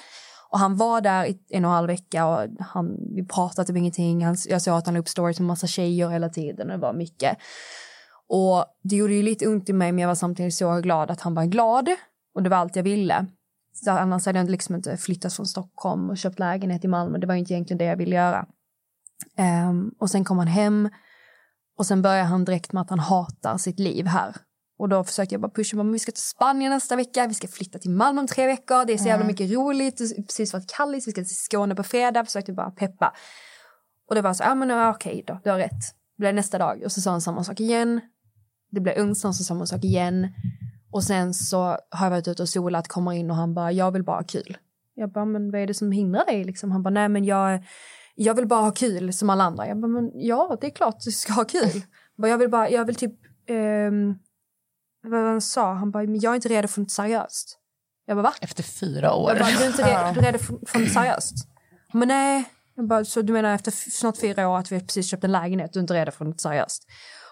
Och 0.50 0.60
han 0.60 0.78
var 0.78 1.02
där 1.02 1.26
i 1.26 1.40
en 1.50 1.66
och 1.66 1.72
en 1.72 1.76
halv 1.76 1.88
vecka 1.88 2.26
och 2.26 2.48
han, 2.60 2.98
vi 3.16 3.26
pratade 3.26 3.68
typ 3.68 3.78
ingenting. 3.78 4.26
Han, 4.26 4.36
jag 4.50 4.62
såg 4.62 4.78
att 4.78 4.86
han 4.86 4.94
la 4.94 5.00
upp 5.00 5.10
stories 5.10 5.40
med 5.40 5.48
massa 5.48 5.68
tjejer 5.68 6.10
hela 6.10 6.30
tiden 6.30 6.68
och 6.68 6.78
det 6.78 6.82
var 6.82 6.94
mycket. 6.94 7.38
Och 8.30 8.66
det 8.84 8.96
gjorde 8.96 9.14
ju 9.14 9.24
lite 9.24 9.48
ont 9.48 9.70
i 9.70 9.74
mig 9.74 9.92
men 9.92 10.02
jag 10.02 10.08
var 10.08 10.16
samtidigt 10.16 10.56
så 10.56 10.80
glad 10.80 11.12
att 11.12 11.22
han 11.22 11.34
var 11.34 11.46
glad. 11.46 11.90
Och 12.36 12.44
det 12.44 12.50
var 12.50 12.58
allt 12.58 12.76
jag 12.76 12.84
ville. 12.84 13.26
Så 13.74 13.92
annars 13.92 14.26
hade 14.26 14.40
jag 14.40 14.50
liksom 14.50 14.76
inte 14.76 14.98
flyttat 14.98 15.34
från 15.34 15.46
Stockholm 15.46 16.10
och 16.10 16.18
köpt 16.18 16.40
lägenhet 16.40 16.86
i 16.86 16.88
Malmö. 16.88 17.18
Det 17.18 17.28
var 17.28 17.34
ju 17.34 17.40
inte 17.40 17.54
egentligen 17.54 17.78
det 17.78 17.86
jag 17.86 17.98
ville 17.98 18.16
göra. 18.16 18.46
Ehm, 19.38 19.92
och 20.00 20.10
sen 20.10 20.24
kom 20.24 20.38
han 20.38 20.48
hem 20.48 20.90
och 21.78 21.86
sen 21.86 22.02
började 22.02 22.24
han 22.24 22.46
direkt 22.46 22.74
med 22.74 22.82
att 22.82 22.90
han 22.90 23.00
hatar 23.00 23.58
sitt 23.58 23.80
liv 23.80 24.06
här. 24.06 24.36
Och 24.80 24.90
då 24.90 25.04
försökte 25.04 25.36
jag 25.36 25.42
bara 25.42 25.52
pusha, 25.52 25.78
men 25.78 25.92
vi 25.92 26.00
ska 26.00 26.12
till 26.12 26.24
Spanien 26.24 26.72
nästa 26.72 26.96
vecka, 26.96 27.28
vi 27.28 27.34
ska 27.34 27.48
flytta 27.48 27.80
till 27.80 27.92
Malmö 27.92 28.22
om 28.22 28.28
tre 28.28 28.48
veckor, 28.48 28.86
det 28.86 28.94
är 28.94 28.98
så 28.98 29.08
jävla 29.08 29.26
mycket 29.26 29.52
roligt, 29.52 29.98
Du 29.98 30.24
precis 30.24 30.54
varit 30.54 30.72
Kallis, 30.78 31.08
vi 31.08 31.12
ska 31.12 31.22
till 31.22 31.36
Skåne 31.36 31.76
på 31.76 31.84
fredag, 31.84 32.26
försökte 32.26 32.54
bara 32.54 32.72
peppa. 32.72 33.14
Och 34.10 34.16
det 34.16 34.22
var 34.22 34.34
så, 34.34 34.44
ja 34.44 34.56
men 34.56 34.70
ja, 34.70 34.90
okej 34.90 35.24
då, 35.28 35.40
du 35.44 35.50
har 35.50 35.58
rätt. 35.58 35.82
Det 36.18 36.22
blev 36.22 36.36
nästa 36.36 36.58
dag 36.58 36.82
och 36.86 36.92
så 36.92 37.02
sa 37.02 37.12
han 37.12 37.22
samma 37.22 37.44
sak 37.44 37.60
igen. 37.60 38.02
Det 38.72 38.80
blev 38.80 38.98
onsdag 38.98 39.34
så 39.34 39.44
samma 39.44 39.66
sak 39.66 39.84
igen. 39.84 40.28
Och 40.92 41.04
sen 41.04 41.34
så 41.34 41.58
har 41.90 42.06
jag 42.06 42.10
varit 42.10 42.28
ute 42.28 42.42
och 42.42 42.50
solat, 42.50 42.88
kommer 42.88 43.12
in 43.12 43.32
och 43.32 43.38
han 43.38 43.54
bara, 43.54 43.72
jag 43.72 43.92
vill 43.92 44.04
bara 44.04 44.18
ha 44.18 44.24
kul. 44.24 44.58
Jag 44.96 45.12
bara, 45.12 45.26
men 45.26 45.52
vad 45.52 45.62
är 45.62 45.68
det 45.68 45.74
som 45.74 45.92
hindrar 45.92 46.26
dig 46.26 46.44
liksom? 46.44 46.72
Han 46.72 46.84
bara, 46.84 46.90
nej 46.90 47.10
men 47.10 47.26
jag, 47.26 47.64
jag 48.16 48.34
vill 48.34 48.48
bara 48.48 48.62
ha 48.62 48.72
kul 48.72 49.14
som 49.14 49.30
alla 49.30 49.44
andra. 49.44 49.68
Jag 49.68 49.80
bara, 49.80 49.88
men 49.88 50.12
ja, 50.14 50.58
det 50.62 50.68
är 50.68 50.72
klart 50.72 51.00
du 51.00 51.12
ska 51.12 51.34
ha 51.34 51.46
kul. 51.46 51.72
Jag, 51.74 52.22
bara, 52.22 52.28
jag 52.28 52.38
vill 52.38 52.50
bara, 52.50 52.70
jag 52.70 52.86
vill 52.86 52.96
typ, 52.96 53.14
ehm, 53.50 54.16
vad 55.04 55.22
han 55.22 55.42
sa? 55.42 55.74
Han 55.74 55.92
bara, 55.92 56.04
men 56.04 56.20
jag 56.20 56.32
är 56.32 56.36
inte 56.36 56.50
redo 56.50 56.68
för 56.68 56.82
något 56.82 56.92
seriöst. 56.92 57.60
Jag 58.06 58.18
bara, 58.18 58.24
va? 58.24 58.34
Efter 58.42 58.64
fyra 58.64 59.14
år. 59.14 59.30
Jag 59.30 59.40
bara, 59.40 59.52
du 59.52 59.64
är 59.64 59.68
inte 59.68 60.22
redo, 60.22 60.38
för, 60.38 60.60
för 60.68 60.80
något 60.80 60.94
seriöst? 60.94 61.34
Men 61.94 62.08
nej. 62.08 62.50
Jag 62.76 62.88
bara, 62.88 63.06
så 63.06 63.22
du 63.22 63.34
menar 63.34 63.56
efter 63.56 63.72
snart 63.72 64.18
fyra 64.18 64.50
år 64.50 64.58
att 64.58 64.72
vi 64.72 64.80
precis 64.80 65.08
köpt 65.08 65.24
en 65.24 65.32
lägenhet, 65.32 65.74
du 65.74 65.80
är 65.80 65.82
inte 65.82 65.94
redo 65.94 66.12
för 66.12 66.26
något 66.26 66.42
seriöst? 66.42 66.88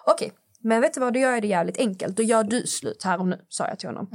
Okej, 0.06 0.32
men 0.60 0.80
vet 0.80 0.94
du 0.94 1.00
vad, 1.00 1.12
då 1.12 1.20
gör 1.20 1.30
jag 1.30 1.42
det 1.42 1.48
jävligt 1.48 1.78
enkelt. 1.78 2.16
Då 2.16 2.22
gör 2.22 2.44
du 2.44 2.66
slut 2.66 3.02
här 3.04 3.20
och 3.20 3.26
nu, 3.26 3.40
sa 3.48 3.68
jag 3.68 3.78
till 3.78 3.88
honom. 3.88 4.08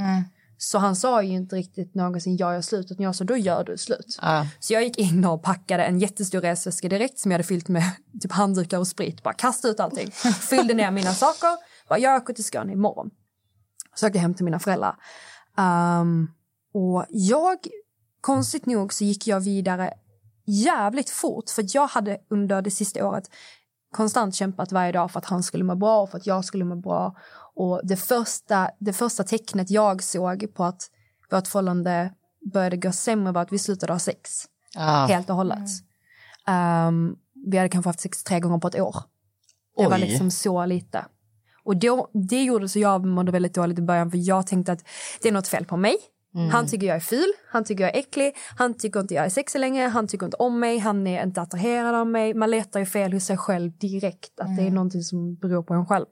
Så 0.57 0.77
han 0.77 0.95
sa 0.95 1.23
ju 1.23 1.33
inte 1.33 1.55
riktigt 1.55 1.95
någonsin 1.95 2.37
jag 2.37 2.53
gör 2.53 2.61
slut, 2.61 2.91
utan 2.91 3.03
jag 3.03 3.15
sa 3.15 3.23
då 3.23 3.37
gör 3.37 3.63
du 3.63 3.77
slut. 3.77 4.19
Ja. 4.21 4.47
Så 4.59 4.73
jag 4.73 4.83
gick 4.83 4.97
in 4.97 5.25
och 5.25 5.43
packade 5.43 5.85
en 5.85 5.99
jättestor 5.99 6.41
resväska 6.41 6.89
direkt 6.89 7.19
som 7.19 7.31
jag 7.31 7.33
hade 7.37 7.47
fyllt 7.47 7.67
med 7.67 7.83
typ 8.21 8.31
handdukar 8.31 8.77
och 8.77 8.87
sprit. 8.87 9.23
Bara 9.23 9.33
kastade 9.33 9.71
ut 9.71 9.79
allting. 9.79 10.11
Fyllde 10.49 10.73
ner 10.73 10.91
mina 10.91 11.13
saker. 11.13 11.49
Bara, 11.89 11.99
jag 11.99 12.21
åker 12.21 12.33
till 12.33 12.43
Skåne 12.43 12.73
imorgon. 12.73 13.09
Så 13.95 14.07
åkte 14.07 14.17
jag 14.17 14.21
hem 14.21 14.33
till 14.33 14.45
mina 14.45 14.59
föräldrar. 14.59 14.95
Ehm, 15.57 16.27
och 16.73 17.05
jag, 17.09 17.57
konstigt 18.21 18.65
nog 18.65 18.93
så 18.93 19.03
gick 19.03 19.27
jag 19.27 19.39
vidare 19.39 19.93
jävligt 20.45 21.09
fort. 21.09 21.49
För 21.49 21.65
jag 21.67 21.87
hade 21.87 22.17
under 22.29 22.61
det 22.61 22.71
sista 22.71 23.07
året 23.07 23.29
konstant 23.91 24.35
kämpat 24.35 24.71
varje 24.71 24.91
dag 24.91 25.11
för 25.11 25.19
att 25.19 25.25
han 25.25 25.43
skulle 25.43 25.63
må 25.63 25.75
bra 25.75 26.01
och 26.01 26.09
för 26.09 26.17
att 26.17 26.27
jag 26.27 26.45
skulle 26.45 26.65
må 26.65 26.75
bra. 26.75 27.15
Och 27.57 27.81
det 27.83 27.97
första, 27.97 28.69
det 28.79 28.93
första 28.93 29.23
tecknet 29.23 29.69
jag 29.69 30.03
såg 30.03 30.53
på 30.53 30.63
att 30.63 30.89
vårt 31.31 31.47
förhållande 31.47 32.13
började 32.53 32.77
gå 32.77 32.91
sämre 32.91 33.33
var 33.33 33.41
att 33.41 33.51
vi 33.51 33.59
slutade 33.59 33.93
ha 33.93 33.99
sex. 33.99 34.45
Ja. 34.75 35.05
Helt 35.09 35.29
och 35.29 35.35
hållet. 35.35 35.69
Ehm, 36.47 37.15
vi 37.45 37.57
hade 37.57 37.69
kanske 37.69 37.89
haft 37.89 37.99
sex 37.99 38.23
tre 38.23 38.39
gånger 38.39 38.57
på 38.57 38.67
ett 38.67 38.79
år. 38.79 38.95
Det 39.77 39.85
var 39.85 39.95
Oj. 39.95 39.99
liksom 39.99 40.31
så 40.31 40.65
lite. 40.65 41.05
Och 41.63 41.77
då, 41.77 42.09
det 42.13 42.43
gjorde 42.43 42.69
så 42.69 42.79
jag 42.79 43.05
mådde 43.05 43.31
väldigt 43.31 43.53
dåligt 43.53 43.79
i 43.79 43.81
början 43.81 44.11
för 44.11 44.17
jag 44.17 44.47
tänkte 44.47 44.71
att 44.71 44.83
det 45.21 45.29
är 45.29 45.33
något 45.33 45.47
fel 45.47 45.65
på 45.65 45.77
mig. 45.77 45.95
Han 46.51 46.67
tycker 46.67 46.87
jag 46.87 46.95
är 46.95 46.99
ful, 46.99 47.33
han 47.51 47.63
tycker 47.63 47.83
jag 47.83 47.95
är 47.95 47.99
äcklig, 47.99 48.35
han 48.57 48.73
tycker 48.73 48.99
inte 48.99 49.13
jag 49.13 49.25
är 49.25 49.29
sexig 49.29 49.59
längre, 49.59 49.83
han 49.83 50.07
tycker 50.07 50.25
inte 50.25 50.37
om 50.37 50.59
mig, 50.59 50.77
han 50.77 51.07
är 51.07 51.23
inte 51.23 51.41
attraherad 51.41 51.95
av 51.95 52.07
mig. 52.07 52.33
Man 52.33 52.51
letar 52.51 52.79
ju 52.79 52.85
fel 52.85 53.13
hos 53.13 53.25
sig 53.25 53.37
själv 53.37 53.77
direkt, 53.77 54.39
att 54.39 54.57
det 54.57 54.63
är 54.63 54.71
någonting 54.71 55.01
som 55.01 55.35
beror 55.35 55.63
på 55.63 55.73
en 55.73 55.85
själv. 55.85 56.05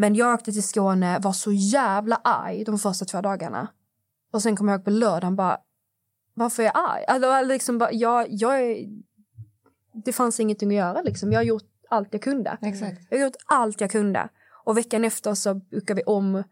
Men 0.00 0.14
jag 0.14 0.34
åkte 0.34 0.52
till 0.52 0.62
Skåne, 0.62 1.18
var 1.18 1.32
så 1.32 1.52
jävla 1.52 2.16
arg 2.24 2.64
de 2.64 2.78
första 2.78 3.04
två 3.04 3.20
dagarna. 3.20 3.68
Och 4.32 4.42
sen 4.42 4.56
kom 4.56 4.68
jag 4.68 4.78
ihåg 4.78 4.84
på 4.84 4.90
lördagen 4.90 5.36
bara, 5.36 5.58
varför 6.34 6.62
är 6.62 6.66
jag 6.66 6.76
arg? 6.76 7.04
Alltså, 7.08 7.52
liksom 7.52 7.78
bara, 7.78 7.92
jag, 7.92 8.26
jag 8.30 8.86
det 10.04 10.12
fanns 10.12 10.40
ingenting 10.40 10.68
att 10.68 10.74
göra 10.74 11.02
liksom. 11.02 11.32
Jag 11.32 11.38
har 11.38 11.44
gjort 11.44 11.68
allt 11.88 12.08
jag 12.10 12.22
kunde. 12.22 12.58
Exakt. 12.62 13.00
Jag 13.10 13.18
har 13.18 13.24
gjort 13.24 13.36
allt 13.46 13.80
jag 13.80 13.90
kunde. 13.90 14.28
Och 14.64 14.78
veckan 14.78 15.04
efter 15.04 15.34
så 15.34 15.54
bokade 15.54 15.94
vi 15.94 16.02
om 16.02 16.42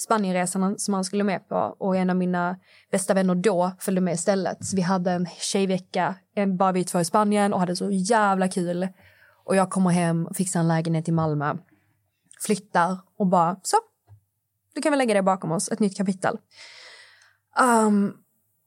Spanienresan 0.00 0.78
som 0.78 0.94
han 0.94 1.04
skulle 1.04 1.24
med 1.24 1.48
på 1.48 1.76
och 1.78 1.96
en 1.96 2.10
av 2.10 2.16
mina 2.16 2.56
bästa 2.90 3.14
vänner 3.14 3.34
då 3.34 3.72
följde 3.78 4.00
med 4.00 4.14
istället. 4.14 4.64
Så 4.64 4.76
vi 4.76 4.82
hade 4.82 5.10
en 5.10 5.26
tjejvecka, 5.26 6.14
en 6.34 6.56
bara 6.56 6.72
vi 6.72 6.84
två 6.84 7.00
i 7.00 7.04
Spanien 7.04 7.52
och 7.52 7.60
hade 7.60 7.76
så 7.76 7.90
jävla 7.90 8.48
kul. 8.48 8.88
Och 9.44 9.56
jag 9.56 9.70
kommer 9.70 9.90
hem 9.90 10.26
och 10.26 10.36
fixar 10.36 10.60
en 10.60 10.68
lägenhet 10.68 11.08
i 11.08 11.12
Malmö, 11.12 11.56
flyttar 12.44 12.98
och 13.18 13.26
bara 13.26 13.56
så, 13.62 13.76
då 14.74 14.82
kan 14.82 14.92
vi 14.92 14.98
lägga 14.98 15.14
det 15.14 15.22
bakom 15.22 15.52
oss, 15.52 15.68
ett 15.68 15.80
nytt 15.80 15.96
kapitel. 15.96 16.38
Um, 17.60 18.16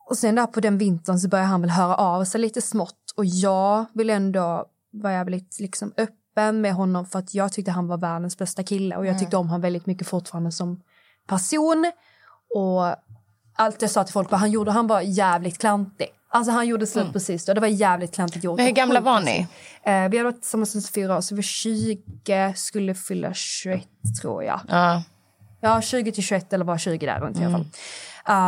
och 0.09 0.17
sen 0.17 0.35
där 0.35 0.47
på 0.47 0.59
den 0.59 0.77
vintern 0.77 1.19
så 1.19 1.27
började 1.27 1.49
han 1.49 1.61
väl 1.61 1.69
höra 1.69 1.95
av 1.95 2.25
sig 2.25 2.41
lite 2.41 2.61
smått 2.61 3.13
och 3.15 3.25
jag 3.25 3.85
vill 3.93 4.09
ändå 4.09 4.65
vara 4.91 5.13
jävligt 5.13 5.59
liksom 5.59 5.93
öppen 5.97 6.61
med 6.61 6.73
honom 6.73 7.05
för 7.05 7.19
att 7.19 7.33
jag 7.33 7.53
tyckte 7.53 7.71
han 7.71 7.87
var 7.87 7.97
världens 7.97 8.37
bästa 8.37 8.63
kille 8.63 8.95
och 8.95 9.05
jag 9.05 9.19
tyckte 9.19 9.37
om 9.37 9.47
honom 9.47 9.61
väldigt 9.61 9.85
mycket 9.85 10.07
fortfarande 10.07 10.51
som 10.51 10.81
person 11.27 11.91
och 12.55 12.95
allt 13.55 13.81
jag 13.81 13.91
sa 13.91 14.03
till 14.03 14.13
folk 14.13 14.31
var 14.31 14.37
han 14.37 14.51
gjorde, 14.51 14.71
han 14.71 14.87
var 14.87 15.01
jävligt 15.01 15.57
klantig. 15.57 16.07
Alltså 16.35 16.51
han 16.51 16.67
gjorde 16.67 16.87
slut 16.87 17.13
precis 17.13 17.45
då, 17.45 17.53
det 17.53 17.61
var 17.61 17.67
jävligt 17.67 18.15
klantigt 18.15 18.43
gjort. 18.43 18.57
Men 18.57 18.65
hur 18.65 18.73
gamla 18.73 18.99
var 18.99 19.19
ni? 19.21 19.47
Eh, 19.83 19.93
vi 20.09 20.17
hade 20.17 20.23
varit 20.23 20.41
tillsammans 20.41 20.75
i 20.75 20.91
fyra 20.91 21.17
år, 21.17 21.21
så 21.21 21.35
vi 21.35 21.37
var 21.37 21.43
20, 21.43 22.53
skulle 22.55 22.95
fylla 22.95 23.33
21 23.33 23.87
tror 24.21 24.43
jag. 24.43 24.59
Ja. 24.67 25.03
Ja, 25.61 25.81
20 25.81 26.11
till 26.11 26.23
21 26.23 26.53
eller 26.53 26.65
var 26.65 26.77
20 26.77 27.05
där 27.05 27.19
runt 27.19 27.39
i 27.39 27.43
alla 27.43 27.51
fall. 27.51 27.65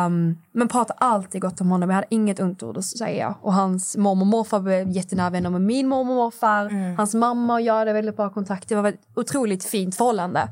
Um, 0.05 0.37
men 0.51 0.67
pratade 0.67 0.99
alltid 0.99 1.41
gott 1.41 1.61
om 1.61 1.71
honom. 1.71 1.89
Jag 1.89 1.95
hade 1.95 2.07
inget 2.09 2.39
ont 2.39 2.63
ord 2.63 2.77
att 2.77 2.85
säga. 2.85 3.35
Och 3.41 3.53
hans 3.53 3.97
mormor 3.97 4.21
och 4.21 4.27
morfar 4.27 4.59
blev 4.59 4.89
jättenära 4.91 5.29
vänner 5.29 5.49
med 5.49 5.61
min 5.61 5.87
mormor 5.87 6.11
och 6.11 6.17
morfar. 6.17 6.95
Hans 6.97 7.13
mamma 7.13 7.53
och 7.53 7.61
jag 7.61 7.73
hade 7.73 7.93
väldigt 7.93 8.15
bra 8.15 8.29
kontakt. 8.29 8.69
Det 8.69 8.75
var 8.75 8.89
ett 8.89 9.01
otroligt 9.15 9.65
fint 9.65 9.95
förhållande. 9.95 10.47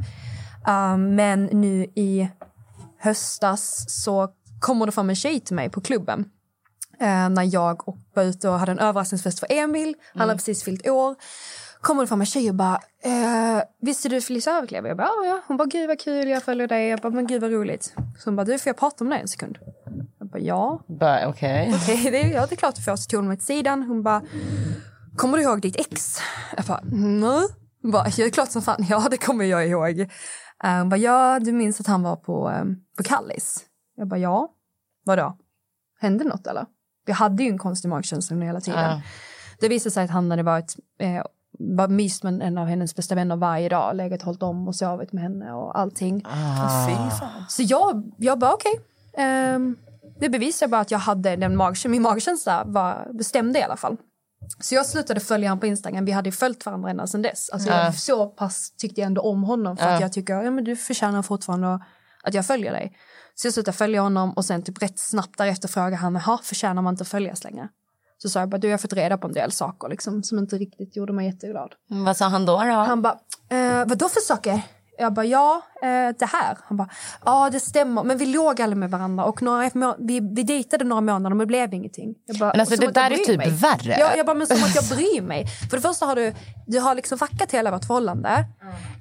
Um, 0.67 1.15
men 1.15 1.45
nu 1.45 1.83
i 1.95 2.29
höstas 2.97 3.85
så 4.03 4.29
kommer 4.59 4.85
det 4.85 4.91
fram 4.91 5.09
en 5.09 5.15
tjej 5.15 5.39
till 5.39 5.55
mig 5.55 5.69
på 5.69 5.81
klubben. 5.81 6.25
Eh, 6.99 7.29
när 7.29 7.53
jag 7.53 7.87
och 7.87 7.97
var 8.13 8.23
ute 8.23 8.49
och 8.49 8.59
hade 8.59 8.71
en 8.71 8.79
överraskningsfest 8.79 9.39
för 9.39 9.47
Emil. 9.51 9.95
Han 10.13 10.21
hade 10.21 10.33
precis 10.37 10.63
fyllt 10.63 10.87
år. 10.87 11.15
Kommer 11.81 12.01
det 12.01 12.07
fram 12.07 12.19
en 12.19 12.25
tjej 12.25 12.49
och 12.49 12.55
bara, 12.55 12.79
eh, 13.03 13.63
visste 13.81 14.09
du 14.09 14.21
Felicia 14.21 14.53
Överklev? 14.53 14.85
Jag 14.87 14.97
bara, 14.97 15.07
ja, 15.07 15.25
ja. 15.25 15.41
Hon 15.47 15.57
bara, 15.57 15.65
gud 15.65 15.87
vad 15.87 15.99
kul, 15.99 16.27
jag 16.29 16.43
följer 16.43 16.67
dig. 16.67 16.87
Jag 16.87 16.99
bara, 16.99 17.09
men 17.13 17.27
gud 17.27 17.41
vad 17.41 17.51
roligt. 17.51 17.93
Så 18.19 18.25
hon 18.29 18.35
bara, 18.35 18.43
du 18.45 18.59
får 18.59 18.69
jag 18.69 18.77
prata 18.77 19.03
om 19.03 19.09
det 19.09 19.17
en 19.17 19.27
sekund? 19.27 19.57
Jag 20.19 20.27
bara, 20.29 20.39
ja. 20.39 20.79
Okej. 21.27 21.73
Okej, 21.75 22.11
det, 22.11 22.21
ja, 22.21 22.45
det 22.45 22.55
är 22.55 22.57
klart 22.57 22.75
du 22.75 22.81
får. 22.81 22.95
Så 22.95 23.09
tog 23.09 23.17
hon 23.19 23.27
mig 23.27 23.37
till 23.37 23.45
sidan. 23.45 23.83
Hon 23.83 24.03
bara, 24.03 24.21
kommer 25.17 25.37
du 25.37 25.43
ihåg 25.43 25.61
ditt 25.61 25.75
ex? 25.79 26.17
Jag 26.57 26.65
bara, 26.65 26.79
nej. 26.91 27.47
Hon 27.81 27.91
bara, 27.91 28.05
ja, 28.07 28.13
det 28.17 28.23
är 28.23 28.29
klart 28.29 28.51
som 28.51 28.61
fan, 28.61 28.85
ja 28.89 29.07
det 29.11 29.17
kommer 29.17 29.45
jag 29.45 29.67
ihåg. 29.67 29.99
Eh, 29.99 30.07
Hon 30.77 30.89
bara, 30.89 30.97
ja 30.97 31.39
du 31.39 31.51
minns 31.51 31.79
att 31.79 31.87
han 31.87 32.03
var 32.03 32.15
på, 32.15 32.49
eh, 32.49 32.63
på 32.97 33.03
Kallis? 33.03 33.59
Jag 33.95 34.07
bara, 34.07 34.19
ja. 34.19 34.51
Vadå? 35.03 35.37
Hände 35.99 36.23
något 36.23 36.47
eller? 36.47 36.65
Jag 37.05 37.15
hade 37.15 37.43
ju 37.43 37.49
en 37.49 37.57
konstig 37.57 37.89
magkänsla 37.89 38.37
hela 38.37 38.61
tiden. 38.61 38.79
Ja. 38.83 39.01
Det 39.59 39.69
visade 39.69 39.91
sig 39.93 40.03
att 40.03 40.09
han 40.11 40.31
hade 40.31 40.43
varit 40.43 40.75
eh, 40.99 41.23
bara 41.59 41.87
myst 41.87 42.23
med 42.23 42.41
en 42.41 42.57
av 42.57 42.67
hennes 42.67 42.95
bästa 42.95 43.15
vänner 43.15 43.35
varje 43.35 43.69
dag, 43.69 43.95
legat 43.95 44.21
hållit 44.21 44.43
om 44.43 44.67
och 44.67 44.75
sovit 44.75 45.13
med 45.13 45.23
henne 45.23 45.51
och 45.51 45.79
allting. 45.79 46.21
Ah. 46.25 47.09
Så 47.47 47.61
jag, 47.63 48.11
jag 48.17 48.39
bara 48.39 48.53
okej. 48.53 48.79
Ehm, 49.17 49.77
det 50.19 50.29
bevisar 50.29 50.67
bara 50.67 50.81
att 50.81 50.91
jag 50.91 50.99
hade 50.99 51.35
den 51.35 51.55
mag, 51.55 51.75
min 51.87 52.01
magkänsla 52.01 52.63
var, 52.65 53.07
bestämde 53.13 53.59
i 53.59 53.63
alla 53.63 53.77
fall. 53.77 53.97
Så 54.59 54.75
jag 54.75 54.85
slutade 54.85 55.19
följa 55.19 55.49
honom 55.49 55.59
på 55.59 55.65
Instagram. 55.65 56.05
Vi 56.05 56.11
hade 56.11 56.27
ju 56.29 56.31
följt 56.31 56.65
varandra 56.65 56.89
ända 56.89 57.07
sedan 57.07 57.21
dess. 57.21 57.49
Alltså 57.49 57.69
Ja. 57.69 57.83
jag, 57.83 57.95
så 57.95 58.27
pass 58.27 58.71
tyckte 58.77 59.01
jag 59.01 59.05
ändå 59.05 59.21
om 59.21 59.43
honom 59.43 59.77
för 59.77 59.85
att 59.85 59.91
Ja. 59.91 60.01
jag 60.01 60.13
tycker 60.13 60.33
ja, 60.41 60.51
men 60.51 60.63
du 60.63 60.75
förtjänar 60.75 61.21
fortfarande 61.21 61.73
att 61.75 61.81
jag 62.33 62.45
följer 62.45 62.71
dig. 62.71 62.97
Så 63.35 63.47
jag 63.47 63.53
slutade 63.53 63.77
följa 63.77 64.01
honom 64.01 64.33
och 64.33 64.45
sen 64.45 64.63
typ 64.63 64.81
rätt 64.81 64.99
snabbt 64.99 65.37
därefter 65.37 65.67
frågade 65.67 65.95
han, 65.95 66.15
jaha, 66.15 66.39
förtjänar 66.43 66.81
man 66.81 66.93
inte 66.93 67.01
att 67.01 67.07
följas 67.07 67.43
längre? 67.43 67.69
Så 68.17 68.29
sa 68.29 68.39
jag 68.39 68.49
bara, 68.49 68.57
du 68.57 68.67
jag 68.67 68.73
har 68.73 68.77
fått 68.77 68.93
reda 68.93 69.17
på 69.17 69.27
en 69.27 69.33
del 69.33 69.51
saker 69.51 69.89
liksom, 69.89 70.23
som 70.23 70.39
inte 70.39 70.55
riktigt 70.55 70.95
gjorde 70.95 71.13
mig 71.13 71.25
jätteglad. 71.25 71.73
Vad 71.87 72.17
sa 72.17 72.25
han 72.25 72.45
då? 72.45 72.53
då? 72.57 72.59
Han 72.59 73.01
bara, 73.01 73.17
eh, 73.49 73.85
vad 73.87 73.97
då 73.97 74.09
för 74.09 74.19
saker? 74.19 74.61
Jag 74.97 75.13
bara, 75.13 75.25
ja, 75.25 75.61
eh, 75.81 76.15
det 76.19 76.25
här. 76.25 76.57
Han 76.63 76.77
bara, 76.77 76.89
ja 77.25 77.49
det 77.49 77.59
stämmer, 77.59 78.03
men 78.03 78.17
vi 78.17 78.25
låg 78.25 78.61
aldrig 78.61 78.77
med 78.77 78.91
varandra 78.91 79.25
och 79.25 79.41
några, 79.41 79.95
vi, 79.99 80.19
vi 80.19 80.43
dejtade 80.43 80.83
några 80.83 81.01
månader 81.01 81.29
men 81.29 81.37
det 81.37 81.45
blev 81.45 81.73
ingenting. 81.73 82.15
Jag 82.25 82.37
bara, 82.37 82.51
Men 82.51 82.59
alltså, 82.59 82.75
det 82.75 82.87
att 82.87 82.95
jag 82.95 83.11
där 83.11 83.11
är 83.11 83.23
typ 83.23 83.37
mig. 83.37 83.49
värre. 83.49 83.95
Ja, 83.99 84.15
jag 84.15 84.25
bara, 84.25 84.33
men 84.33 84.47
som 84.47 84.57
att 84.63 84.75
jag 84.75 84.97
bryr 84.97 85.21
mig. 85.21 85.47
För 85.69 85.77
det 85.77 85.81
första 85.81 86.05
har 86.05 86.15
du, 86.15 86.33
du 86.67 86.79
har 86.79 86.95
liksom 86.95 87.17
fuckat 87.17 87.51
hela 87.51 87.71
vårt 87.71 87.85
förhållande 87.85 88.45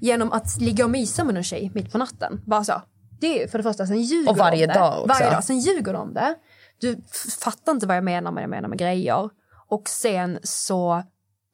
genom 0.01 0.33
att 0.33 0.61
ligga 0.61 0.85
och 0.85 0.91
mysa 0.91 1.25
med 1.25 1.35
någon 1.35 1.45
tjej 1.45 1.71
mitt 1.75 1.93
på 1.93 1.99
natten. 1.99 2.41
Bara 2.47 2.65
så. 2.65 2.83
Det 3.21 3.43
är 3.43 3.49
för 3.49 3.59
det 3.59 3.63
första, 3.65 3.87
sen 3.87 4.03
ljuger 4.03 4.31
Och 4.31 4.37
varje 4.37 4.67
det. 4.67 4.75
dag 4.75 4.93
också. 5.03 5.09
Varje 5.09 5.31
dag, 5.35 5.45
sen 5.45 5.59
ljuger 5.59 5.93
du 5.93 5.99
om 5.99 6.15
det. 6.15 6.35
Du 6.81 6.97
fattar 7.41 7.73
inte 7.73 7.87
vad 7.87 7.97
jag 7.97 8.05
menar 8.05 8.33
med 8.33 8.43
jag 8.43 8.51
menar 8.51 8.69
med 8.69 8.79
grejer. 8.79 9.31
Och 9.69 9.89
sen 9.89 10.39
så 10.43 11.03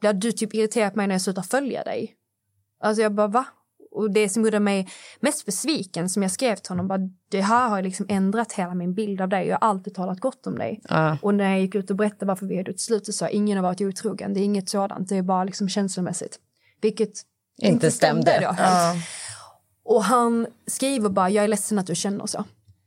blir 0.01 0.13
du 0.13 0.33
typ 0.33 0.55
irriterad 0.55 0.93
på 0.93 0.97
mig 0.97 1.07
när 1.07 1.15
jag 1.15 1.23
slutar 1.23 1.43
följa 1.43 1.85
dig. 1.85 2.15
Alltså 2.81 3.03
jag 3.03 3.15
bara 3.15 3.27
va? 3.29 3.45
Och 3.93 4.11
det 4.11 4.29
som 4.29 4.45
gjorde 4.45 4.61
mig 4.61 4.89
mest 5.21 5.47
besviken 5.47 6.09
som 6.09 6.23
jag 6.23 6.33
skrev 6.33 6.57
till 6.57 6.69
honom 6.71 6.89
bara 6.89 6.99
det 7.31 7.41
här 7.41 7.69
har 7.69 7.83
liksom 7.83 8.07
ändrat 8.09 8.53
hela 8.53 8.75
min 8.75 8.95
bild 8.95 9.21
av 9.21 9.29
dig. 9.29 9.47
Jag 9.47 9.59
har 9.61 9.69
alltid 9.69 9.95
talat 9.95 10.21
gott 10.21 10.47
om 10.47 10.59
dig. 10.59 10.81
Ja. 10.89 11.19
Och 11.23 11.35
när 11.35 11.51
jag 11.51 11.61
gick 11.61 11.75
ut 11.75 11.91
och 11.91 11.97
berättade 11.97 12.27
varför 12.27 12.47
vi 12.47 12.57
hade 12.57 12.71
ett 12.71 12.81
slut 12.81 13.07
så 13.07 13.13
sa 13.13 13.29
ingen 13.29 13.57
har 13.59 13.63
varit 13.63 13.81
otrogen. 13.81 14.35
Det 14.35 14.41
är 14.41 14.45
inget 14.45 14.69
sådant. 14.69 15.09
Det 15.09 15.17
är 15.17 15.23
bara 15.23 15.45
liksom 15.45 15.69
känslomässigt. 15.69 16.39
Vilket 16.81 17.13
Inte 17.59 17.91
stämde. 17.91 18.39
då. 18.41 18.55
Ja. 18.59 18.95
Och 19.91 20.05
han 20.05 20.47
skriver 20.67 21.09
bara 21.09 21.31
jag 21.31 21.45
är 21.45 21.49
ledsen 21.49 21.79
att 21.79 21.87
du 21.87 21.95
känner 21.95 22.27
så. 22.27 22.45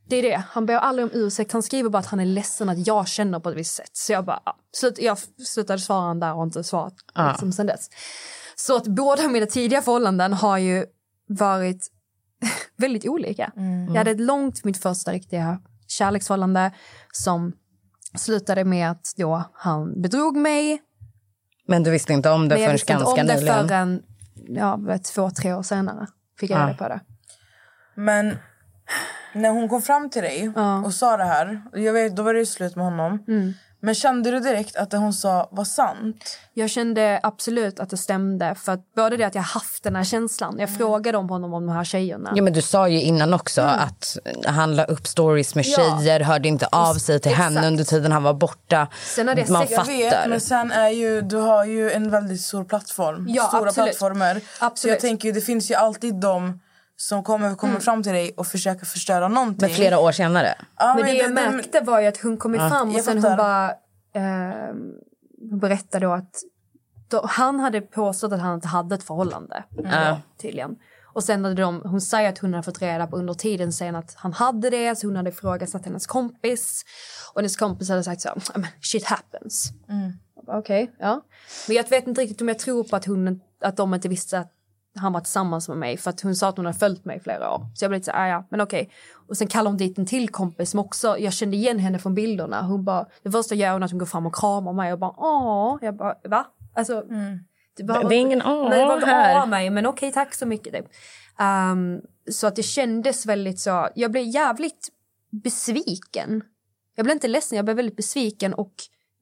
Det 0.08 0.16
är 0.16 0.22
det. 0.22 0.44
Han 0.50 0.66
ber 0.66 0.74
aldrig 0.74 1.04
om 1.04 1.10
ursäkt. 1.14 1.52
Han 1.52 1.62
skriver 1.62 1.90
bara 1.90 1.98
att 1.98 2.06
han 2.06 2.20
är 2.20 2.24
ledsen 2.26 2.68
att 2.68 2.86
jag 2.86 3.08
känner 3.08 3.40
på 3.40 3.50
ett 3.50 3.56
visst 3.56 3.74
sätt. 3.74 3.90
Så 3.92 4.12
jag 4.12 4.24
bara, 4.24 4.40
ja. 4.44 4.56
Slut, 4.72 4.98
jag 4.98 5.18
slutade 5.46 5.78
svara 5.78 6.00
han 6.00 6.20
där 6.20 6.34
och 6.34 6.42
inte 6.44 6.64
svarat 6.64 6.94
Ja. 7.14 7.28
liksom 7.28 7.52
sen 7.52 7.66
dess. 7.66 7.90
Så 8.56 8.76
att 8.76 8.86
båda 8.86 9.28
mina 9.28 9.46
tidiga 9.46 9.82
förhållanden 9.82 10.32
har 10.32 10.58
ju 10.58 10.86
varit 11.28 11.90
väldigt 12.76 13.06
olika. 13.06 13.52
Jag 13.88 13.96
hade 13.96 14.10
ett 14.10 14.20
långt, 14.20 14.64
mitt 14.64 14.78
första 14.78 15.12
riktiga 15.12 15.60
kärleksförhållande 15.88 16.72
som 17.12 17.52
slutade 18.16 18.64
med 18.64 18.90
att 18.90 19.14
då 19.16 19.44
han 19.52 20.02
bedrog 20.02 20.36
mig. 20.36 20.82
Men 21.66 21.82
du 21.82 21.90
visste 21.90 22.12
inte 22.12 22.30
om 22.30 22.48
det 22.48 22.54
Men 22.54 22.62
jag 22.62 22.66
förrän 22.66 22.74
visste 22.74 22.92
inte 22.92 23.04
ganska 23.04 23.20
om 23.20 23.26
det 23.26 23.34
nyligen? 23.34 23.68
förrän 23.68 24.02
ja, 24.48 24.98
två, 25.14 25.30
tre 25.30 25.54
år 25.54 25.62
senare 25.62 26.06
fick 26.40 26.50
jag 26.50 26.60
Ja. 26.60 26.66
reda 26.66 26.76
på 26.78 26.88
det. 26.88 27.00
Men 27.94 28.38
när 29.32 29.50
hon 29.50 29.68
kom 29.68 29.82
fram 29.82 30.10
till 30.10 30.22
dig 30.22 30.52
och 30.84 30.94
sa 30.94 31.16
det 31.16 31.24
här, 31.24 31.62
jag 31.72 31.92
vet, 31.92 32.16
då 32.16 32.22
var 32.22 32.32
det 32.34 32.40
ju 32.40 32.46
slut 32.46 32.76
med 32.76 32.84
honom. 32.84 33.24
Mm. 33.28 33.52
Men 33.84 33.94
kände 33.94 34.30
du 34.30 34.40
direkt 34.40 34.76
att 34.76 34.90
det 34.90 34.96
hon 34.96 35.12
sa 35.12 35.48
var 35.52 35.64
sant? 35.64 36.38
Jag 36.54 36.70
kände 36.70 37.20
absolut 37.22 37.80
att 37.80 37.90
det 37.90 37.96
stämde. 37.96 38.54
För 38.54 38.72
att 38.72 38.94
både 38.96 39.16
det 39.16 39.24
att 39.24 39.34
jag 39.34 39.42
haft 39.42 39.82
den 39.84 39.96
här 39.96 40.04
känslan. 40.04 40.56
Jag 40.58 40.76
frågade 40.76 41.18
om 41.18 41.28
honom 41.30 41.54
om 41.54 41.66
de 41.66 41.72
här 41.76 41.84
tjejerna. 41.84 42.32
Ja, 42.36 42.42
men 42.42 42.52
du 42.52 42.62
sa 42.62 42.88
ju 42.88 43.00
innan 43.00 43.34
också 43.34 43.62
att 43.62 44.16
han 44.46 44.76
la 44.76 44.84
upp 44.84 45.06
stories 45.06 45.54
med 45.54 45.66
Mm. 45.66 45.80
Ja. 45.88 45.98
tjejer, 46.00 46.20
hörde 46.20 46.48
inte 46.48 46.66
av 46.66 46.94
sig 46.94 47.20
till 47.20 47.32
henne 47.32 47.50
Exakt. 47.50 47.66
under 47.66 47.84
tiden 47.84 48.12
han 48.12 48.22
var 48.22 48.34
borta. 48.34 48.88
Sen 49.14 49.28
hade 49.28 49.40
jag 49.40 49.50
Man 49.50 49.66
Jag 49.70 49.84
vet, 49.86 50.12
fattar. 50.12 50.28
men 50.28 50.40
sen 50.40 50.72
är 50.72 50.88
ju, 50.88 51.20
du 51.20 51.36
har 51.36 51.64
ju 51.64 51.90
en 51.90 52.10
väldigt 52.10 52.40
stor 52.40 52.64
plattform. 52.64 53.26
Ja, 53.28 53.42
Stora 53.48 53.68
absolut. 53.68 53.86
plattformer. 53.98 54.40
Så 54.58 54.64
Absolut. 54.64 54.92
jag 54.92 55.00
tänker 55.00 55.28
ju, 55.28 55.32
det 55.32 55.40
finns 55.40 55.70
ju 55.70 55.74
alltid 55.74 56.14
de 56.14 56.60
som 56.96 57.22
kommer, 57.24 57.54
kommer 57.54 57.72
Mm. 57.72 57.82
fram 57.82 58.02
till 58.02 58.12
dig 58.12 58.34
och 58.36 58.46
försöker 58.46 58.86
förstöra 58.86 59.28
någonting. 59.28 59.58
Men 59.68 59.70
flera 59.70 59.98
år 59.98 60.12
senare. 60.12 60.54
Ja, 60.78 60.94
men 60.94 61.04
det 61.04 61.12
jag 61.12 61.30
det- 61.30 61.34
märkte 61.34 61.80
var 61.80 62.00
ju 62.00 62.06
att 62.06 62.16
hon 62.22 62.36
kom 62.36 62.54
Ja. 62.54 62.68
fram 62.70 62.94
och 62.94 63.00
sen 63.00 63.22
hon 63.24 63.36
bara 63.36 63.70
eh, 64.14 64.74
berättade 65.60 66.06
då 66.06 66.12
att 66.12 66.34
då, 67.08 67.26
han 67.26 67.60
hade 67.60 67.80
påstått 67.80 68.32
att 68.32 68.40
han 68.40 68.54
inte 68.54 68.68
hade 68.68 68.94
ett 68.94 69.02
förhållande. 69.02 69.64
Ja. 69.84 70.20
Tydligen. 70.42 70.76
Och 71.14 71.24
sen 71.24 71.44
hade 71.44 71.62
de, 71.62 71.80
hon 71.84 72.00
säger 72.00 72.28
att 72.28 72.38
hon 72.38 72.54
hade 72.54 72.62
fått 72.64 72.82
reda 72.82 73.06
på 73.06 73.16
under 73.16 73.34
tiden 73.34 73.72
sen 73.72 73.96
att 73.96 74.14
han 74.16 74.32
hade 74.32 74.70
det, 74.70 74.96
så 74.98 75.06
hon 75.06 75.16
hade 75.16 75.30
ifrågasatt 75.30 75.84
hennes 75.84 76.06
kompis. 76.06 76.84
Och 77.34 77.40
hennes 77.40 77.56
kompis 77.56 77.88
hade 77.88 78.04
sagt 78.04 78.20
så 78.20 78.28
här, 78.28 78.36
"Ja, 78.54 78.58
men 78.60 78.66
shit 78.80 79.04
happens. 79.04 79.70
Jag 80.36 80.44
bara, 80.44 80.58
Okej, 80.58 80.94
ja. 80.98 81.20
Men 81.68 81.76
jag 81.76 81.90
vet 81.90 82.06
inte 82.06 82.20
riktigt 82.20 82.40
om 82.40 82.48
jag 82.48 82.58
tror 82.58 82.84
på 82.84 82.96
att, 82.96 83.04
hon, 83.06 83.40
att 83.64 83.76
de 83.76 83.94
inte 83.94 84.08
visste 84.08 84.38
att 84.38 84.52
han 84.96 85.12
var 85.12 85.20
tillsammans 85.20 85.68
med 85.68 85.78
mig. 85.78 85.96
För 85.96 86.10
att 86.10 86.20
hon 86.20 86.36
sa 86.36 86.48
att 86.48 86.56
hon 86.56 86.66
hade 86.66 86.78
följt 86.78 87.04
mig 87.04 87.16
i 87.16 87.20
flera 87.20 87.54
år. 87.54 87.66
Så 87.74 87.84
jag 87.84 87.90
blev 87.90 87.98
lite 87.98 88.04
så 88.04 88.16
här, 88.16 88.24
"Ah, 88.24 88.28
ja, 88.28 88.44
men 88.50 88.60
okej. 88.60 88.90
Och 89.28 89.36
sen 89.36 89.46
kallade 89.48 89.70
hon 89.70 89.76
dit 89.76 89.98
en 89.98 90.06
till 90.06 90.28
kompis 90.28 90.70
som 90.70 90.80
också, 90.80 91.18
jag 91.18 91.32
kände 91.32 91.56
igen 91.56 91.78
henne 91.78 91.98
från 91.98 92.14
bilderna. 92.14 92.62
Hon 92.62 92.84
bara, 92.84 93.06
det 93.22 93.30
första 93.30 93.54
gör 93.54 93.72
hon 93.72 93.82
är 93.82 93.84
att 93.84 93.90
hon 93.92 93.98
går 93.98 94.06
fram 94.06 94.26
och 94.26 94.34
kramar 94.34 94.72
mig 94.72 94.92
och 94.92 94.98
bara, 94.98 95.14
åh. 95.16 95.78
Jag 95.82 95.96
bara, 95.96 96.14
va? 96.24 96.46
Alltså, 96.74 97.02
det, 97.76 97.84
bara, 97.84 98.08
Det 98.08 98.14
är 98.16 98.20
ingen 98.20 98.42
åh 98.42 98.68
Nej, 98.70 98.78
det 98.78 98.86
var 98.86 98.94
inte 98.94 99.06
här. 99.06 99.42
åh 99.42 99.46
mig, 99.48 99.70
men 99.70 99.86
okej, 99.86 100.12
tack 100.12 100.34
så 100.34 100.46
mycket. 100.46 100.72
Typ. 100.74 100.86
Ehm, 101.38 102.00
så 102.30 102.46
att 102.46 102.56
det 102.56 102.62
kändes 102.62 103.26
väldigt 103.26 103.60
så, 103.60 103.88
jag 103.94 104.10
blev 104.10 104.24
jävligt 104.24 104.88
besviken. 105.30 106.42
Jag 106.96 107.04
blev 107.04 107.14
inte 107.14 107.28
ledsen, 107.28 107.56
jag 107.56 107.64
blev 107.64 107.76
väldigt 107.76 107.96
besviken 107.96 108.54
och 108.54 108.72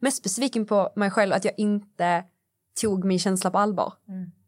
mest 0.01 0.23
besviken 0.23 0.67
på 0.67 0.93
mig 0.97 1.11
själv 1.11 1.33
att 1.33 1.45
jag 1.45 1.55
inte 1.57 2.25
tog 2.81 3.05
min 3.05 3.19
känsla 3.19 3.51
på 3.51 3.59
allvar. 3.59 3.93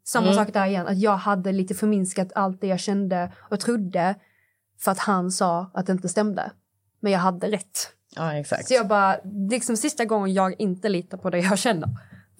Samma 0.04 0.26
Mm. 0.26 0.44
sak 0.44 0.52
där 0.54 0.66
igen, 0.66 0.86
att 0.86 0.98
jag 0.98 1.16
hade 1.16 1.52
lite 1.52 1.74
förminskat 1.74 2.28
allt 2.34 2.60
det 2.60 2.66
jag 2.66 2.80
kände 2.80 3.32
och 3.50 3.60
trodde 3.60 4.14
för 4.80 4.90
att 4.92 4.98
han 4.98 5.30
sa 5.30 5.70
att 5.74 5.86
det 5.86 5.92
inte 5.92 6.08
stämde. 6.08 6.50
Men 7.00 7.12
jag 7.12 7.18
hade 7.20 7.46
rätt. 7.50 7.88
Ja, 8.16 8.34
exakt. 8.34 8.68
Så 8.68 8.74
jag 8.74 8.88
bara, 8.88 9.16
liksom 9.50 9.76
sista 9.76 10.04
gången 10.04 10.34
jag 10.34 10.60
inte 10.60 10.88
litar 10.88 11.18
på 11.18 11.30
det 11.30 11.38
jag 11.38 11.58
känner. 11.58 11.88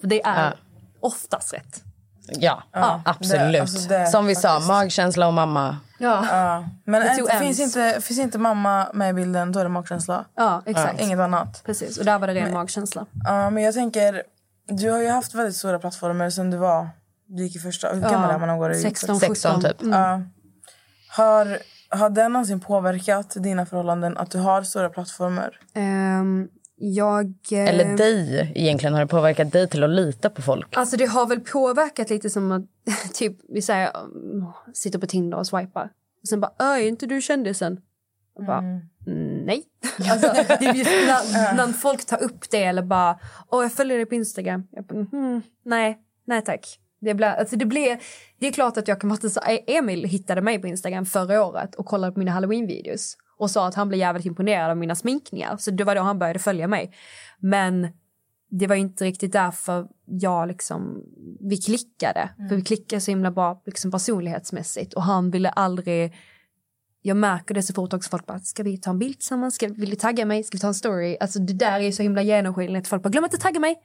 För 0.01 0.07
det 0.07 0.21
är 0.25 0.45
Ja. 0.45 0.53
oftast 0.99 1.53
rätt. 1.53 1.83
Ja, 2.27 2.63
Ja, 2.71 3.01
absolut. 3.05 3.53
det- 3.53 3.59
alltså 3.61 3.89
det- 3.89 4.07
Som 4.07 4.25
vi 4.25 4.35
sa, 4.35 4.47
faktiskt. 4.49 4.67
magkänsla 4.67 5.27
och 5.27 5.33
mamma. 5.33 5.77
Ja, 5.99 6.25
Ja. 6.31 6.65
Men 6.85 7.19
inte, 7.19 7.37
finns, 7.39 7.59
inte, 7.59 8.01
finns 8.01 8.19
inte 8.19 8.37
mamma 8.37 8.87
med 8.93 9.09
i 9.09 9.13
bilden, 9.13 9.51
då 9.51 9.59
är 9.59 9.63
det 9.63 9.69
magkänsla. 9.69 10.25
ja 10.35 10.61
exakt. 10.65 11.01
Inget 11.01 11.19
annat. 11.19 11.61
Precis, 11.65 11.97
och 11.97 12.05
där 12.05 12.19
var 12.19 12.27
det 12.27 12.33
ren 12.33 12.53
magkänsla. 12.53 13.05
Ja, 13.25 13.49
men 13.49 13.63
jag 13.63 13.73
tänker, 13.73 14.23
du 14.67 14.91
har 14.91 14.99
ju 15.01 15.09
haft 15.09 15.33
väldigt 15.33 15.55
stora 15.55 15.79
plattformar 15.79 16.29
sen 16.29 16.51
du 16.51 16.57
var, 16.57 16.89
du 17.27 17.43
gick 17.43 17.55
i 17.55 17.59
första, 17.59 17.93
hur 17.93 18.01
gammal 18.01 18.29
är 18.29 18.31
man 18.31 18.39
när 18.39 18.47
man 18.47 18.57
går 18.59 18.71
i 18.71 18.75
16, 18.81 19.19
16 19.19 19.51
17. 19.55 19.71
typ. 19.71 19.81
Mm. 19.81 19.93
Ja. 19.99 20.21
Har, 21.09 21.57
har 21.89 22.09
det 22.09 22.27
någonsin 22.29 22.59
påverkat 22.59 23.33
dina 23.43 23.65
förhållanden 23.65 24.17
att 24.17 24.31
du 24.31 24.37
har 24.37 24.61
stora 24.61 24.89
plattformar? 24.89 25.59
Ehm, 25.73 26.47
jag... 26.77 27.25
eh, 27.51 27.59
Eller 27.69 27.97
dig 27.97 28.51
egentligen. 28.55 28.93
Har 28.93 29.01
det 29.01 29.07
påverkat 29.07 29.51
dig 29.51 29.67
till 29.69 29.83
att 29.83 29.89
lita 29.89 30.29
på 30.29 30.41
folk? 30.41 30.77
Alltså 30.77 30.97
det 30.97 31.05
har 31.05 31.27
väl 31.27 31.39
påverkat 31.39 32.09
lite 32.09 32.29
som 32.29 32.51
att 32.51 32.63
typ 33.13 33.37
vi 33.49 33.61
säger 33.61 33.91
um, 33.97 34.45
sitter 34.73 34.99
på 34.99 35.07
Tinder 35.07 35.37
och 35.37 35.47
swipar. 35.47 35.89
Och 36.21 36.27
sen 36.27 36.39
bara, 36.41 36.51
"Ö, 36.59 36.73
är 36.73 36.87
inte 36.87 37.05
du 37.05 37.21
kändisen? 37.21 37.81
Och 38.35 38.45
bara, 38.45 38.57
mm, 38.57 38.81
nej. 39.45 39.63
Alltså, 40.11 40.27
när, 40.59 41.55
när 41.55 41.67
folk 41.73 42.05
tar 42.05 42.23
upp 42.23 42.49
det 42.51 42.63
eller 42.63 42.81
bara, 42.83 43.19
åh 43.49 43.63
jag 43.63 43.71
följer 43.73 43.97
dig 43.97 44.05
på 44.05 44.15
Instagram. 44.15 44.67
Jag 44.71 44.85
bara, 44.85 44.99
"Mhm, 45.11 45.41
nej, 45.65 45.97
nej 46.27 46.41
tack. 46.43 46.79
Det, 47.05 47.13
blir, 47.13 47.27
alltså 47.27 47.55
det, 47.55 47.65
blir, 47.65 47.99
det 48.39 48.47
är 48.47 48.51
klart 48.51 48.77
att 48.77 48.87
jag 48.87 49.01
kan 49.01 49.09
vara 49.09 49.29
så 49.29 49.39
Emil 49.67 50.03
hittade 50.03 50.41
mig 50.41 50.59
på 50.59 50.67
Instagram 50.67 51.05
förra 51.05 51.45
året 51.45 51.75
och 51.75 51.85
kollade 51.85 52.13
på 52.13 52.19
mina 52.19 52.31
halloween-videos 52.31 53.17
och 53.37 53.51
sa 53.51 53.67
att 53.67 53.75
han 53.75 53.87
blev 53.87 53.99
jävligt 53.99 54.25
imponerad 54.25 54.71
av 54.71 54.77
mina 54.77 54.95
sminkningar. 54.95 55.57
Så 55.57 55.71
det 55.71 55.83
var 55.83 55.95
då 55.95 56.01
han 56.01 56.19
började 56.19 56.39
följa 56.39 56.67
mig. 56.67 56.93
Men 57.39 57.87
det 58.49 58.67
var 58.67 58.75
inte 58.75 59.05
riktigt 59.05 59.31
därför 59.31 59.87
jag 60.05 60.47
liksom, 60.47 61.03
vi 61.39 61.57
klickade. 61.57 62.29
För 62.49 62.55
vi 62.55 62.61
klickade 62.61 63.01
så 63.01 63.11
himla 63.11 63.31
bra 63.31 63.61
liksom 63.65 63.91
personlighetsmässigt 63.91 64.93
och 64.93 65.03
han 65.03 65.31
ville 65.31 65.49
aldrig 65.49 66.13
jag 67.01 67.17
märker 67.17 67.55
det 67.55 67.63
så 67.63 67.73
fort 67.73 67.93
också 67.93 68.09
folk 68.09 68.25
bara, 68.25 68.39
ska 68.39 68.63
vi 68.63 68.77
ta 68.77 68.89
en 68.89 68.99
bild 68.99 69.19
tillsammans? 69.19 69.55
Ska, 69.55 69.67
vill 69.67 69.89
du 69.89 69.95
tagga 69.95 70.25
mig? 70.25 70.43
Ska 70.43 70.55
vi 70.55 70.61
ta 70.61 70.67
en 70.67 70.73
story? 70.73 71.17
Alltså 71.19 71.39
det 71.39 71.53
där 71.53 71.79
är 71.79 71.91
så 71.91 72.03
himla 72.03 72.21
genomskinligt. 72.21 72.87
Folk 72.87 73.03
bara, 73.03 73.09
glöm 73.09 73.23
inte 73.23 73.37
tagga 73.37 73.59
mig! 73.59 73.75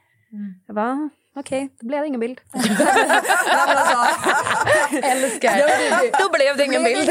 Jag 0.67 0.77
bara, 0.77 1.11
"Ah, 1.37 1.41
okej, 1.41 1.69
då 1.81 1.87
blir 1.87 1.99
det 2.01 2.07
ingen 2.07 2.21
bild. 2.21 2.41
Älskar. 5.03 6.23
Då 6.23 6.31
blev 6.31 6.57
det 6.57 6.65
ingen 6.65 6.85
bild. 6.85 7.09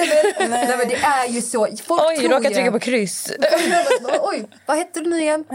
Nej 0.50 0.78
men 0.78 0.88
det 0.88 0.96
är 0.96 1.28
ju 1.30 1.42
så. 1.42 1.68
Folk 1.84 2.02
Oj, 2.08 2.18
tror 2.18 2.30
råkade 2.30 2.50
ju- 2.50 2.56
trycka 2.56 2.72
på 2.72 2.80
kryss. 2.80 3.32
Oj, 4.22 4.50
vad 4.66 4.78
hette 4.78 5.00
du 5.00 5.10
nu 5.10 5.22
igen? 5.22 5.46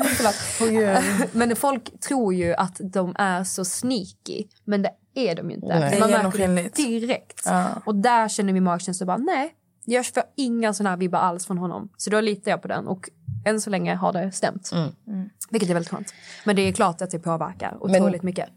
Men 1.32 1.56
folk 1.56 2.00
tror 2.00 2.34
ju 2.34 2.54
att 2.54 2.76
de 2.92 3.14
är 3.18 3.44
så 3.44 3.64
sneaky, 3.64 4.44
men 4.64 4.82
det 4.82 4.90
är 5.14 5.34
de 5.34 5.50
ju 5.50 5.56
inte. 5.56 5.66
Nej. 5.78 6.00
Man 6.00 6.10
märker 6.10 6.48
det 6.48 6.74
direkt. 6.76 7.42
Ja. 7.44 7.66
Och 7.86 7.94
där 7.94 8.28
känner 8.28 8.52
vi 8.52 8.60
magkänsla 8.60 9.06
bara, 9.06 9.16
nej, 9.16 9.52
jag 9.84 10.06
får 10.06 10.22
inga 10.36 10.72
såna 10.72 10.90
här 10.90 10.96
vibbar 10.96 11.18
alls 11.18 11.46
från 11.46 11.58
honom. 11.58 11.88
Så 11.96 12.10
då 12.10 12.20
litar 12.20 12.50
jag 12.50 12.62
på 12.62 12.68
den 12.68 12.86
och 12.86 13.08
än 13.46 13.60
så 13.60 13.70
länge 13.70 13.94
har 13.94 14.12
det 14.12 14.32
stämt. 14.32 14.70
Mm. 14.72 15.28
Vilket 15.50 15.70
är 15.70 15.74
väldigt 15.74 15.90
skönt. 15.90 16.14
Men 16.44 16.56
det 16.56 16.62
är 16.68 16.72
klart 16.72 17.02
att 17.02 17.10
det 17.10 17.18
påverkar 17.18 17.76
otroligt 17.80 18.22
mycket. 18.22 18.48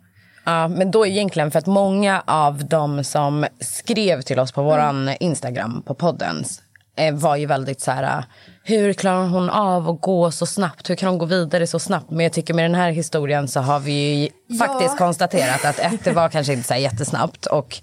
Ja, 0.46 0.68
men 0.68 0.92
då 0.92 1.08
egentligen 1.08 1.52
för 1.52 1.60
att 1.60 1.66
många 1.66 2.24
av 2.28 2.66
de 2.66 3.04
som 3.04 3.46
skrev 3.60 4.22
till 4.22 4.40
oss 4.40 4.52
på 4.52 4.64
våran 4.64 5.10
Instagram, 5.20 5.82
på 5.86 5.94
poddens, 5.94 6.62
eh, 6.96 7.16
var 7.16 7.36
ju 7.36 7.46
väldigt 7.46 7.82
så 7.82 7.92
här, 7.92 8.24
hur 8.64 8.94
klarar 8.94 9.28
hon 9.28 9.50
av 9.50 9.90
att 9.90 10.02
gå 10.02 10.32
så 10.32 10.46
snabbt? 10.46 10.90
Hur 10.90 10.96
kan 10.96 11.10
hon 11.10 11.18
gå 11.18 11.26
vidare 11.26 11.68
så 11.68 11.80
snabbt? 11.80 12.10
Men 12.12 12.20
jag 12.20 12.34
tycker 12.34 12.54
med 12.54 12.66
den 12.66 12.76
här 12.76 12.92
historien 12.92 13.48
så 13.48 13.60
har 13.60 13.80
vi 13.80 13.92
ju 14.24 14.30
Ja. 14.48 14.66
faktiskt 14.66 14.98
konstaterat 14.98 15.66
att 15.66 15.80
ett, 15.80 16.04
det 16.04 16.12
var 16.12 16.30
kanske 16.30 16.54
inte 16.54 16.68
så 16.68 16.76
jättesnabbt 16.76 17.46
och 17.46 17.78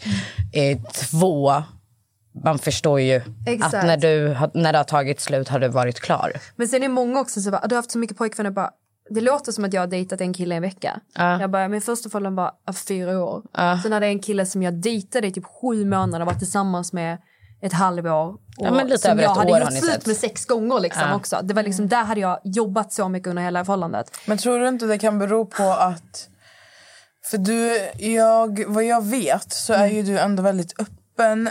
eh, 0.53 0.79
två, 0.93 1.63
man 2.45 2.59
förstår 2.59 3.01
ju 3.01 3.23
Exakt. 3.47 3.75
att 3.75 3.85
när, 3.85 3.97
du, 3.97 4.37
när 4.55 4.73
det 4.73 4.79
har 4.79 4.85
tagit 4.85 5.21
slut 5.21 5.49
har 5.49 5.59
du 5.59 5.69
varit 5.69 6.01
klar. 6.01 6.33
Men 6.57 6.69
sen 6.69 6.83
är 6.83 6.89
många 6.89 7.21
också 7.21 7.41
som 7.41 7.53
bara, 7.53 7.67
du 7.67 7.75
har 7.75 7.79
haft 7.79 7.91
så 7.91 7.99
mycket 7.99 8.17
pojkvänner 8.17 8.51
bara, 8.51 8.71
det 9.11 9.21
låter 9.21 9.53
som 9.53 9.65
att 9.65 9.73
jag 9.73 9.83
har 9.83 9.87
dejtat 9.87 10.21
en 10.21 10.35
kille 10.35 10.55
i 10.55 10.57
en 10.57 10.63
vecka. 10.63 11.01
Ja. 11.15 11.41
Jag 11.41 11.51
bara, 11.51 11.69
min 11.69 11.81
första 11.81 12.09
förhållande 12.09 12.43
var 12.43 12.53
av 12.69 12.73
fyra 12.73 13.25
år. 13.25 13.43
Sen 13.83 13.93
hade 13.93 14.07
jag 14.07 14.13
en 14.13 14.19
kille 14.19 14.47
som 14.47 14.63
jag 14.63 14.75
dejtade 14.75 15.27
i 15.27 15.33
typ 15.33 15.45
sju 15.45 15.85
månader, 15.85 16.25
var 16.25 16.35
tillsammans 16.35 16.93
med 16.93 17.19
ett 17.63 17.73
halvår. 17.73 18.29
Och 18.29 18.39
Ja, 18.57 18.71
men 18.71 18.87
lite 18.87 18.99
som 18.99 19.11
över 19.11 19.23
jag 19.23 19.31
ett 19.33 19.37
hade 19.39 19.53
år 19.53 19.61
gjort 19.61 19.73
slut 19.73 20.07
med 20.07 20.17
sex 20.17 20.47
gånger 20.47 20.81
liksom 20.81 21.03
Ja. 21.09 21.17
också. 21.17 21.41
Det 21.43 21.55
var 21.55 21.63
liksom, 21.63 21.89
där 21.89 22.05
hade 22.05 22.21
jag 22.21 22.41
jobbat 22.45 22.93
så 22.93 23.09
mycket 23.09 23.29
under 23.29 23.43
hela 23.43 23.65
förhållandet. 23.65 24.11
Men 24.27 24.39
tror 24.39 24.59
du 24.59 24.69
inte 24.69 24.87
det 24.87 24.99
kan 24.99 25.19
bero 25.19 25.47
på 25.47 25.63
att... 25.63 26.29
För 27.31 27.39
du, 27.39 27.89
jag, 27.99 28.65
vad 28.67 28.85
jag 28.85 29.05
vet 29.05 29.53
så 29.53 29.73
är 29.73 29.87
ju 29.87 30.03
du 30.03 30.19
ändå 30.19 30.43
väldigt 30.43 30.81
öppen 30.81 30.97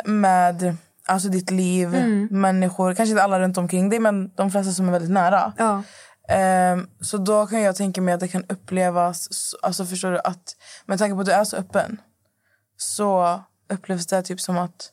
med 0.05 0.77
alltså 1.05 1.29
ditt 1.29 1.51
liv, 1.51 1.87
människor. 2.31 2.93
Kanske 2.93 3.11
inte 3.11 3.23
alla 3.23 3.39
runt 3.39 3.57
omkring 3.57 3.89
dig, 3.89 3.99
men 3.99 4.29
de 4.35 4.51
flesta 4.51 4.71
som 4.73 4.87
är 4.87 4.91
väldigt 4.91 5.11
nära. 5.11 5.53
Ja. 5.57 5.83
Ehm, 6.29 6.87
så 7.01 7.17
då 7.17 7.47
kan 7.47 7.61
jag 7.61 7.75
tänka 7.75 8.01
mig 8.01 8.13
att 8.13 8.19
det 8.19 8.27
kan 8.27 8.43
upplevas... 8.49 9.27
så- 9.31 9.57
Alltså 9.63 9.85
förstår 9.85 10.11
du 10.11 10.19
att 10.19 10.55
med 10.85 10.99
tanke 10.99 11.15
på 11.15 11.19
att 11.19 11.25
du 11.25 11.31
är 11.31 11.43
så 11.43 11.57
öppen 11.57 12.01
så 12.77 13.41
upplevs 13.69 14.07
det 14.07 14.21
typ 14.21 14.41
som 14.41 14.57
att 14.57 14.89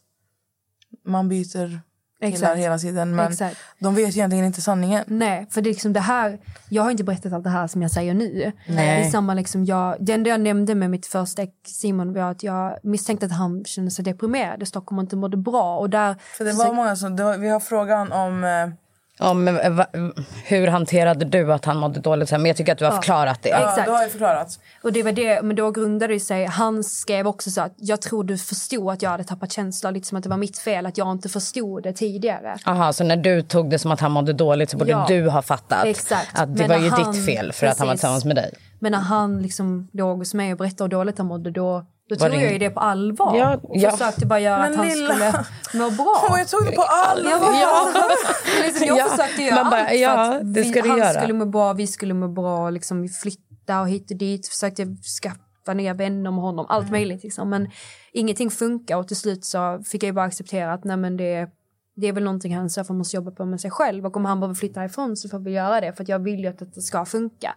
man 1.07 1.29
byter 1.29 1.81
Exakt. 2.21 2.57
hela 2.57 2.79
tiden. 2.79 3.16
Men 3.16 3.33
Exakt. 3.33 3.57
de 3.79 3.95
vet 3.95 4.09
egentligen 4.16 4.45
inte 4.45 4.61
sanningen. 4.61 5.05
Nej, 5.07 5.47
för 5.51 5.62
det 5.62 5.71
är 5.71 5.73
liksom 5.73 5.93
det 5.93 6.01
här, 6.01 6.39
jag 6.68 6.83
har 6.83 6.91
inte 6.91 7.05
berättat 7.05 7.33
allt 7.33 7.45
det 7.45 7.51
här 7.51 7.66
som 7.66 7.83
jag 7.83 7.91
säger 7.91 8.14
nu. 8.14 8.53
Nej. 8.66 9.01
Det 9.01 9.07
är 9.07 9.11
samma 9.11 9.35
liksom, 9.35 9.64
jag, 9.64 9.97
det 10.01 10.12
enda 10.12 10.31
jag 10.31 10.41
nämnde 10.41 10.75
med 10.75 10.91
mitt 10.91 11.07
första 11.07 11.43
ex 11.43 11.53
Simon 11.64 12.12
var 12.12 12.31
att 12.31 12.43
jag 12.43 12.79
misstänkte 12.83 13.27
att 13.27 13.33
han 13.33 13.64
kände 13.64 13.91
sig 13.91 14.05
deprimerad 14.05 14.62
i 14.62 14.66
Stockholm 14.66 14.99
och 14.99 15.03
inte 15.03 15.16
mådde 15.16 15.37
bra. 15.37 15.79
Och 15.79 15.91
där, 15.91 16.16
För 16.37 16.45
det 16.45 16.53
var 16.53 16.73
många 16.73 16.97
som, 16.97 17.16
var, 17.16 17.39
vi 17.39 17.49
har 17.49 17.61
frågan 17.61 18.12
om 18.12 18.45
eh, 18.45 18.68
Ja, 19.21 19.35
men, 19.35 19.59
eh, 19.61 19.71
va, 19.71 19.87
hur 20.45 20.66
hanterade 20.66 21.25
du 21.25 21.53
att 21.53 21.64
han 21.64 21.77
mådde 21.77 22.01
dåligt? 22.01 22.29
Så 22.29 22.35
här, 22.35 22.41
Men 22.41 22.47
jag 22.49 22.57
tycker 22.57 22.73
att 22.73 22.79
du 22.79 22.85
har 22.85 22.93
förklarat 22.93 23.43
det. 23.43 23.49
Ja, 23.49 23.59
Exakt. 23.71 23.87
då 23.87 23.93
har 23.93 24.03
jag 24.03 24.11
förklarat. 24.11 24.59
Och 24.83 24.93
det 24.93 25.03
var 25.03 25.12
det, 25.12 25.43
men 25.43 25.57
då 25.57 25.71
grundade 25.71 26.14
det 26.14 26.21
sig, 26.21 26.45
han 26.47 26.85
skrev 26.85 27.27
också 27.27 27.51
så 27.51 27.61
att 27.61 27.73
jag 27.77 28.01
tror 28.03 28.25
du 28.25 28.39
förstod 28.39 28.91
att 28.93 29.03
jag 29.03 29.11
hade 29.11 29.25
tappat 29.25 29.53
känslor, 29.53 29.93
lite 29.93 30.07
som 30.09 30.16
att 30.18 30.23
det 30.25 30.31
var 30.31 30.37
mitt 30.37 30.59
fel 30.59 30.87
att 30.87 30.99
jag 30.99 31.12
inte 31.12 31.29
förstod 31.29 31.83
det 31.83 31.93
tidigare. 31.93 32.57
Aha, 32.66 32.93
så 32.93 33.05
när 33.05 33.16
du 33.16 33.43
tog 33.43 33.71
det 33.71 33.79
som 33.79 33.91
att 33.91 34.01
han 34.01 34.12
mådde 34.12 34.33
dåligt 34.33 34.71
så 34.71 34.77
borde 34.77 34.91
Ja. 34.91 35.05
du 35.09 35.29
ha 35.29 35.43
fattat 35.43 35.85
Exakt. 35.85 36.39
att 36.41 36.57
det 36.57 36.68
Men 36.68 36.68
var 36.68 36.85
ju 36.85 36.91
han- 36.91 37.12
ditt 37.12 37.25
fel 37.27 37.53
för 37.53 37.66
att 37.66 37.79
han 37.79 37.87
var 37.87 37.93
Precis. 37.95 38.01
tillsammans 38.01 38.25
med 38.25 38.37
dig. 38.37 38.55
Men 38.79 38.93
när 38.93 38.99
han 38.99 39.43
liksom 39.43 39.89
låg 39.93 40.18
hos 40.18 40.35
mig 40.35 40.53
och 40.53 40.59
berättade 40.59 40.85
hur 40.85 40.89
dåligt 41.01 41.18
han 41.18 41.27
mådde 41.27 41.51
då, 41.51 41.85
då 42.14 42.24
Var 42.24 42.30
tog 42.30 42.42
jag 42.42 42.52
ju 42.52 42.58
det 42.58 42.70
på 42.70 42.80
allvar. 42.80 43.36
Ja, 43.38 43.56
och 43.62 43.76
ja. 43.76 43.90
försökte 43.90 44.26
bara 44.26 44.40
göra 44.40 44.58
Men 44.62 44.70
att 44.70 44.76
han 44.76 44.88
lilla- 44.88 45.14
skulle 45.14 45.84
må 45.84 45.90
bra. 45.90 46.26
Åh, 46.30 46.38
jag 46.38 46.48
tog 46.48 46.64
det 46.66 46.72
på 46.72 46.82
allvar. 46.82 47.61
Ja, 47.61 47.88
liksom, 48.64 48.86
jag 48.86 48.98
Ja, 48.98 49.04
försökte 49.08 49.42
göra 49.42 49.64
bara, 49.64 49.80
allt 49.80 49.88
för 49.88 49.94
ja, 49.96 50.34
att 50.34 50.54
det 50.54 50.62
vi, 50.62 50.88
han 50.88 50.98
göra. 50.98 51.12
skulle 51.20 51.32
må 51.34 51.46
bra, 51.46 51.72
vi 51.72 51.86
skulle 51.86 52.14
må 52.14 52.28
bra, 52.28 52.70
liksom, 52.70 53.02
vi 53.02 53.08
flytta 53.08 53.80
och 53.80 53.88
hit 53.88 54.11
och 54.11 54.16
dit. 54.16 54.48
Försökte 54.48 54.86
skaffa 55.22 55.74
nya 55.74 55.94
vänner 55.94 56.30
med 56.30 56.40
honom, 56.40 56.66
allt 56.68 56.90
möjligt. 56.90 57.22
Liksom. 57.22 57.50
Men 57.50 57.70
ingenting 58.12 58.50
funkar 58.50 58.96
och 58.96 59.08
till 59.08 59.16
slut 59.16 59.44
så 59.44 59.82
fick 59.86 60.02
jag 60.02 60.14
bara 60.14 60.24
acceptera 60.24 60.72
att 60.72 60.84
nej, 60.84 60.96
men 60.96 61.16
det, 61.16 61.48
det 61.96 62.06
är 62.08 62.12
väl 62.12 62.24
någonting 62.24 62.56
han 62.56 62.70
så 62.70 62.92
måste 62.92 63.16
jobba 63.16 63.30
på 63.30 63.44
med 63.44 63.61
sig 63.61 63.70
själv. 63.70 64.06
Och 64.06 64.16
om 64.16 64.24
han 64.24 64.40
behöver 64.40 64.54
flytta 64.54 64.84
ifrån 64.84 65.16
så 65.16 65.28
får 65.28 65.38
vi 65.38 65.50
göra 65.50 65.80
det 65.80 65.92
för 65.92 66.02
att 66.02 66.08
jag 66.08 66.18
vill 66.18 66.40
ju 66.40 66.46
att 66.46 66.74
det 66.74 66.82
ska 66.82 67.04
funka. 67.04 67.54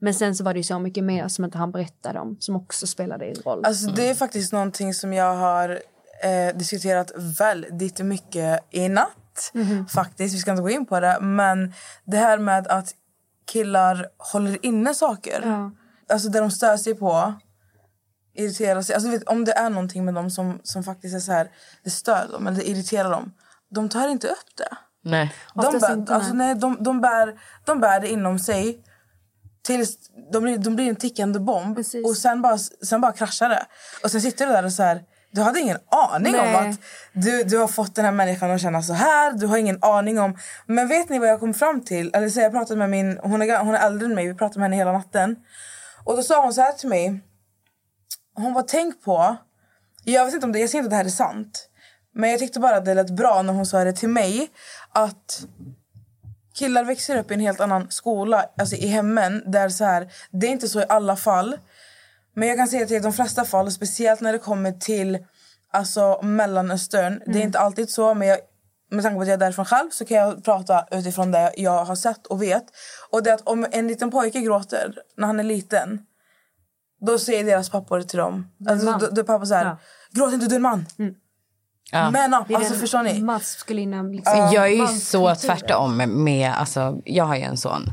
Men 0.00 0.14
sen 0.14 0.34
så 0.34 0.44
var 0.44 0.52
det 0.54 0.58
ju 0.58 0.64
så 0.64 0.78
mycket 0.78 1.04
mer 1.04 1.28
som 1.28 1.44
inte 1.44 1.58
han 1.58 1.72
berättade 1.72 2.20
om 2.20 2.36
som 2.40 2.56
också 2.56 2.86
spelade 2.86 3.24
en 3.24 3.34
roll. 3.34 3.64
Alltså, 3.64 3.90
det 3.90 4.08
är 4.10 4.14
faktiskt 4.14 4.52
någonting 4.52 4.94
som 4.94 5.12
jag 5.12 5.34
har 5.34 5.68
eh, 6.22 6.56
diskuterat 6.56 7.12
väldigt 7.38 7.98
mycket 7.98 8.60
i 8.70 8.88
natt. 8.88 9.52
Faktiskt, 9.88 10.34
vi 10.34 10.38
ska 10.38 10.50
inte 10.50 10.62
gå 10.62 10.70
in 10.70 10.86
på 10.86 11.00
det. 11.00 11.18
Men 11.20 11.72
det 12.04 12.16
här 12.16 12.38
med 12.38 12.66
att 12.66 12.94
killar 13.46 14.08
håller 14.18 14.66
inne 14.66 14.94
saker. 14.94 15.42
Ja. 15.44 15.70
Alltså 16.08 16.28
det 16.28 16.40
de 16.40 16.50
stör 16.50 16.76
sig 16.76 16.94
på. 16.94 17.34
Irriterar 18.34 18.82
sig. 18.82 18.94
Alltså, 18.94 19.10
vet, 19.10 19.22
om 19.22 19.44
det 19.44 19.52
är 19.52 19.70
någonting 19.70 20.04
med 20.04 20.14
dem 20.14 20.30
som, 20.30 20.60
som 20.62 20.84
faktiskt 20.84 21.14
är 21.14 21.20
så 21.20 21.32
här, 21.32 21.50
det 21.84 21.90
stör 21.90 22.28
dem 22.32 22.46
eller 22.46 22.56
det 22.56 22.68
irriterar 22.68 23.10
dem. 23.10 23.32
De 23.68 23.88
tar 23.88 24.08
inte 24.08 24.28
upp 24.28 24.56
det. 24.56 24.76
Nej. 25.02 25.34
De 25.54 25.78
bär, 25.78 25.92
inte, 25.92 26.14
alltså, 26.14 26.32
nej, 26.32 26.54
de, 26.54 26.76
de, 26.80 27.00
bär, 27.00 27.40
de 27.64 27.80
bär 27.80 28.00
det 28.00 28.08
inom 28.08 28.38
sig 28.38 28.82
tills 29.66 29.98
de 30.32 30.42
blir, 30.42 30.58
de 30.58 30.76
blir 30.76 30.88
en 30.88 30.96
tickande 30.96 31.38
bomb. 31.38 31.76
Precis. 31.76 32.06
Och 32.06 32.16
sen 32.16 32.42
bara, 32.42 32.58
sen 32.58 33.00
bara 33.00 33.12
kraschar 33.12 33.48
det. 33.48 33.66
Och 34.02 34.10
sen 34.10 34.20
sitter 34.20 34.46
du 34.46 34.52
där 34.52 34.64
och 34.64 34.72
så 34.72 34.82
här, 34.82 35.02
du 35.30 35.40
hade 35.42 35.60
ingen 35.60 35.78
aning 35.90 36.32
Nej. 36.32 36.56
om 36.56 36.70
att 36.70 36.78
du, 37.12 37.44
du 37.44 37.58
har 37.58 37.68
fått 37.68 37.94
den 37.94 38.04
här 38.04 38.12
människan 38.12 38.50
att 38.50 38.60
känna 38.60 38.82
så 38.82 38.92
här. 38.92 39.32
Du 39.32 39.46
har 39.46 39.56
ingen 39.58 39.78
aning 39.82 40.18
om... 40.18 40.38
Men 40.66 40.88
vet 40.88 41.08
ni 41.08 41.18
vad 41.18 41.28
jag 41.28 41.40
kom 41.40 41.54
fram 41.54 41.84
till? 41.84 42.10
Eller 42.14 42.28
så 42.28 42.40
jag 42.40 42.52
pratade 42.52 42.78
med 42.78 42.90
min, 42.90 43.18
hon, 43.22 43.42
är, 43.42 43.58
hon 43.58 43.74
är 43.74 43.86
äldre 43.86 44.06
än 44.06 44.14
mig, 44.14 44.28
vi 44.28 44.34
pratade 44.34 44.60
med 44.60 44.64
henne 44.64 44.76
hela 44.76 44.92
natten. 44.92 45.36
Och 46.04 46.16
då 46.16 46.22
sa 46.22 46.42
hon 46.42 46.54
så 46.54 46.60
här 46.60 46.72
till 46.72 46.88
mig. 46.88 47.20
Hon 48.34 48.52
var 48.52 48.62
tänk 48.62 49.04
på... 49.04 49.36
Jag 50.04 50.24
vet 50.24 50.34
inte 50.34 50.46
om 50.46 50.52
det, 50.52 50.58
jag 50.58 50.70
säger 50.70 50.84
inte 50.84 50.86
att 50.86 50.90
det 50.90 50.96
här 50.96 51.04
är 51.04 51.08
sant. 51.08 51.68
Men 52.14 52.30
jag 52.30 52.38
tyckte 52.38 52.60
bara 52.60 52.76
att 52.76 52.84
det 52.84 52.94
lät 52.94 53.10
bra 53.10 53.42
när 53.42 53.52
hon 53.52 53.66
sa 53.66 53.84
det 53.84 53.92
till 53.92 54.08
mig. 54.08 54.48
Att 54.92 55.46
killar 56.58 56.84
växer 56.84 57.16
upp 57.18 57.30
i 57.30 57.34
en 57.34 57.40
helt 57.40 57.60
annan 57.60 57.90
skola, 57.90 58.44
alltså 58.58 58.76
i 58.76 58.86
hemmen. 58.86 59.42
Där 59.46 59.68
så 59.68 59.84
här, 59.84 60.12
det 60.30 60.46
är 60.46 60.50
inte 60.50 60.68
så 60.68 60.80
i 60.80 60.84
alla 60.88 61.16
fall. 61.16 61.56
Men 62.34 62.48
jag 62.48 62.56
kan 62.56 62.68
säga 62.68 62.86
till 62.86 63.02
de 63.02 63.12
flesta 63.12 63.44
fall, 63.44 63.70
speciellt 63.70 64.20
när 64.20 64.32
det 64.32 64.38
kommer 64.38 64.72
till 64.72 65.18
alltså, 65.70 66.20
Mellanöstern. 66.22 67.22
Det 67.26 67.38
är 67.38 67.42
inte 67.42 67.58
alltid 67.58 67.90
så, 67.90 68.14
men 68.14 68.28
jag, 68.28 68.38
med 68.90 69.02
tanke 69.02 69.16
på 69.16 69.22
att 69.22 69.28
jag 69.28 69.34
är 69.34 69.38
därifrån 69.38 69.64
själv 69.64 69.90
så 69.90 70.04
kan 70.04 70.16
jag 70.16 70.44
prata 70.44 70.86
utifrån 70.90 71.30
det 71.30 71.52
jag 71.56 71.84
har 71.84 71.96
sett 71.96 72.26
och 72.26 72.42
vet. 72.42 72.64
Och 73.10 73.22
det 73.22 73.34
att 73.34 73.40
om 73.48 73.66
en 73.72 73.88
liten 73.88 74.10
pojke 74.10 74.40
gråter 74.40 74.94
när 75.16 75.26
han 75.26 75.40
är 75.40 75.44
liten, 75.44 76.00
då 77.06 77.18
säger 77.18 77.44
deras 77.44 77.70
pappor 77.70 78.00
till 78.02 78.18
dem. 78.18 78.52
Alltså, 78.68 78.98
då, 79.00 79.06
då 79.06 79.24
pappa 79.24 79.46
så 79.46 79.54
här, 79.54 79.64
Ja. 79.64 79.78
gråt 80.10 80.32
inte 80.32 80.46
du 80.46 80.54
är 80.54 80.56
en 80.56 80.62
man. 80.62 80.86
Ja. 81.92 82.10
Men 82.10 82.34
alltså 82.34 82.58
den 82.58 82.80
förstår 82.80 83.02
ni? 83.02 83.22
Maskulina 83.22 84.02
liksom, 84.02 84.50
jag 84.52 84.64
är 84.66 84.68
ju 84.68 84.86
så 84.86 85.34
tvärtom 85.34 85.96
med, 86.24 86.52
alltså, 86.52 87.00
jag 87.04 87.24
har 87.24 87.36
ju 87.36 87.42
en 87.42 87.56
son. 87.56 87.92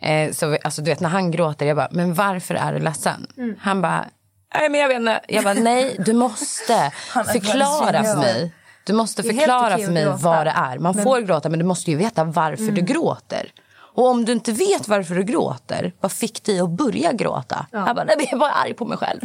Eh, 0.00 0.32
så 0.32 0.56
alltså, 0.64 0.82
du 0.82 0.90
vet 0.90 1.00
när 1.00 1.08
han 1.08 1.30
gråter, 1.30 1.66
jag 1.66 1.76
bara, 1.76 1.88
men 1.90 2.14
varför 2.14 2.54
är 2.54 2.72
du 2.72 2.78
ledsen? 2.78 3.26
Mm. 3.36 3.56
Han 3.60 3.82
bara, 3.82 4.04
nej 4.54 4.68
men 4.70 4.80
jag 4.80 4.88
vet 4.88 4.96
inte. 4.96 5.20
Jag 5.28 5.44
bara, 5.44 5.54
nej 5.54 5.96
du 6.06 6.12
måste 6.12 6.90
förklara 7.32 8.04
för 8.04 8.16
mig. 8.16 8.54
Du 8.86 8.92
måste 8.92 9.22
förklara 9.22 9.78
för 9.78 9.90
mig 9.92 10.06
vad 10.18 10.46
det 10.46 10.52
är. 10.56 10.78
Man 10.78 10.94
får 10.94 11.20
gråta 11.20 11.48
men 11.48 11.58
du 11.58 11.64
måste 11.64 11.90
ju 11.90 11.96
veta 11.96 12.24
varför 12.24 12.62
Mm. 12.62 12.74
du 12.74 12.80
gråter. 12.80 13.52
Och 13.94 14.06
om 14.10 14.24
du 14.24 14.32
inte 14.32 14.52
vet 14.52 14.88
varför 14.88 15.14
du 15.14 15.22
gråter, 15.24 15.92
vad 16.00 16.12
fick 16.12 16.44
dig 16.44 16.60
att 16.60 16.70
börja 16.70 17.12
gråta? 17.12 17.66
Jag 17.70 17.96
bara, 17.96 18.04
nej 18.04 18.16
jag 18.18 18.32
är 18.32 18.36
bara 18.36 18.50
arg 18.50 18.74
på 18.74 18.84
mig 18.84 18.98
själv. 18.98 19.20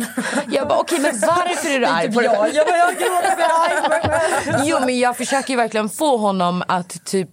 Jag 0.52 0.68
bara, 0.68 0.80
okej 0.80 1.00
men 1.00 1.20
varför 1.20 1.70
är 1.70 1.80
du 1.80 1.86
arg 1.88 2.14
på 2.14 2.20
dig 2.22 2.30
själv? 2.30 2.56
Jag 2.56 2.68
bara, 2.68 2.78
jag 2.78 2.96
gråter 2.96 3.36
för 3.36 3.42
jag 3.42 3.50
är 3.50 3.76
arg 3.76 3.84
på 3.84 3.90
mig 3.90 4.02
själv. 4.02 4.62
Jo, 4.66 4.78
men 4.86 5.00
jag 5.00 5.18
försöker 5.18 5.58
verkligen 5.58 5.90
få 5.90 6.18
honom 6.18 6.64
att 6.68 7.06
typ 7.06 7.30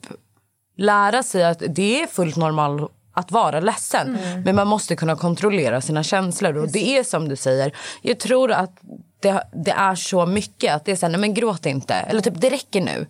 lära 0.77 1.23
sig 1.23 1.45
att 1.45 1.63
det 1.69 2.03
är 2.03 2.07
fullt 2.07 2.37
normalt 2.37 2.93
att 3.15 3.31
vara 3.31 3.61
ledsen. 3.61 4.19
Men 4.45 4.55
man 4.55 4.67
måste 4.69 4.97
kunna 4.97 5.17
kontrollera 5.17 5.81
sina 5.81 6.03
känslor. 6.03 6.57
Och 6.57 6.69
det 6.69 6.99
är 6.99 7.05
som 7.05 7.29
du 7.29 7.37
säger, 7.37 7.73
jag 8.03 8.19
tror 8.19 8.53
att 8.53 8.79
det, 9.21 9.43
det 9.65 9.71
är 9.71 9.95
så 9.95 10.27
mycket 10.27 10.75
att 10.75 10.85
det 10.85 10.93
är 10.93 10.97
så 10.97 11.07
här, 11.07 11.11
nej 11.11 11.21
men 11.21 11.35
gråt 11.35 11.67
inte. 11.67 11.95
Eller 11.95 12.21
typ, 12.21 12.41
det 12.41 12.51
räcker 12.51 12.81
nu. 12.81 13.07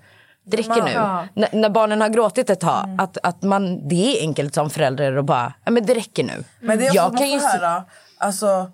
Det 0.46 0.56
räcker 0.56 0.82
nu. 0.82 0.90
Ja. 0.90 1.26
N- 1.36 1.48
när 1.52 1.70
barnen 1.70 2.00
har 2.00 2.08
gråtit 2.08 2.50
ett 2.50 2.60
tag, 2.60 2.96
att, 2.98 3.18
att 3.22 3.42
man, 3.42 3.88
det 3.88 3.94
är 3.94 4.20
enkelt 4.20 4.54
som 4.54 4.70
förälder 4.70 5.16
att 5.16 5.24
bara, 5.24 5.52
ja 5.64 5.70
men 5.70 5.86
det 5.86 5.94
räcker 5.94 6.24
nu. 6.24 6.44
Men 6.60 6.78
det 6.78 6.86
är 6.86 6.94
Jag 6.94 7.18
kan 7.18 7.30
ju 7.30 7.38
höra, 7.38 7.84
alltså, 8.18 8.70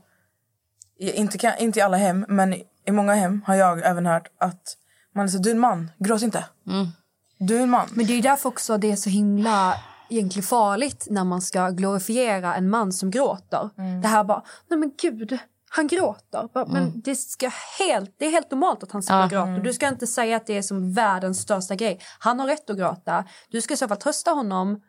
inte, 0.99 1.39
kan, 1.39 1.53
inte 1.59 1.79
i 1.79 1.83
alla 1.83 1.97
hem, 1.97 2.27
men 2.29 2.55
i, 2.55 2.65
många 2.91 3.15
hem 3.15 3.43
har 3.47 3.55
jag 3.55 3.87
även 3.87 4.07
hört 4.07 4.29
att 4.41 4.77
man 5.15 5.25
är 5.25 5.29
så, 5.29 5.39
du 5.39 5.51
är 5.51 5.55
en 5.55 5.61
man, 5.61 5.91
gråt 5.99 6.23
inte. 6.23 6.45
Mm. 6.71 6.87
Du 7.39 7.59
är 7.59 7.63
en 7.63 7.71
man. 7.71 7.89
Men 7.93 8.07
det 8.07 8.13
är 8.13 8.17
ju 8.17 8.23
därför 8.23 8.49
också 8.49 8.79
det 8.79 8.91
är 8.93 8.97
så 8.97 9.11
himla 9.11 9.75
egentligen 10.11 10.47
farligt 10.47 11.07
när 11.11 11.25
man 11.25 11.43
ska 11.43 11.69
glorifiera 11.71 12.55
en 12.55 12.71
man 12.71 12.93
som 12.93 13.11
gråter. 13.11 13.71
Det 14.03 14.09
här 14.09 14.25
bara, 14.25 14.43
nej 14.71 14.79
men 14.79 14.93
gud, 15.03 15.39
han 15.75 15.87
gråter. 15.87 16.49
Bara, 16.55 16.67
Men 16.67 17.01
det, 17.01 17.17
ska 17.17 17.51
helt, 17.79 18.15
det 18.19 18.27
är 18.27 18.31
helt 18.31 18.51
normalt 18.51 18.83
att 18.83 18.93
han 18.93 19.03
ska 19.03 19.15
Ja. 19.15 19.27
gråta. 19.27 19.51
Du 19.63 19.73
ska 19.73 19.89
inte 19.89 20.07
säga 20.07 20.37
att 20.37 20.47
det 20.47 20.59
är 20.59 20.63
som 20.63 20.93
världens 20.93 21.41
största 21.41 21.75
grej. 21.75 22.01
Han 22.19 22.41
har 22.41 22.47
rätt 22.47 22.71
att 22.71 22.77
gråta. 22.77 23.25
Du 23.51 23.61
ska 23.61 23.75
i 23.75 23.77
så 23.77 23.89
fall 23.89 23.97
trösta 23.97 24.31
honom, 24.31 24.81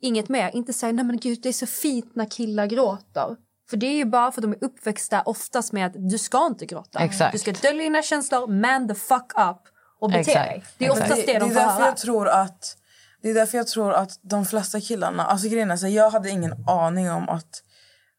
inget 0.00 0.28
mer. 0.28 0.50
Inte 0.56 0.72
säga, 0.72 0.92
nej 0.92 1.04
men 1.04 1.16
gud 1.16 1.38
det 1.42 1.48
är 1.48 1.52
så 1.52 1.66
fint 1.66 2.14
när 2.16 2.24
killar 2.30 2.66
gråter. 2.66 3.36
För 3.70 3.76
det 3.76 3.86
är 3.86 3.94
ju 3.96 4.04
bara 4.04 4.32
för 4.32 4.40
att 4.40 4.42
de 4.42 4.52
är 4.52 4.64
uppväxta 4.64 5.22
oftast 5.22 5.72
med 5.72 5.86
att 5.86 5.92
du 6.10 6.18
ska 6.18 6.46
inte 6.46 6.66
gråta. 6.66 6.98
Exakt. 6.98 7.32
Du 7.32 7.38
ska 7.38 7.52
dölja 7.52 7.82
dina 7.82 8.02
känslor, 8.02 8.46
man 8.46 8.88
the 8.88 8.94
fuck 8.94 9.32
up 9.38 9.62
och 10.00 10.08
bete 10.10 10.20
Exakt. 10.30 10.48
dig. 10.48 10.64
Det 10.78 10.86
är 10.86 10.90
Exakt. 10.90 11.10
oftast 11.10 11.26
det, 11.26 11.32
det 11.32 11.38
de 11.38 11.44
är 11.44 11.48
får 11.48 11.54
därför 11.60 11.72
höra. 11.74 11.86
jag 11.86 11.96
tror 11.96 12.28
att 12.28 12.76
det 13.22 13.30
är 13.30 13.34
därför 13.34 13.58
jag 13.58 13.66
tror 13.66 13.92
att 13.92 14.18
de 14.22 14.44
flesta 14.44 14.80
killarna, 14.80 15.24
alltså 15.24 15.48
grejen 15.48 15.70
är 15.70 15.86
jag 15.88 16.10
hade 16.10 16.30
ingen 16.30 16.68
aning 16.68 17.10
om 17.10 17.28
att 17.28 17.62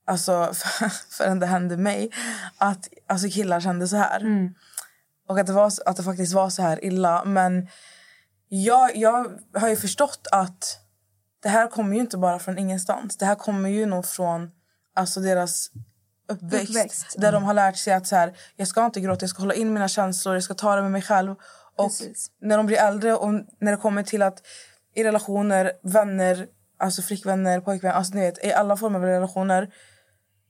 alltså 0.05 0.53
förrän 1.09 1.39
det 1.39 1.45
hände 1.45 1.77
mig 1.77 2.09
att 2.57 2.89
alltså 3.07 3.27
killar 3.29 3.59
kände 3.59 3.87
så 3.87 3.95
här. 3.95 4.19
Mm. 4.19 4.53
Och 5.27 5.39
att 5.39 5.47
det, 5.47 5.53
var, 5.53 5.71
att 5.85 5.97
det 5.97 6.03
faktiskt 6.03 6.33
var 6.33 6.49
så 6.49 6.61
här 6.61 6.85
illa. 6.85 7.23
Men 7.25 7.67
jag, 8.49 8.95
jag 8.95 9.39
har 9.53 9.69
ju 9.69 9.75
förstått 9.75 10.27
att 10.31 10.79
det 11.43 11.49
här 11.49 11.67
kommer 11.67 11.95
ju 11.95 12.01
inte 12.01 12.17
bara 12.17 12.39
från 12.39 12.57
ingenstans. 12.57 13.17
Det 13.17 13.25
här 13.25 13.35
kommer 13.35 13.69
ju 13.69 13.85
nog 13.85 14.05
från 14.05 14.51
alltså 14.95 15.19
deras 15.19 15.71
uppväxt. 16.27 16.69
Uppväxt. 16.69 17.15
Där 17.17 17.31
de 17.31 17.43
har 17.43 17.53
lärt 17.53 17.77
sig 17.77 17.93
att 17.93 18.07
så 18.07 18.15
här, 18.15 18.37
jag 18.55 18.67
ska 18.67 18.85
inte 18.85 19.01
gråta, 19.01 19.23
jag 19.23 19.29
ska 19.29 19.41
hålla 19.41 19.53
in 19.53 19.73
mina 19.73 19.87
känslor, 19.87 20.33
jag 20.35 20.43
ska 20.43 20.53
ta 20.53 20.75
det 20.75 20.81
med 20.81 20.91
mig 20.91 21.01
själv. 21.01 21.35
Och 21.75 21.89
Precis. 21.89 22.31
när 22.41 22.57
de 22.57 22.65
blir 22.65 22.77
äldre 22.77 23.15
och 23.15 23.33
när 23.33 23.71
det 23.71 23.77
kommer 23.77 24.03
till 24.03 24.21
att 24.21 24.41
i 24.95 25.03
relationer, 25.03 25.71
vänner, 25.83 26.47
alltså 26.79 27.01
flickvänner, 27.01 27.59
pojkvänner, 27.59 27.95
alltså 27.95 28.13
ni 28.13 28.21
vet, 28.21 28.45
i 28.45 28.53
alla 28.53 28.77
former 28.77 28.99
av 28.99 29.05
relationer. 29.05 29.73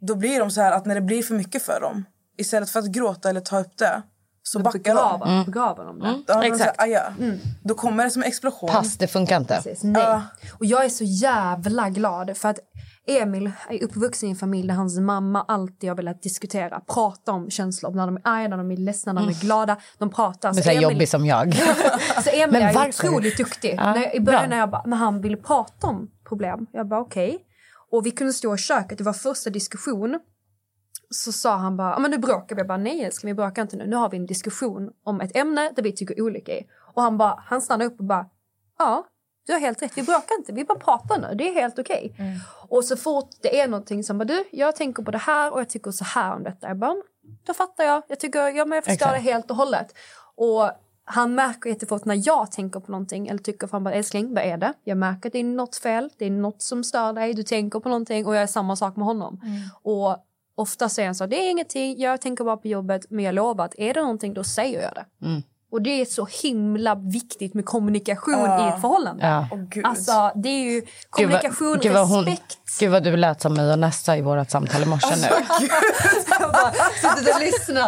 Då 0.08 0.16
blir 0.16 0.40
de 0.40 0.52
så 0.52 0.62
här 0.62 0.72
att 0.72 0.86
när 0.86 0.96
det 0.96 1.02
blir 1.02 1.24
för 1.24 1.36
mycket 1.36 1.64
för 1.64 1.82
dem, 1.82 2.06
istället 2.38 2.70
för 2.70 2.80
att 2.80 2.86
gråta 2.88 3.30
eller 3.30 3.42
ta 3.42 3.60
upp 3.60 3.78
det, 3.78 4.02
så 4.46 4.60
backar 4.60 4.96
de. 4.96 5.44
begraver 5.46 5.86
de 5.86 6.00
det. 6.00 6.24
Då, 6.28 6.34
har 6.34 6.42
de 6.42 6.48
Exakt. 6.48 6.76
så 6.76 6.82
här, 6.82 6.88
"Aja." 6.90 7.14
då 7.64 7.76
kommer 7.76 8.04
det 8.04 8.10
som 8.10 8.22
en 8.22 8.28
explosion. 8.28 8.70
Pass, 8.70 8.98
det 8.98 9.08
funkar 9.08 9.38
inte. 9.38 9.56
Precis, 9.56 9.84
nej. 9.84 10.20
Och 10.60 10.66
jag 10.66 10.86
är 10.86 10.90
så 10.90 11.04
jävla 11.04 11.90
glad 11.90 12.38
för 12.38 12.50
att 12.50 12.60
Emil 13.08 13.52
är 13.70 13.84
uppvuxen 13.84 14.30
i 14.30 14.32
en 14.32 14.36
familj 14.36 14.68
där 14.68 14.76
hans 14.76 15.00
mamma 15.00 15.46
alltid 15.48 15.90
har 15.90 15.96
velat 15.98 16.22
diskutera, 16.22 16.80
prata 16.80 17.32
om 17.32 17.50
känslor. 17.50 17.92
När 17.92 18.06
de 18.06 18.16
är 18.18 18.22
arga, 18.24 18.48
när 18.48 18.58
de 18.58 18.72
är 18.72 18.78
ledsna, 18.78 19.14
när 19.14 19.22
de 19.22 19.30
är 19.30 19.42
glada. 19.42 19.78
De 19.98 20.10
pratar. 20.10 20.54
Men 20.54 20.64
Så 20.64 20.70
Emil- 20.70 20.82
jobbig 20.82 21.10
som 21.10 21.26
jag. 21.26 21.56
Så 22.24 22.30
Emil 22.30 22.52
Men 22.52 22.62
är 22.62 22.74
varför? 22.74 23.08
otroligt 23.08 23.38
duktig. 23.38 23.76
Ja, 23.78 23.94
när, 23.94 24.16
I 24.16 24.20
början 24.20 24.42
bra. 24.42 24.50
när, 24.50 24.58
jag 24.58 24.70
bara, 24.70 24.84
när 24.86 24.98
han 24.98 25.22
ville 25.22 25.38
prata 25.38 25.88
om 25.88 26.08
problem, 26.28 26.66
jag 26.72 26.88
bara 26.88 27.00
okej. 27.02 27.40
Och 27.94 28.06
vi 28.06 28.12
kunde 28.12 28.34
stå 28.34 28.56
i 28.56 28.58
köket, 28.58 28.98
det 28.98 29.04
var 29.04 29.14
första 29.14 29.50
diskussion. 29.50 30.20
Så 31.10 31.32
sa 31.32 31.56
han 31.56 31.78
bara, 31.78 31.92
"Ja, 31.92 32.00
men 32.00 32.12
nu 32.12 32.18
bråkar 32.18 32.56
vi. 32.56 32.60
Jag 32.60 32.68
bara, 32.68 32.78
nej 32.78 33.04
älskling 33.04 33.30
vi 33.30 33.36
bråkar 33.36 33.62
inte 33.62 33.76
nu. 33.76 33.88
Nu 33.88 33.96
har 33.96 34.10
vi 34.10 34.18
en 34.18 34.26
diskussion 34.26 34.92
om 35.04 35.22
ett 35.22 35.38
ämne 35.38 35.72
där 35.76 35.84
vi 35.84 35.92
tycker 35.92 36.22
olika 36.22 36.52
i. 36.52 36.68
Och 36.94 37.02
han 37.02 37.18
bara, 37.18 37.44
han 37.46 37.62
stannade 37.62 37.86
upp 37.86 38.00
och 38.00 38.06
bara, 38.06 38.26
ja, 38.80 39.08
du 39.46 39.54
har 39.54 39.60
helt 39.60 39.82
rätt, 39.82 39.98
vi 39.98 40.04
bråkar 40.04 40.36
inte, 40.40 40.54
vi 40.54 40.64
bara 40.64 40.80
pratar 40.80 41.20
nu, 41.22 41.36
det 41.36 41.50
är 41.50 41.54
helt 41.54 41.80
okej. 41.80 42.16
Och 42.70 42.86
så 42.86 42.98
fort 42.98 43.30
det 43.42 43.60
är 43.60 43.68
någonting 43.68 44.04
som 44.04 44.18
bara 44.18 44.26
du, 44.26 44.44
jag 44.52 44.76
tänker 44.76 45.04
på 45.04 45.12
det 45.12 45.18
här 45.18 45.54
och 45.54 45.60
jag 45.60 45.70
tycker 45.70 45.92
så 45.92 46.04
här 46.04 46.36
om 46.36 46.44
detta. 46.44 46.68
Jag 46.68 46.78
bara, 46.78 46.96
då 47.46 47.54
fattar 47.54 47.84
jag, 47.84 48.04
jag 48.08 48.20
tycker, 48.20 48.48
ja 48.48 48.66
men 48.66 48.76
jag 48.76 48.84
förstår 48.84 49.06
Exakt. 49.06 49.26
det 49.26 49.32
helt 49.32 49.52
och 49.52 49.58
hållet. 49.58 49.88
Och 50.36 50.72
han 51.06 51.36
märker 51.36 51.70
jättefort 51.70 52.06
när 52.06 52.28
jag 52.28 52.52
tänker 52.52 52.80
på 52.80 52.92
någonting 52.92 53.28
eller 53.28 53.40
tycker 53.40 53.68
för 53.68 53.72
han 53.72 53.84
bara 53.84 53.94
älskling, 53.94 54.34
vad 54.34 54.44
är 54.44 54.58
det? 54.58 54.74
Jag 54.84 54.98
märker 54.98 55.30
att 55.30 55.34
det 55.34 55.40
är 55.40 55.44
något 55.44 55.76
fel, 55.76 56.10
det 56.18 56.26
är 56.26 56.32
något 56.32 56.62
som 56.62 56.84
stör 56.84 57.14
dig, 57.14 57.34
du 57.34 57.44
tänker 57.44 57.80
på 57.80 57.90
någonting 57.90 58.26
och 58.26 58.36
jag 58.36 58.44
är 58.44 58.48
samma 58.48 58.76
sak 58.76 58.96
med 58.96 59.06
honom. 59.06 59.42
Och 59.82 60.18
ofta 60.56 60.90
säger 60.90 61.08
han 61.08 61.16
så, 61.16 61.26
det 61.26 61.36
är 61.36 61.52
ingenting, 61.52 62.00
jag 62.00 62.22
tänker 62.22 62.44
bara 62.44 62.58
på 62.58 62.68
jobbet 62.68 63.06
men 63.10 63.26
jag 63.26 63.36
lovar 63.36 63.66
att 63.66 63.76
är 63.78 63.94
det 63.94 64.02
någonting 64.02 64.34
då 64.34 64.44
säger 64.44 64.82
jag 64.82 64.94
det. 64.94 65.06
Och 65.74 65.82
det 65.82 66.02
är 66.02 66.06
så 66.06 66.28
himla 66.44 66.96
viktigt 66.96 67.54
med 67.54 67.66
kommunikation 67.66 68.34
i 68.34 68.68
ett 68.76 68.82
förhållande. 68.82 69.28
Ja. 69.28 69.48
Åh, 69.52 69.60
gud. 69.70 69.86
Alltså 69.86 70.32
det 70.36 70.50
är 70.50 70.64
ju 70.64 70.80
Gud 70.82 70.84
vad- 70.84 71.12
kommunikation, 71.12 71.80
gud 71.82 71.92
vad 71.94 72.08
hon- 72.08 72.26
respekt. 72.26 72.58
Gud 72.80 72.92
vad 72.92 73.04
du 73.04 73.18
lät 73.18 73.42
som 73.42 73.54
mig 73.54 73.72
och 73.72 73.80
Nessa 73.80 74.18
i 74.18 74.22
vårt 74.22 74.50
samtal 74.50 74.82
i 74.82 74.86
morse 74.86 75.16
nu. 75.16 75.28
Jag 76.40 76.52
bara 76.52 76.72
sitter 76.72 77.34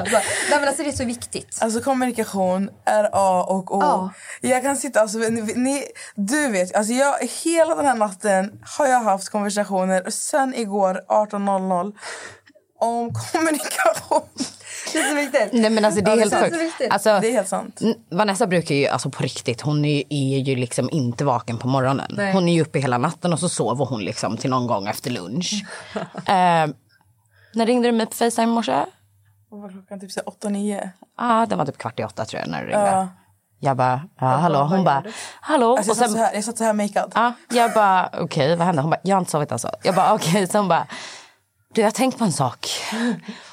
och 0.02 0.08
nej, 0.12 0.24
men 0.60 0.68
alltså, 0.68 0.84
det 0.84 0.90
är 0.90 0.92
så 0.92 1.06
viktigt. 1.06 1.58
Alltså 1.62 1.82
kommunikation 1.82 2.70
är 2.86 3.10
A 3.14 3.44
och 3.50 3.76
O. 3.76 3.80
Ja. 3.82 4.10
Jag 4.42 4.64
kan 4.64 4.76
sitta, 4.76 5.02
alltså, 5.02 5.18
ni, 5.18 5.54
ni, 5.56 5.84
du 6.16 6.48
vet, 6.48 6.76
alltså 6.76 6.94
jag, 6.94 7.16
hela 7.44 7.76
den 7.76 7.86
här 7.86 7.96
natten 7.96 8.52
har 8.78 8.88
jag 8.88 9.00
haft 9.00 9.30
konversationer 9.30 10.10
sen 10.10 10.54
igår 10.56 11.02
18.00 11.10 11.94
om 12.86 13.14
kommunikation. 13.14 14.22
Det 14.94 15.00
är 15.00 15.10
så 15.10 15.16
viktigt. 15.16 15.50
Nej 15.54 15.70
men 15.70 15.86
alltså 15.86 16.02
det 16.02 16.12
är 16.12 16.16
Ja, 16.16 16.20
helt 16.20 16.32
det 16.52 16.60
sjukt. 16.60 16.76
så. 16.78 16.94
Alltså, 16.94 17.20
Det 17.22 17.28
är 17.28 17.32
helt 17.32 17.48
sant. 17.48 17.82
Vanessa 18.12 18.48
brukar 18.48 18.76
ju, 18.76 18.88
alltså 18.88 19.10
på 19.10 19.24
riktigt, 19.24 19.62
hon 19.62 19.86
är, 19.86 20.04
är 20.10 20.38
ju 20.40 20.56
liksom 20.56 20.90
inte 20.92 21.26
vaken 21.26 21.58
på 21.58 21.68
morgonen. 21.68 22.12
Nej. 22.18 22.34
Hon 22.34 22.48
är 22.50 22.54
ju 22.54 22.62
uppe 22.62 22.80
hela 22.80 22.98
natten 22.98 23.34
och 23.34 23.40
så 23.40 23.50
sover 23.50 23.86
hon 23.86 24.02
liksom 24.02 24.38
till 24.38 24.50
någon 24.50 24.68
gång 24.68 24.88
efter 24.88 25.12
lunch. 25.12 25.64
eh, 26.16 26.68
när 27.54 27.66
ringde 27.66 27.88
du 27.88 27.92
mig 27.92 28.06
på 28.06 28.14
Facetime 28.16 28.44
i 28.52 28.56
morse? 28.56 28.86
Vad 29.50 29.62
var 29.62 29.70
klockan? 29.70 30.00
Typ 30.00 30.10
8-9. 30.44 30.90
ah, 31.18 31.46
det 31.46 31.56
var 31.56 31.66
typ 31.66 31.78
kvart 31.78 32.00
i 32.00 32.04
åtta 32.04 32.26
tror 32.26 32.40
jag 32.42 32.50
när 32.50 32.62
du 32.62 32.68
ringde. 32.68 32.88
Ja. 32.92 33.08
Jag 33.60 33.78
bara, 33.78 34.02
ja 34.20 34.26
hallå. 34.28 34.64
Hon 34.64 34.84
bara, 34.84 35.04
hallå. 35.42 35.78
Alltså, 35.78 35.90
jag, 35.90 35.92
och 35.92 35.98
satt 35.98 36.12
så 36.12 36.18
här, 36.18 36.34
jag 36.34 36.44
satt 36.44 36.58
så 36.58 36.64
här 36.64 36.74
makead. 36.74 37.12
Ja, 37.16 37.34
jag 37.50 37.74
bara, 37.74 38.10
okej, 38.20 38.56
vad 38.56 38.68
hände? 38.68 38.82
Hon 38.82 38.92
bara, 38.92 39.00
jag 39.04 39.16
har 39.16 39.20
inte 39.20 39.32
sovit 39.32 39.52
alltså. 39.52 39.70
Jag 39.84 39.96
bara, 39.96 40.14
okej. 40.14 40.48
Så 40.48 40.58
hon 40.58 40.68
bara, 40.68 40.88
du 41.76 41.82
jag 41.82 41.88
har 41.88 41.92
tänkt 41.92 42.18
på 42.18 42.24
en 42.24 42.32
sak. 42.32 42.68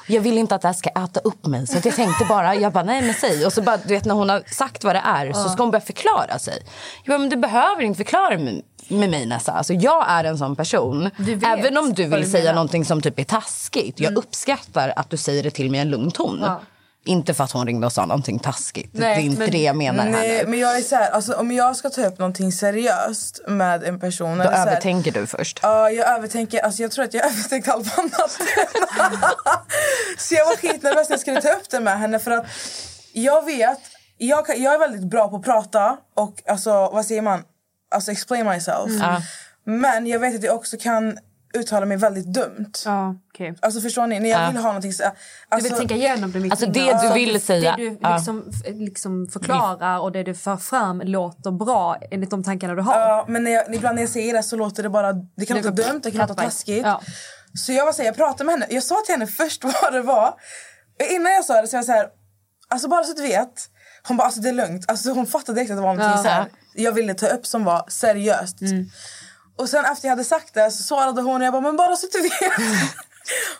Jag 0.07 0.21
vill 0.21 0.37
inte 0.37 0.55
att 0.55 0.61
det 0.61 0.67
här 0.67 0.73
ska 0.73 0.89
äta 0.89 1.19
upp 1.19 1.45
mig. 1.45 1.67
Så 1.67 1.77
jag 1.83 1.95
tänkte 1.95 2.25
bara, 2.29 2.55
jag 2.55 2.73
bara, 2.73 2.83
nej 2.83 3.01
men 3.01 3.13
säg. 3.13 3.45
Och 3.45 3.53
så 3.53 3.61
bara, 3.61 3.77
du 3.77 3.93
vet 3.93 4.05
när 4.05 4.15
hon 4.15 4.29
har 4.29 4.43
sagt 4.47 4.83
vad 4.83 4.95
det 4.95 5.01
är 5.05 5.33
så 5.33 5.49
ska 5.49 5.63
hon 5.63 5.71
börja 5.71 5.85
förklara 5.85 6.39
sig. 6.39 6.63
Jag 7.03 7.13
bara, 7.13 7.17
men 7.17 7.29
du 7.29 7.35
behöver 7.35 7.81
inte 7.81 7.97
förklara 7.97 8.37
med, 8.37 8.61
med 8.87 9.09
mig 9.09 9.25
Nessa. 9.25 9.51
Alltså 9.51 9.73
jag 9.73 10.05
är 10.09 10.23
en 10.23 10.37
sån 10.37 10.55
person. 10.55 11.09
Även 11.45 11.77
om 11.77 11.93
du 11.93 12.03
vill 12.03 12.21
du 12.21 12.27
säga 12.29 12.43
menar. 12.43 12.55
någonting 12.55 12.85
som 12.85 13.01
typ 13.01 13.19
är 13.19 13.23
taskigt. 13.23 13.99
Jag 13.99 14.17
uppskattar 14.17 14.93
att 14.95 15.09
du 15.09 15.17
säger 15.17 15.43
det 15.43 15.51
till 15.51 15.71
mig 15.71 15.77
i 15.77 15.81
en 15.81 15.89
lugn 15.89 16.11
ton. 16.11 16.39
Ja. 16.41 16.61
Inte 17.05 17.33
för 17.33 17.43
att 17.43 17.51
hon 17.51 17.67
ringde 17.67 17.85
och 17.87 17.93
sa 17.93 18.05
någonting 18.05 18.39
taskigt. 18.39 18.89
Nej, 18.93 19.15
det 19.15 19.21
är 19.21 19.25
inte 19.25 19.39
men- 19.39 19.51
det 19.51 19.57
jag 19.63 19.75
menar 19.75 20.03
här 20.03 20.11
Nej, 20.11 20.37
nu. 20.43 20.49
men 20.49 20.59
jag 20.59 20.77
är 20.77 20.81
så 20.81 20.95
här, 20.95 21.09
alltså, 21.11 21.33
om 21.33 21.51
jag 21.51 21.75
ska 21.75 21.89
ta 21.89 22.05
upp 22.05 22.19
någonting 22.19 22.51
seriöst 22.51 23.41
med 23.47 23.83
en 23.83 23.99
person. 23.99 24.37
Då 24.37 24.43
så 24.43 24.49
här- 24.49 24.67
övertänker 24.67 25.11
du 25.11 25.27
först. 25.27 25.59
Ja, 25.61 25.89
jag 25.89 26.09
övertänker. 26.09 26.59
Alltså 26.59 26.81
jag 26.81 26.91
tror 26.91 27.05
att 27.05 27.13
jag 27.13 27.25
övertänkte 27.31 27.71
allt 27.73 27.97
natten. 27.97 28.47
så 30.17 30.35
jag 30.35 30.45
var 30.45 30.55
skitnervös 30.57 31.09
när 31.09 31.13
jag 31.13 31.19
skulle 31.19 31.41
ta 31.41 31.49
upp 31.53 31.69
det 31.69 31.79
med 31.79 31.99
henne 31.99 32.19
för 32.19 32.31
att 32.31 32.45
jag 33.13 33.45
vet, 33.45 33.79
jag, 34.17 34.45
kan, 34.45 34.61
jag 34.61 34.73
är 34.73 34.79
väldigt 34.79 35.03
bra 35.09 35.27
på 35.29 35.35
att 35.35 35.43
prata 35.43 35.97
och 36.15 36.41
alltså 36.47 36.71
vad 36.71 37.05
säger 37.05 37.21
man? 37.21 37.43
Alltså 37.95 38.11
explain 38.11 38.45
myself. 38.45 38.91
Ja. 39.01 39.21
Men 39.65 40.07
jag 40.07 40.19
vet 40.19 40.35
att 40.35 40.43
jag 40.43 40.55
också 40.55 40.77
kan 40.79 41.17
uttala 41.53 41.85
mig 41.85 41.97
väldigt 41.97 42.25
dumt. 42.25 42.71
Ja, 42.85 43.15
okej. 43.33 43.55
Alltså 43.61 43.81
förstår 43.81 44.07
ni? 44.07 44.19
När 44.19 44.29
jag 44.29 44.41
Ja. 44.41 44.47
vill 44.47 44.57
ha 44.57 44.67
någonting 44.67 44.93
så... 44.93 45.03
Du 45.03 45.09
Alltså, 45.49 45.69
vill 45.69 45.77
tänka 45.79 45.95
igenom 45.95 46.31
det 46.31 46.39
mycket 46.39 46.51
Alltså, 46.63 46.79
det 46.79 46.79
innan. 46.79 47.07
du 47.07 47.13
vill 47.13 47.41
säga- 47.41 47.75
Det 47.77 47.83
du 47.89 47.97
ja. 48.01 48.15
liksom, 48.15 48.51
liksom 48.65 49.27
förklarar 49.33 49.99
och 49.99 50.11
det 50.11 50.23
du 50.23 50.35
för 50.35 50.57
fram 50.57 51.01
låter 51.01 51.51
bra 51.51 51.97
enligt 52.11 52.29
de 52.29 52.43
tankarna 52.43 52.75
du 52.75 52.81
har. 52.81 52.99
Ja, 52.99 53.25
men 53.27 53.43
när 53.43 53.51
jag, 53.51 53.75
ibland 53.75 53.95
när 53.95 54.01
jag 54.03 54.09
säger 54.09 54.33
det 54.33 54.43
så 54.43 54.55
låter 54.55 54.83
det 54.83 54.89
bara... 54.89 55.13
Det 55.13 55.45
kan 55.45 55.57
låta 55.57 55.71
dumt, 55.71 55.99
det 56.03 56.11
kan 56.11 56.21
låta 56.27 56.33
taskigt. 56.43 56.85
Ja. 56.85 57.01
Så 57.53 57.71
jag 57.71 57.85
var 57.85 57.93
så 57.93 58.01
här, 58.01 58.05
jag 58.09 58.15
pratade 58.15 58.43
med 58.43 58.53
henne. 58.53 58.65
Jag 58.69 58.83
sa 58.83 59.01
till 59.05 59.13
henne 59.13 59.27
först 59.27 59.63
vad 59.81 59.93
det 59.93 60.01
var. 60.01 60.33
Innan 61.11 61.31
jag 61.33 61.45
sa 61.45 61.61
det 61.61 61.67
så 61.67 61.75
jag 61.75 61.85
så 61.85 61.91
här, 61.91 62.07
alltså 62.69 62.87
bara 62.87 63.03
så 63.03 63.11
att 63.11 63.17
du 63.17 63.23
vet. 63.23 63.53
Hon 64.07 64.17
bara, 64.17 64.23
alltså 64.25 64.41
det 64.41 64.49
är 64.49 64.53
lugnt. 64.53 64.85
Alltså 64.87 65.11
hon 65.13 65.25
fattade 65.27 65.55
direkt 65.59 65.71
att 65.71 65.77
det 65.77 65.81
var 65.81 65.93
någonting 65.95 66.17
Ja. 66.17 66.23
så 66.23 66.29
här, 66.29 66.45
jag 66.75 66.91
ville 66.91 67.13
ta 67.13 67.27
upp 67.27 67.45
som 67.45 67.63
var 67.63 67.85
seriöst. 67.87 68.57
Och 69.55 69.69
sen 69.69 69.85
efter 69.85 70.07
jag 70.07 70.11
hade 70.11 70.23
sagt 70.23 70.53
det 70.53 70.71
så 70.71 70.83
svarade 70.83 71.21
hon 71.21 71.41
och 71.41 71.45
jag 71.45 71.53
bara, 71.53 71.61
men 71.61 71.77
bara 71.77 71.95
så 71.95 72.05
att 72.05 72.11
du 72.11 72.21
vet. 72.21 72.33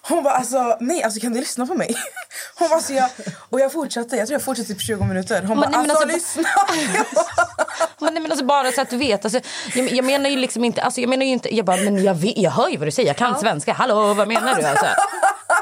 Hon 0.02 0.24
bara, 0.24 0.34
alltså 0.34 0.78
nej, 0.80 1.04
alltså 1.04 1.20
kan 1.20 1.34
du 1.34 1.40
lyssna 1.40 1.66
på 1.66 1.74
mig? 1.74 1.96
Hon 2.56 2.70
bara, 2.70 2.76
alltså 2.76 2.94
jag, 2.94 3.10
och 3.50 3.60
jag 3.60 3.72
fortsatte, 3.72 4.16
jag 4.16 4.28
tror 4.28 4.36
jag 4.36 4.46
fortsatte 4.46 4.74
typ 4.74 4.82
20 4.82 5.04
minuter. 5.04 5.44
Hon 5.44 5.58
bara, 5.58 5.66
alltså, 5.66 5.92
alltså, 5.92 6.08
lyssna. 6.08 6.44
Men, 8.00 8.14
nej, 8.14 8.24
men 8.24 8.32
alltså 8.32 8.46
bara 8.46 8.72
så 8.72 8.82
att 8.82 8.90
du 8.90 8.98
vet. 8.98 9.26
Alltså, 9.26 9.40
jag, 9.76 9.92
jag 9.92 10.06
menar 10.06 10.30
ju 10.30 10.36
liksom 10.36 10.64
inte... 10.64 10.82
Alltså, 10.82 11.02
jag 11.02 11.10
menar 11.10 11.26
ju 11.26 11.32
inte... 11.32 11.56
Jag 11.56 11.66
bara, 11.66 11.78
men 11.78 12.04
jag, 12.04 12.14
vet, 12.14 12.38
jag 12.38 12.52
hör 12.52 12.70
ju 12.70 12.78
vad 12.78 12.88
du 12.88 12.92
säger. 12.92 13.10
Jag 13.10 13.18
kan 13.18 13.40
svenska. 13.40 13.74
Hallå, 13.74 14.14
vad 14.14 14.28
menar 14.28 14.56
du? 14.56 14.64
Alltså? 14.64 14.86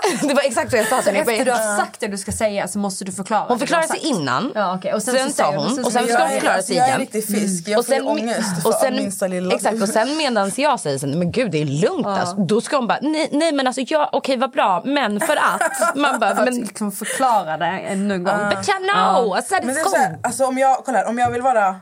Det 0.28 0.34
var 0.34 0.42
exakt 0.42 0.72
så 0.72 0.78
jag 0.78 0.88
sa 0.88 1.02
till 1.02 1.06
henne. 1.16 1.20
Efter 1.20 1.46
du 1.46 1.52
Jag 1.52 1.58
har 1.58 1.78
sagt 1.78 2.00
det 2.00 2.08
du 2.08 2.18
ska 2.18 2.32
säga 2.32 2.68
så 2.68 2.80
måste 2.80 3.06
du 3.06 3.12
förklara. 3.12 3.46
Hon 3.48 3.60
förklarade 3.60 3.88
har 3.88 3.96
sig 3.96 4.10
innan. 4.10 4.52
Ja, 4.56 4.76
okej. 4.78 4.94
Och 4.94 5.04
sen, 5.04 5.14
Sen 5.14 5.30
sa 5.32 5.44
säger 5.44 5.58
hon, 5.58 5.86
och 5.86 5.92
sen 5.92 6.04
ska 6.04 6.14
jag 6.14 6.20
hon 6.22 6.30
förklara 6.30 6.62
sig 6.62 6.76
Jag 6.76 6.84
är 6.86 6.88
igen. 6.88 7.00
riktig 7.00 7.28
fisk. 7.28 7.68
Jag 7.68 7.80
Och 7.80 7.86
får 7.86 7.94
sen, 7.94 8.08
ångest 8.08 8.66
och 8.66 8.74
för 8.74 8.80
sen, 8.80 8.96
minsta 8.96 9.28
lilla. 9.28 9.56
exakt, 9.56 9.82
och 9.82 9.90
sen 9.90 10.18
medan 10.18 10.52
jag 10.56 10.80
säger 10.80 10.98
så, 10.98 11.08
men 11.08 11.32
gud 11.32 11.52
det 11.52 11.62
är 11.62 11.66
lugnt 11.66 12.08
alltså, 12.08 12.36
Då 12.36 12.62
ska 12.62 12.76
hon 12.78 12.88
bara, 12.88 13.00
nej, 13.02 13.30
nej 13.32 13.52
men 13.52 13.68
alltså 13.68 13.82
ja, 13.88 14.10
okej 14.14 14.38
vad 14.38 14.52
bra, 14.52 14.82
men 14.86 15.20
för 15.20 15.36
att. 15.36 15.96
Man 15.96 16.20
bara, 16.20 16.34
men 16.46 16.56
liksom 16.56 16.92
förklara 16.92 17.58
det 17.58 17.66
ännu 17.66 18.14
en 18.14 18.24
gång. 18.24 18.38
but 18.50 18.70
you 18.70 18.78
know, 18.94 19.38
said 19.50 19.66
Men 19.66 19.76
det 19.76 19.82
är 19.82 19.86
så 19.86 19.96
här, 19.98 20.18
alltså 20.24 20.46
om 20.46 20.58
jag, 20.58 20.78
kolla 20.86 20.98
här, 20.98 21.08
om 21.08 21.18
jag 21.18 21.32
vill 21.32 21.42
vara 21.42 21.76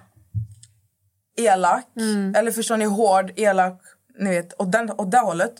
elak, 1.38 1.84
Mm. 1.99 2.36
eller 2.36 2.51
förstår 2.51 2.78
ni 2.78 2.86
hård, 2.86 3.32
elak, 3.36 3.82
ni 4.20 4.30
vet, 4.30 4.61
åt, 4.61 4.72
den, 4.72 4.91
åt 4.91 5.11
det 5.11 5.20
hållet. 5.20 5.53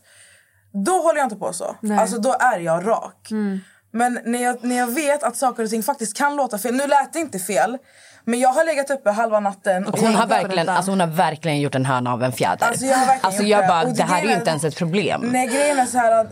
Då 0.72 0.92
håller 1.02 1.18
jag 1.20 1.26
inte 1.26 1.36
på 1.36 1.54
så. 1.54 1.76
Alltså 2.00 2.18
då 2.20 2.36
är 2.40 2.60
jag 2.60 2.88
rak. 2.88 3.32
Mm. 3.32 3.60
Men 3.92 4.20
när 4.26 4.44
jag, 4.44 4.64
när 4.64 4.78
jag 4.78 4.88
vet 4.88 5.24
att 5.24 5.36
saker 5.36 5.64
och 5.64 5.70
ting 5.70 5.84
faktiskt 5.84 6.18
kan 6.18 6.36
låta 6.36 6.58
fel. 6.58 6.74
Nu 6.76 6.88
lät 6.88 7.14
det 7.14 7.20
inte 7.20 7.40
fel. 7.40 7.78
Men 8.26 8.40
jag 8.40 8.50
har 8.50 8.66
legat 8.66 8.90
uppe 8.90 9.12
halva 9.12 9.40
natten. 9.40 9.86
Och 9.88 10.00
Hon 10.00 10.16
har, 10.16 10.28
verkligen, 10.28 10.70
alltså 10.70 10.92
hon 10.92 11.00
har 11.00 11.08
verkligen 11.08 11.60
gjort 11.62 11.76
en 11.76 11.86
höna 11.86 12.14
av 12.14 12.24
en 12.24 12.32
fjäder. 12.32 12.68
Alltså, 12.68 12.86
jag 12.86 12.98
har 12.98 13.06
verkligen 13.06 13.26
Alltså, 13.26 13.42
gjort 13.44 13.50
jag 13.52 13.64
det. 13.64 13.68
bara, 13.68 13.84
Och 13.84 13.94
det 13.96 14.04
här 14.04 14.24
är 14.24 14.28
ju 14.28 14.34
inte 14.34 14.50
ens 14.50 14.64
ett 14.64 14.76
problem. 14.78 15.22
Nej, 15.34 15.48
grejen 15.48 15.80
är 15.80 15.86
så 15.86 15.98
här 15.98 16.12
att 16.22 16.28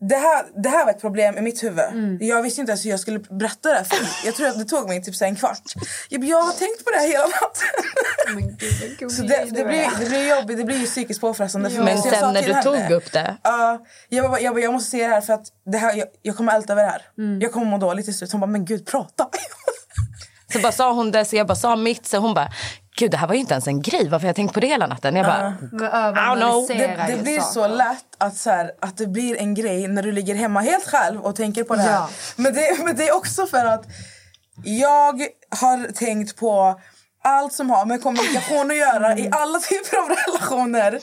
det 0.00 0.14
här, 0.16 0.62
det 0.62 0.68
här 0.68 0.84
var 0.84 0.92
ett 0.92 1.00
problem 1.00 1.38
i 1.38 1.40
mitt 1.40 1.64
huvud. 1.64 1.84
Mm. 1.84 2.18
Jag 2.20 2.42
visste 2.42 2.60
inte 2.60 2.70
ens 2.70 2.84
hur 2.84 2.90
jag 2.90 3.00
skulle 3.00 3.18
berätta 3.18 3.68
det. 3.68 3.84
För 3.84 4.26
jag 4.26 4.34
tror 4.34 4.48
att 4.48 4.58
det 4.58 4.64
tog 4.64 4.88
mig 4.88 5.02
typ 5.02 5.14
så 5.14 5.24
en 5.24 5.36
kvart. 5.36 5.62
Jag, 6.08 6.24
jag 6.24 6.42
har 6.42 6.52
tänkt 6.52 6.84
på 6.84 6.90
det 6.90 6.96
här 6.96 7.08
hela 7.08 7.26
natten. 7.26 9.10
Så 9.10 9.22
det, 9.22 9.44
det, 9.50 9.64
blir, 9.64 9.90
det 10.00 10.06
blir 10.08 10.28
jobbigt, 10.36 10.58
det 10.58 10.64
blir 10.64 10.78
ju 10.78 10.86
psykiskt 10.86 11.20
påfrestande 11.20 11.70
för 11.70 11.82
mig. 11.82 11.94
Men 11.94 12.02
sen 12.02 12.34
när 12.34 12.42
du 12.42 12.62
tog 12.62 12.76
henne, 12.76 12.94
upp 12.94 13.12
det. 13.12 13.36
Ja, 13.42 13.84
jag, 14.08 14.30
bara, 14.30 14.40
jag, 14.40 14.54
bara, 14.54 14.60
jag 14.60 14.72
måste 14.72 14.90
säga 14.90 15.08
det 15.08 15.14
här 15.14 15.20
för 15.20 15.32
att 15.32 15.46
det 15.66 15.78
här, 15.78 15.94
jag, 15.94 16.08
jag 16.22 16.36
kommer 16.36 16.54
älta 16.54 16.72
över 16.72 16.82
det 16.82 16.90
här. 16.90 17.02
Mm. 17.18 17.40
Jag 17.40 17.52
kommer 17.52 17.66
må 17.66 17.78
dåligt 17.78 18.04
till 18.04 18.14
slut. 18.14 18.32
Hon 18.32 18.40
bara, 18.40 18.46
men 18.46 18.64
gud 18.64 18.86
prata. 18.86 19.28
Så 20.52 20.58
bara 20.58 20.72
sa 20.72 20.92
hon 20.92 21.10
det, 21.10 21.24
så 21.24 21.36
jag 21.36 21.46
bara 21.46 21.54
sa 21.54 21.76
mitt. 21.76 22.06
Så 22.06 22.18
hon 22.18 22.34
bara, 22.34 22.48
gud 22.98 23.10
det 23.10 23.16
här 23.16 23.26
var 23.26 23.34
ju 23.34 23.40
inte 23.40 23.54
ens 23.54 23.66
en 23.66 23.82
grej. 23.82 24.08
Varför 24.08 24.24
har 24.24 24.28
jag 24.28 24.36
tänkt 24.36 24.54
på 24.54 24.60
det 24.60 24.66
hela 24.66 24.86
natten? 24.86 25.16
Jag 25.16 25.26
bara, 25.26 25.54
överanalyserar 26.08 27.06
Det, 27.06 27.14
det 27.16 27.22
blir 27.22 27.40
så 27.40 27.66
lätt 27.66 28.04
att, 28.18 28.36
så 28.36 28.50
här, 28.50 28.70
att 28.80 28.96
det 28.96 29.06
blir 29.06 29.36
en 29.36 29.54
grej 29.54 29.88
när 29.88 30.02
du 30.02 30.12
ligger 30.12 30.34
hemma 30.34 30.60
helt 30.60 30.84
själv 30.88 31.20
och 31.20 31.36
tänker 31.36 31.64
på 31.64 31.74
det 31.74 31.82
här. 31.82 31.92
Ja. 31.92 32.08
Men, 32.36 32.54
det, 32.54 32.78
men 32.84 32.96
det 32.96 33.08
är 33.08 33.16
också 33.16 33.46
för 33.46 33.64
att 33.64 33.84
jag 34.64 35.20
har 35.60 35.92
tänkt 35.92 36.36
på 36.36 36.80
allt 37.24 37.52
som 37.52 37.70
har 37.70 37.86
med 37.86 38.02
kommunikation 38.02 38.70
att 38.70 38.76
göra 38.76 39.12
Mm. 39.12 39.18
i 39.24 39.28
alla 39.32 39.58
typer 39.58 39.96
av 39.96 40.08
relationer. 40.08 40.98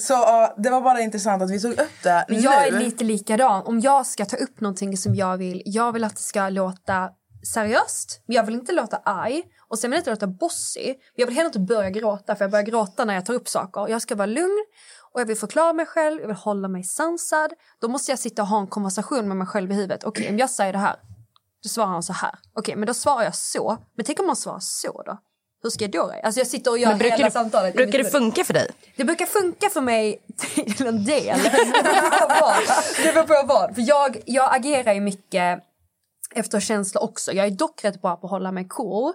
Så 0.00 0.12
ja, 0.12 0.54
det 0.58 0.70
var 0.70 0.80
bara 0.80 1.00
intressant 1.00 1.42
att 1.42 1.50
vi 1.50 1.60
tog 1.60 1.72
upp 1.72 2.02
det 2.02 2.24
Men 2.28 2.36
nu. 2.36 2.42
jag 2.42 2.66
är 2.66 2.72
lite 2.72 3.04
likadan. 3.04 3.62
Om 3.66 3.80
jag 3.80 4.06
ska 4.06 4.24
ta 4.24 4.36
upp 4.36 4.60
någonting 4.60 4.96
som 4.96 5.14
jag 5.14 5.36
vill, 5.36 5.62
jag 5.64 5.92
vill 5.92 6.04
att 6.04 6.16
det 6.16 6.22
ska 6.22 6.48
låta 6.48 7.08
seriöst, 7.54 8.22
men 8.26 8.36
jag 8.36 8.44
vill 8.44 8.54
inte 8.54 8.72
låta 8.72 8.96
arg. 9.04 9.42
Och 9.72 9.78
sen 9.78 9.90
vill 9.90 9.96
jag 9.96 10.00
inte 10.00 10.10
låta 10.10 10.26
bossy. 10.26 10.94
Jag 11.14 11.26
vill 11.26 11.36
heller 11.36 11.46
inte 11.46 11.58
börja 11.58 11.90
gråta, 11.90 12.36
för 12.36 12.44
jag 12.44 12.50
börjar 12.50 12.64
gråta 12.64 13.04
när 13.04 13.14
jag 13.14 13.26
tar 13.26 13.34
upp 13.34 13.48
saker. 13.48 13.88
Jag 13.88 14.02
ska 14.02 14.14
vara 14.14 14.26
lugn 14.26 14.64
och 15.12 15.20
jag 15.20 15.26
vill 15.26 15.36
förklara 15.36 15.72
mig 15.72 15.86
själv, 15.86 16.20
jag 16.20 16.26
vill 16.26 16.36
hålla 16.36 16.68
mig 16.68 16.84
sansad. 16.84 17.52
Då 17.80 17.88
måste 17.88 18.12
jag 18.12 18.18
sitta 18.18 18.42
och 18.42 18.48
ha 18.48 18.60
en 18.60 18.66
konversation 18.66 19.28
med 19.28 19.36
mig 19.36 19.46
själv 19.46 19.70
i 19.72 19.74
huvudet. 19.74 20.04
Okej, 20.04 20.30
om 20.30 20.38
jag 20.38 20.50
säger 20.50 20.72
det 20.72 20.78
här, 20.78 20.96
då 21.62 21.68
svarar 21.68 21.88
han 21.88 22.02
så 22.02 22.12
här. 22.12 22.34
Okej, 22.54 22.76
men 22.76 22.86
då 22.86 22.94
svarar 22.94 23.24
jag 23.24 23.34
så. 23.34 23.78
Men 23.94 24.04
tänk 24.04 24.20
om 24.20 24.26
man 24.26 24.36
svarar 24.36 24.60
så 24.60 25.02
då? 25.02 25.18
Hur 25.62 25.70
ska 25.70 25.84
jag 25.84 25.92
då 25.92 26.06
reagera? 26.06 26.26
Alltså 26.26 26.40
jag 26.40 26.46
sitter 26.46 26.70
och 26.70 26.78
gör 26.78 26.88
men 26.88 26.98
brukar, 26.98 27.16
hela 27.16 27.28
det, 27.28 27.32
samtalet. 27.32 27.74
brukar 27.74 27.98
det 27.98 28.10
funka 28.10 28.44
för 28.44 28.54
dig? 28.54 28.70
Det 28.96 29.04
brukar 29.04 29.26
funka 29.26 29.68
för 29.68 29.80
mig 29.80 30.22
till 30.76 30.86
en 30.86 31.04
del. 31.04 31.38
Det 33.02 33.12
beror 33.14 33.42
på 33.42 33.46
vad. 33.46 33.74
För 33.74 33.82
jag, 33.82 34.22
jag 34.26 34.56
agerar 34.56 34.92
ju 34.92 35.00
mycket 35.00 35.62
efter 36.34 36.60
känslor 36.60 37.02
också. 37.02 37.32
Jag 37.32 37.46
är 37.46 37.50
dock 37.50 37.84
rätt 37.84 38.02
bra 38.02 38.16
på 38.16 38.26
att 38.26 38.30
hålla 38.30 38.52
mig 38.52 38.68
cool 38.68 39.12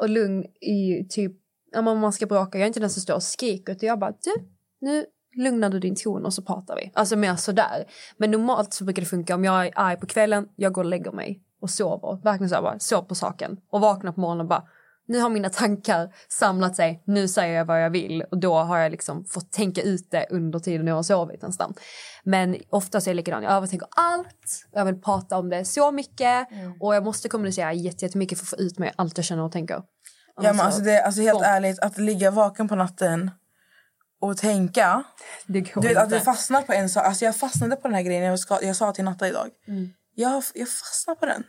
och 0.00 0.08
lugn 0.08 0.44
i 0.60 1.06
typ 1.08 1.32
om 1.76 1.98
man 1.98 2.12
ska 2.12 2.26
bråka, 2.26 2.58
jag 2.58 2.62
är 2.62 2.66
inte 2.66 2.80
den 2.80 2.90
som 2.90 3.02
står 3.02 3.14
och 3.14 3.22
skriker 3.22 3.72
utan 3.72 3.86
jag 3.86 3.98
bara 3.98 4.10
du, 4.10 4.34
nu 4.80 5.06
lugnar 5.36 5.70
du 5.70 5.78
din 5.78 5.94
ton 5.96 6.24
och 6.24 6.34
så 6.34 6.42
pratar 6.42 6.76
vi. 6.76 6.90
Alltså 6.94 7.16
mer 7.16 7.36
sådär. 7.36 7.84
Men 8.16 8.30
normalt 8.30 8.72
så 8.72 8.84
brukar 8.84 9.02
det 9.02 9.08
funka 9.08 9.34
om 9.34 9.44
jag 9.44 9.66
är 9.66 9.72
arg 9.74 9.96
på 9.96 10.06
kvällen, 10.06 10.48
jag 10.56 10.72
går 10.72 10.84
och 10.84 10.90
lägger 10.90 11.12
mig 11.12 11.42
och 11.60 11.70
sover. 11.70 12.22
Verkligen 12.24 12.48
så 12.48 12.54
här 12.54 12.62
bara, 12.62 12.78
sov 12.78 13.02
på 13.02 13.14
saken. 13.14 13.60
Och 13.70 13.80
vaknar 13.80 14.12
på 14.12 14.20
morgonen 14.20 14.40
och 14.40 14.48
bara, 14.48 14.68
nu 15.08 15.20
har 15.20 15.30
mina 15.30 15.50
tankar 15.50 16.14
samlat 16.28 16.76
sig, 16.76 17.02
nu 17.06 17.28
säger 17.28 17.54
jag 17.54 17.64
vad 17.64 17.82
jag 17.84 17.90
vill 17.90 18.22
och 18.22 18.38
då 18.40 18.54
har 18.58 18.78
jag 18.78 18.92
liksom 18.92 19.24
fått 19.24 19.52
tänka 19.52 19.82
ut 19.82 20.10
det 20.10 20.26
under 20.30 20.58
tiden 20.58 20.86
jag 20.86 20.94
har 20.94 21.02
sovit 21.02 21.42
nästan. 21.42 21.74
Men 22.24 22.56
oftast 22.70 23.06
är 23.06 23.10
jag 23.10 23.16
likadan, 23.16 23.42
jag 23.42 23.52
övertänker 23.52 23.88
allt, 23.96 24.66
jag 24.72 24.84
vill 24.84 25.00
prata 25.00 25.38
om 25.38 25.48
det 25.48 25.64
så 25.64 25.90
mycket 25.90 26.48
och 26.80 26.94
jag 26.94 27.04
måste 27.04 27.28
kommunicera 27.28 27.72
jätte- 27.72 28.04
jättemycket 28.04 28.38
för 28.38 28.44
att 28.44 28.50
få 28.50 28.56
ut 28.56 28.78
mig 28.78 28.92
allt 28.96 29.18
jag 29.18 29.24
känner 29.24 29.42
och 29.42 29.52
tänker. 29.52 29.82
Ja, 30.36 30.52
men 30.52 30.60
alltså 30.60 30.80
det, 30.80 31.02
alltså 31.02 31.22
helt 31.22 31.42
ärligt, 31.42 31.78
att 31.78 31.98
ligga 31.98 32.30
vaken 32.30 32.68
på 32.68 32.74
natten 32.74 33.30
och 34.20 34.36
tänka. 34.36 35.02
Du 35.82 35.88
vet, 35.88 35.96
att 35.96 36.04
inte. 36.04 36.18
du 36.18 36.24
fastnar 36.24 36.62
på 36.62 36.72
en 36.72 36.88
sak. 36.88 37.04
Alltså 37.04 37.24
jag 37.24 37.36
fastnade 37.36 37.76
på 37.76 37.88
den 37.88 37.94
här 37.94 38.02
grejen 38.02 38.24
jag, 38.24 38.38
ska, 38.38 38.62
jag 38.62 38.76
sa 38.76 38.92
till 38.92 39.04
Natta 39.04 39.28
idag. 39.28 39.48
Mm. 39.68 39.88
Jag, 40.14 40.42
jag 40.54 40.68
fastnade 40.68 41.20
på 41.20 41.26
den. 41.26 41.44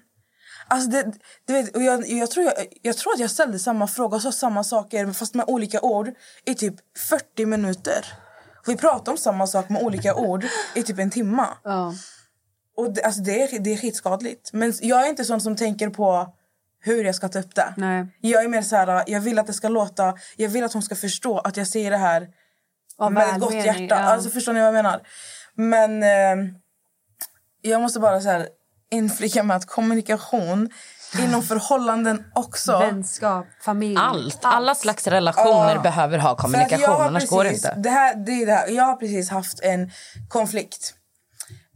Alltså 0.68 0.90
det, 0.90 1.12
du 1.46 1.54
vet, 1.54 1.76
och 1.76 1.84
jag, 1.84 2.08
jag, 2.08 2.32
tror 2.32 2.46
jag, 2.46 2.54
jag 2.82 2.98
tror 2.98 3.14
att 3.14 3.20
jag 3.20 3.32
ställde 3.32 3.60
samma 3.60 3.88
fråga 3.88 4.16
och 4.16 4.22
sa 4.22 4.32
samma 4.32 4.64
saker 4.64 5.12
fast 5.12 5.34
med 5.34 5.46
olika 5.48 5.82
ord 5.82 6.12
i 6.46 6.56
typ 6.56 6.76
40 7.10 7.46
minuter. 7.46 8.06
Och 8.60 8.68
vi 8.68 8.78
pratade 8.78 9.12
om 9.12 9.18
samma 9.18 9.48
sak 9.48 9.70
med 9.70 9.82
olika 9.82 10.16
ord 10.16 10.46
i 10.76 10.84
typ 10.84 11.00
en 11.00 11.10
timme. 11.10 11.48
Ja. 11.64 11.94
Och 12.78 12.94
det, 12.94 13.04
alltså 13.04 13.22
det, 13.22 13.44
är, 13.44 13.60
det 13.60 13.74
är 13.74 13.78
skitskadligt. 13.78 14.50
Men 14.54 14.74
jag 14.82 15.06
är 15.06 15.10
inte 15.10 15.26
sån 15.26 15.42
som 15.42 15.56
tänker 15.56 15.90
på 15.90 16.34
hur 16.80 17.04
jag 17.04 17.16
ska 17.16 17.30
ta 17.30 17.40
upp 17.40 17.56
det. 17.56 17.74
Nej. 17.78 18.08
Jag 18.22 18.44
är 18.44 18.48
mer 18.48 18.62
så 18.62 18.76
här, 18.76 19.04
jag 19.08 19.22
vill 19.22 19.40
att 19.40 19.48
det 19.48 19.54
ska 19.54 19.70
låta, 19.70 20.14
jag 20.36 20.50
vill 20.50 20.64
att 20.64 20.74
hon 20.74 20.82
ska 20.84 20.96
förstå 20.96 21.40
att 21.40 21.58
jag 21.58 21.68
säger 21.68 21.92
det 21.92 21.98
här 21.98 22.28
Av 22.98 23.12
med 23.14 23.24
ett 23.30 23.40
gott 23.40 23.54
välmening, 23.54 23.82
hjärta. 23.82 23.96
ja. 24.02 24.10
Alltså 24.10 24.30
förstår 24.30 24.54
ni 24.54 24.60
vad 24.60 24.68
jag 24.68 24.74
menar? 24.74 25.02
Men 25.54 26.04
eh, 26.04 26.54
jag 27.62 27.82
måste 27.82 28.00
bara 28.00 28.22
så 28.22 28.30
här 28.30 28.48
inflika 28.92 29.44
med 29.44 29.58
att 29.58 29.66
kommunikation 29.66 30.70
inom 31.20 31.44
förhållanden 31.44 32.24
också. 32.36 32.80
Vänskap, 32.80 33.46
familj. 33.62 33.96
Allt. 34.00 34.40
Alla 34.42 34.76
slags 34.76 35.08
relationer 35.08 35.76
Ja. 35.76 35.82
behöver 35.82 36.18
ha 36.18 36.36
kommunikation, 36.36 36.80
jag 36.82 36.90
har 36.90 37.06
annars 37.06 37.28
går 37.30 37.44
det 37.44 37.50
precis- 37.50 37.66
inte. 37.66 37.80
Det 37.80 37.90
här, 37.90 38.16
det 38.16 38.32
är 38.32 38.46
det 38.46 38.52
här. 38.54 38.68
Jag 38.70 38.84
har 38.84 38.96
precis 38.96 39.30
haft 39.30 39.60
en 39.64 39.92
konflikt 40.30 40.94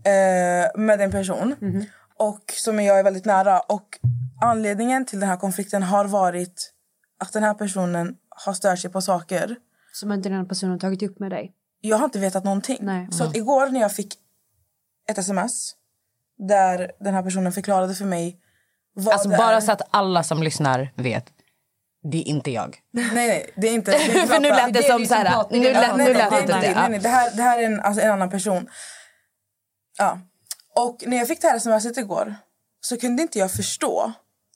eh, 0.06 0.80
med 0.82 1.02
en 1.02 1.12
person 1.12 1.56
Mhm. 1.62 1.86
och 2.20 2.54
som 2.58 2.80
jag 2.80 3.00
är 3.00 3.04
väldigt 3.04 3.26
nära. 3.26 3.60
Och 3.60 3.88
Anledningen 4.44 5.06
till 5.06 5.20
den 5.20 5.30
här 5.30 5.38
konflikten 5.38 5.84
har 5.84 6.06
varit 6.06 6.72
att 7.20 7.34
den 7.34 7.44
här 7.44 7.54
personen 7.54 8.16
har 8.30 8.54
stört 8.54 8.80
sig 8.80 8.92
på 8.92 9.02
saker. 9.02 9.56
Som 9.94 10.12
inte 10.12 10.30
den 10.30 10.48
personen 10.48 10.80
tagit 10.80 11.04
upp 11.04 11.20
med 11.20 11.32
dig. 11.32 11.52
Jag 11.82 11.98
har 11.98 12.06
inte 12.06 12.20
vetat 12.20 12.44
någonting. 12.44 12.78
Nej. 12.82 13.08
Så 13.12 13.24
att 13.24 13.36
igår 13.36 13.68
när 13.70 13.80
jag 13.80 13.92
fick 13.96 14.14
ett 15.10 15.18
sms 15.18 15.74
där 16.48 16.92
den 17.00 17.14
här 17.14 17.24
personen 17.24 17.52
förklarade 17.52 17.96
för 17.96 18.06
mig 18.06 18.38
vad 18.96 19.14
Alltså 19.14 19.30
det 19.30 19.38
bara 19.38 19.56
är. 19.56 19.62
så 19.62 19.72
att 19.72 19.82
alla 19.92 20.24
som 20.24 20.44
lyssnar 20.44 20.94
vet. 20.96 21.26
Det 22.12 22.18
är 22.18 22.28
inte 22.28 22.52
jag. 22.52 22.78
Nej, 22.94 23.10
nej, 23.14 23.50
det 23.56 23.68
är 23.68 23.74
inte... 23.74 23.92
Det 23.92 23.98
är 23.98 24.26
För 24.28 24.40
nu 24.40 24.50
lät 24.50 24.74
det 24.74 24.82
Det 24.82 24.88
som 24.88 25.06
så 25.06 25.14
här... 25.14 25.46
Nu 25.52 25.74
lät, 25.74 25.82
det. 25.82 25.98
nu 25.98 26.04
nej, 26.04 26.14
lät 26.14 26.32
nej, 26.32 26.42
det 26.42 26.42
inte 26.42 26.56
nej, 26.60 26.68
det. 26.70 26.76
nej, 26.80 26.90
nej. 26.90 27.00
Det 27.00 27.10
här, 27.10 27.32
det 27.36 27.42
här 27.42 27.60
är 27.60 27.64
en, 27.64 27.80
alltså, 27.80 28.02
en 28.02 28.12
annan 28.12 28.30
person. 28.30 28.70
Ja. 29.98 30.20
Och 30.76 31.04
när 31.08 31.18
jag 31.18 31.28
fick 31.28 31.42
det 31.42 31.48
här 31.48 31.60
smset 31.60 31.98
igår 31.98 32.36
så 32.82 32.98
kunde 32.98 33.22
inte 33.22 33.40
jag 33.40 33.52
förstå. 33.52 34.12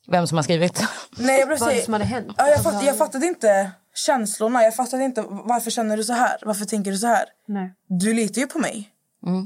Vem 0.08 0.28
som 0.28 0.38
har 0.38 0.44
skrivit. 0.44 0.84
Nej, 1.18 1.40
jag 1.40 1.48
Vad 1.48 1.60
säga, 1.60 1.84
som 1.84 1.94
hade 1.94 2.06
hänt. 2.06 2.34
ja, 2.38 2.48
jag, 2.48 2.64
fatt, 2.64 2.86
jag 2.86 2.98
fattade 2.98 3.26
inte 3.26 3.72
känslorna. 3.94 4.64
Jag 4.64 4.76
fattade 4.76 5.04
inte 5.04 5.22
varför 5.28 5.72
känner 5.72 5.98
du 5.98 6.04
så 6.04 6.14
här? 6.14 6.38
Varför 6.42 6.66
tänker 6.66 6.92
du 6.92 6.98
så 6.98 7.08
här? 7.08 7.26
Nej. 7.48 7.74
Du 7.88 8.14
litar 8.14 8.42
ju 8.42 8.48
på 8.48 8.60
mig. 8.60 8.90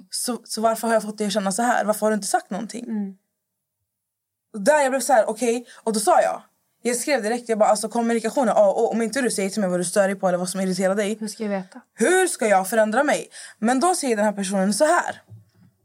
Så, 0.09 0.41
så 0.43 0.61
varför 0.61 0.87
har 0.87 0.93
jag 0.93 1.03
fått 1.03 1.17
dig 1.17 1.27
att 1.27 1.33
känna 1.33 1.51
så 1.51 1.61
här? 1.61 1.85
Varför 1.85 2.05
har 2.05 2.11
du 2.11 2.15
inte 2.15 2.27
sagt 2.27 2.49
någonting? 2.49 2.85
Och 4.53 4.61
där 4.61 4.81
jag 4.81 4.91
blev 4.91 5.01
så 5.01 5.13
här, 5.13 5.29
okej. 5.29 5.65
Och 5.83 5.93
då 5.93 5.99
sa 5.99 6.21
jag. 6.21 6.41
Jag 6.81 6.95
skrev 6.95 7.23
direkt, 7.23 7.49
jag 7.49 7.59
bara 7.59 7.69
alltså 7.69 7.89
kommunikation 7.89 8.49
är 8.49 8.53
A 8.53 8.69
och. 8.69 8.91
Om 8.91 9.01
inte 9.01 9.21
du 9.21 9.31
säger 9.31 9.49
till 9.49 9.61
mig 9.61 9.69
vad 9.69 9.79
du 9.79 9.83
stör 9.83 10.07
dig 10.07 10.15
på 10.15 10.27
eller 10.27 10.37
vad 10.37 10.49
som 10.49 10.61
irriterar 10.61 10.95
dig. 10.95 11.17
Hur 11.19 11.27
ska 11.27 11.43
jag 11.43 11.49
veta? 11.49 11.81
Hur 11.93 12.27
ska 12.27 12.47
jag 12.47 12.69
förändra 12.69 13.03
mig? 13.03 13.29
Men 13.59 13.79
då 13.79 13.95
säger 13.95 14.15
den 14.15 14.25
här 14.25 14.31
personen 14.31 14.73
så 14.73 14.85
här. 14.85 15.21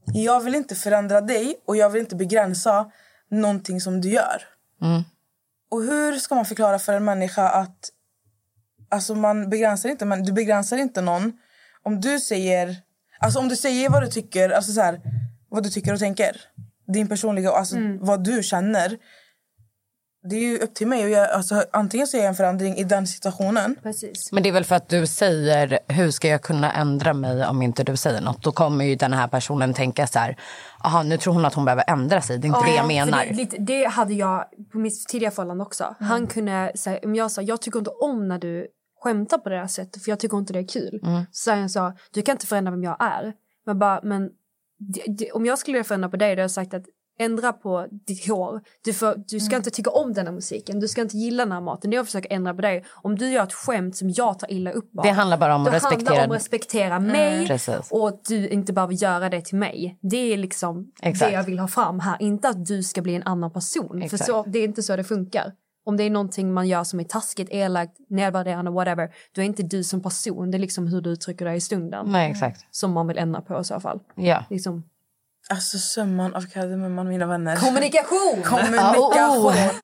Jag 0.06 0.40
vill 0.40 0.54
inte 0.54 0.74
förändra 0.74 1.20
dig 1.20 1.56
och 1.66 1.76
jag 1.76 1.90
vill 1.90 2.00
inte 2.00 2.16
begränsa 2.16 2.90
någonting 3.30 3.80
som 3.80 4.00
du 4.00 4.08
gör. 4.08 4.42
Och 5.70 5.82
hur 5.82 6.18
ska 6.18 6.34
man 6.34 6.46
förklara 6.46 6.78
för 6.78 6.92
en 6.92 7.04
människa 7.04 7.48
att 7.48 7.90
alltså 8.88 9.14
man 9.14 9.50
begränsar 9.50 9.88
inte, 9.88 10.04
men 10.04 10.24
du 10.24 10.32
begränsar 10.32 10.76
inte 10.76 11.00
någon 11.00 11.32
om 11.82 12.00
du 12.00 12.20
säger 12.20 12.76
alltså 13.18 13.38
om 13.38 13.48
du 13.48 13.56
säger 13.56 13.90
vad 13.90 14.02
du 14.02 14.08
tycker, 14.08 14.50
alltså 14.50 14.72
så 14.72 14.80
här, 14.80 15.00
vad 15.48 15.62
du 15.62 15.70
tycker 15.70 15.92
och 15.92 15.98
tänker. 15.98 16.40
Din 16.92 17.08
personliga, 17.08 17.50
alltså 17.50 17.76
vad 18.00 18.24
du 18.24 18.42
känner. 18.42 18.98
Det 20.30 20.36
är 20.36 20.40
ju 20.40 20.58
upp 20.58 20.74
till 20.74 20.86
mig. 20.86 21.04
Och 21.04 21.10
jag, 21.10 21.30
alltså, 21.30 21.64
antingen 21.72 22.06
så 22.06 22.16
gör 22.16 22.24
jag 22.24 22.28
en 22.28 22.34
förändring 22.34 22.76
i 22.76 22.84
den 22.84 23.06
situationen. 23.06 23.76
Precis. 23.82 24.32
Men 24.32 24.42
det 24.42 24.48
är 24.48 24.52
väl 24.52 24.64
för 24.64 24.74
att 24.74 24.88
du 24.88 25.06
säger 25.06 25.78
hur 25.88 26.10
ska 26.10 26.28
jag 26.28 26.42
kunna 26.42 26.72
ändra 26.72 27.12
mig 27.14 27.46
om 27.46 27.62
inte 27.62 27.84
du 27.84 27.96
säger 27.96 28.20
något. 28.20 28.42
Då 28.42 28.52
kommer 28.52 28.84
ju 28.84 28.94
den 28.94 29.12
här 29.12 29.28
personen 29.28 29.74
tänka 29.74 30.06
så 30.06 30.18
här. 30.18 30.36
Aha, 30.84 31.02
nu 31.02 31.18
tror 31.18 31.34
hon 31.34 31.44
att 31.44 31.54
hon 31.54 31.64
behöver 31.64 31.84
ändra 31.86 32.20
sig. 32.20 32.38
Det 32.38 32.46
är 32.46 32.48
inte 32.48 32.70
det 32.70 32.76
jag 32.76 32.86
menar. 32.86 33.26
Det, 33.32 33.44
det 33.58 33.84
hade 33.84 34.14
jag 34.14 34.44
på 34.72 34.78
mitt 34.78 35.08
tidigare 35.08 35.34
förhållande 35.34 35.64
också. 35.64 35.94
Han 36.00 36.26
kunde 36.26 36.72
säga, 36.74 36.98
om 37.04 37.14
jag 37.14 37.30
sa 37.30 37.42
jag 37.42 37.62
tycker 37.62 37.78
inte 37.78 37.90
om 37.90 38.28
när 38.28 38.38
du 38.38 38.66
skämtar 39.04 39.38
på 39.38 39.48
det 39.48 39.56
här 39.58 39.66
sättet 39.66 40.02
för 40.04 40.10
jag 40.10 40.18
tycker 40.20 40.38
inte 40.38 40.52
det 40.52 40.58
är 40.58 40.68
kul. 40.68 41.00
Så 41.32 41.44
säger 41.44 41.58
han 41.60 41.70
så, 41.70 41.92
du 42.12 42.22
kan 42.22 42.32
inte 42.34 42.46
förändra 42.46 42.70
vem 42.70 42.82
jag 42.84 42.96
är. 43.00 43.32
Men 43.66 43.78
bara, 43.78 44.00
men 44.02 44.30
om 45.32 45.46
jag 45.46 45.58
skulle 45.58 45.84
förändra 45.84 46.08
på 46.08 46.16
dig 46.16 46.28
då 46.28 46.32
hade 46.32 46.42
jag 46.42 46.50
sagt 46.50 46.74
att 46.74 46.84
ändra 47.18 47.52
på 47.52 47.86
ditt 48.06 48.28
hår. 48.28 48.60
Du, 48.84 48.92
får, 48.92 49.14
du 49.28 49.40
ska 49.40 49.56
inte 49.56 49.70
tycka 49.70 49.90
om 49.90 50.12
den 50.12 50.26
här 50.26 50.32
musiken, 50.34 50.80
du 50.80 50.88
ska 50.88 51.00
inte 51.00 51.16
gilla 51.16 51.44
den 51.44 51.52
här 51.52 51.60
maten. 51.60 51.90
Det 51.90 51.96
jag 51.96 52.06
försöker 52.06 52.32
ändra 52.32 52.54
på 52.54 52.60
dig. 52.62 52.84
Om 52.90 53.16
du 53.16 53.28
gör 53.30 53.42
ett 53.42 53.52
skämt 53.52 53.96
som 53.96 54.10
jag 54.10 54.38
tar 54.38 54.52
illa 54.52 54.70
upp 54.70 54.98
av. 54.98 55.04
Det 55.04 55.10
handlar 55.10 55.38
bara 55.38 55.54
om 55.54 55.66
att 55.66 55.72
respektera- 55.72 56.24
om 56.24 56.30
att 56.30 56.36
respektera 56.36 57.00
mig 57.00 57.46
Precis. 57.46 57.90
och 57.90 58.08
att 58.08 58.24
du 58.24 58.48
inte 58.48 58.72
behöver 58.72 58.94
göra 58.94 59.28
det 59.28 59.40
till 59.40 59.58
mig. 59.58 59.98
Det 60.02 60.32
är 60.32 60.36
liksom 60.36 60.90
Exakt. 61.02 61.30
det 61.30 61.34
jag 61.36 61.44
vill 61.44 61.58
ha 61.58 61.68
fram 61.68 62.00
här. 62.00 62.16
Inte 62.22 62.48
att 62.48 62.66
du 62.66 62.82
ska 62.82 63.02
bli 63.02 63.14
en 63.14 63.22
annan 63.22 63.52
person. 63.52 64.02
Exakt. 64.02 64.24
För 64.24 64.32
så, 64.32 64.44
det 64.48 64.58
är 64.58 64.64
inte 64.64 64.82
så 64.82 64.96
det 64.96 65.04
funkar 65.04 65.52
om 65.84 65.96
det 65.96 66.04
är 66.04 66.10
någonting 66.10 66.52
man 66.52 66.68
gör 66.68 66.84
som 66.84 67.00
är 67.00 67.04
taskigt, 67.04 67.48
elakt, 67.50 67.92
nedvärderande, 68.08 68.70
whatever, 68.70 69.14
då 69.32 69.40
är 69.40 69.44
inte 69.44 69.62
du 69.62 69.84
som 69.84 70.02
person, 70.02 70.50
det 70.50 70.56
är 70.56 70.60
liksom 70.60 70.86
hur 70.86 71.00
du 71.00 71.10
uttrycker 71.10 71.44
dig 71.44 71.56
i 71.56 71.60
stunden. 71.60 72.06
Nej, 72.08 72.30
exakt. 72.30 72.56
Mm. 72.56 72.68
Som 72.70 72.92
man 72.92 73.06
vill 73.06 73.18
ändra 73.18 73.40
på 73.40 73.60
i 73.60 73.64
så 73.64 73.80
fall. 73.80 74.00
Ja. 74.14 74.44
Liksom. 74.50 74.84
Alltså 75.50 75.78
summan 75.78 76.34
av 76.34 76.40
kardemumman, 76.40 77.08
mina 77.08 77.26
vänner. 77.26 77.56
Kommunikation! 77.56 78.42
Kommunikation! 78.42 79.52
Oh. 79.52 79.74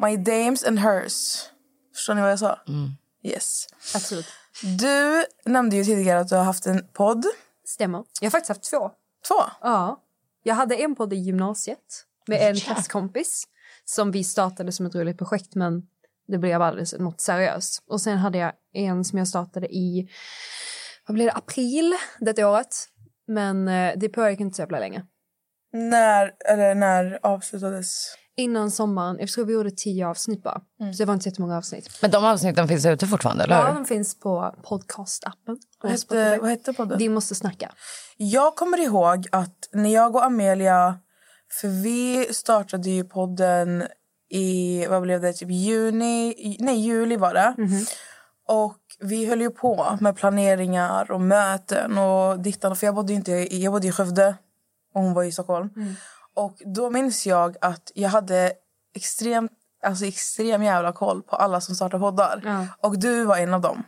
My 0.00 0.16
dames 0.16 0.64
and 0.64 0.78
hers. 0.78 1.44
Förstår 1.94 2.14
ni 2.14 2.20
vad 2.20 2.30
jag 2.30 2.38
sa? 2.38 2.58
Mm. 2.68 2.90
Yes. 3.22 3.66
Absolut. 3.94 4.26
Du 4.78 5.24
nämnde 5.44 5.76
ju 5.76 5.84
tidigare 5.84 6.20
att 6.20 6.28
du 6.28 6.36
har 6.36 6.44
haft 6.44 6.66
en 6.66 6.86
podd. 6.92 7.26
Stämmer. 7.64 8.04
Jag 8.20 8.26
har 8.26 8.30
faktiskt 8.30 8.48
haft 8.48 8.70
två. 8.70 8.90
Två. 9.28 9.34
Ja. 9.60 10.02
Jag 10.42 10.54
hade 10.54 10.76
en 10.76 10.94
podd 10.94 11.12
i 11.12 11.16
gymnasiet 11.16 12.04
med 12.26 12.50
en 12.50 12.56
klasskompis 12.56 13.44
som 13.84 14.10
vi 14.10 14.24
startade 14.24 14.72
som 14.72 14.86
ett 14.86 14.94
roligt 14.94 15.18
projekt 15.18 15.54
men 15.54 15.82
det 16.28 16.38
blev 16.38 16.62
aldrig 16.62 17.00
något 17.00 17.20
seriöst. 17.20 17.82
Och 17.86 18.00
sen 18.00 18.18
hade 18.18 18.38
jag 18.38 18.52
en 18.72 19.04
som 19.04 19.18
jag 19.18 19.28
startade 19.28 19.66
i 19.66 20.08
vad 21.06 21.14
blev 21.14 21.26
det, 21.26 21.32
april 21.32 21.94
det 22.20 22.44
året. 22.44 22.74
Men 23.26 23.68
eh, 23.68 23.92
det 23.96 24.08
pågick 24.08 24.40
inte 24.40 24.56
så 24.56 24.62
jävla 24.62 24.78
länge. 24.78 25.06
När, 25.72 26.34
eller 26.48 26.74
när 26.74 27.18
avslutades? 27.22 28.14
Innan 28.36 28.70
sommaren, 28.70 29.26
tror 29.26 29.44
vi 29.44 29.52
gjorde 29.52 29.70
tio 29.70 30.06
avsnitt 30.06 30.42
bara. 30.42 30.60
Så 30.78 30.98
det 30.98 31.04
var 31.04 31.14
inte 31.14 31.22
så 31.22 31.28
jättemånga 31.28 31.56
avsnitt. 31.56 31.98
Men 32.02 32.10
de 32.10 32.24
avsnitten 32.24 32.68
finns 32.68 32.86
ute 32.86 33.06
fortfarande, 33.06 33.44
eller 33.44 33.56
Ja, 33.56 33.72
de 33.72 33.84
finns 33.84 34.20
på 34.20 34.54
podcastappen. 34.62 35.58
Vad 35.82 35.92
hette, 35.92 36.38
vad 36.40 36.50
hette 36.50 36.72
podden? 36.72 36.98
Vi 36.98 37.08
måste 37.08 37.34
snacka. 37.34 37.72
Jag 38.16 38.56
kommer 38.56 38.80
ihåg 38.80 39.26
att 39.32 39.68
när 39.72 39.90
jag 39.94 40.16
och 40.16 40.24
Amelia... 40.24 40.98
För 41.60 41.68
vi 41.68 42.34
startade 42.34 42.90
ju 42.90 43.04
podden 43.04 43.84
i 44.28 44.86
vad 44.86 45.02
blev 45.02 45.20
det, 45.20 45.32
typ 45.32 45.50
juni... 45.50 46.56
Nej, 46.60 46.80
juli 46.80 47.16
var 47.16 47.34
det. 47.34 47.54
Och 48.48 48.78
vi 49.00 49.26
höll 49.26 49.40
ju 49.40 49.50
på 49.50 49.98
med 50.00 50.16
planeringar 50.16 51.10
och 51.10 51.20
möten 51.20 51.98
och 51.98 52.40
dittan. 52.40 52.76
För 52.76 52.86
jag 52.86 52.94
bodde, 52.94 53.12
inte, 53.12 53.32
jag 53.56 53.72
bodde 53.72 53.86
i 53.86 53.92
Skövde 53.92 54.34
och 54.94 55.02
hon 55.02 55.14
var 55.14 55.24
i 55.24 55.32
Stockholm. 55.32 55.70
Och 56.36 56.56
då 56.74 56.90
minns 56.90 57.26
jag 57.26 57.56
att 57.60 57.92
jag 57.94 58.08
hade 58.08 58.52
extremt, 58.94 59.52
alltså 59.84 60.04
extrem 60.04 60.62
jävla 60.62 60.92
koll 60.92 61.22
på 61.22 61.36
alla 61.36 61.60
som 61.60 61.74
startar 61.74 61.98
poddar. 61.98 62.42
Ja. 62.44 62.66
Och 62.88 62.98
du 62.98 63.24
var 63.24 63.36
en 63.36 63.54
av 63.54 63.60
dem. 63.60 63.82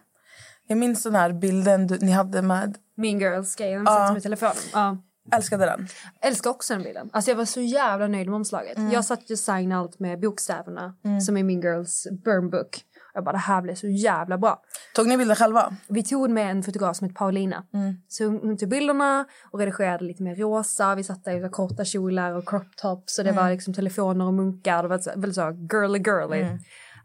Jag 0.67 0.79
minns 0.79 1.03
den 1.03 1.15
här 1.15 1.33
bilden 1.33 1.87
du, 1.87 1.99
ni 1.99 2.13
hade 2.13 2.43
med... 2.43 2.79
Mean 2.97 3.19
Girls-grejen 3.19 3.83
Ja. 3.87 4.07
ja. 4.07 4.13
med 4.13 4.23
telefonen. 4.23 4.63
Ja. 4.73 4.97
Älskade 5.33 5.65
den. 5.65 5.89
Älskar 6.21 6.51
också 6.51 6.75
den 6.75 6.83
bilden. 6.83 7.11
Alltså 7.13 7.31
jag 7.31 7.37
var 7.37 7.45
så 7.45 7.61
jävla 7.61 8.07
nöjd 8.07 8.27
med 8.27 8.37
omslaget. 8.37 8.77
Mm. 8.77 8.93
Jag 8.93 9.05
satt 9.05 9.19
och 9.19 9.25
designade 9.29 9.81
allt 9.81 9.99
med 9.99 10.21
bokstäverna 10.21 10.95
som 11.27 11.37
är 11.37 11.43
Mean 11.43 11.61
Girls 11.61 12.07
burn 12.25 12.51
book. 12.51 12.85
Jag 13.15 13.25
bara 13.25 13.33
det 13.33 13.39
här 13.39 13.63
blev 13.63 13.75
så 13.75 13.87
jävla 13.87 14.39
bra. 14.39 14.63
Tog 14.95 15.09
ni 15.09 15.17
bilden 15.17 15.37
själva? 15.37 15.73
Vi 15.89 16.03
tog 16.03 16.31
med 16.31 16.51
en 16.51 16.63
fotograf 16.63 16.97
som 16.97 17.05
heter 17.05 17.19
Paulina. 17.19 17.65
Så 18.09 18.25
hon 18.25 18.57
tog 18.57 18.69
bilderna 18.69 19.25
och 19.51 19.59
redigerade 19.59 20.05
lite 20.05 20.23
mer 20.23 20.35
rosa. 20.37 20.95
Vi 20.95 21.05
satt 21.05 21.25
där 21.25 21.47
i 21.47 21.49
korta 21.49 21.85
kjolar 21.85 22.33
och 22.33 22.49
crop 22.49 22.77
tops. 22.77 23.19
Och 23.19 23.25
det 23.25 23.33
var 23.33 23.51
liksom 23.51 23.75
telefoner 23.75 24.25
och 24.27 24.35
munkar. 24.35 24.83
Det 24.83 24.89
var 24.89 24.99
så- 24.99 25.11
väldigt 25.11 25.35
så 25.35 25.51
girly 25.73 25.99
girly. 25.99 26.43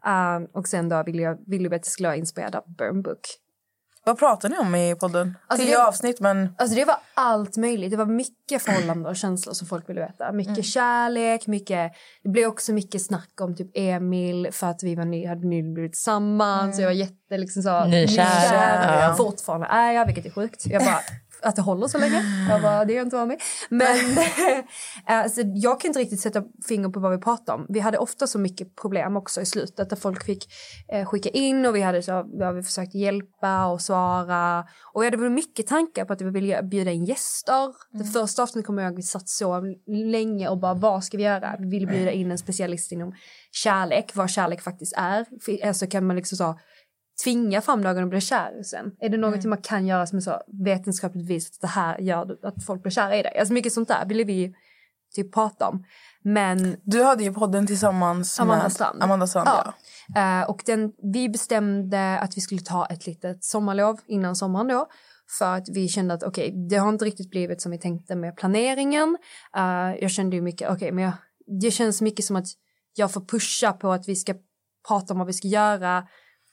Um, 0.05 0.47
och 0.53 0.67
sen 0.67 0.89
då 0.89 1.03
ville 1.03 1.21
jag 1.21 1.37
ville 1.47 1.69
vi 1.69 1.75
att 1.75 1.83
det 1.83 1.89
skulle 1.89 2.07
vara 2.07 2.15
inspirerad 2.15 2.55
av 2.55 2.63
burn 2.77 3.01
book. 3.01 3.19
Vad 4.07 4.19
pratar 4.19 4.49
ni 4.49 4.57
om 4.57 4.75
i 4.75 4.95
podden? 4.95 5.37
Alltså, 5.47 5.65
Tio 5.65 5.77
det- 5.77 5.87
avsnitt, 5.87 6.19
men... 6.19 6.55
Alltså 6.57 6.75
det 6.75 6.85
var 6.85 6.95
allt 7.13 7.57
möjligt. 7.57 7.91
Det 7.91 7.97
var 7.97 8.05
mycket 8.05 8.61
förhållanden 8.61 9.05
och 9.05 9.15
känslor 9.15 9.53
som 9.53 9.67
folk 9.67 9.89
ville 9.89 10.01
veta. 10.01 10.31
Mycket 10.31 10.65
kärlek, 10.65 11.47
mycket... 11.47 11.91
Det 12.23 12.29
blev 12.29 12.47
också 12.47 12.73
mycket 12.73 13.01
snack 13.01 13.41
om 13.41 13.55
typ 13.55 13.71
Emil 13.73 14.47
för 14.51 14.67
att 14.67 14.83
vi 14.83 14.95
var 14.95 15.05
ny, 15.05 15.27
hade 15.27 15.47
nyligen 15.47 15.73
blivit 15.73 15.93
tillsammans. 15.93 16.75
Så 16.75 16.81
jag 16.81 16.87
var 16.87 16.93
jätte 16.93 17.37
liksom 17.37 17.63
så... 17.63 17.85
Nykär. 17.85 19.01
Ja. 19.01 19.15
Fortfarande 19.17 19.67
är 19.67 19.91
jag, 19.91 20.05
vilket 20.05 20.25
är 20.25 20.29
sjukt. 20.29 20.63
Jag 20.65 20.83
bara, 20.83 20.99
att 21.41 21.55
det 21.55 21.61
håller 21.61 21.87
så 21.87 21.97
länge. 21.97 22.23
Jag 22.49 22.61
bara, 22.61 22.85
det 22.85 22.93
är 22.93 22.97
jag 22.97 23.05
inte 23.05 23.15
van 23.15 23.27
med. 23.27 23.41
Men 23.69 23.97
alltså, 25.05 25.41
jag 25.41 25.81
kan 25.81 25.89
inte 25.89 25.99
riktigt 25.99 26.19
sätta 26.19 26.43
finger 26.67 26.89
på 26.89 26.99
vad 26.99 27.11
vi 27.11 27.17
pratar 27.17 27.53
om. 27.53 27.65
Vi 27.69 27.79
hade 27.79 27.97
ofta 27.97 28.27
så 28.27 28.39
mycket 28.39 28.75
problem 28.75 29.17
också 29.17 29.41
i 29.41 29.45
slutet 29.45 29.89
där 29.89 29.95
folk 29.95 30.23
fick 30.23 30.45
eh, 30.87 31.05
skicka 31.05 31.29
in 31.29 31.65
och 31.65 31.75
vi 31.75 31.81
hade 31.81 32.03
så, 32.03 32.25
ja, 32.33 32.51
vi 32.51 32.63
försökte 32.63 32.97
hjälpa 32.97 33.65
och 33.65 33.81
svara. 33.81 34.65
Och 34.93 35.01
vi 35.01 35.05
hade 35.05 35.17
väl 35.17 35.29
mycket 35.29 35.67
tankar 35.67 36.05
på 36.05 36.13
att 36.13 36.21
vi 36.21 36.29
ville 36.29 36.63
bjuda 36.63 36.91
in 36.91 37.05
gäster. 37.05 37.73
Det 37.91 38.05
första 38.05 38.43
avsnittet 38.43 38.67
kommer 38.67 38.83
jag 38.83 38.89
ihåg 38.89 38.97
vi 38.97 39.03
satt 39.03 39.29
så 39.29 39.61
länge 39.87 40.49
och 40.49 40.57
bara 40.57 40.73
vad 40.73 41.03
ska 41.03 41.17
vi 41.17 41.23
göra? 41.23 41.55
Vi 41.59 41.69
ville 41.69 41.87
bjuda 41.87 42.11
in 42.11 42.31
en 42.31 42.37
specialist 42.37 42.91
inom 42.91 43.13
kärlek, 43.51 44.11
vad 44.15 44.29
kärlek 44.29 44.61
faktiskt 44.61 44.93
är. 44.97 45.25
Alltså 45.67 45.87
kan 45.87 46.07
man 46.07 46.15
liksom 46.15 46.37
så 46.37 46.59
tvinga 47.23 47.61
fram 47.61 47.81
någon 47.81 48.03
att 48.03 48.09
bli 48.09 48.21
kär 48.21 48.63
sen? 48.63 48.91
Är 48.99 49.09
det 49.09 49.17
något 49.17 49.45
man 49.45 49.61
kan 49.61 49.87
göra 49.87 50.07
som 50.07 50.17
är 50.17 50.21
så 50.21 50.41
vetenskapligt 50.65 51.27
bevisat 51.27 51.55
att 51.55 51.61
det 51.61 51.67
här 51.67 51.99
gör 51.99 52.37
att 52.47 52.65
folk 52.65 52.81
blir 52.81 52.91
kära 52.91 53.15
i 53.15 53.23
dig? 53.23 53.37
Alltså 53.39 53.53
mycket 53.53 53.73
sånt 53.73 53.87
där 53.87 54.05
ville 54.05 54.23
vi 54.23 54.53
typ 55.15 55.33
prata 55.33 55.67
om. 55.67 55.85
Men 56.23 56.77
Du 56.83 57.03
hade 57.03 57.23
ju 57.23 57.33
podden 57.33 57.67
tillsammans 57.67 58.39
Amanda 58.39 58.63
med 58.63 58.71
Strand. 58.71 59.03
Amanda 59.03 59.27
Strand 59.27 59.47
ja. 59.47 59.73
Ja. 60.15 60.41
Eh, 60.41 60.49
och 60.49 60.61
den, 60.65 60.91
vi 61.13 61.29
bestämde 61.29 62.19
att 62.19 62.37
vi 62.37 62.41
skulle 62.41 62.61
ta 62.61 62.85
ett 62.85 63.07
litet 63.07 63.43
sommarlov 63.43 63.99
innan 64.07 64.35
sommaren 64.35 64.67
då. 64.67 64.87
För 65.37 65.55
att 65.55 65.69
vi 65.69 65.87
kände 65.87 66.13
att 66.13 66.23
okej, 66.23 66.67
det 66.69 66.75
har 66.75 66.89
inte 66.89 67.05
riktigt 67.05 67.29
blivit 67.29 67.61
som 67.61 67.71
vi 67.71 67.77
tänkte 67.77 68.15
med 68.15 68.37
planeringen. 68.37 69.17
Eh, 69.57 70.01
jag 70.01 70.11
kände 70.11 70.35
ju 70.35 70.41
mycket, 70.41 70.69
okej, 70.69 70.91
men 70.91 71.03
jag, 71.03 71.13
det 71.61 71.71
känns 71.71 72.01
mycket 72.01 72.25
som 72.25 72.35
att 72.35 72.47
jag 72.95 73.11
får 73.11 73.21
pusha 73.21 73.73
på 73.73 73.91
att 73.91 74.07
vi 74.07 74.15
ska 74.15 74.33
prata 74.87 75.13
om 75.13 75.17
vad 75.17 75.27
vi 75.27 75.33
ska 75.33 75.47
göra. 75.47 76.07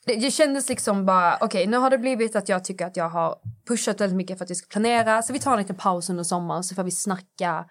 Det, 0.05 0.15
det 0.15 0.31
kändes 0.31 0.69
liksom 0.69 1.05
bara, 1.05 1.37
okej, 1.41 1.67
nu 1.67 1.77
har 1.77 1.89
det 1.89 1.97
blivit 1.97 2.35
att 2.35 2.49
jag 2.49 2.63
tycker 2.63 2.85
att 2.85 2.97
jag 2.97 3.09
har 3.09 3.35
pushat 3.67 4.01
väldigt 4.01 4.17
mycket 4.17 4.37
för 4.37 4.45
att 4.45 4.51
vi 4.51 4.55
ska 4.55 4.67
planera. 4.67 5.21
Så 5.21 5.33
vi 5.33 5.39
tar 5.39 5.51
en 5.51 5.57
liten 5.57 5.75
paus 5.75 6.09
under 6.09 6.23
sommaren 6.23 6.63
så 6.63 6.75
får 6.75 6.83
vi 6.83 6.91
snacka 6.91 7.65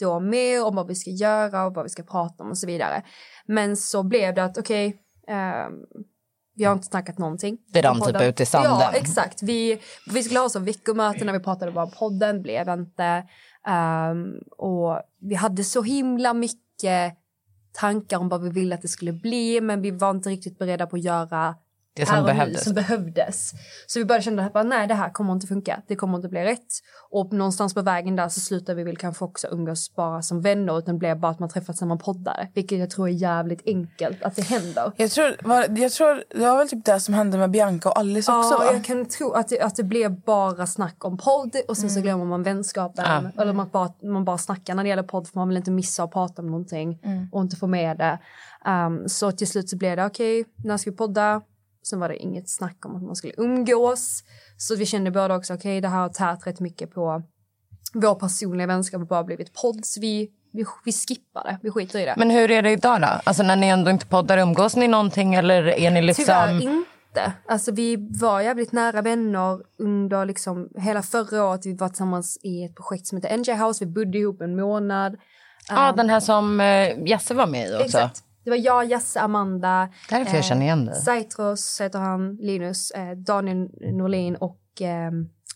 då 0.00 0.20
mer 0.20 0.64
om 0.64 0.76
vad 0.76 0.86
vi 0.86 0.94
ska 0.94 1.10
göra 1.10 1.66
och 1.66 1.74
vad 1.74 1.84
vi 1.84 1.88
ska 1.88 2.02
prata 2.02 2.44
om 2.44 2.50
och 2.50 2.58
så 2.58 2.66
vidare. 2.66 3.02
Men 3.46 3.76
så 3.76 4.02
blev 4.02 4.34
det 4.34 4.44
att 4.44 4.58
okej, 4.58 4.96
ehm, 5.28 5.72
vi 6.54 6.64
har 6.64 6.72
inte 6.72 6.86
snackat 6.86 7.18
någonting. 7.18 7.58
Det 7.66 7.80
rann 7.80 8.00
typ 8.00 8.22
ut 8.22 8.40
i 8.40 8.46
sanden. 8.46 8.70
Ja, 8.70 8.92
exakt. 8.92 9.42
Vi, 9.42 9.80
vi 10.10 10.22
skulle 10.22 10.40
ha 10.40 10.48
så 10.48 10.58
veckomöten 10.58 11.26
när 11.26 11.32
vi 11.32 11.40
pratade 11.40 11.72
bara 11.72 11.84
om 11.84 11.90
podden, 11.90 12.42
blev 12.42 12.68
inte. 12.68 13.24
Ehm, 13.66 14.34
och 14.58 15.00
vi 15.20 15.34
hade 15.34 15.64
så 15.64 15.82
himla 15.82 16.34
mycket 16.34 17.18
tankar 17.72 18.18
om 18.18 18.28
vad 18.28 18.42
vi 18.42 18.50
ville 18.50 18.74
att 18.74 18.82
det 18.82 18.88
skulle 18.88 19.12
bli 19.12 19.60
men 19.60 19.82
vi 19.82 19.90
var 19.90 20.10
inte 20.10 20.28
riktigt 20.28 20.58
beredda 20.58 20.86
på 20.86 20.96
att 20.96 21.02
göra 21.02 21.54
Det 21.96 22.06
som 22.06 22.24
behövdes. 22.24 22.64
som 22.64 22.74
behövdes. 22.74 23.52
Så 23.86 23.98
vi 23.98 24.04
började 24.04 24.24
känna 24.24 24.46
att 24.46 24.52
bara, 24.52 24.62
nej 24.62 24.86
det 24.86 24.94
här 24.94 25.10
kommer 25.10 25.32
inte 25.32 25.46
funka, 25.46 25.82
det 25.86 25.96
kommer 25.96 26.16
inte 26.16 26.28
bli 26.28 26.44
rätt. 26.44 26.66
Och 27.10 27.32
någonstans 27.32 27.74
på 27.74 27.82
vägen 27.82 28.16
där 28.16 28.28
så 28.28 28.40
slutade 28.40 28.76
vi 28.76 28.84
väl 28.84 28.96
kanske 28.96 29.24
också 29.24 29.46
umgås 29.50 29.94
bara 29.94 30.22
som 30.22 30.40
vänner 30.40 30.78
utan 30.78 30.94
det 30.94 30.98
blev 30.98 31.18
bara 31.20 31.32
att 31.32 31.38
man 31.38 31.48
träffats 31.48 31.80
när 31.80 31.88
man 31.88 31.98
poddar. 31.98 32.48
Vilket 32.54 32.78
jag 32.78 32.90
tror 32.90 33.08
är 33.08 33.12
jävligt 33.12 33.62
enkelt 33.66 34.22
att 34.22 34.36
det 34.36 34.42
händer. 34.42 34.92
Jag 34.96 35.10
tror, 35.10 35.36
var, 35.48 35.78
jag 35.78 35.92
tror 35.92 36.22
det 36.30 36.40
var 36.46 36.56
väl 36.58 36.68
typ 36.68 36.84
det 36.84 37.00
som 37.00 37.14
hände 37.14 37.38
med 37.38 37.50
Bianca 37.50 37.88
och 37.90 37.98
Alice 37.98 38.32
också 38.32 38.54
Ja, 38.54 38.58
va? 38.58 38.64
jag 38.72 38.84
kan 38.84 39.06
tro 39.06 39.32
att 39.32 39.48
det, 39.48 39.60
att 39.60 39.76
det 39.76 39.82
blev 39.84 40.20
bara 40.20 40.66
snack 40.66 41.04
om 41.04 41.18
podd 41.18 41.56
och 41.68 41.76
sen 41.76 41.90
så 41.90 42.00
glömmer 42.00 42.24
man 42.24 42.42
vänskapen. 42.42 43.28
Eller 43.38 43.52
man 43.52 43.68
bara, 43.72 43.92
man 44.02 44.24
bara 44.24 44.38
snackar 44.38 44.74
när 44.74 44.82
det 44.82 44.88
gäller 44.88 45.02
podd 45.02 45.28
för 45.28 45.38
man 45.38 45.48
vill 45.48 45.56
inte 45.56 45.70
missa 45.70 46.02
att 46.02 46.12
prata 46.12 46.42
om 46.42 46.46
någonting 46.50 46.98
och 47.32 47.40
inte 47.40 47.56
få 47.56 47.66
med 47.66 47.98
det. 47.98 48.18
Um, 48.70 49.08
så 49.08 49.32
till 49.32 49.46
slut 49.46 49.68
så 49.70 49.76
blev 49.76 49.96
det 49.96 50.06
okej, 50.06 50.44
när 50.64 50.76
ska 50.76 50.90
vi 50.90 50.96
podda? 50.96 51.42
Sen 51.90 52.00
var 52.00 52.08
det 52.08 52.16
inget 52.16 52.50
snack 52.50 52.86
om 52.86 52.96
att 52.96 53.02
man 53.02 53.16
skulle 53.16 53.32
umgås. 53.36 54.22
Så 54.56 54.76
vi 54.76 54.86
kände 54.86 55.10
båda 55.10 55.36
också 55.36 55.54
okej, 55.54 55.80
det 55.80 55.88
här 55.88 55.98
har 55.98 56.08
tärt 56.08 56.46
rätt 56.46 56.60
mycket 56.60 56.94
på 56.94 57.22
vår 57.94 58.14
personliga 58.14 58.66
vänskap 58.66 59.00
och 59.00 59.06
bara 59.06 59.24
blivit 59.24 59.54
podd. 59.54 59.84
Så 59.84 60.00
vi, 60.00 60.30
vi, 60.52 60.64
vi 60.84 60.92
skippar 60.92 61.44
det, 61.44 61.58
vi 61.62 61.70
skiter 61.70 61.98
i 61.98 62.04
det. 62.04 62.14
Men 62.16 62.30
hur 62.30 62.50
är 62.50 62.62
det 62.62 62.70
idag 62.70 63.00
då? 63.00 63.08
Alltså 63.24 63.42
när 63.42 63.56
ni 63.56 63.68
ändå 63.68 63.90
inte 63.90 64.06
poddar, 64.06 64.38
umgås 64.38 64.76
ni 64.76 64.88
någonting 64.88 65.34
eller 65.34 65.66
är 65.66 65.90
ni 65.90 66.02
liksom... 66.02 66.24
Tyvärr 66.24 66.60
inte. 66.60 67.32
Alltså 67.48 67.72
vi 67.72 68.08
var 68.20 68.40
jävligt 68.40 68.72
nära 68.72 69.02
vänner 69.02 69.60
under 69.78 70.26
liksom 70.26 70.68
hela 70.78 71.02
förra 71.02 71.44
året. 71.44 71.66
Vi 71.66 71.74
var 71.74 71.88
tillsammans 71.88 72.38
i 72.42 72.64
ett 72.64 72.74
projekt 72.74 73.06
som 73.06 73.18
heter 73.18 73.36
NJ 73.36 73.52
House. 73.52 73.84
Vi 73.84 73.90
bodde 73.90 74.18
ihop 74.18 74.40
en 74.40 74.56
månad. 74.56 75.16
Ja, 75.68 75.92
den 75.96 76.10
här 76.10 76.20
som 76.20 76.60
uh, 76.60 77.08
Jesse 77.08 77.34
var 77.34 77.46
med 77.46 77.68
i 77.68 77.74
också. 77.74 77.84
Exakt. 77.84 78.25
Det 78.46 78.50
var 78.50 78.56
jag, 78.56 78.84
Jesse, 78.84 79.20
Amanda. 79.20 79.88
Därför 80.08 80.36
jag 80.36 80.44
känner 80.44 80.62
igen 80.62 80.84
dig. 80.84 80.94
Saitros 80.94 81.80
heter 81.80 81.98
han, 81.98 82.36
Linus, 82.36 82.90
eh, 82.90 83.10
Daniel 83.16 83.68
Norlin 83.92 84.36
och 84.36 84.82
eh, 84.82 85.10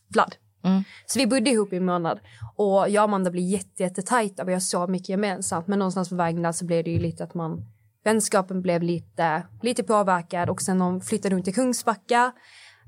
Vlad. 0.08 0.34
Mm. 0.64 0.82
Så 1.06 1.18
vi 1.18 1.26
bodde 1.26 1.50
ihop 1.50 1.72
i 1.72 1.76
en 1.76 1.84
månad. 1.84 2.20
Och 2.56 2.88
jag 2.88 3.02
och 3.02 3.04
Amanda 3.04 3.30
blev 3.30 3.44
jätte, 3.44 3.82
jättetajta. 3.82 4.44
Vi 4.44 4.52
har 4.52 4.60
så 4.60 4.86
mycket 4.86 5.08
gemensamt. 5.08 5.66
Men 5.66 5.78
någonstans 5.78 6.08
på 6.08 6.14
vägen 6.14 6.42
där 6.42 6.52
så 6.52 6.64
blev 6.64 6.84
det 6.84 6.90
ju 6.90 6.98
lite 6.98 7.24
att 7.24 7.34
man... 7.34 7.64
Vänskapen 8.04 8.62
blev 8.62 8.82
lite, 8.82 9.46
lite 9.62 9.82
påverkad. 9.82 10.50
Och 10.50 10.62
sen 10.62 10.80
hon 10.80 11.00
flyttade 11.00 11.34
hon 11.34 11.42
till 11.44 11.54
Kungsbacka. 11.54 12.32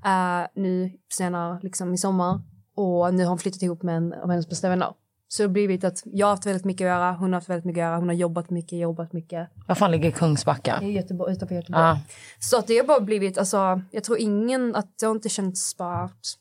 eh, 0.05 0.47
nu 0.55 0.91
senare 1.15 1.61
liksom 1.63 1.95
i 1.95 1.99
sommar. 1.99 2.41
Och 2.77 3.15
nu 3.15 3.23
har 3.23 3.29
hon 3.29 3.39
flyttat 3.39 3.63
ihop 3.63 3.83
med 3.83 3.97
en 3.97 4.13
av 4.13 4.31
hennes 4.31 4.49
bästa 4.49 4.69
vänner. 4.69 4.93
Så 5.33 5.43
det 5.43 5.47
har 5.49 5.53
blivit 5.53 5.85
att 5.85 6.03
jag 6.05 6.27
har 6.27 6.31
haft 6.31 6.47
väldigt 6.47 6.65
mycket 6.65 6.85
att 6.85 6.89
göra. 6.89 7.13
Hon 7.13 7.33
har 7.33 7.41
haft 7.41 7.49
väldigt 7.49 7.65
mycket 7.65 7.81
att 7.81 7.87
göra. 7.87 7.97
Hon 7.99 8.09
har 8.09 8.15
jobbat 8.15 8.51
mycket, 8.51 8.79
jobbat 8.79 9.13
mycket. 9.13 9.49
Var 9.69 9.75
fan 9.75 9.91
ligger 9.91 10.11
Kungsbacka? 10.11 10.79
I 10.83 10.93
Göteborg, 10.93 11.33
utanför 11.33 11.55
Göteborg. 11.55 11.83
Ja. 11.83 12.01
Så 12.39 12.59
att 12.59 12.67
det 12.67 12.79
har 12.79 12.87
bara 12.87 13.01
blivit, 13.01 13.39
alltså, 13.39 13.81
jag 13.91 14.05
tror 14.05 14.19
ingen, 14.19 14.75
att 14.75 14.99
det 14.99 15.07
har 15.07 15.13
inte 15.15 15.29
känts 15.29 15.77
bara... 15.77 16.01
att- 16.05 16.39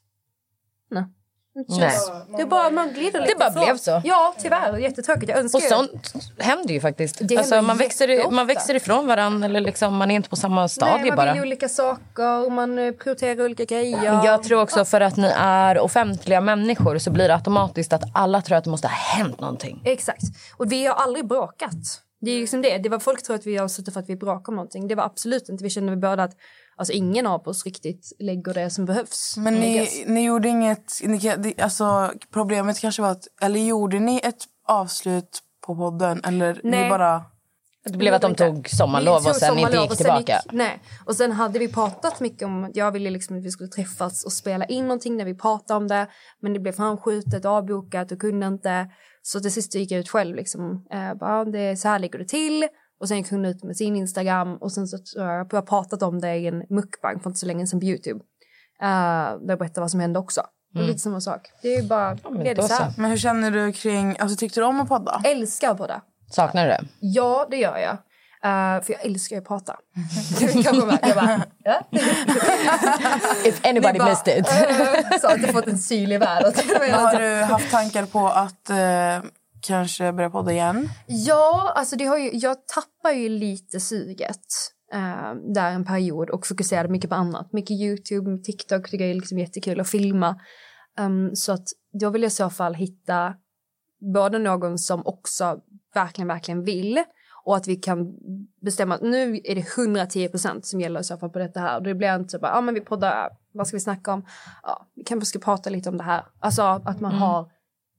Nej. 0.90 1.04
Det, 1.54 1.74
känns, 1.76 2.12
det 2.36 2.42
är 2.42 2.46
bara, 2.46 2.70
man 2.70 2.94
glider 2.94 3.22
lite 3.22 3.36
bara 3.40 3.50
ifrån. 3.50 3.64
blev 3.64 3.78
så. 3.78 4.02
Ja, 4.04 4.36
tyvärr. 4.40 4.78
Jättetråkigt. 4.78 5.30
Jag 5.30 5.40
önskar 5.40 5.60
Och 5.60 5.64
ju- 5.64 5.70
sånt 5.70 6.14
händer 6.38 6.74
ju 6.74 6.80
faktiskt. 6.82 7.18
Det 7.22 7.38
Alltså, 7.38 7.62
man, 7.62 7.78
växer, 7.78 8.32
man 8.32 8.48
växer 8.48 8.76
ifrån 8.76 9.08
varandra 9.08 9.46
eller 9.46 9.62
liksom, 9.62 9.96
man 9.98 10.12
är 10.12 10.16
inte 10.16 10.30
på 10.30 10.36
samma 10.36 10.62
Nej, 10.62 10.70
stadie 10.70 11.06
man 11.08 11.16
bara. 11.16 11.34
vill 11.34 11.42
olika 11.42 11.70
saker, 11.70 12.50
man 12.50 12.80
eh, 12.80 12.92
prioriterar 12.92 13.46
olika 13.46 13.66
grejer. 13.66 14.04
Jag 14.26 14.44
tror 14.44 14.62
också 14.62 14.86
för 14.86 15.02
att 15.02 15.18
ni 15.18 15.32
är 15.38 15.80
offentliga 15.80 16.42
människor 16.42 16.98
så 16.98 17.12
blir 17.12 17.28
det 17.28 17.34
automatiskt 17.36 17.94
att 17.94 18.04
alla 18.14 18.42
tror 18.42 18.58
att 18.58 18.64
det 18.64 18.70
måste 18.70 18.88
ha 18.88 18.96
hänt 18.96 19.40
någonting. 19.40 19.82
Exakt. 19.86 20.24
Och 20.58 20.72
vi 20.72 20.86
har 20.86 20.96
aldrig 20.96 21.28
bråkat. 21.28 21.74
Det 22.22 22.32
är 22.32 22.40
liksom 22.40 22.62
det. 22.62 22.78
det 22.78 22.90
var, 22.90 23.00
folk 23.00 23.24
tror 23.24 23.36
att 23.36 23.46
vi 23.48 23.58
har 23.58 23.68
suttit 23.68 23.94
för 23.94 24.00
att 24.02 24.10
vi 24.10 24.16
bråkar 24.16 24.52
om 24.52 24.56
någonting. 24.56 24.88
Det 24.88 24.96
var 24.96 25.04
absolut 25.04 25.50
inte. 25.50 25.64
Vi 25.64 25.70
kände 25.70 25.96
båda 25.96 26.24
att 26.24 26.32
alltså, 26.76 26.94
ingen 26.94 27.28
av 27.28 27.48
oss 27.48 27.66
riktigt 27.66 28.12
lägger 28.20 28.54
det 28.54 28.70
som 28.70 28.86
behövs. 28.86 29.38
Men 29.38 29.54
ni, 29.54 29.88
ni 30.08 30.24
gjorde 30.26 30.48
inget... 30.48 30.92
Ni, 31.04 31.56
alltså, 31.62 32.14
problemet 32.34 32.80
kanske 32.80 33.02
var 33.02 33.10
att... 33.12 33.28
Eller 33.42 33.60
gjorde 33.60 34.00
ni 34.00 34.22
ett 34.24 34.44
avslut 34.68 35.40
på 35.66 35.76
podden? 35.76 36.22
Eller 36.24 36.54
ni 36.64 36.70
Nej. 36.70 36.90
bara... 36.90 37.24
Det 37.84 37.98
blev 37.98 38.14
att 38.14 38.22
de 38.22 38.36
tog 38.36 38.70
sommarlov 38.70 39.16
och 39.28 39.36
sen 39.36 39.60
inte 39.60 39.78
gick 39.78 39.92
och 39.92 39.98
sen 39.98 40.06
tillbaka. 40.06 40.34
gick- 40.34 40.52
nej. 40.52 40.82
Och 41.06 41.16
sen 41.16 41.32
hade 41.32 41.60
vi 41.60 41.68
pratat 41.68 42.20
mycket 42.20 42.46
om 42.46 42.64
att 42.64 42.76
jag 42.76 42.92
ville 42.92 43.10
liksom 43.10 43.38
att 43.38 43.44
vi 43.44 43.52
skulle 43.52 43.70
träffas 43.70 44.26
och 44.26 44.34
spela 44.34 44.66
in 44.66 44.84
någonting 44.84 45.18
när 45.18 45.26
vi 45.26 45.36
pratade 45.36 45.78
om 45.78 45.88
det. 45.88 46.08
Men 46.42 46.54
det 46.54 46.60
blev 46.60 46.72
framskjutet, 46.72 47.46
avbokat 47.46 48.12
och 48.12 48.20
kunde 48.20 48.48
inte. 48.48 48.88
Så 49.22 49.40
till 49.40 49.52
sist 49.52 49.76
gick 49.76 49.92
jag 49.92 50.00
ut 50.00 50.10
själv 50.10 50.36
liksom. 50.36 50.86
Eh, 50.92 51.14
bara, 51.14 51.46
det 51.46 51.60
är 51.60 51.76
så 51.76 51.88
här 51.88 52.00
ligger 52.00 52.20
det 52.20 52.28
till. 52.28 52.68
Och 53.02 53.08
sen 53.08 53.18
gick 53.18 53.32
hon 53.32 53.46
ut 53.46 53.64
med 53.64 53.78
sin 53.78 53.96
Instagram 53.96 54.58
och 54.58 54.72
sen 54.72 54.88
så 54.88 54.98
tror 54.98 55.26
jag 55.28 55.46
har 55.54 55.62
pratat 55.62 56.04
om 56.04 56.22
det 56.22 56.36
i 56.36 56.48
en 56.48 56.64
mukbang 56.70 57.20
för 57.20 57.30
inte 57.30 57.40
så 57.40 57.46
länge 57.46 57.68
sedan 57.68 57.80
på 57.80 57.86
Youtube. 57.86 58.20
Uh, 58.20 58.88
där 59.42 59.50
jag 59.50 59.60
berättar 59.60 59.82
vad 59.82 59.92
som 59.92 60.00
hände 60.00 60.20
också. 60.20 60.42
Och 60.76 60.84
lite 60.84 61.00
samma 61.00 61.22
sak. 61.22 61.42
Det 61.62 61.68
är 61.68 61.82
ju 61.82 61.88
bara, 61.88 62.18
här. 62.74 62.92
så. 62.94 63.02
Men 63.02 63.10
hur 63.12 63.18
känner 63.18 63.52
du 63.52 63.72
kring... 63.72 64.16
Alltså, 64.20 64.38
tyckte 64.38 64.60
du 64.60 64.66
om 64.66 64.82
att 64.82 64.88
podda? 64.88 65.22
Älskar 65.26 65.74
båda. 65.74 66.02
Saknar 66.32 66.64
du 66.64 66.70
det? 66.70 66.82
Ja, 67.00 67.48
det 67.52 67.58
gör 67.58 67.78
jag. 67.78 67.98
Eh, 68.44 68.84
för 68.84 68.94
jag 68.94 69.06
älskar 69.06 69.36
ju 69.36 69.42
att 69.42 69.48
prata. 69.48 69.76
Jag 70.64 70.76
bara, 71.16 71.44
ja. 71.64 71.82
If 73.46 73.66
anybody 73.66 74.00
bara, 74.00 74.10
missed 74.10 74.40
it. 74.40 74.48
"Eh", 74.48 75.20
Så 75.22 75.28
att 75.28 75.42
jag 75.42 75.52
fått 75.54 75.68
en 75.68 75.78
syl 75.78 76.12
i 76.12 76.18
vädret. 76.18 76.58
Har 76.80 77.20
du 77.20 77.44
haft 77.44 77.72
tankar 77.72 78.06
på 78.06 78.28
att 78.28 78.70
eh, 78.70 79.30
kanske 79.62 80.14
börja 80.14 80.30
podda 80.30 80.52
igen? 80.52 80.90
Ja, 81.08 81.74
alltså 81.76 81.96
det 81.96 82.06
har 82.06 82.18
ju, 82.18 82.30
jag 82.34 82.68
tappar 82.68 83.12
ju 83.12 83.30
lite 83.30 83.80
suget 83.80 84.46
eh, 84.94 85.34
där 85.54 85.72
en 85.72 85.86
period 85.86 86.30
och 86.30 86.48
fokuserade 86.48 86.90
mycket 86.90 87.10
på 87.10 87.16
annat. 87.16 87.54
Mycket 87.54 87.72
Youtube, 87.72 88.44
TikTok 88.44 88.90
tycker 88.90 89.06
jag 89.06 89.12
är 89.12 89.16
liksom 89.16 89.40
jättekul 89.40 89.80
att 89.80 89.90
filma. 89.90 90.40
Um, 91.00 91.36
så 91.36 91.52
att 91.52 91.68
då 92.00 92.10
vill 92.10 92.22
jag 92.22 92.30
i 92.30 92.32
så 92.32 92.50
fall 92.50 92.74
hitta 92.74 93.34
både 94.14 94.40
någon 94.40 94.78
som 94.78 95.06
också 95.06 95.60
verkligen, 95.94 96.28
verkligen 96.28 96.64
vill 96.64 97.04
och 97.44 97.56
att 97.56 97.68
vi 97.68 97.76
kan 97.76 98.16
bestämma 98.62 98.96
att 98.96 99.02
nu 99.02 99.42
är 99.44 99.56
det 99.56 99.78
110 99.78 100.28
procent 100.28 100.66
som 100.66 100.82
gäller 100.82 101.00
i 101.00 101.04
så 101.04 101.18
fall 101.18 101.30
på 101.30 101.40
detta 101.40 101.60
här. 101.60 101.78
Och 101.78 101.84
det 101.84 101.96
blir 101.96 102.16
inte 102.16 102.40
bara, 102.40 102.52
ja 102.52 102.58
ah, 102.58 102.62
men 102.62 102.74
vi 102.74 102.82
poddar, 102.82 103.30
vad 103.54 103.68
ska 103.68 103.78
vi 103.78 103.82
snacka 103.82 104.14
om? 104.14 104.26
Ja, 104.64 104.88
vi 104.96 105.04
kanske 105.04 105.26
ska 105.26 105.40
prata 105.40 105.70
lite 105.70 105.90
om 105.90 105.98
det 105.98 106.04
här. 106.04 106.26
Alltså 106.40 106.62
att 106.62 107.00
man 107.00 107.12
har 107.12 107.52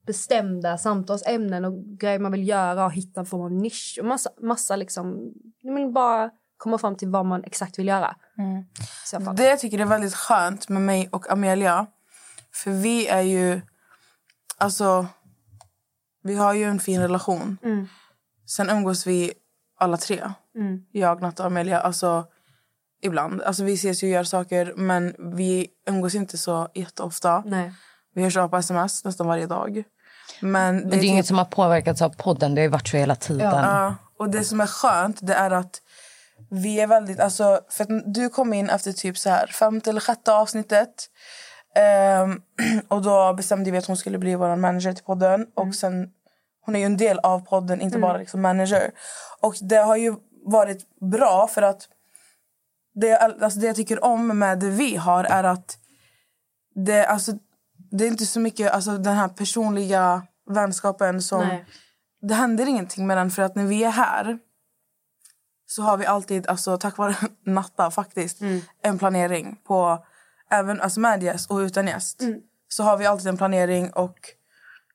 bestämda 0.05 0.77
samtalsämnen 0.77 1.65
och 1.65 1.73
grejer 1.99 2.19
man 2.19 2.31
vill 2.31 2.47
göra 2.47 2.85
och 2.85 2.93
hitta 2.93 3.19
en 3.19 3.25
form 3.25 3.41
av 3.41 3.51
nisch 3.51 3.97
och 3.99 4.05
massa, 4.05 4.29
massa 4.41 4.75
liksom, 4.75 5.33
men 5.63 5.93
bara 5.93 6.31
komma 6.57 6.77
fram 6.77 6.95
till 6.95 7.09
vad 7.09 7.25
man 7.25 7.43
exakt 7.43 7.79
vill 7.79 7.87
göra. 7.87 8.15
Fall. 9.25 9.35
Det 9.35 9.49
jag 9.49 9.59
tycker 9.59 9.79
är 9.79 9.85
väldigt 9.85 10.15
skönt 10.15 10.69
med 10.69 10.81
mig 10.81 11.09
och 11.11 11.31
Amelia, 11.31 11.87
för 12.53 12.71
vi 12.71 13.07
är 13.07 13.21
ju... 13.21 13.61
Alltså, 14.57 15.07
vi 16.23 16.35
har 16.35 16.53
ju 16.53 16.63
en 16.63 16.79
fin 16.79 17.01
relation. 17.01 17.57
Mm. 17.63 17.87
Sen 18.45 18.69
umgås 18.69 19.07
vi 19.07 19.33
alla 19.79 19.97
tre. 19.97 20.31
Mm. 20.55 20.85
Jag, 20.91 21.21
Natta 21.21 21.43
och 21.43 21.47
Amelia. 21.47 21.79
Alltså, 21.79 22.25
ibland. 23.01 23.41
Alltså, 23.41 23.63
vi 23.63 23.73
ses 23.73 24.03
ju 24.03 24.07
och 24.07 24.13
gör 24.13 24.23
saker, 24.23 24.73
men 24.75 25.15
vi 25.37 25.67
umgås 25.87 26.15
inte 26.15 26.37
så 26.37 26.67
jätteofta. 26.73 27.43
Nej. 27.45 27.73
Vi 28.13 28.23
hörs 28.23 28.37
av 28.37 28.47
på 28.47 28.57
sms 28.57 29.05
nästan 29.05 29.27
varje 29.27 29.47
dag. 29.47 29.83
Men, 30.43 30.75
Men 30.75 30.89
det 30.89 30.95
är 30.95 30.99
typ- 30.99 31.09
inget 31.09 31.27
som 31.27 31.37
har 31.37 31.45
påverkats 31.45 32.01
av 32.01 32.09
podden. 32.09 32.55
Det 32.55 32.61
har 32.61 32.63
ju 32.63 32.69
varit 32.69 32.87
så 32.87 32.97
hela 32.97 33.15
tiden. 33.15 33.63
Ja, 33.63 33.95
och 34.19 34.29
det 34.29 34.43
som 34.43 34.61
är 34.61 34.67
skönt 34.67 35.17
det 35.21 35.33
är 35.33 35.51
att 35.51 35.81
vi 36.49 36.79
är 36.79 36.87
väldigt... 36.87 37.19
Alltså, 37.19 37.59
för 37.69 37.83
att 37.83 38.13
du 38.13 38.29
kom 38.29 38.53
in 38.53 38.69
efter 38.69 38.91
typ 38.91 39.17
så 39.17 39.29
här 39.29 39.47
femte 39.47 39.89
eller 39.89 40.01
sjätte 40.01 40.33
avsnittet. 40.33 41.09
Ehm, 41.75 42.41
och 42.87 43.01
då 43.01 43.33
bestämde 43.33 43.71
vi 43.71 43.77
att 43.77 43.85
hon 43.85 43.97
skulle 43.97 44.17
bli 44.17 44.35
vår 44.35 44.55
manager 44.55 44.93
till 44.93 45.03
podden. 45.03 45.47
Och 45.55 45.75
sen, 45.75 46.09
hon 46.65 46.75
är 46.75 46.79
ju 46.79 46.85
en 46.85 46.97
del 46.97 47.19
av 47.19 47.39
podden, 47.39 47.81
inte 47.81 47.99
bara 47.99 48.17
liksom 48.17 48.41
manager. 48.41 48.91
Och 49.41 49.55
det 49.61 49.77
har 49.77 49.95
ju 49.95 50.15
varit 50.45 50.99
bra 51.11 51.47
för 51.47 51.61
att 51.61 51.87
det, 52.93 53.17
alltså 53.17 53.59
det 53.59 53.67
jag 53.67 53.75
tycker 53.75 54.03
om 54.03 54.39
med 54.39 54.59
det 54.59 54.69
vi 54.69 54.95
har 54.95 55.23
är 55.23 55.43
att 55.43 55.77
det, 56.75 57.05
alltså, 57.05 57.31
det 57.91 58.03
är 58.03 58.07
inte 58.07 58.25
så 58.25 58.39
mycket 58.39 58.71
alltså, 58.71 58.97
den 58.97 59.15
här 59.15 59.27
personliga 59.27 60.21
vänskapen 60.49 61.21
som... 61.21 61.39
Nej. 61.39 61.65
Det 62.21 62.33
händer 62.33 62.65
ingenting 62.65 63.07
med 63.07 63.17
den 63.17 63.31
för 63.31 63.41
att 63.41 63.55
när 63.55 63.65
vi 63.65 63.83
är 63.83 63.89
här 63.89 64.37
så 65.65 65.81
har 65.81 65.97
vi 65.97 66.05
alltid, 66.05 66.47
alltså, 66.47 66.77
tack 66.77 66.97
vare 66.97 67.15
Natta 67.45 67.91
faktiskt, 67.91 68.41
Mm. 68.41 68.61
en 68.83 68.99
planering 68.99 69.55
på 69.67 70.05
även 70.49 70.81
alltså, 70.81 70.99
med 70.99 71.23
gäst 71.23 71.51
och 71.51 71.57
utan 71.57 71.87
gäst. 71.87 72.21
Mm. 72.21 72.39
Så 72.67 72.83
har 72.83 72.97
vi 72.97 73.05
alltid 73.05 73.27
en 73.27 73.37
planering 73.37 73.93
och 73.93 74.19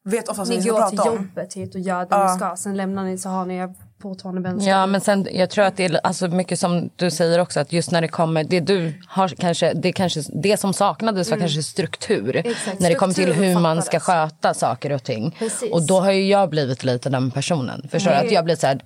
vet 0.05 0.29
oftast 0.29 0.39
vad 0.39 0.49
Ni 0.49 0.57
vi 0.57 0.63
ska 0.63 0.73
går 0.73 0.89
till 0.89 0.99
prata 0.99 1.11
om. 1.11 1.17
jobbet 1.17 1.55
hit 1.55 1.75
och 1.75 1.81
gör 1.81 2.01
det 2.01 2.07
Ja. 2.11 2.33
ni 2.33 2.39
ska. 2.39 2.57
Sen 2.57 2.77
lämnar 2.77 3.05
ni 3.05 3.19
så 3.19 3.29
har 3.29 3.47
ni 3.47 3.75
fortfarande 4.03 4.41
vänskap. 4.41 4.69
Ja, 4.69 4.87
men 4.87 5.01
sen, 5.01 5.27
jag 5.33 5.51
tror 5.51 5.65
att 5.65 5.77
det 5.77 5.85
är 5.85 6.01
alltså 6.05 6.29
mycket 6.29 6.59
som 6.61 6.91
du 6.97 7.11
säger 7.11 7.39
också, 7.39 7.61
att 7.61 7.73
just 7.73 7.91
när 7.91 8.01
det 8.01 8.09
kommer, 8.09 8.45
det 8.45 8.61
du 8.61 8.95
har 9.09 9.29
kanske, 9.29 9.73
det, 9.75 9.93
kanske, 9.93 10.23
det 10.43 10.57
som 10.57 10.73
saknades 10.75 11.31
var 11.31 11.39
kanske 11.39 11.63
struktur. 11.63 12.37
Mm. 12.37 12.53
Exakt, 12.53 12.81
När 12.81 12.89
det 12.89 12.95
kommer 12.95 13.15
till 13.15 13.33
hur 13.33 13.59
man 13.61 13.83
ska 13.83 14.01
sköta 14.01 14.55
saker 14.55 14.93
och 14.93 15.05
ting. 15.05 15.37
Precis. 15.39 15.73
Och 15.73 15.87
då 15.87 16.01
har 16.01 16.13
ju 16.13 16.27
jag 16.29 16.51
blivit 16.51 16.85
lite 16.85 17.11
den 17.11 17.31
personen. 17.31 17.89
Förstår? 17.91 18.11
Mm. 18.11 18.27
Att 18.27 18.33
jag 18.33 18.45
blir 18.45 18.57
så 18.57 18.67
här, 18.67 18.81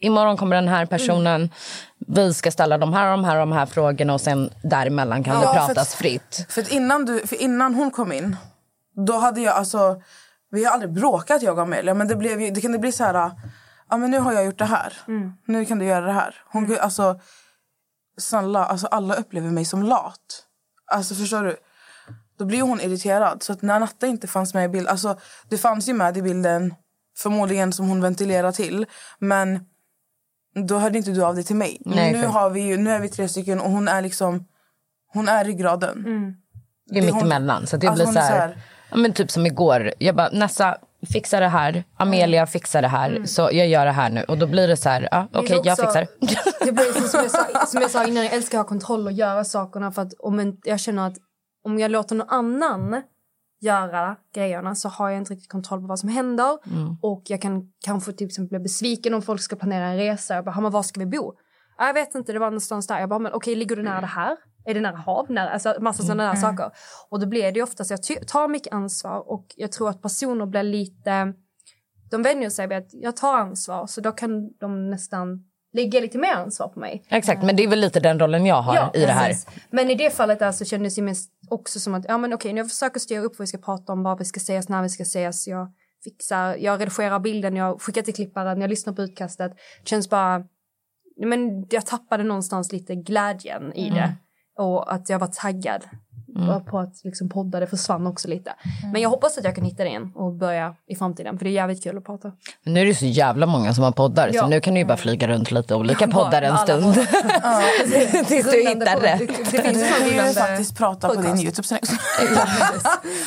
imorgon 0.00 0.36
kommer 0.36 0.56
den 0.56 0.68
här 0.68 0.86
personen, 0.86 1.50
vi 2.06 2.34
ska 2.34 2.50
ställa 2.50 2.78
de 2.78 2.92
här 2.92 3.04
och 3.06 3.10
de 3.18 3.24
här 3.24 3.34
och 3.36 3.40
de 3.40 3.52
här 3.52 3.66
frågorna 3.66 4.14
och 4.14 4.20
sen 4.20 4.50
däremellan 4.62 5.24
kan 5.24 5.34
Ja, 5.34 5.40
det 5.40 5.46
för 5.46 5.54
pratas 5.66 5.78
att- 5.92 5.94
fritt. 5.98 6.46
För, 6.48 6.72
innan 6.72 7.04
du, 7.04 7.26
för 7.26 7.42
innan 7.42 7.74
hon 7.74 7.90
kom 7.90 8.12
in, 8.12 8.36
då 9.06 9.12
hade 9.18 9.40
jag 9.40 9.54
alltså... 9.54 10.02
Vi 10.50 10.64
har 10.64 10.72
aldrig 10.72 10.92
bråkat 10.92 11.42
jag 11.42 11.56
och 11.58 11.62
Amelia, 11.62 11.94
men 11.94 12.08
det, 12.08 12.16
blev, 12.16 12.40
ju- 12.40 12.50
det 12.50 12.60
kunde 12.60 12.78
bli 12.78 12.92
så 12.92 13.04
här... 13.04 13.30
Ja, 13.94 13.98
men 13.98 14.10
nu 14.10 14.18
har 14.18 14.32
jag 14.32 14.44
gjort 14.44 14.58
det 14.58 14.64
här. 14.64 14.92
Nu 15.46 15.64
kan 15.64 15.78
du 15.78 15.84
göra 15.84 16.06
det 16.06 16.12
här. 16.12 16.34
Hon, 16.52 16.76
alltså, 16.80 17.20
snälla, 18.18 18.64
alltså, 18.64 18.86
alla 18.86 19.14
upplever 19.14 19.50
mig 19.50 19.64
som 19.64 19.82
lat. 19.82 20.18
Alltså 20.92 21.14
förstår 21.14 21.42
du? 21.44 21.56
Då 22.38 22.44
blir 22.44 22.62
hon 22.62 22.80
irriterad. 22.80 23.42
Så 23.42 23.52
att 23.52 23.62
när 23.62 23.80
Natta 23.80 24.06
inte 24.06 24.26
fanns 24.26 24.54
med 24.54 24.64
i 24.64 24.68
bilden... 24.68 24.90
Alltså, 24.90 25.16
det 25.48 25.58
fanns 25.58 25.88
ju 25.88 25.92
med 25.92 26.16
i 26.16 26.22
bilden, 26.22 26.74
förmodligen 27.16 27.72
som 27.72 27.88
hon 27.88 28.00
ventilerar 28.00 28.52
till. 28.52 28.86
Men 29.18 29.60
då 30.66 30.78
hörde 30.78 30.98
inte 30.98 31.10
du 31.10 31.24
av 31.24 31.34
dig 31.34 31.44
till 31.44 31.56
mig. 31.56 31.78
Nej, 31.84 32.12
nu, 32.12 32.26
har 32.26 32.50
vi 32.50 32.60
ju, 32.60 32.76
nu 32.76 32.90
är 32.90 33.00
vi 33.00 33.08
tre 33.08 33.28
stycken 33.28 33.60
och 33.60 33.70
hon 33.70 33.88
är 33.88 34.02
liksom... 34.02 34.44
Hon 35.12 35.28
är 35.28 35.44
ryggraden. 35.44 36.02
Det 36.86 36.98
är 36.98 37.00
Det- 37.00 37.06
mitt 37.06 37.14
hon- 37.14 37.24
emellan. 37.24 37.66
Så 37.66 37.76
det 37.76 37.86
alltså, 37.88 38.04
blir 38.04 38.12
så 38.12 38.18
är 38.18 38.22
så 38.28 38.32
här, 38.34 38.48
här- 38.48 38.62
ja, 38.90 38.96
men 38.96 39.12
typ 39.12 39.30
som 39.30 39.46
igår. 39.46 39.92
Jag 39.98 40.16
bara, 40.16 40.28
Nessa 40.32 40.78
fixa 41.06 41.40
det 41.40 41.48
här. 41.48 41.84
Amelia 41.98 42.46
fixar 42.46 42.82
det 42.82 42.88
här. 42.88 43.22
Så 43.24 43.40
jag 43.52 43.68
gör 43.68 43.84
det 43.86 43.92
här 43.92 44.10
nu. 44.10 44.22
Och 44.28 44.38
då 44.38 44.46
blir 44.46 44.68
det 44.68 44.76
så 44.76 44.88
här, 44.88 45.08
är 45.12 45.26
okej 45.32 45.60
jag 45.64 45.72
också- 45.72 45.82
fixar. 45.82 46.06
Det 46.64 46.72
blir 46.72 47.08
som 47.08 47.20
jag, 47.22 47.30
sa, 47.30 47.66
som 47.66 47.80
jag 47.80 47.90
sa 47.90 48.06
innan, 48.06 48.24
jag 48.24 48.32
älskar 48.32 48.58
att 48.58 48.64
ha 48.64 48.68
kontroll 48.68 49.06
och 49.06 49.12
göra 49.12 49.44
sakerna 49.44 49.92
för 49.92 50.02
att 50.02 50.12
om 50.18 50.38
en, 50.38 50.56
jag 50.64 50.80
känner 50.80 51.06
att 51.06 51.16
om 51.64 51.78
jag 51.78 51.90
låter 51.90 52.14
någon 52.16 52.28
annan 52.28 53.02
göra 53.60 54.16
grejerna 54.34 54.74
så 54.74 54.88
har 54.88 55.08
jag 55.10 55.18
inte 55.18 55.32
riktigt 55.32 55.50
kontroll 55.50 55.80
på 55.80 55.86
vad 55.86 55.98
som 55.98 56.08
händer 56.08 56.58
och 57.02 57.22
jag 57.26 57.42
kan 57.42 57.62
kanske 57.84 58.12
till 58.12 58.26
exempel 58.26 58.48
bli 58.48 58.58
besviken 58.58 59.14
om 59.14 59.22
folk 59.22 59.40
ska 59.40 59.56
planera 59.56 59.86
en 59.86 59.96
resa. 59.96 60.34
Jag 60.34 60.44
bara, 60.44 60.54
"Ja, 60.56 60.60
men 60.60 60.72
var 60.72 60.82
ska 60.82 61.00
vi 61.00 61.06
bo? 61.06 61.32
"Ja, 61.78 61.86
Jag 61.86 61.94
vet 61.94 62.14
inte, 62.14 62.32
det 62.32 62.38
var 62.38 62.46
någonstans 62.46 62.86
där. 62.86 63.00
Jag 63.00 63.08
bara, 63.08 63.18
men 63.18 63.32
okej, 63.32 63.54
ligger 63.54 63.76
det 63.76 63.82
nära 63.82 64.00
det 64.00 64.06
här? 64.06 64.36
Är 64.64 64.74
det 64.74 64.80
nära 64.80 64.96
hav? 64.96 65.30
Nära, 65.30 65.50
alltså 65.50 65.74
massa 65.80 66.02
sådana 66.02 66.26
där 66.32 66.40
saker. 66.40 66.70
Och 67.08 67.20
då 67.20 67.26
blir 67.26 67.42
det 67.42 67.58
ju 67.58 67.62
oftast, 67.62 67.90
jag 67.90 68.26
tar 68.26 68.48
mycket 68.48 68.72
ansvar 68.72 69.32
och 69.32 69.46
jag 69.56 69.72
tror 69.72 69.90
att 69.90 70.02
personer 70.02 70.46
blir 70.46 70.62
lite 70.62 71.34
de 72.10 72.22
vänjer 72.22 72.50
sig 72.50 72.66
vid 72.66 72.78
att 72.78 72.88
jag 72.92 73.16
tar 73.16 73.38
ansvar 73.38 73.86
så 73.86 74.00
då 74.00 74.12
kan 74.12 74.50
de 74.58 74.90
nästan 74.90 75.44
lägga 75.72 76.00
lite 76.00 76.18
mer 76.18 76.34
ansvar 76.34 76.68
på 76.68 76.80
mig. 76.80 77.04
Exakt, 77.08 77.42
men 77.42 77.56
det 77.56 77.64
är 77.64 77.68
väl 77.68 77.80
lite 77.80 78.00
den 78.00 78.18
rollen 78.18 78.46
jag 78.46 78.62
har 78.62 78.90
i 78.94 79.00
det 79.00 79.06
här. 79.06 79.28
precis. 79.28 79.46
Men 79.70 79.90
i 79.90 79.94
det 79.94 80.10
fallet 80.10 80.38
där 80.38 80.52
så 80.52 80.64
kändes 80.64 80.94
det 80.94 81.02
mest 81.02 81.30
också 81.48 81.80
som 81.80 81.94
att 81.94 82.04
ja 82.08 82.18
men 82.18 82.32
okej, 82.32 82.56
jag 82.56 82.68
försöker 82.68 83.00
styra 83.00 83.20
upp 83.20 83.38
vad 83.38 83.42
vi 83.42 83.46
ska 83.46 83.58
prata 83.58 83.92
om, 83.92 84.02
vad 84.02 84.18
vi 84.18 84.24
ska 84.24 84.38
ses, 84.38 84.68
när 84.68 84.82
vi 84.82 84.88
ska 84.88 85.02
ses. 85.02 85.48
Jag 85.48 85.72
fixar, 86.04 86.56
jag 86.56 86.80
redigerar 86.80 87.18
bilden, 87.18 87.56
jag 87.56 87.82
skickar 87.82 88.02
till 88.02 88.14
klipparen, 88.14 88.60
jag 88.60 88.70
lyssnar 88.70 88.92
på 88.92 89.02
utkastet. 89.02 89.52
Det 89.82 89.88
känns 89.88 90.10
bara, 90.10 90.44
men 91.16 91.66
jag 91.70 91.86
tappade 91.86 92.24
någonstans 92.24 92.72
lite 92.72 92.94
glädjen 92.94 93.72
i 93.72 93.88
Mm. 93.88 94.12
Och 94.56 94.94
att 94.94 95.08
jag 95.08 95.18
var 95.18 95.26
taggad 95.26 95.84
på 96.70 96.78
att 96.78 97.04
liksom 97.04 97.28
podda, 97.28 97.60
det 97.60 97.66
försvann 97.66 98.06
också 98.06 98.28
lite. 98.28 98.52
Men 98.92 99.02
jag 99.02 99.10
hoppas 99.10 99.38
att 99.38 99.44
jag 99.44 99.54
kan 99.54 99.64
hitta 99.64 99.82
det 99.82 99.88
igen 99.88 100.12
och 100.14 100.32
börja 100.32 100.74
i 100.86 100.94
framtiden, 100.96 101.38
för 101.38 101.44
det 101.44 101.50
är 101.50 101.52
jävligt 101.52 101.82
kul 101.84 101.98
att 101.98 102.04
prata. 102.04 102.32
Men 102.64 102.74
nu 102.74 102.80
är 102.80 102.86
det 102.86 102.94
så 102.94 103.06
jävla 103.06 103.46
många 103.46 103.74
som 103.74 103.84
har 103.84 103.92
poddar. 103.92 104.28
Så 104.30 104.36
Ja. 104.36 104.46
nu 104.46 104.60
kan 104.60 104.74
du 104.74 104.80
ju 104.80 104.86
bara 104.86 104.96
flyga 104.96 105.28
runt 105.28 105.50
lite 105.50 105.74
olika 105.74 106.08
poddar 106.08 106.42
en 106.42 106.58
stund. 106.58 106.94
Tills 108.26 108.50
du 108.50 108.68
hittar 108.68 109.00
rätt. 109.00 109.18
Det, 109.18 109.26
det 109.56 109.62
finns 109.62 109.84
ju 110.12 110.32
faktiskt 110.34 110.76
prata 110.76 111.08
på 111.08 111.14
din 111.14 111.22
podcast. 111.24 111.42
Youtube 111.44 111.68
sen. 111.68 111.78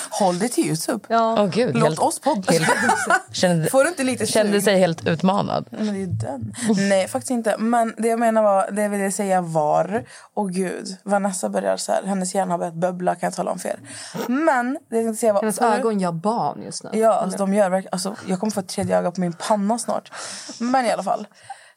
Håll 0.10 0.40
dig 0.40 0.50
till 0.50 0.66
Youtube. 0.68 1.00
Ja. 1.08 1.36
Åh 1.44 1.50
gud, 1.50 1.74
Låt 1.76 1.84
helt, 1.84 2.00
oss 2.00 2.20
podda. 2.20 2.52
helt, 2.52 2.68
kände, 3.32 3.70
Får 3.70 3.84
du 3.84 3.90
inte 3.90 4.04
lite 4.04 4.26
kände 4.26 4.62
sig 4.62 4.80
helt 4.80 5.08
utmanad. 5.08 5.66
Men 5.70 5.86
det 5.94 6.02
är 6.02 6.08
den. 6.32 6.54
Nej, 6.90 7.08
faktiskt 7.08 7.32
inte. 7.32 7.56
Men 7.60 7.94
det 7.98 8.08
jag 8.08 8.20
menar 8.20 8.44
var, 8.44 8.72
det 8.72 8.82
jag 8.82 8.90
ville 8.90 9.12
säga 9.12 9.42
var... 9.42 10.04
Åh 10.34 10.48
gud, 10.48 10.88
Vanessa 11.04 11.50
börjar 11.50 11.78
så 11.78 11.92
här. 11.92 12.04
Hennes 12.04 12.36
hjärna 12.36 12.54
har 12.54 12.58
börjat 12.58 12.76
bubbla 12.98 13.16
kan 13.16 13.28
jag 13.28 13.34
tala 13.34 13.52
om 13.52 13.60
för 13.60 13.70
er. 13.70 13.80
Men 14.28 14.74
det 14.74 14.96
jag 14.96 15.06
tänkte 15.06 15.20
säga 15.20 15.34
var... 15.34 15.42
Hennes 15.42 15.62
ögon 15.62 16.00
gör 16.00 16.12
barn 16.12 16.62
just 16.64 16.84
nu. 16.84 16.90
Ja, 16.94 17.14
alltså, 17.14 17.38
de 17.38 17.54
gör 17.54 17.70
verkligen... 17.70 17.94
Alltså, 17.94 18.16
jag 18.28 18.40
kommer 18.40 18.52
få 18.52 18.60
ett 18.60 18.68
tredje 18.68 18.98
öga 18.98 19.12
på 19.12 19.22
min 19.22 19.34
panna 19.34 19.80
snart. 19.80 20.12
Men 20.60 20.86
i 20.86 20.92
alla 20.92 21.04
fall. 21.04 21.28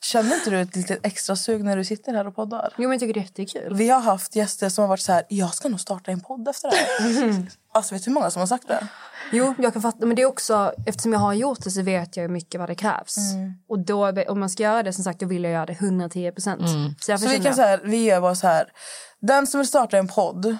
Känner 0.03 0.35
inte 0.35 0.51
du 0.51 0.61
ett 0.61 0.77
litet 0.77 0.99
extra 1.03 1.37
sug 1.37 1.65
när 1.65 1.77
du 1.77 1.85
sitter 1.85 2.15
här 2.15 2.27
och 2.27 2.37
poddar? 2.37 2.73
Jo 2.77 2.83
men 2.83 2.91
jag 2.91 3.01
tycker 3.01 3.15
det 3.15 3.21
är 3.21 3.23
jättekul. 3.23 3.75
Vi 3.75 3.89
har 3.89 4.01
haft 4.01 4.37
gäster 4.37 4.69
som 4.69 4.83
har 4.83 4.89
varit 4.89 5.01
så 5.01 5.13
här, 5.13 5.23
jag 5.29 5.55
ska 5.55 5.69
nog 5.69 5.81
starta 5.81 6.11
en 6.11 6.21
podd 6.21 6.49
efter 6.49 6.71
det 6.71 6.77
här. 6.77 7.43
Alltså 7.73 7.95
vet 7.95 8.05
du 8.05 8.11
hur 8.11 8.15
många 8.15 8.31
som 8.31 8.41
har 8.41 8.47
sagt 8.47 8.69
det? 8.69 8.87
Jo, 9.33 9.55
jag 9.59 9.73
kan 9.73 9.83
fatta. 9.83 10.07
Men 10.07 10.17
det 10.17 10.23
är 10.23 10.27
också, 10.27 10.73
eftersom 10.87 11.13
jag 11.13 11.21
har 11.21 11.35
gjort 11.35 11.65
det 11.65 11.71
så 11.71 11.83
vet 11.83 12.17
jag 12.17 12.31
mycket 12.31 12.61
vad 12.61 12.69
det 12.69 12.75
krävs. 12.75 13.17
Och 13.69 13.79
då, 13.79 14.23
om 14.29 14.41
man 14.41 14.51
ska 14.51 14.63
göra 14.63 14.83
det, 14.83 14.93
som 14.93 15.05
sagt, 15.05 15.21
då 15.21 15.27
vill 15.27 15.45
jag 15.45 15.53
göra 15.53 15.67
det 15.67 15.73
110 15.73 16.33
procent. 16.33 16.63
Så 17.01 17.11
jag 17.11 17.21
Så 17.21 17.29
vi 17.29 17.39
kan 17.39 17.55
så 17.55 17.63
här, 17.63 17.81
vi 17.85 18.05
gör 18.05 18.21
bara 18.21 18.35
så 18.35 18.47
här. 18.47 18.73
Den 19.21 19.47
som 19.47 19.59
vill 19.59 19.69
starta 19.69 19.99
en 19.99 20.09
podd 20.09 20.57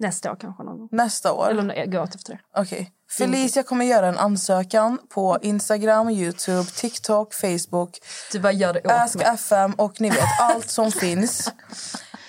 nästa 0.00 0.32
år 0.32 0.36
kanske 0.40 0.62
någon 0.62 0.78
gång. 0.78 0.88
nästa 0.92 1.32
år. 1.32 1.50
Eller 1.50 2.00
åt 2.00 2.14
efter 2.14 2.32
det. 2.32 2.38
Okej. 2.60 2.90
Felicia 3.18 3.62
kommer 3.62 3.84
göra 3.84 4.08
en 4.08 4.18
ansökan 4.18 4.98
på 5.14 5.38
Instagram, 5.42 6.10
Youtube, 6.10 6.64
TikTok, 6.70 7.34
Facebook, 7.34 7.98
Du 8.32 8.40
bara 8.40 8.52
gör 8.52 8.72
det 8.72 8.80
åt 8.80 8.92
Ask 8.92 9.14
mig. 9.16 9.26
FM 9.34 9.72
och 9.72 10.00
ni 10.00 10.10
vet 10.10 10.24
allt 10.40 10.70
som 10.70 10.92
finns. 10.92 11.52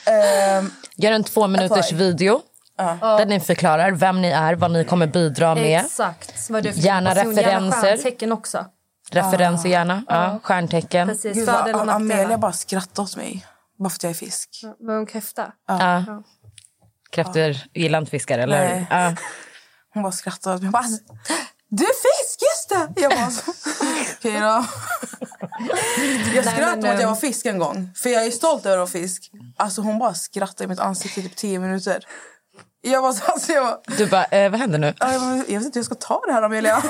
Ehm, 0.05 0.71
Gör 0.95 1.11
en 1.11 1.23
två 1.23 1.47
minuters 1.47 1.85
Apply. 1.85 1.97
video 1.97 2.41
där 2.99 3.25
ni 3.25 3.39
förklarar 3.39 3.91
vem 3.91 4.21
ni 4.21 4.27
är, 4.27 4.55
vad 4.55 4.71
ni 4.71 4.83
kommer 4.85 5.07
bidra 5.07 5.55
med. 5.55 5.79
Exakt. 5.85 6.49
Vad 6.49 6.63
det 6.63 6.73
för 6.73 6.79
Gärna 6.81 7.15
person. 7.15 7.35
referenser. 7.35 7.51
Gärna 7.51 7.97
stjärntecken 7.97 8.31
också. 8.31 8.65
Referenser 9.11 9.69
gärna. 9.69 10.03
Ja, 10.07 10.39
stjärntecken. 10.43 11.07
Precis. 11.07 11.33
Gud, 11.33 11.45
vad, 11.47 11.89
Amelia 11.89 12.37
bara 12.37 12.51
skrattade 12.51 13.01
åt 13.01 13.17
mig. 13.17 13.45
Bara 13.79 13.89
för 13.89 13.97
att 13.97 14.03
jag 14.03 14.09
är 14.09 14.13
fisk. 14.13 14.49
Var 14.79 14.95
hon 14.95 15.05
kräfta? 15.05 15.51
Ja. 15.67 16.03
Kräftor 17.11 17.55
gillar 17.73 17.99
inte 17.99 18.11
fiskar, 18.11 18.39
eller? 18.39 18.67
Nej. 18.67 18.87
Ja. 18.89 19.13
Hon 19.93 20.03
bara 20.03 20.11
skrattade 20.11 20.55
åt 20.55 20.61
mig. 20.61 20.65
Jag 20.67 20.71
bara, 20.71 20.83
"Alltså, 20.83 21.03
du 21.69 21.83
är 21.83 21.87
fisk, 21.87 22.39
just 22.41 22.69
det! 22.95 23.01
Jag 23.01 23.11
bara, 23.11 23.31
okej 24.17 24.39
då. 24.39 24.65
Jag 26.35 26.45
skrattade 26.45 26.77
åt 26.79 26.85
att 26.85 26.91
jag 26.91 27.01
ehm, 27.01 27.09
var 27.09 27.15
fisk 27.15 27.45
en 27.45 27.59
gång. 27.59 27.89
För 27.95 28.09
jag 28.09 28.25
är 28.25 28.31
stolt 28.31 28.65
över 28.65 28.77
att 28.77 28.93
vara 28.93 29.03
fisk. 29.03 29.31
Alltså 29.57 29.81
hon 29.81 29.99
bara 29.99 30.13
skrattade 30.13 30.63
i 30.63 30.67
mitt 30.67 30.79
ansikte 30.79 31.19
i 31.19 31.23
typ 31.23 31.35
tio 31.35 31.59
minuter. 31.59 32.05
Jag 32.81 33.03
bara, 33.03 33.13
alltså, 33.25 33.51
jag, 33.51 33.63
bara, 33.65 33.95
Du 33.97 34.05
bara, 34.05 34.25
eh, 34.25 34.51
vad 34.51 34.59
händer 34.59 34.79
nu? 34.79 34.93
"Ja, 34.99 35.11
jag, 35.11 35.21
bara, 35.21 35.35
jag 35.35 35.37
vet 35.37 35.47
inte 35.47 35.61
hur 35.63 35.71
jag 35.79 35.85
ska 35.85 35.95
ta 35.95 36.21
det 36.27 36.33
här 36.33 36.41
Amelia. 36.41 36.83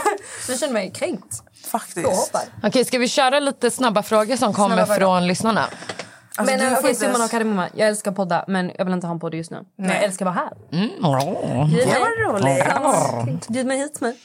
Jag 0.48 0.60
känner 0.60 0.74
mig 0.74 0.92
kränkt. 0.92 1.44
Faktiskt. 1.72 2.34
Okej, 2.64 2.86
ska 2.86 2.98
vi 2.98 3.08
köra 3.08 3.40
lite 3.40 3.72
snabba 3.72 4.04
frågor 4.04 4.38
som 4.38 4.54
kommer 4.54 4.86
från 4.86 5.28
lyssnarna? 5.28 5.68
Alltså, 6.38 6.54
men 6.56 6.60
du 6.60 6.66
eh, 6.66 6.72
får 6.72 6.80
okej, 6.80 6.90
inte 6.90 7.02
summan 7.06 7.22
av 7.22 7.28
kardemumman. 7.28 7.70
Jag 7.76 7.88
älskar 7.88 8.12
podda, 8.12 8.46
men 8.48 8.72
jag 8.78 8.86
vill 8.86 8.94
inte 8.94 9.08
ha 9.08 9.14
en 9.14 9.20
podd 9.20 9.34
just 9.36 9.52
nu. 9.52 9.66
Men 9.76 9.90
jag 9.90 10.04
älskar 10.04 10.26
att 10.26 10.36
vara 10.36 10.46
här. 10.46 10.58
Mm. 10.72 11.68
Bjud 11.70 11.80
Det 11.80 11.86
mig. 11.86 12.00
var 12.00 12.34
roligt. 12.34 12.66
Ja, 12.68 13.26
Bjud 13.50 13.66
mig 13.68 13.78
hit 13.78 14.02
med. 14.02 14.16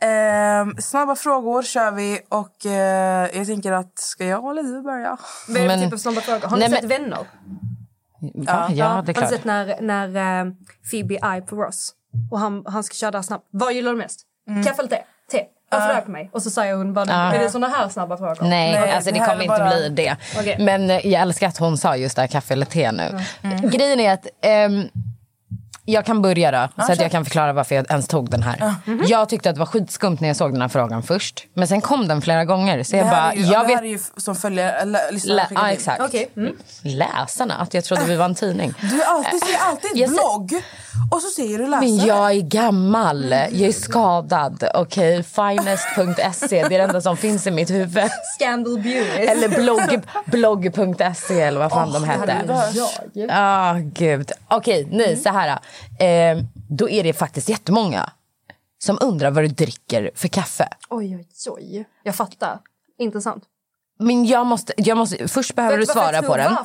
Ehm, 0.00 0.74
snabba 0.78 1.14
frågor 1.16 1.62
kör 1.62 1.90
vi. 1.90 2.20
Och 2.28 2.66
eh, 2.66 3.36
jag 3.36 3.46
tänker 3.46 3.72
att, 3.72 3.98
ska 3.98 4.24
jag 4.26 4.50
eller 4.50 4.62
du 4.62 4.82
börja? 4.82 5.18
Men- 5.48 5.68
för 5.78 5.84
typ 5.84 5.92
av 5.92 5.96
snabba 5.96 6.20
frågor? 6.20 6.46
Har 6.46 6.56
ni 6.56 6.60
Nej, 6.68 6.70
sett 6.70 6.88
men- 6.88 7.02
Vänner? 7.02 7.26
Va? 8.34 8.68
Ja, 8.68 8.68
det 8.68 8.80
är 8.82 8.84
Har 8.88 9.02
ni 9.06 9.14
klart. 9.14 9.28
sett 9.30 9.44
när, 9.44 9.80
när 9.80 10.44
eh, 10.46 10.52
Phoebe 10.90 11.18
är 11.22 11.40
på 11.40 11.56
Ross? 11.56 11.94
Och 12.30 12.38
han, 12.38 12.62
han 12.66 12.84
ska 12.84 12.94
köra 12.94 13.10
där 13.10 13.22
snabbt. 13.22 13.46
Vad 13.50 13.72
gillar 13.74 13.92
du 13.92 13.98
mest? 13.98 14.26
Kaffe 14.64 14.82
eller 14.82 14.88
te? 14.88 15.02
Te. 15.30 15.44
Varför 15.70 16.00
på 16.00 16.10
mig? 16.10 16.30
Och 16.32 16.42
så 16.42 16.50
säger 16.50 16.74
hon 16.74 16.92
bara, 16.94 17.12
är 17.12 17.38
det 17.38 17.50
såna 17.50 17.68
här 17.68 17.88
snabba 17.88 18.16
frågor? 18.16 18.36
Nej, 18.40 18.72
Nej, 18.72 18.90
alltså 18.90 19.10
det 19.12 19.18
det 19.18 19.24
kommer 19.26 19.42
inte 19.44 19.46
bara- 19.58 19.68
bli 19.68 19.88
det. 19.88 20.16
Okej. 20.38 20.56
Men 20.58 20.90
eh, 20.90 21.06
jag 21.06 21.22
älskar 21.22 21.48
att 21.48 21.58
hon 21.58 21.78
sa 21.78 21.96
just 21.96 22.16
det 22.16 22.22
här 22.22 22.26
kaffe 22.28 22.54
eller 22.54 22.66
te 22.66 22.92
nu. 22.92 23.20
Grejen 23.62 24.00
är 24.00 24.12
att 24.12 24.26
ehm, 24.42 24.88
jag 25.84 26.04
kan 26.06 26.22
börja 26.22 26.50
då, 26.50 26.82
så 26.86 26.92
att 26.92 27.00
jag 27.00 27.10
kan 27.10 27.24
förklara 27.24 27.52
varför 27.52 27.74
jag 27.74 27.90
ens 27.90 28.08
tog 28.08 28.30
den 28.30 28.42
här. 28.42 28.74
Jag 29.06 29.28
tyckte 29.28 29.48
att 29.50 29.54
det 29.54 29.58
var 29.58 29.66
skitskumt 29.66 30.16
när 30.20 30.28
jag 30.28 30.36
såg 30.36 30.52
den 30.52 30.60
här 30.60 30.68
frågan 30.68 31.02
först. 31.02 31.46
Men 31.54 31.68
sen 31.68 31.80
kom 31.80 32.08
den 32.08 32.22
flera 32.22 32.44
gånger. 32.44 32.82
Så 32.82 32.92
Det 32.92 32.98
jag 32.98 33.06
bara, 33.10 33.32
är 33.32 33.36
ju, 33.36 33.42
jag 33.42 33.62
det 33.62 33.66
vet 33.66 33.76
här 33.76 33.84
är 33.84 33.88
ju 33.88 33.98
som 34.16 34.34
följer, 34.36 34.86
lä, 34.86 34.98
lyssnarna 35.10 35.46
ja, 35.50 35.70
exakt. 35.70 36.00
Okej. 36.02 36.28
Mm. 36.36 36.56
Läsarna, 36.82 37.54
att 37.54 37.74
jag 37.74 37.84
trodde 37.84 38.04
vi 38.04 38.16
var 38.16 38.24
en 38.24 38.34
tidning. 38.34 38.74
Du, 38.80 39.02
alltid, 39.04 39.40
ser 39.44 39.58
alltid 39.70 39.90
Jag 39.94 40.00
ett 40.00 40.08
ser- 40.10 40.14
blogg 40.14 40.62
och 41.10 41.22
så 41.22 41.28
säger 41.28 41.58
du 41.58 41.64
läsare. 41.66 41.80
Men 41.80 41.96
jag 42.06 42.30
är 42.30 42.40
gammal, 42.40 43.30
jag 43.32 43.52
är 43.60 43.72
skadad. 43.72 44.64
Okej, 44.74 45.22
finest.se, 45.22 46.48
det 46.68 46.74
är 46.74 46.78
det 46.78 46.84
enda 46.84 47.00
som 47.00 47.16
finns 47.16 47.46
i 47.46 47.50
mitt 47.50 47.70
huvud. 47.70 48.10
Scandal 48.38 48.78
Beauty. 48.78 49.22
Eller 49.22 49.48
blogg, 49.48 50.02
blogg.se 50.26 51.40
eller 51.40 51.58
vad 51.60 51.70
fan 51.72 51.92
de 51.92 52.04
hette. 52.04 52.64
Ja, 53.12 53.76
gud. 53.82 54.32
Okej, 54.48 54.88
nej, 54.90 55.16
så 55.16 55.28
här. 55.28 55.58
Eh, 55.98 56.44
då 56.68 56.88
är 56.88 57.04
det 57.04 57.12
faktiskt 57.12 57.48
jättemånga 57.48 58.12
som 58.78 58.98
undrar 59.00 59.30
vad 59.30 59.44
du 59.44 59.48
dricker 59.48 60.10
för 60.14 60.28
kaffe. 60.28 60.68
Oj, 60.90 61.16
oj, 61.16 61.28
oj. 61.48 61.84
Jag 62.02 62.14
fattar. 62.14 62.58
Intressant. 62.98 63.44
Men 63.98 64.26
jag 64.26 64.46
måste, 64.46 64.72
jag 64.76 64.98
måste, 64.98 65.28
först 65.28 65.54
behöver 65.54 65.78
Vet 65.78 65.86
du 65.86 65.92
svara 65.92 66.22
på 66.22 66.36
den. 66.36 66.56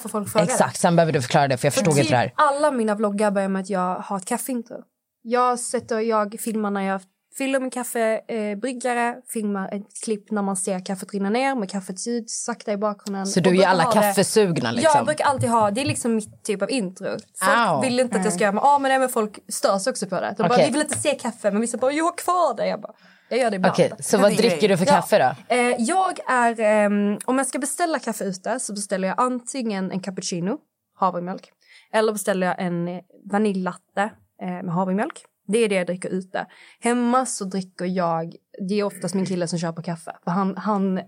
Exakt, 0.43 0.80
sen 0.80 0.95
behöver 0.95 1.14
du 1.14 1.22
förklara 1.22 1.47
det 1.47 1.58
för 1.58 1.66
jag 1.66 1.74
förstod 1.74 1.93
För 1.93 2.01
inte 2.01 2.14
det 2.14 2.18
här. 2.18 2.28
typ 2.28 2.34
alla 2.38 2.72
mina 2.72 2.95
vloggar 2.95 3.32
börjar 3.32 3.49
med 3.49 3.62
att 3.62 3.70
jag 3.70 3.95
har 3.95 4.18
ett 4.18 4.26
kaffeintro. 4.26 4.84
Jag 5.22 5.60
sätter, 5.60 5.99
jag 5.99 6.36
filmar 6.39 6.72
när 6.72 6.82
jag 6.82 7.01
fyller 7.38 7.59
min 7.59 7.69
kaffebryggare, 7.71 9.07
eh, 9.09 9.15
filmar 9.33 9.69
ett 9.75 10.03
klipp 10.03 10.31
när 10.31 10.41
man 10.41 10.55
ser 10.55 10.85
kaffet 10.85 11.13
rinna 11.13 11.29
ner 11.29 11.55
med 11.55 11.69
kaffets 11.71 12.07
ljud 12.07 12.29
sakta 12.29 12.71
i 12.71 12.77
bakgrunden. 12.77 13.27
Så 13.27 13.39
du 13.39 13.61
är 13.63 13.67
alla 13.67 13.83
det- 13.83 13.91
kaffesugna 13.91 14.71
liksom? 14.71 14.91
Jag 14.95 15.05
brukar 15.05 15.25
alltid 15.25 15.49
ha, 15.49 15.71
det 15.71 15.81
är 15.81 15.85
liksom 15.85 16.15
mitt 16.15 16.43
typ 16.43 16.61
av 16.61 16.71
intro. 16.71 17.07
Folk 17.09 17.57
Au. 17.67 17.81
vill 17.81 17.99
inte 17.99 18.17
att 18.17 18.23
jag 18.23 18.33
ska 18.33 18.43
göra, 18.43 18.51
men, 18.51 18.63
ah, 18.63 18.79
men, 18.79 18.89
nej, 18.89 18.99
men 18.99 19.09
folk 19.09 19.39
störs 19.47 19.88
också 19.88 20.05
på 20.07 20.15
det. 20.15 20.33
De 20.38 20.43
bara, 20.43 20.53
Okej. 20.53 20.65
vi 20.65 20.71
vill 20.71 20.81
inte 20.81 20.99
se 20.99 21.15
kaffe, 21.15 21.51
men 21.51 21.61
vissa 21.61 21.77
bara, 21.77 21.91
jag 21.91 22.03
har 22.05 22.17
kvar 22.17 22.57
det. 22.57 22.67
Jag 22.67 22.81
bara, 22.81 22.93
jag 23.29 23.39
gör 23.39 23.49
det 23.49 23.55
ibland. 23.55 23.73
Okej, 23.73 23.91
så 23.99 24.17
Det 24.17 24.23
vad 24.23 24.38
dricker 24.38 24.69
du 24.69 24.77
för 24.77 24.85
Ja. 24.85 24.91
kaffe 24.91 25.17
då? 25.49 25.55
Eh, 25.55 25.75
jag 25.79 26.19
är, 26.29 26.59
ehm, 26.59 27.17
om 27.25 27.38
jag 27.38 27.47
ska 27.47 27.59
beställa 27.59 27.99
kaffe 27.99 28.23
ute 28.23 28.59
så 28.59 28.73
beställer 28.73 29.07
jag 29.07 29.19
antingen 29.19 29.91
en 29.91 29.99
cappuccino, 29.99 30.57
havremjölk, 30.95 31.51
eller 31.93 32.13
beställer 32.13 32.47
jag 32.47 32.55
en 32.59 32.88
eh, 32.88 32.99
vaniljlatte 33.31 34.01
eh, 34.41 34.47
med 34.47 34.69
havremjölk. 34.69 35.23
Det 35.48 35.58
är 35.58 35.70
det 35.70 35.76
jag 35.76 35.88
dricker 35.88 36.10
ute. 36.10 36.45
Hemma 36.80 37.26
så 37.26 37.45
dricker 37.45 37.86
jag, 37.86 38.36
det 38.70 38.80
är 38.80 38.84
oftast 38.84 39.16
min 39.16 39.26
kille 39.26 39.48
som 39.48 39.60
köper 39.60 39.82
kaffe. 39.82 40.18
För 40.24 40.32
han, 40.32 40.58
han, 40.58 41.00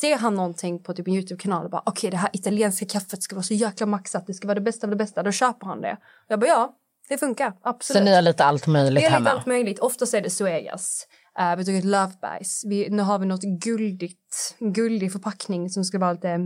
ser 0.00 0.18
han 0.18 0.34
någonting 0.34 0.82
på 0.82 0.94
typ 0.94 1.08
en 1.08 1.14
Youtube-kanal 1.14 1.64
och 1.64 1.70
bara 1.70 1.82
okej 1.86 2.10
det 2.10 2.16
här 2.16 2.30
italienska 2.32 2.86
kaffet 2.86 3.22
ska 3.22 3.34
vara 3.34 3.42
så 3.42 3.54
jäkla 3.54 3.86
maxat, 3.86 4.26
det 4.26 4.34
ska 4.34 4.48
vara 4.48 4.54
det 4.54 4.60
bästa 4.60 4.86
av 4.86 4.90
det 4.90 4.96
bästa, 4.96 5.22
då 5.22 5.32
köper 5.32 5.66
han 5.66 5.80
det. 5.80 5.96
Jag 6.28 6.40
bara 6.40 6.46
ja, 6.46 6.76
det 7.08 7.18
funkar, 7.18 7.52
absolut. 7.62 7.98
Så 7.98 8.04
ni 8.04 8.14
har 8.14 8.22
lite 8.22 8.44
allt 8.44 8.66
möjligt 8.66 8.94
Det 8.94 9.06
är 9.06 9.10
lite 9.10 9.12
hemma? 9.12 9.30
allt 9.30 9.46
möjligt. 9.46 9.78
Oftast 9.78 10.14
är 10.14 10.20
det 10.20 10.30
Suegas. 10.30 11.06
Uh, 11.40 11.56
vi 11.56 11.62
dricker 11.62 11.88
Lovebergs. 11.88 12.64
Vi, 12.66 12.90
nu 12.90 13.02
har 13.02 13.18
vi 13.18 13.26
något 13.26 13.42
guldigt, 13.42 14.56
guldig 14.58 15.12
förpackning 15.12 15.70
som 15.70 15.84
ska 15.84 15.98
vara 15.98 16.12
lite 16.12 16.38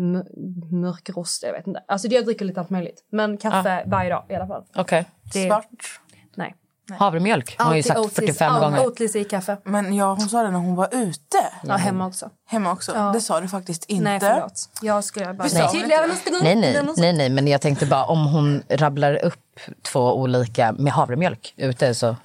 mörkrost. 0.72 1.42
Jag 1.42 1.52
vet 1.52 1.66
inte. 1.66 1.84
Alltså 1.88 2.08
jag 2.08 2.24
dricker 2.24 2.44
lite 2.44 2.60
allt 2.60 2.70
möjligt. 2.70 3.06
Men 3.10 3.38
kaffe 3.38 3.84
varje 3.86 4.10
dag 4.10 4.26
i 4.28 4.34
alla 4.34 4.46
fall. 4.46 4.64
Okej. 4.74 5.04
Det, 5.32 5.46
Svart. 5.46 6.00
Nej. 6.34 6.54
Havremjölk 6.98 7.54
har 7.58 7.70
jag 7.70 7.76
ju 7.76 7.82
sagt 7.82 7.98
Oatly's- 8.00 8.14
45 8.14 8.54
ja, 8.54 8.60
gånger. 8.60 8.78
Oatly's 8.78 9.16
i 9.16 9.24
kaffe. 9.24 9.56
Men 9.64 9.94
ja, 9.94 10.14
hon 10.14 10.28
sa 10.28 10.42
det 10.42 10.50
när 10.50 10.58
hon 10.58 10.74
var 10.74 10.88
ute. 10.94 11.38
Ja, 11.62 11.76
hemma 11.76 12.06
också. 12.06 12.30
Hemma 12.48 12.72
också. 12.72 13.10
Det 13.14 13.20
sa 13.20 13.40
du 13.40 13.48
faktiskt 13.48 13.84
inte. 13.84 14.04
Nej, 14.04 14.20
förlåt. 14.20 14.68
Jag 14.82 15.04
skulle 15.04 15.34
bara... 15.34 15.48
hon. 15.48 16.40
Nej, 16.42 16.56
nej, 16.56 16.82
något- 16.82 16.96
nej, 16.96 17.12
nej, 17.12 17.28
men 17.30 17.46
jag 17.48 17.60
tänkte 17.60 17.86
bara 17.86 18.04
om 18.04 18.26
hon 18.26 18.62
rabblar 18.68 19.24
upp 19.24 19.34
två 19.82 20.14
olika 20.20 20.72
med 20.72 20.92
havremjölk 20.92 21.54
ute 21.56 21.94
så 21.94 22.16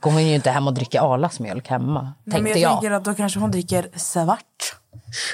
går 0.00 0.10
hon 0.10 0.26
ju 0.26 0.34
inte 0.34 0.50
hem 0.50 0.66
och 0.66 0.74
dricker 0.74 1.14
Arlas 1.14 1.40
mjölk 1.40 1.68
hemma, 1.68 2.02
Nej, 2.02 2.12
tänkte 2.32 2.42
men 2.42 2.60
jag, 2.62 2.70
jag. 2.72 2.80
tänker 2.80 2.90
att 2.96 3.04
då 3.04 3.14
kanske 3.14 3.40
hon 3.40 3.50
dricker 3.50 3.88
svart. 3.96 4.38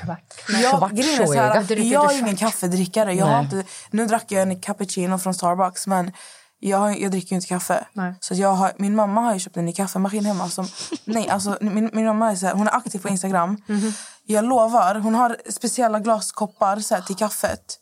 Svart. 0.03 0.35
Jag, 0.63 0.79
Svart 0.79 0.93
grejen 0.93 1.23
är 1.23 1.27
så 1.27 1.33
här, 1.35 1.77
jag 1.93 2.15
är 2.15 2.19
ingen 2.19 2.37
kaffedrickare. 2.37 3.13
Jag 3.15 3.27
har 3.27 3.33
Nej. 3.33 3.45
inte, 3.45 3.65
nu 3.91 4.07
drack 4.07 4.25
jag 4.29 4.43
en 4.43 4.61
cappuccino 4.61 5.19
från 5.19 5.35
Starbucks 5.35 5.87
men 5.87 6.13
jag, 6.61 7.01
jag 7.01 7.11
dricker 7.11 7.31
ju 7.31 7.35
inte 7.37 7.49
kaffe. 7.49 7.87
Nej. 7.93 8.15
Så 8.21 8.35
jag 8.35 8.53
har, 8.53 8.73
min 8.79 8.95
mamma 8.95 9.21
har 9.21 9.33
ju 9.35 9.39
köpt 9.41 9.57
en 9.57 9.65
ny 9.65 9.73
kaffemaskin 9.73 10.25
hemma. 10.25 10.49
Som, 10.49 10.67
nej, 11.05 11.29
alltså, 11.29 11.59
min, 11.61 11.91
min 11.93 12.05
mamma 12.07 12.31
är, 12.31 12.37
så 12.37 12.47
här, 12.47 12.55
hon 12.55 12.67
är 12.69 12.77
aktiv 12.77 12.99
på 12.99 13.09
Instagram. 13.09 13.63
Mhm. 13.67 13.93
Jag 14.25 14.45
lovar, 14.45 14.95
hon 14.95 15.15
har 15.15 15.37
speciella 15.51 16.01
glaskoppar 16.01 16.77
så 16.81 16.95
här, 16.95 17.03
till 17.03 17.17
kaffet. 17.17 17.79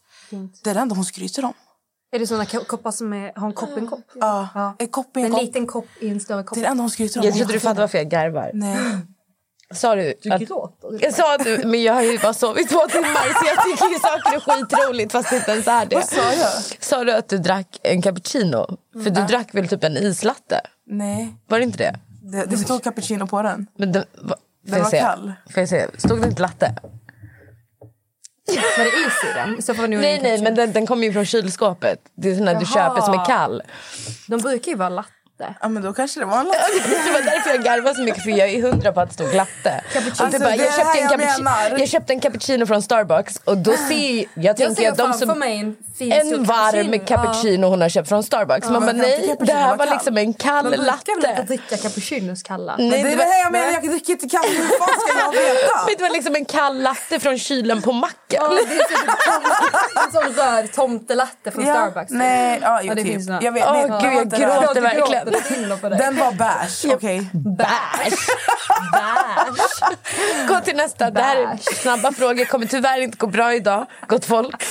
Det 0.64 0.70
är 0.70 0.74
det 0.74 0.80
enda 0.80 0.94
hon 0.94 1.04
skryter 1.04 1.44
om. 1.44 1.52
Är 2.12 2.18
det 2.18 2.26
såna 2.26 2.46
ko- 2.46 2.64
koppar 2.64 2.90
som 2.90 3.12
är, 3.12 3.32
har 3.36 3.46
en 3.46 3.52
kopp 3.52 3.70
i 3.76 3.80
en 3.80 3.86
kopp? 3.86 4.00
Ja. 4.14 4.74
En 4.78 4.88
kopp 4.88 5.16
i 5.16 5.20
en 5.20 5.26
En 5.26 5.32
kopp. 5.32 5.40
liten 5.42 5.66
kopp 5.66 5.86
i 6.00 6.08
en 6.08 6.20
större 6.20 6.42
kopp. 6.44 6.54
Det 6.54 6.60
är 6.60 6.62
det 6.62 6.68
enda 6.70 6.82
hon 6.82 6.90
skryter 6.90 7.20
om. 7.20 7.26
Jag 7.26 7.34
trodde 7.36 7.52
du 7.52 7.60
fattade 7.60 7.80
varför 7.80 7.98
jag 7.98 8.08
garvar. 8.08 8.50
Nej. 8.54 8.76
Sa 9.74 9.94
du, 9.94 10.14
att, 10.30 10.40
gråter. 10.40 10.98
jag 11.04 11.14
sa 11.14 11.34
att 11.34 11.44
du, 11.44 11.62
men 11.64 11.82
jag 11.82 11.92
har 11.94 12.02
ju 12.02 12.18
bara 12.18 12.34
sovit 12.34 12.68
två 12.68 12.80
timmar 12.88 13.40
så 13.40 13.46
jag 13.46 13.64
tycker 13.64 13.88
ju 13.92 13.98
saker 13.98 14.36
är 14.36 14.40
skitroligt 14.40 15.12
fast 15.12 15.30
det 15.30 15.36
inte 15.36 15.50
ens 15.50 15.66
är 15.68 15.86
det. 15.86 15.96
Vad 15.96 16.04
sa 16.08 16.32
jag? 16.32 16.50
Sa 16.80 17.04
du 17.04 17.12
att 17.12 17.28
du 17.28 17.38
drack 17.38 17.80
en 17.82 18.02
cappuccino? 18.02 18.78
För 19.04 19.10
du 19.10 19.20
drack 19.26 19.54
väl 19.54 19.68
typ 19.68 19.84
en 19.84 19.96
islatte? 19.96 20.60
Nej, 20.86 21.36
Var 21.48 21.58
det 21.58 21.64
inte 21.64 21.78
det? 21.78 21.98
det, 22.22 22.44
det 22.44 22.56
stod 22.58 22.82
cappuccino 22.84 23.26
på 23.26 23.42
den. 23.42 23.66
Men 23.78 23.92
den, 23.92 24.04
va, 24.22 24.36
Den 24.66 24.82
var 24.82 24.90
se? 24.90 25.00
kall. 25.00 25.32
Får 25.50 25.60
jag 25.60 25.68
se? 25.68 25.86
Stod 25.98 26.20
det 26.20 26.26
inte 26.28 26.42
latte? 26.42 26.74
Var 28.78 28.84
det 28.84 28.90
is 29.08 29.30
i 29.30 29.34
den? 29.34 29.62
Så 29.62 29.74
får 29.74 29.82
nog 29.88 30.00
Nej, 30.00 30.20
nej, 30.22 30.42
men 30.42 30.54
den, 30.54 30.72
den 30.72 30.86
kommer 30.86 31.06
ju 31.06 31.12
från 31.12 31.24
kylskåpet. 31.24 31.98
Det 32.16 32.30
är 32.30 32.34
sån 32.36 32.44
där 32.44 32.54
du 32.54 32.66
köper 32.66 33.00
som 33.00 33.14
är 33.14 33.24
kall. 33.24 33.62
De 34.28 34.40
brukar 34.40 34.70
ju 34.72 34.76
vara 34.78 34.88
latte. 34.88 35.10
Ja, 35.38 35.68
men 35.68 35.82
då 35.82 35.92
kanske 35.92 36.20
det 36.20 36.26
var 36.26 36.38
en 36.40 36.46
latte. 36.46 36.58
Det 37.06 37.12
var 37.12 37.22
därför 37.22 37.50
jag 37.50 37.62
garvade 37.62 37.94
så 37.94 38.02
mycket 38.02 38.22
för 38.22 38.30
jag 38.30 38.48
är 38.48 38.62
hundra 38.62 38.92
på 38.92 39.00
att 39.00 39.08
det 39.08 39.14
stod 39.14 39.34
latte. 39.34 39.84
Alltså, 40.18 40.38
bara, 40.40 40.56
jag, 40.56 40.74
köpte 40.74 40.98
en 41.00 41.08
cappuccino, 41.08 41.44
menar. 41.44 41.78
jag 41.78 41.88
köpte 41.88 42.12
en 42.12 42.20
cappuccino 42.20 42.66
från 42.66 42.82
Starbucks 42.82 43.40
och 43.44 43.56
då 43.58 43.72
ser 43.88 44.16
jag, 44.16 44.26
jag 44.44 44.56
tänker 44.56 44.82
Jag 44.82 44.96
ser 44.96 45.04
att 45.04 45.12
de 45.12 45.26
som 45.26 45.38
mig 45.38 45.58
en 45.58 45.76
fin 45.98 46.12
en 46.12 46.44
varm 46.44 47.06
cappuccino 47.06 47.66
hon 47.66 47.80
har 47.80 47.88
köpt 47.88 48.08
från 48.08 48.22
Starbucks. 48.22 48.70
Man 48.70 48.82
bara, 48.82 48.92
nej, 48.92 49.36
det 49.40 49.52
här 49.52 49.76
var 49.76 49.86
liksom 49.86 50.16
en 50.18 50.34
kall 50.34 50.52
Man 50.64 50.72
brukar 50.72 50.86
väl 50.86 51.16
inte 51.16 51.28
latte. 51.28 51.42
dricka 51.42 51.76
cappuccinos 51.76 52.42
kalla? 52.42 52.76
Nej, 52.78 52.90
Det 52.90 52.96
det 52.96 53.00
är 53.08 53.10
det 53.10 53.16
var, 53.16 53.24
här 53.24 53.40
jag 53.42 53.52
menar, 53.52 53.72
jag 53.72 53.82
dricker 53.90 54.12
inte 54.12 54.28
kaffe. 54.28 54.48
Hur 54.48 54.64
fan 54.78 55.00
ska 55.00 55.18
jag 55.18 55.32
veta? 55.32 55.86
det 55.96 56.02
var 56.02 56.10
liksom 56.10 56.34
en 56.34 56.44
kall 56.44 56.82
latte 56.82 57.20
från 57.20 57.38
kylen 57.38 57.82
på 57.82 57.92
macken. 57.92 58.16
Ja, 58.28 58.48
det 58.48 58.54
är 58.74 58.78
så 58.78 58.88
typ 58.88 58.98
en 60.06 60.12
sån 60.12 60.44
röd 60.44 60.72
tomtelatte 60.72 61.50
från 61.50 61.64
Starbucks. 61.64 62.10
Nej, 62.10 62.58
ja, 62.62 62.82
Ja, 62.82 62.94
typ. 62.94 63.42
Jag 63.42 63.52
vet, 63.52 63.64
Åh, 63.66 63.72
nej, 63.72 64.14
gud, 64.14 64.32
jag 64.40 64.62
gråter 64.62 64.80
verkligen. 64.80 65.25
Dig. 65.30 65.98
Den 65.98 66.16
var 66.16 66.32
beige, 66.32 66.94
okej. 66.94 67.30
Bärs! 67.58 68.26
Bärs! 68.92 69.80
Gå 70.48 70.60
till 70.60 70.76
nästa. 70.76 71.10
Det 71.10 71.22
här 71.22 71.36
är 71.36 71.46
Bärs. 71.46 71.64
snabba 71.64 72.12
frågor. 72.12 72.44
kommer 72.44 72.66
tyvärr 72.66 73.00
inte 73.00 73.16
gå 73.18 73.26
bra 73.26 73.54
idag, 73.54 73.86
gott 74.08 74.24
folk. 74.24 74.64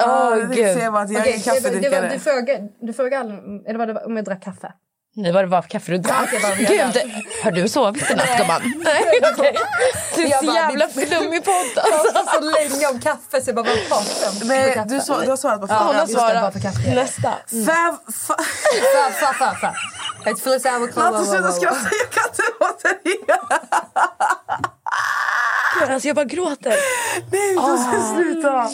Åh, 0.00 0.08
Oh, 0.08 0.30
jag 0.30 0.40
tänkte 0.40 0.62
gud. 0.62 0.74
säga 0.76 0.90
bara 0.90 1.02
att 1.02 1.10
jag 1.10 1.20
Okej, 1.20 1.32
är 1.34 1.38
kaffedrickare. 1.54 2.08
Du 2.14 2.18
frågade, 2.18 2.68
du 2.80 2.92
frågade 2.92 3.18
all- 3.20 3.66
eller 3.66 3.78
var 3.78 3.86
det 3.86 4.04
om 4.04 4.16
jag 4.16 4.24
drack 4.24 4.44
kaffe? 4.44 4.72
Nej, 5.14 5.32
vad 5.32 5.44
det 5.44 5.48
var 5.48 5.62
för 5.62 5.68
kaffe 5.68 5.92
du 5.92 5.98
drack. 5.98 6.30
har 6.42 6.56
Gud, 6.56 7.12
har 7.44 7.50
du 7.50 7.68
sovit 7.68 8.10
i 8.10 8.14
natt, 8.14 8.38
gumman? 8.38 8.62
Nej, 8.84 9.04
okej. 9.32 9.56
Du 10.16 10.22
är 10.22 10.38
så 10.40 10.46
bara, 10.46 10.54
jävla 10.56 10.88
flummig 10.88 11.44
podd. 11.44 11.66
Jag 11.76 12.14
pratade 12.14 12.30
så 12.34 12.40
länge 12.40 12.86
om 12.86 13.00
kaffe 13.00 13.42
så 13.42 13.48
jag 13.48 13.54
bara, 13.54 13.66
vad 13.90 14.74
Kaffe. 14.74 14.84
du, 14.88 15.00
så, 15.00 15.20
du 15.20 15.30
har 15.30 15.36
svarat 15.36 15.60
på 15.60 15.66
Ja, 15.70 15.78
frågan. 15.78 15.86
Hon 15.86 15.96
har 15.96 16.06
bara 16.06 16.52
svarat. 16.52 16.86
Nästa. 16.86 17.34
Fav... 17.66 17.98
Fa- 18.12 18.42
Fa, 18.94 19.10
fa, 19.20 19.32
fa, 19.34 19.54
fa. 19.60 19.74
Ett 20.30 20.40
fullt 20.40 20.62
sauerkraut. 20.62 21.12
Natta, 21.12 21.24
sluta 21.24 21.52
skratta. 21.52 21.76
Jag 21.90 22.10
kan 22.12 22.24
inte 22.26 22.42
låta 22.60 22.88
det. 25.86 25.92
Alltså, 25.94 26.08
jag 26.08 26.16
bara 26.16 26.24
gråter. 26.24 26.76
Nej, 27.32 27.54
du 27.54 27.78
ska 27.82 28.14
sluta. 28.14 28.70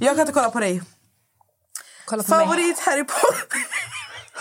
Jag 0.00 0.14
kan 0.14 0.20
inte 0.20 0.32
kolla 0.32 0.50
på 0.50 0.60
dig. 0.60 0.82
Kolla 2.04 2.22
på 2.22 2.30
mig. 2.34 2.46
Favorit 2.46 2.78
Harry 2.80 3.04
Potter 3.04 3.58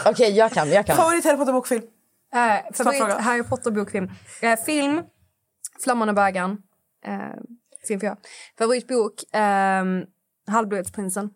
Okej, 0.05 0.31
jag 0.31 0.51
kan. 0.51 0.69
Jag 0.69 0.85
kan. 0.85 0.97
Favorit 0.97 1.25
Harry 1.25 1.37
Potter 1.37 1.53
bokfilm? 1.53 1.83
Eh, 2.33 2.73
favorit. 2.73 3.19
Harry 3.19 3.43
Potter-bokfilm. 3.43 4.11
Eh, 4.41 4.59
film, 4.65 5.03
Flammande 5.83 6.13
bägaren. 6.13 6.57
Eh, 7.05 7.17
film 7.87 7.99
för 7.99 8.07
jag. 8.07 8.17
Favoritbok, 8.57 9.33
eh, 9.35 9.83
Halvblodsprinsen. 10.47 11.29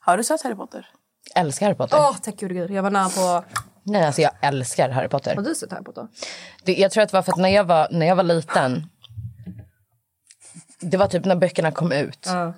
Har 0.00 0.16
du 0.16 0.24
sett 0.24 0.42
Harry 0.42 0.54
Potter? 0.54 0.86
Älskar 1.34 1.66
Harry 1.66 1.76
Potter. 1.76 1.96
Åh, 1.96 2.16
tack 2.22 2.40
gode 2.40 2.54
gud. 2.54 2.70
Jag 2.70 2.82
var 2.82 2.90
nära 2.90 3.08
på... 3.08 3.44
Nej, 3.82 4.06
alltså 4.06 4.22
jag 4.22 4.32
älskar 4.42 4.90
Harry 4.90 5.08
Potter. 5.08 5.36
Har 5.36 5.42
du 5.42 5.54
sett 5.54 5.72
Harry 5.72 5.84
Potter? 5.84 6.08
Det, 6.64 6.74
jag 6.74 6.90
tror 6.90 7.02
att 7.02 7.08
det 7.10 7.16
var 7.16 7.22
för 7.22 7.32
att 7.32 7.38
när 7.38 7.48
jag 7.48 7.64
var, 7.64 7.88
när 7.90 8.06
jag 8.06 8.16
var 8.16 8.22
liten... 8.22 8.86
Det 10.80 10.96
var 10.96 11.06
typ 11.06 11.24
när 11.24 11.36
böckerna 11.36 11.72
kom 11.72 11.92
ut. 11.92 12.26
Ja. 12.26 12.54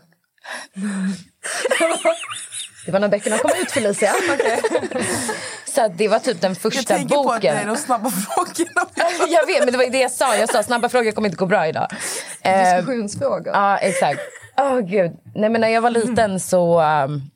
Det 2.86 2.92
var 2.92 3.00
när 3.00 3.08
böckerna 3.08 3.38
kom 3.38 3.50
ut, 3.62 3.70
Felicia. 3.70 4.12
Så 5.74 5.88
det 5.88 6.08
var 6.08 6.18
typ 6.18 6.40
den 6.40 6.50
Jag 6.50 6.58
första 6.58 6.96
tänker 6.96 7.14
på 7.14 7.32
att 7.32 7.42
det 7.42 7.48
är 7.48 7.54
boken. 7.54 7.68
de 7.68 7.76
snabba 7.76 8.10
frågorna. 8.10 8.86
Jag 9.28 9.46
vet, 9.46 9.64
men 9.64 9.72
det 9.72 9.78
var 9.78 9.90
det 9.90 9.98
jag 10.00 10.10
sa. 10.10 10.36
Jag 10.36 10.48
sa 10.48 10.62
snabba 10.62 10.88
frågor 10.88 11.10
kommer 11.12 11.28
inte 11.28 11.36
gå 11.38 11.46
bra 11.46 11.66
idag. 11.68 11.86
Eh, 12.42 12.74
Diskussionsfrågor. 12.76 13.52
Ja, 13.52 13.76
exakt. 13.78 14.20
Åh, 14.58 14.80
gud. 14.80 15.12
Nej, 15.34 15.50
men 15.50 15.60
när 15.60 15.68
jag 15.68 15.80
var 15.82 15.90
liten 15.90 16.40
så... 16.40 16.80
um, 16.80 17.30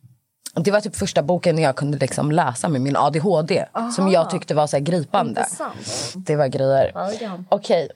det 0.57 0.71
var 0.71 0.81
typ 0.81 0.97
första 0.97 1.23
boken 1.23 1.59
jag 1.59 1.77
kunde 1.77 1.99
liksom 1.99 2.33
läsa 2.33 2.69
med 2.69 2.81
min 2.81 2.97
ADHD. 2.97 3.65
Som 3.97 4.11
jag 4.11 4.31
tyckte 4.31 4.55
var 4.55 4.67
så 4.67 4.77
här 4.77 4.85
gripande. 4.85 5.41
Intressant. 5.41 6.13
Det 6.27 6.37
var 6.37 6.47
grejer. 6.47 6.93
Verkligen. 6.95 7.47
Okej. 7.49 7.89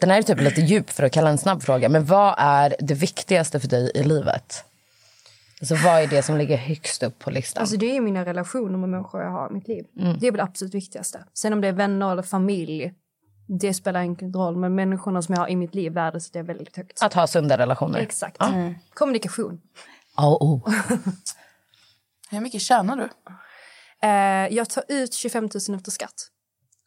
Den 0.00 0.10
här 0.10 0.18
är 0.18 0.22
typ 0.22 0.40
lite 0.40 0.60
djup 0.60 0.90
för 0.90 1.02
att 1.02 1.12
kalla 1.12 1.30
en 1.30 1.38
snabb 1.38 1.62
fråga. 1.62 1.88
Men 1.88 2.04
vad 2.04 2.34
är 2.38 2.76
det 2.78 2.94
viktigaste 2.94 3.60
för 3.60 3.68
dig 3.68 3.90
i 3.94 4.02
livet? 4.02 4.64
Alltså, 5.60 5.74
vad 5.74 6.02
är 6.02 6.06
det 6.06 6.22
som 6.22 6.36
ligger 6.36 6.56
högst 6.56 7.02
upp 7.02 7.18
på 7.18 7.30
listan? 7.30 7.60
Alltså 7.60 7.76
det 7.76 7.90
är 7.90 7.94
ju 7.94 8.00
mina 8.00 8.24
relationer 8.24 8.78
med 8.78 8.88
människor 8.88 9.22
jag 9.22 9.30
har 9.30 9.50
i 9.50 9.52
mitt 9.52 9.68
liv. 9.68 9.86
Mm. 9.98 10.18
Det 10.18 10.26
är 10.26 10.32
väl 10.32 10.40
absolut 10.40 10.74
viktigaste. 10.74 11.24
Sen 11.34 11.52
om 11.52 11.60
det 11.60 11.68
är 11.68 11.72
vänner 11.72 12.12
eller 12.12 12.22
familj, 12.22 12.94
det 13.46 13.74
spelar 13.74 14.02
ingen 14.02 14.32
roll. 14.32 14.56
Men 14.56 14.74
människorna 14.74 15.22
som 15.22 15.34
jag 15.34 15.42
har 15.42 15.48
i 15.48 15.56
mitt 15.56 15.74
liv 15.74 15.92
värdesätter 15.92 16.40
jag 16.40 16.44
väldigt 16.44 16.76
högt. 16.76 17.02
Att 17.02 17.14
ha 17.14 17.26
sunda 17.26 17.58
relationer. 17.58 17.98
Exakt. 17.98 18.42
Kommunikation. 18.94 19.60
Oh, 20.16 20.36
oh. 20.40 20.68
Hur 22.30 22.40
mycket 22.40 22.60
tjänar 22.60 22.96
du? 22.96 23.08
Eh, 24.08 24.56
jag 24.56 24.70
tar 24.70 24.84
ut 24.88 25.14
25 25.14 25.44
000 25.68 25.76
efter 25.76 25.90
skatt. 25.90 26.28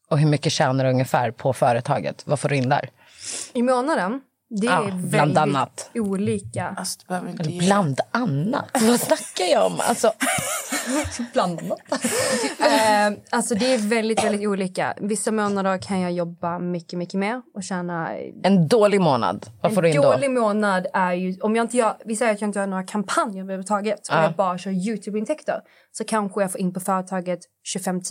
Och 0.10 0.20
hur 0.20 0.28
mycket 0.28 0.52
tjänar 0.52 0.84
du 0.84 0.90
ungefär 0.90 1.32
på 1.32 1.54
företaget? 1.54 2.28
Vad 2.28 2.40
får 2.40 2.50
du 2.50 2.56
in 2.56 2.70
där? 2.70 2.90
I 3.54 3.62
månaden. 3.62 4.22
Det 4.54 4.68
är 4.68 4.72
Ja, 4.72 4.82
väldigt 4.84 5.10
bland 5.12 5.38
annat. 5.38 5.90
olika. 5.94 6.74
Alltså, 6.78 7.00
du 7.00 7.06
behöver 7.08 7.30
inte 7.30 7.44
Eller 7.44 7.60
bland 7.60 8.00
annat? 8.12 8.66
Vad 8.82 9.00
snackar 9.00 9.46
jag 9.52 9.66
om? 9.66 9.74
Alltså, 9.80 10.12
Bland 11.34 11.60
annat. 11.60 11.80
eh, 12.60 13.20
alltså 13.30 13.56
det 13.56 13.74
är 13.74 13.78
väldigt, 13.78 14.24
väldigt 14.24 14.48
olika. 14.48 14.94
Vissa 15.02 15.32
månader 15.32 15.78
kan 15.78 16.00
jag 16.00 16.12
jobba 16.12 16.60
mycket, 16.60 17.00
mycket 17.00 17.14
mer 17.20 17.42
och 17.56 17.64
tjäna... 17.64 18.10
en 18.44 18.68
dålig 18.68 19.02
månad, 19.02 19.46
vad 19.62 19.74
får 19.76 19.82
du 19.82 19.90
in 19.90 19.96
En 19.96 20.02
då? 20.02 20.12
dålig 20.12 20.32
månad 20.32 20.88
är 20.94 21.14
ju... 21.14 21.40
Om 21.42 21.56
jag 21.56 21.64
inte 21.64 21.78
gör, 21.78 21.98
vi 22.06 22.16
säger 22.16 22.34
att 22.34 22.42
jag 22.42 22.48
inte 22.48 22.60
gör 22.60 22.68
några 22.68 22.84
kampanjer 22.84 23.44
överhuvudtaget 23.44 24.00
och 24.00 24.16
Ja. 24.16 24.24
jag 24.24 24.36
bara 24.36 24.58
kör 24.58 24.72
Youtube-intäkter 24.72 25.60
så 25.92 26.04
kanske 26.04 26.42
jag 26.42 26.52
får 26.52 26.62
in 26.62 26.74
på 26.74 26.80
företaget 26.80 27.40
25 27.64 27.96
000. 27.96 28.02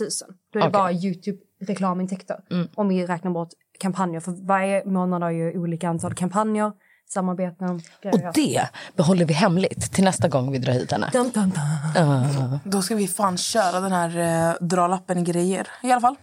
Då 0.53 0.59
är 0.59 0.63
det 0.63 0.67
Okej. 0.69 0.71
bara 0.71 0.91
Youtube-reklamintäkter. 0.91 2.37
Om 2.75 2.87
vi 2.87 3.05
räknar 3.05 3.31
bort 3.31 3.49
kampanjer. 3.81 4.19
För 4.19 4.47
varje 4.47 4.85
månad 4.85 5.23
har 5.23 5.31
ju 5.31 5.59
olika 5.59 5.89
antal 5.89 6.13
kampanjer, 6.13 6.71
samarbeten, 7.09 7.81
grejer. 8.01 8.27
Och 8.27 8.33
det 8.33 8.69
behåller 8.95 9.25
vi 9.25 9.33
hemligt 9.33 9.93
till 9.93 10.03
nästa 10.03 10.27
gång 10.27 10.51
vi 10.51 10.57
drar 10.57 10.73
hit 10.73 10.91
henne. 10.91 11.09
Dun, 11.13 11.29
dun, 11.29 11.49
dun. 11.49 12.59
Då 12.63 12.81
ska 12.81 12.95
vi 12.95 13.07
fan 13.07 13.37
köra 13.37 13.79
den 13.79 13.91
här 13.91 14.17
eh, 14.49 14.67
dra 14.67 14.87
lappen 14.87 15.17
i 15.17 15.23
grejer. 15.23 15.67
I 15.83 15.91
alla 15.91 16.01
fall. 16.01 16.15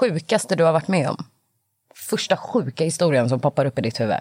Sjukaste 0.00 0.56
du 0.56 0.64
har 0.64 0.72
varit 0.72 0.88
med 0.88 1.08
om? 1.08 1.16
Första 2.10 2.36
sjuka 2.36 2.84
historien 2.84 3.28
som 3.28 3.40
poppar 3.40 3.64
upp 3.64 3.78
i 3.78 3.82
ditt 3.82 4.00
huvud. 4.00 4.16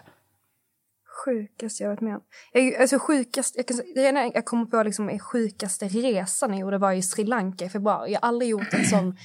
Sjukaste 1.25 1.83
jag 1.83 1.89
varit 1.89 2.01
med 2.01 2.15
om. 2.15 2.21
Jag, 2.53 2.75
alltså 2.75 2.99
sjukast, 2.99 3.55
jag, 3.57 3.67
kan, 3.67 3.77
det 3.95 4.01
ena 4.01 4.31
jag 4.33 4.45
kommer 4.45 4.65
på 4.65 4.83
liksom 4.83 5.09
är 5.09 5.19
sjukaste 5.19 5.87
resan 5.87 6.49
jag 6.51 6.59
gjorde 6.59 6.77
var 6.77 6.91
i 6.91 7.01
Sri 7.01 7.23
Lanka 7.23 7.65
i 7.65 7.69
februari. 7.69 8.11
Jag 8.11 8.21
har 8.21 8.27
aldrig 8.27 8.49
gjort 8.51 8.73
en 8.73 8.85
sån 8.85 9.17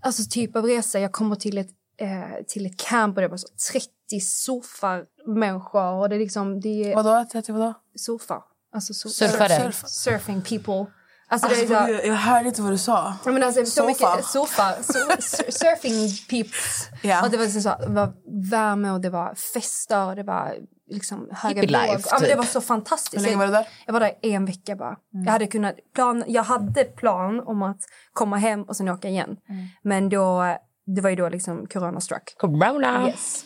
alltså 0.00 0.22
typ 0.30 0.56
av 0.56 0.64
resa. 0.64 1.00
Jag 1.00 1.12
kommer 1.12 1.36
till 1.36 1.58
ett, 1.58 1.70
eh, 2.00 2.44
till 2.48 2.66
ett 2.66 2.76
camp 2.78 3.16
och 3.16 3.22
det 3.22 3.28
var 3.28 3.36
så 3.36 3.48
30 3.72 4.20
surfarmänniskor 4.20 5.92
och 5.92 6.08
det 6.08 6.14
är 6.16 6.18
liksom, 6.18 6.60
det 6.60 6.92
är 6.92 6.94
Vadå? 6.94 7.26
30 7.32 7.52
vadå? 7.52 7.74
surfar. 7.98 8.42
Alltså 8.74 8.92
sur- 8.92 9.08
Surfare. 9.28 9.48
surf- 9.58 9.86
surfing 9.86 10.42
people. 10.42 10.86
Alltså, 11.32 11.48
det 11.48 11.54
är 11.54 11.60
Alltså, 11.60 11.66
så, 11.86 11.92
jag, 11.92 12.06
jag 12.06 12.14
hörde 12.14 12.48
inte 12.48 12.62
vad 12.62 12.72
du 12.72 12.78
sa. 12.78 13.14
Ja, 13.24 13.32
men 13.32 13.42
alltså, 13.42 13.64
så 13.64 13.70
Sofa. 13.70 13.86
mycket 13.86 14.24
surfar, 14.26 14.82
sur, 14.82 15.20
sur, 15.20 15.50
surfing 15.50 16.08
peeps. 16.30 16.88
Ja. 17.02 17.22
Och 17.24 17.30
det 17.30 17.36
var, 17.36 17.46
så, 17.46 17.60
så, 17.60 17.68
det 17.80 17.88
var 17.92 18.12
värme 18.50 18.90
och 18.90 19.00
det 19.00 19.10
var 19.10 19.34
fester 19.34 20.06
och 20.06 20.16
det 20.16 20.22
var 20.22 20.54
liksom 20.90 21.28
höga 21.32 21.62
life, 21.62 21.76
Ja, 22.10 22.12
men 22.12 22.20
det 22.20 22.26
typ. 22.28 22.36
var 22.36 22.44
så 22.44 22.60
fantastiskt. 22.60 23.16
Hur 23.16 23.26
länge 23.26 23.36
var 23.36 23.46
du 23.46 23.52
där? 23.52 23.68
Jag 23.86 23.92
var 23.92 24.00
där 24.00 24.12
en 24.22 24.44
vecka 24.44 24.76
bara. 24.76 24.96
Jag, 25.10 25.32
hade 25.32 25.46
kunnat 25.46 25.74
plan, 25.94 26.24
jag 26.26 26.42
hade 26.42 26.84
plan 26.84 27.40
om 27.40 27.62
att 27.62 27.80
komma 28.12 28.36
hem 28.36 28.62
och 28.62 28.76
sen 28.76 28.88
åka 28.88 29.08
igen. 29.08 29.36
Men 29.82 30.08
då, 30.08 30.56
det 30.94 31.00
var 31.00 31.10
ju 31.10 31.16
då 31.16 31.28
liksom 31.28 31.66
corona 31.66 32.00
struck. 32.00 32.34
Corona. 32.38 33.06
Yes. 33.08 33.44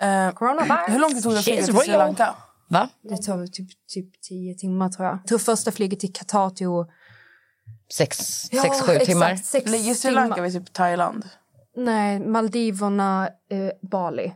Eh, 0.00 0.30
Coronavirus. 0.32 0.78
hur 0.88 0.98
lång 0.98 1.10
tid 1.14 1.22
tog 1.22 1.32
det 1.32 1.38
att 1.38 1.44
flyga 1.44 1.62
till 1.62 1.74
Sri. 1.76 1.92
Lanka? 1.92 2.34
Va? 2.68 2.88
Det 3.02 3.16
tog 3.16 3.52
typ, 3.52 3.68
typ 3.94 4.20
tio 4.22 4.54
timmar 4.54 4.88
tror 4.88 5.06
jag. 5.08 5.14
Jag 5.16 5.26
tror 5.26 5.38
första 5.38 5.72
flyget 5.72 6.00
till 6.00 6.12
Qatar 6.12 6.50
tog... 6.50 6.90
Sex, 7.92 8.18
Ja, 8.52 8.62
sex 8.62 8.80
sju 8.80 8.92
exakt, 8.92 9.06
timmar? 9.06 9.36
Sex 9.36 9.70
Ligger 9.70 9.94
Sri 9.94 10.10
timmar. 10.10 10.28
Lanka 10.28 10.42
vid 10.42 10.52
typ 10.52 10.72
Thailand? 10.72 11.28
Nej, 11.76 12.20
Maldiverna, 12.20 13.28
eh, 13.50 13.88
Bali. 13.90 14.34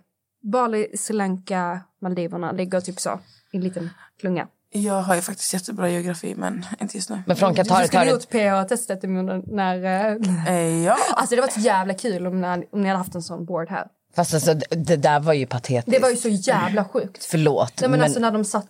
Bali, 0.53 0.97
Sri 0.97 1.17
Lanka, 1.17 1.81
Maldiverna 2.03 2.53
ligger 2.53 2.81
typ 2.81 3.01
så 3.01 3.21
i 3.53 3.57
en 3.57 3.63
liten 3.63 3.91
klunga. 4.21 4.49
Jag 4.77 5.03
har 5.03 5.15
ju 5.15 5.21
faktiskt 5.21 5.53
jättebra 5.53 5.89
geografi, 5.89 6.35
men 6.37 6.67
inte 6.81 6.97
just 6.97 7.11
nu. 7.11 7.23
Men 7.27 7.37
från 7.37 7.55
Qatar 7.55 7.81
du 7.81 7.87
skulle 7.87 8.05
tar 8.05 8.11
gjort 8.11 8.31
det... 8.31 8.39
PH-testet 8.39 9.05
i 9.05 9.07
munnen 9.07 9.43
när... 9.47 9.85
eh, 9.85 10.55
Eh, 10.55 10.85
ja. 10.85 10.97
Alltså 11.15 11.35
det 11.35 11.41
var 11.41 11.49
så 11.49 11.61
jävla 11.61 11.95
kul 11.95 12.27
om, 12.27 12.41
när, 12.41 12.65
om 12.73 12.81
ni 12.81 12.89
hade 12.89 12.99
haft 12.99 13.15
en 13.15 13.23
sån 13.23 13.45
board 13.45 13.71
här. 13.71 13.87
Fast 14.17 14.35
alltså, 14.35 14.55
det, 14.71 14.97
där 14.97 15.21
var 15.21 15.33
ju 15.33 15.47
patetiskt. 15.47 15.91
Det 15.91 15.99
var 15.99 16.11
ju 16.11 16.17
så 16.17 16.29
jävla 16.29 16.85
sjukt. 16.85 17.25
Förlåt. 17.25 17.73
Nej, 17.81 17.91
men 17.91 17.99
men, 17.99 18.05
alltså 18.05 18.21
när 18.21 18.31
de 18.31 18.45
satt, 18.45 18.69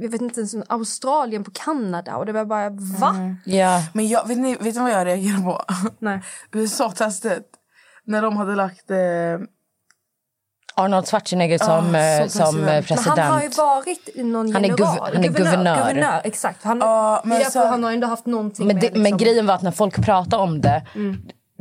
jag 0.00 0.10
vet 0.10 0.20
inte, 0.20 0.40
ens 0.40 0.54
Australien 0.68 1.44
på 1.44 1.50
Kanada 1.50 2.16
och 2.16 2.26
det 2.26 2.32
var 2.32 2.44
bara, 2.44 2.70
va? 2.70 3.36
ja. 3.44 3.82
Men 3.94 4.08
jag, 4.08 4.28
vet, 4.28 4.38
ni, 4.38 4.54
vet 4.54 4.74
ni 4.74 4.80
vad 4.80 4.90
jag 4.90 5.06
reagerar 5.06 5.42
på? 5.42 5.62
Nej. 5.98 6.20
USA-testet. 6.52 7.44
När 8.04 8.22
de 8.22 8.36
hade 8.36 8.54
lagt... 8.54 8.90
Eh, 8.90 8.96
Arnold 10.74 11.06
Schwarzenegger 11.08 11.58
som, 11.58 11.94
Ah, 11.94 11.98
eh, 11.98 12.26
som 12.26 12.46
som 12.46 12.68
eh, 12.68 12.82
president. 12.82 12.86
president. 12.86 13.16
Men 13.16 13.24
han 13.24 13.32
har 13.34 13.42
ju 13.42 13.48
varit 13.48 14.08
någon 14.16 14.52
Han 14.52 14.64
är 14.64 14.68
general. 14.68 14.88
guv- 14.98 15.10
han 15.14 15.24
är 15.24 15.28
guvernör. 15.28 15.76
guvernör 15.88 16.20
exakt. 16.24 16.64
Han, 16.64 16.78
Ja, 16.78 17.20
men 17.24 17.50
så- 17.50 17.66
han 17.66 17.84
har 17.84 17.92
ändå 17.92 18.06
haft 18.06 18.26
någonting 18.26 18.66
Men, 18.66 18.76
med 18.76 18.82
det, 18.82 18.86
liksom, 18.86 19.02
men 19.02 19.16
grejen 19.16 19.46
var 19.46 19.54
att 19.54 19.62
när 19.62 19.70
folk 19.70 20.04
pratar 20.04 20.38
om 20.38 20.60
det 20.60 20.82
Mm. 20.94 21.16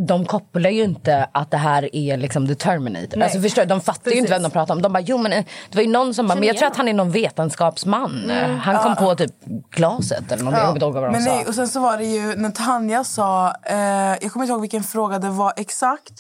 de 0.08 0.26
kopplar 0.26 0.70
ju 0.70 0.84
inte 0.84 1.30
att 1.32 1.52
det 1.52 1.58
här 1.58 1.96
är 1.96 2.18
liksom 2.18 2.48
the 2.48 2.56
Terminator. 2.56 3.24
Alltså 3.24 3.42
förstår, 3.42 3.62
du? 3.62 3.68
de 3.68 3.82
fattar 3.82 4.12
ju 4.12 4.18
inte 4.18 4.32
vem 4.32 4.44
de 4.44 4.52
pratar 4.52 4.74
om. 4.76 4.82
De 4.82 4.94
bara, 4.94 5.00
jo 5.04 5.18
men 5.18 5.34
eh, 5.34 5.44
det 5.70 5.76
var 5.76 5.84
ju 5.84 5.90
någon 5.90 6.14
som 6.14 6.28
bara, 6.28 6.36
men 6.36 6.44
jag 6.48 6.58
tror 6.58 6.68
att 6.68 6.78
han 6.78 6.88
är 6.88 6.94
någon 6.94 7.12
vetenskapsman. 7.12 8.32
Mm. 8.32 8.58
Han 8.60 8.84
kom 8.84 8.96
på 8.96 9.16
typ 9.16 9.32
glaset 9.72 10.32
eller 10.32 10.44
någonting. 10.44 10.60
Jag 10.60 10.62
kommer 10.62 10.72
inte 10.76 10.86
ihåg 10.86 10.94
vad 10.94 11.04
de 11.04 11.12
men 11.12 11.22
sa. 11.22 11.32
nej, 11.32 11.46
och 11.48 11.56
sen 11.56 11.68
så 11.68 11.80
var 11.80 11.98
det 11.98 12.06
ju 12.06 12.36
när 12.36 12.50
Tanja 12.50 13.04
sa... 13.04 13.54
Eh, 13.64 13.78
jag 14.22 14.32
kommer 14.32 14.44
inte 14.46 14.52
ihåg 14.52 14.62
vilken 14.62 14.84
fråga 14.84 15.20
det 15.20 15.30
var 15.30 15.54
exakt. 15.58 16.14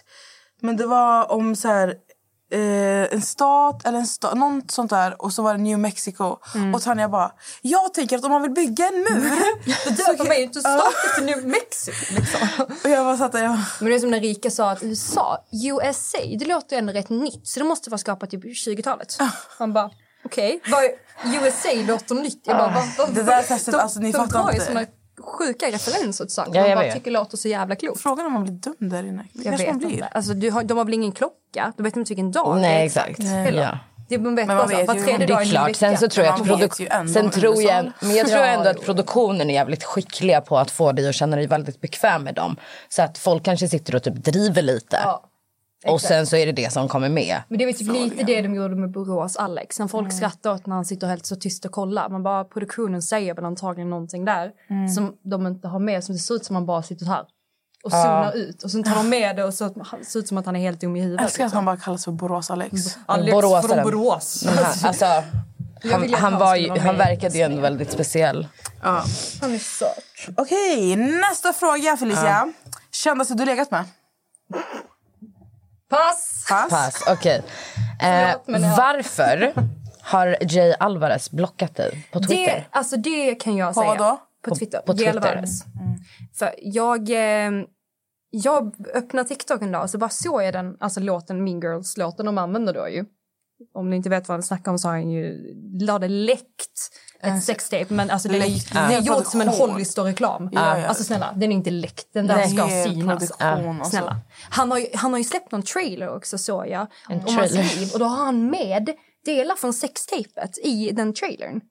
Men 0.61 0.77
det 0.77 0.85
var 0.85 1.31
om 1.31 1.55
så 1.55 1.67
här... 1.67 1.93
eh, 2.51 3.13
en 3.13 3.21
stat 3.21 3.85
eller 3.85 3.99
en 3.99 4.07
sta, 4.07 4.33
något 4.33 4.71
sånt 4.71 4.89
där 4.89 5.21
och 5.21 5.33
så 5.33 5.43
var 5.43 5.53
det 5.53 5.59
New 5.59 5.79
Mexico. 5.79 6.37
Mm. 6.55 6.75
Och 6.75 6.81
Tanja 6.81 7.09
bara, 7.09 7.31
jag 7.61 7.93
tänker 7.93 8.17
att 8.17 8.23
om 8.23 8.31
man 8.31 8.41
vill 8.41 8.51
bygga 8.51 8.87
en 8.87 8.93
mur. 8.93 9.31
Det 9.85 9.89
döper 9.89 10.27
mig 10.27 10.37
ju 10.37 10.43
inte 10.43 10.59
staten 10.59 10.91
till 11.15 11.25
New 11.25 11.47
Mexico. 11.47 12.15
Liksom. 12.15 12.65
och 12.83 12.89
jag 12.89 13.05
bara 13.05 13.17
satt 13.17 13.31
där, 13.31 13.43
jag, 13.43 13.57
Men 13.79 13.89
det 13.89 13.95
är 13.95 13.99
som 13.99 14.11
när 14.11 14.19
Rika 14.19 14.51
sa 14.51 14.71
att 14.71 14.83
USA, 14.83 15.45
USA, 15.51 16.17
det 16.39 16.45
låter 16.45 16.75
ju 16.75 16.79
ändå 16.79 16.93
rätt 16.93 17.09
nytt. 17.09 17.47
Så 17.47 17.59
det 17.59 17.65
måste 17.65 17.89
vara 17.89 17.97
skapat 17.97 18.29
typ 18.29 18.43
20-talet. 18.43 19.17
Man 19.59 19.73
bara, 19.73 19.91
okej. 20.25 20.61
Okay. 20.67 20.89
USA 21.35 21.69
låter 21.87 22.15
nytt. 22.15 22.41
Jag 22.43 22.57
bara, 22.57 22.67
va, 22.67 22.83
va, 22.97 23.07
Det 23.13 23.23
där 23.23 23.43
testet, 23.43 23.73
de, 23.73 23.79
alltså, 23.79 23.99
ni 23.99 24.11
de 24.11 24.17
fattar 24.17 24.53
inte. 24.53 24.98
Sjuka 25.21 25.65
referenser 25.65 26.25
till 26.25 26.33
saker. 26.33 26.55
Ja, 26.55 26.61
man 26.67 26.75
bara 26.75 26.85
vet. 26.85 26.93
tycker 26.93 27.11
låter 27.11 27.37
så 27.37 27.47
jävla 27.47 27.75
klokt. 27.75 28.01
frågan 28.01 28.25
om 28.25 28.33
man 28.33 28.43
blir 28.43 28.53
dum 28.53 28.75
där 28.79 29.03
inne. 29.03 29.25
Jag 29.33 29.57
vet 29.57 29.67
man 29.67 29.77
blir. 29.77 29.91
inte. 29.91 30.05
Alltså, 30.05 30.33
du 30.33 30.51
har, 30.51 30.63
de 30.63 30.77
har 30.77 30.85
väl 30.85 30.93
ingen 30.93 31.11
klocka? 31.11 31.73
Du 31.77 31.83
vet 31.83 31.95
inte 31.95 32.09
vilken 32.09 32.31
dag 32.31 32.57
Nej, 32.61 32.85
exakt. 32.85 33.19
Ja. 33.53 33.77
Det, 34.09 34.17
man 34.17 34.35
vet 34.35 34.47
Men 34.47 34.57
man 34.57 34.67
vet 34.67 34.79
ju- 34.79 35.17
Det 35.17 35.33
är 35.33 35.45
klart. 35.45 35.75
Sen 35.75 35.97
så 35.97 36.07
tror 36.07 36.25
jag 36.25 36.35
att, 36.35 36.79
ändå 36.79 37.13
sen 37.13 37.29
tror 37.29 37.61
jag, 37.61 37.91
men 38.01 38.15
jag 38.15 38.27
tror 38.27 38.41
ändå 38.41 38.69
att 38.69 38.81
produktionen 38.85 39.49
är 39.49 39.53
jävligt 39.53 39.83
skickliga 39.83 40.41
på 40.41 40.57
att 40.57 40.71
få 40.71 40.91
dig 40.91 41.09
att 41.09 41.15
känna 41.15 41.35
dig 41.35 41.47
väldigt 41.47 41.81
bekväm 41.81 42.23
med 42.23 42.35
dem. 42.35 42.55
Så 42.89 43.01
att 43.01 43.17
folk 43.17 43.43
kanske 43.43 43.67
sitter 43.67 43.95
och 43.95 44.03
typ 44.03 44.15
driver 44.15 44.61
lite. 44.61 44.99
Ja, 45.03 45.23
och 45.87 46.01
sen 46.01 46.27
så 46.27 46.35
är 46.35 46.45
det 46.45 46.51
det 46.51 46.73
som 46.73 46.87
kommer 46.87 47.09
med. 47.09 47.41
Men 47.47 47.57
det 47.59 47.65
var 47.65 47.73
typ 47.73 47.91
lite 47.91 48.23
det 48.23 48.41
de 48.41 48.55
gjorde 48.55 48.75
med 48.75 48.91
Borås 48.91 49.35
Alex. 49.37 49.79
När 49.79 49.87
folk 49.87 50.05
Mm. 50.05 50.17
skrattar 50.17 50.51
åt 50.53 50.65
när 50.65 50.75
han 50.75 50.85
sitter 50.85 51.07
helt 51.07 51.25
så 51.25 51.35
tyst 51.35 51.65
och 51.65 51.71
kollar. 51.71 52.09
Man 52.09 52.23
bara, 52.23 52.43
produktionen 52.43 53.01
säger 53.01 53.33
väl 53.35 53.45
antagligen 53.45 53.89
någonting 53.89 54.25
där 54.25 54.51
Mm. 54.69 54.87
som 54.89 55.15
de 55.23 55.47
inte 55.47 55.67
har 55.67 55.79
med. 55.79 56.03
Som 56.03 56.15
det 56.15 56.19
ser 56.19 56.33
ut 56.35 56.45
som 56.45 56.53
man 56.53 56.65
bara 56.65 56.83
sitter 56.83 57.05
här 57.05 57.25
och 57.83 57.91
zonar 57.91 58.31
ut. 58.35 58.63
Och 58.63 58.71
sen 58.71 58.83
tar 58.83 58.95
de 58.95 59.09
med 59.09 59.35
det 59.35 59.43
och 59.43 59.53
så 59.53 59.65
att 59.65 59.73
ser 60.07 60.19
ut 60.19 60.27
som 60.27 60.37
att 60.37 60.45
han 60.45 60.55
är 60.55 60.59
helt 60.59 60.81
dum 60.81 60.95
i 60.95 60.99
Jag 60.99 61.03
huvudet. 61.05 61.25
älskar 61.25 61.45
att 61.45 61.53
han 61.53 61.65
bara 61.65 61.77
kallas 61.77 62.05
för 62.05 62.11
Borås 62.11 62.51
Alex. 62.51 62.97
Alex 63.05 63.31
Boråsaren. 63.35 63.63
från 63.63 63.83
Borås. 63.83 64.45
Han, 64.45 64.57
alltså, 64.83 65.05
han, 65.05 65.23
att 66.03 66.11
han, 66.11 66.13
han 66.13 66.37
var 66.39 66.55
ju, 66.55 66.77
han 66.79 66.97
verkade 66.97 67.37
ju 67.37 67.43
ändå 67.43 67.61
väldigt 67.61 67.91
speciell. 67.91 68.47
Ja. 68.83 69.03
Han 69.41 69.53
är 69.53 69.59
söt. 69.59 70.35
Okej, 70.37 70.95
nästa 70.95 71.53
fråga 71.53 71.97
Felicia. 71.97 72.53
Kändaste 72.91 73.33
du 73.33 73.45
legat 73.45 73.71
med? 73.71 73.85
Pass! 75.89 76.45
Pass. 76.49 76.69
Pass, 76.69 77.03
okej. 77.07 77.43
Eh, 78.01 78.37
men 78.45 78.61
ja. 78.61 78.75
Varför 78.77 79.53
har 80.01 80.37
Jay 80.41 80.73
Alvarez 80.79 81.31
blockat 81.31 81.75
dig 81.75 82.07
på 82.11 82.19
Twitter? 82.19 82.55
Det, 82.55 82.65
alltså 82.71 82.97
det 82.97 83.35
kan 83.35 83.55
jag 83.57 83.73
På 83.73 83.81
säga. 83.81 83.93
vadå? 83.93 84.17
På 84.45 84.55
Twitter. 84.55 84.79
på 84.79 84.93
Twitter. 84.93 85.13
Twitter. 85.13 85.43
För 86.39 86.55
jag, 86.57 87.09
eh, 87.09 87.51
jag 88.29 88.75
öppnade 88.93 89.27
TikTok 89.29 89.61
en 89.61 89.71
dag 89.71 89.83
och 89.83 89.89
så 89.89 89.97
bara 89.97 90.09
såg 90.09 90.43
jag 90.43 90.53
den, 90.53 90.77
alltså 90.79 90.99
låten 90.99 91.43
Mean 91.43 91.59
Girls-låten 91.59 92.25
de 92.25 92.37
använder 92.37 92.73
då 92.73 92.89
ju. 92.89 93.05
Om 93.73 93.89
ni 93.89 93.95
inte 93.95 94.09
vet 94.09 94.27
vad 94.27 94.35
han 94.35 94.43
snackar 94.43 94.71
om 94.71 94.79
så 94.79 94.87
har 94.87 94.95
han 94.95 95.09
ju 95.11 95.53
lade 95.79 96.07
läckt 96.07 96.91
ett 97.21 97.43
sextape 97.43 97.93
men 97.93 98.09
alltså 98.09 98.27
den 98.27 98.41
är, 98.41 98.49
läckt. 98.49 98.73
den 98.73 98.83
är 98.83 98.91
Ja. 98.91 98.99
gjord 98.99 99.25
som 99.25 99.41
en. 99.41 99.47
Hollister-reklam. 99.47 100.49
Ja, 100.51 100.79
ja. 100.79 100.87
Alltså 100.87 101.03
snälla, 101.03 101.33
den 101.35 101.51
är 101.51 101.55
inte 101.55 101.71
läckt. 101.71 102.13
Den 102.13 102.27
där 102.27 102.43
ska 102.47 102.91
synas. 102.91 103.31
alltså. 103.31 103.89
Snälla. 103.89 104.17
Han 104.49 104.71
har, 104.71 104.77
ju, 104.77 104.87
han 104.93 105.11
har 105.11 105.17
ju 105.17 105.23
släppt 105.23 105.51
någon 105.51 105.61
trailer 105.63 106.09
också 106.09 106.37
såg 106.37 106.67
jag. 106.67 106.87
En 107.09 107.19
om 107.19 107.35
hans 107.35 107.51
trailer. 107.51 107.79
liv 107.79 107.89
och 107.93 107.99
då 107.99 108.05
har 108.05 108.25
han 108.25 108.49
med 108.49 108.89
delar 109.25 109.55
från 109.55 109.73
sextapet 109.73 110.57
i 110.63 110.91
den 110.91 111.13
trailern. 111.13 111.61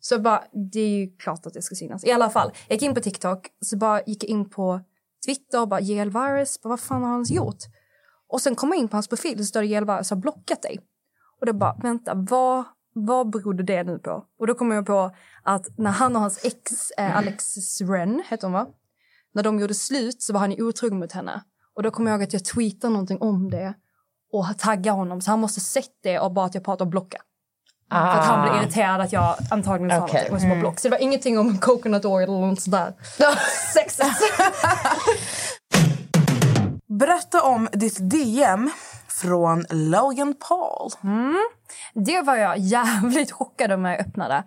Så 0.00 0.18
bara, 0.18 0.44
det 0.72 0.80
är 0.80 0.88
ju 0.88 1.16
klart 1.16 1.46
att 1.46 1.54
det 1.54 1.62
ska 1.62 1.74
synas. 1.74 2.04
I 2.04 2.12
alla 2.12 2.30
fall, 2.30 2.52
jag 2.68 2.74
gick 2.74 2.82
in 2.82 2.94
på 2.94 3.00
TikTok, 3.00 3.46
så 3.60 3.76
bara 3.76 4.02
gick 4.06 4.24
jag 4.24 4.30
in 4.30 4.50
på 4.50 4.80
Twitter 5.26 5.60
och 5.60 5.68
bara 5.68 5.80
bara, 5.80 6.46
vad 6.62 6.80
fan 6.80 7.02
har 7.02 7.10
han 7.10 7.24
gjort? 7.24 7.58
Och 8.28 8.40
sen 8.40 8.54
kom 8.54 8.68
jag 8.68 8.78
in 8.78 8.88
på 8.88 8.96
hans 8.96 9.08
profil 9.08 9.32
och 9.38 9.44
så 9.44 9.44
står 9.44 9.60
det 9.60 9.66
J.L. 9.66 9.84
Virus 9.84 10.10
har 10.10 10.16
blockat 10.16 10.62
dig. 10.62 10.78
Och 11.44 11.52
då 11.52 11.52
bara, 11.52 11.76
vänta, 11.82 12.14
vad, 12.14 12.64
vad 12.94 13.30
berodde 13.30 13.62
det 13.62 13.84
nu 13.84 13.98
på? 13.98 14.24
Och 14.38 14.46
då 14.46 14.54
kom 14.54 14.70
jag 14.70 14.86
på 14.86 15.10
att 15.42 15.66
när 15.78 15.90
han 15.90 16.16
och 16.16 16.22
hans 16.22 16.44
ex, 16.44 16.90
eh, 16.90 17.16
Alex 17.16 17.54
Ren, 17.80 18.22
heter 18.28 18.46
hon 18.46 18.52
va? 18.52 18.66
När 19.34 19.42
de 19.42 19.58
gjorde 19.58 19.74
slut 19.74 20.22
så 20.22 20.32
var 20.32 20.40
han 20.40 20.52
otrogen 20.58 20.98
mot 20.98 21.12
henne. 21.12 21.42
Och 21.74 21.82
då 21.82 21.90
kommer 21.90 22.10
jag 22.10 22.18
ihåg 22.18 22.24
att 22.28 22.32
jag 22.32 22.44
tweetade 22.44 22.92
någonting 22.92 23.18
om 23.20 23.50
det 23.50 23.74
och 24.32 24.58
taggade 24.58 24.96
honom. 24.96 25.20
Så 25.20 25.30
han 25.30 25.40
måste 25.40 25.60
sett 25.60 25.92
det 26.02 26.18
och 26.18 26.32
bara 26.32 26.46
att 26.46 26.54
jag 26.54 26.64
pratade 26.64 26.84
om 26.84 26.90
blocka. 26.90 27.18
För 27.90 27.98
att 27.98 28.24
han 28.26 28.48
blev 28.48 28.62
irriterad 28.62 29.00
att 29.00 29.12
jag 29.12 29.36
antagligen 29.50 29.90
sa 29.90 29.96
Ah. 29.96 30.08
Okej. 30.08 30.14
någonting 30.14 30.34
och 30.34 30.40
så 30.40 30.48
bara 30.48 30.60
block. 30.60 30.80
Så 30.80 30.88
det 30.88 30.90
var 30.92 31.02
ingenting 31.02 31.38
om 31.38 31.58
coconut 31.58 32.04
oil 32.04 32.28
eller 32.28 32.46
något 32.46 32.60
sådär. 32.60 32.94
Sexigt. 33.74 34.08
Berätta 36.86 37.42
om 37.42 37.68
ditt 37.72 38.10
DM 38.10 38.70
från 39.20 39.64
Logan 39.70 40.34
Paul. 40.48 40.90
Det 41.94 42.20
var 42.22 42.36
jag 42.36 42.58
jävligt 42.58 43.32
chockad 43.32 43.72
om 43.72 43.84
jag 43.84 44.00
öppnade. 44.00 44.44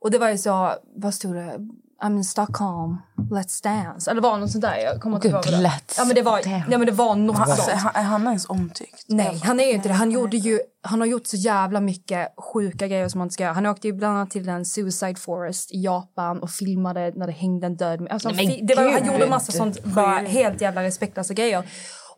Och 0.00 0.10
det 0.10 0.18
var 0.18 0.28
ju 0.28 0.38
så, 0.38 0.74
vad 0.96 1.14
stod 1.14 1.34
det? 1.34 1.56
I'm 2.02 2.16
in 2.16 2.24
Stockholm, 2.24 2.96
let's 3.30 3.62
dance. 3.62 4.10
Eller 4.10 4.20
var 4.20 4.38
något 4.38 4.50
sånt 4.50 4.62
där. 4.62 4.76
Jag 4.76 5.00
kommer 5.00 5.16
inte 5.16 5.28
ihåg. 5.28 5.34
vad 5.34 5.44
det 5.62 5.80
ja, 5.96 6.04
men 6.04 6.14
det 6.14 6.22
var, 6.22 6.32
dance. 6.32 6.64
ja, 6.70 6.78
men 6.78 6.86
det 6.86 6.92
var 6.92 7.14
något 7.16 7.38
Alltså, 7.38 7.56
sånt. 7.56 7.68
är, 7.68 7.76
han, 7.76 7.92
är 7.94 8.02
han 8.02 8.26
ens 8.26 8.48
omtyckt? 8.48 9.04
Nej, 9.08 9.40
han 9.44 9.60
är 9.60 9.64
ju 9.64 9.72
inte 9.72 9.88
det. 9.88 9.94
Han, 9.94 10.10
gjorde 10.10 10.36
ju, 10.36 10.60
han 10.82 11.00
har 11.00 11.06
gjort 11.06 11.26
så 11.26 11.36
jävla 11.36 11.80
mycket 11.80 12.28
sjuka 12.52 12.86
grejer 12.88 13.08
som 13.08 13.18
man 13.18 13.26
inte 13.26 13.32
ska 13.34 13.42
göra. 13.42 13.52
Han 13.54 13.66
åkte 13.66 13.86
ju 13.86 13.92
bland 13.92 14.16
annat 14.16 14.30
till 14.30 14.48
en 14.48 14.64
suicide 14.64 15.14
forest 15.14 15.72
i 15.72 15.80
Japan 15.82 16.42
och 16.42 16.50
filmade 16.50 17.12
när 17.16 17.26
det 17.26 17.32
hängde 17.32 17.66
en 17.66 17.76
död... 17.76 18.06
Alltså, 18.10 18.28
Nej, 18.28 18.60
det 18.62 18.74
var, 18.74 18.92
han 18.92 19.06
gjorde 19.12 19.28
massa 19.28 19.52
sånt, 19.52 19.84
bara 19.84 20.18
helt 20.18 20.60
jävla 20.60 20.82
respektlösa 20.82 21.34
grejer. 21.34 21.64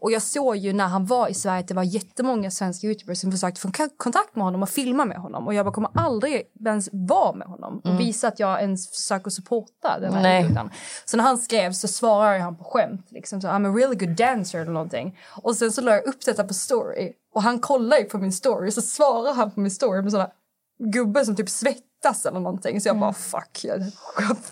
Och 0.01 0.13
jag 0.13 0.23
såg 0.23 0.57
ju 0.57 0.73
när 0.73 0.87
han 0.87 1.07
var 1.07 1.29
i 1.29 1.35
Sverige 1.35 1.61
att 1.61 1.69
det 1.69 1.75
var 1.75 1.83
jättemånga 1.83 2.51
svenska 2.51 2.87
youtubers 2.87 3.19
som 3.19 3.33
försökte 3.33 3.61
få 3.61 3.71
kontakt 3.97 4.37
med 4.37 4.45
honom 4.45 4.63
och 4.63 4.69
filma 4.69 5.05
med 5.05 5.17
honom. 5.17 5.47
Och 5.47 5.55
jag 5.55 5.67
bara 5.67 5.73
kommer 5.73 5.91
aldrig 5.95 6.43
ens 6.67 6.89
vara 6.93 7.33
med 7.33 7.49
honom 7.49 7.81
och 7.85 8.01
visa 8.01 8.29
att 8.29 8.41
jag 8.41 8.61
ens 8.61 8.91
försöker 8.91 9.31
supporta 9.31 9.99
den 10.01 10.13
här 10.13 10.23
Nej. 10.23 10.45
idioten. 10.45 10.71
Så 11.05 11.17
när 11.17 11.25
han 11.25 11.39
skrev 11.39 11.73
så 11.73 11.89
svarade 11.89 12.41
han 12.41 12.57
på 12.57 12.65
skämt. 12.65 13.07
Liksom, 13.11 13.41
så, 13.41 13.49
I'm 13.49 13.71
a 13.71 13.77
really 13.77 13.95
good 13.95 14.17
dancer 14.17 14.59
eller 14.59 14.73
någonting. 14.73 15.19
Och 15.43 15.57
sen 15.57 15.73
så 15.73 15.81
la 15.81 15.93
jag 15.93 16.07
upp 16.07 16.25
detta 16.25 16.45
på 16.45 16.55
story. 16.55 17.13
Och 17.35 17.43
han 17.43 17.61
kollar 17.61 17.97
ju 17.97 18.05
på 18.05 18.19
min 18.19 18.33
story 18.33 18.71
så 18.71 18.83
svarar 18.83 19.35
han 19.35 19.51
på 19.51 19.61
min 19.61 19.71
story 19.71 20.03
med 20.03 20.13
sådana 20.13 20.31
gubbe 20.93 21.25
som 21.25 21.37
typ 21.37 21.49
svettas 21.49 22.27
eller 22.27 22.41
någonting. 22.41 22.81
Så 22.81 22.89
jag 22.89 22.99
bara 22.99 23.13
fuck, 23.13 23.67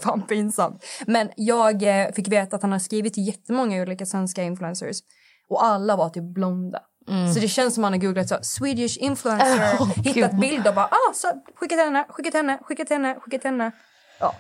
fan 0.01 0.23
pinsamt. 0.23 0.85
Men 1.07 1.31
jag 1.37 1.83
eh, 1.83 2.12
fick 2.12 2.29
veta 2.29 2.57
att 2.57 2.62
han 2.62 2.73
har 2.73 2.79
skrivit 2.79 3.15
till 3.15 3.27
jättemånga 3.27 3.83
olika 3.83 4.07
svenska 4.07 4.43
influencers. 4.43 4.97
Och 5.51 5.65
alla 5.65 5.97
var 5.97 6.09
typ 6.09 6.25
blonda. 6.25 6.81
Så 7.35 7.41
det 7.41 7.49
känns 7.49 7.75
som 7.75 7.85
han 7.85 7.93
har 7.93 8.01
googlat 8.01 8.29
så 8.29 8.39
Swedish 8.43 8.99
influencer, 8.99 9.77
Åh, 9.81 9.89
hittat 10.05 10.31
Gud. 10.31 10.41
bilder 10.41 10.69
och 10.70 10.75
bara 10.75 10.87
ah, 10.87 11.12
så, 11.15 11.29
skickat 11.55 11.79
henne, 11.79 12.07
skickat 12.09 12.35
henne, 12.35 12.59
skickat 12.62 12.89
henne, 12.91 13.15
skickat 13.20 13.45
henne. 13.45 13.73
Ja. 14.20 14.35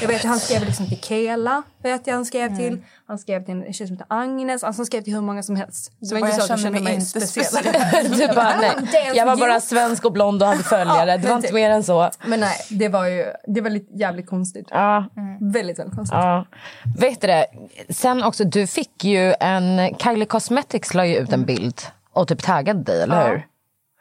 Jag 0.00 0.08
vet 0.08 0.24
han 0.24 0.38
skrev 0.40 0.64
liksom 0.64 0.88
till 0.88 1.00
Kela, 1.00 1.62
vet 1.82 2.06
jag 2.06 2.14
han 2.14 2.24
skrev 2.24 2.56
till. 2.56 2.84
Han 3.06 3.18
skrev 3.18 3.44
till 3.44 3.54
en 3.54 3.72
tjej 3.72 3.86
som 3.86 3.96
heter 3.96 4.06
Agnes, 4.10 4.64
alltså 4.64 4.78
han 4.80 4.86
skrev 4.86 5.02
till 5.02 5.14
hur 5.14 5.20
många 5.20 5.42
som 5.42 5.56
helst. 5.56 5.84
Så 5.84 6.14
det 6.14 6.14
var 6.14 6.20
bara, 6.20 6.30
inte 6.30 6.40
så 6.40 6.40
jag 6.40 6.44
att 6.44 6.50
jag 6.50 6.58
känner 6.60 6.78
kände 6.78 6.90
mig 6.90 6.94
inte 6.94 7.20
speciell. 7.20 7.64
Du 8.28 8.34
bara, 8.34 8.56
nej. 8.60 9.12
Jag 9.14 9.26
var 9.26 9.36
bara 9.36 9.60
svensk 9.60 10.04
och 10.04 10.12
blond 10.12 10.42
och 10.42 10.48
hade 10.48 10.62
följare. 10.64 11.10
Ja, 11.10 11.16
det 11.18 11.28
var 11.28 11.36
inte 11.36 11.48
typ. 11.48 11.54
mer 11.54 11.70
än 11.70 11.84
så. 11.84 12.10
Men 12.26 12.40
nej, 12.40 12.56
det 12.70 12.88
var 12.88 13.06
ju 13.06 13.26
det 13.46 13.60
var 13.60 13.70
lite 13.70 13.94
jävligt 13.98 14.26
konstigt. 14.26 14.66
Ja, 14.70 15.04
Väldigt, 15.40 15.78
väldigt 15.78 15.96
konstigt. 15.96 16.14
ja. 16.18 16.46
Vet 16.98 17.20
du 17.20 17.26
det? 17.26 17.46
Sen 17.88 18.22
också, 18.24 18.44
du 18.44 18.66
fick 18.66 19.04
ju 19.04 19.34
en... 19.40 19.94
Kylie 19.98 20.26
Cosmetics 20.26 20.94
la 20.94 21.06
ju 21.06 21.16
ut 21.16 21.32
en 21.32 21.44
bild 21.44 21.80
och 22.12 22.28
typ 22.28 22.42
taggade 22.42 22.82
dig, 22.82 23.02
eller 23.02 23.28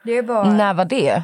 hur? 0.03 0.21
Var, 0.21 0.45
När 0.45 0.73
var 0.73 0.85
det? 0.85 1.23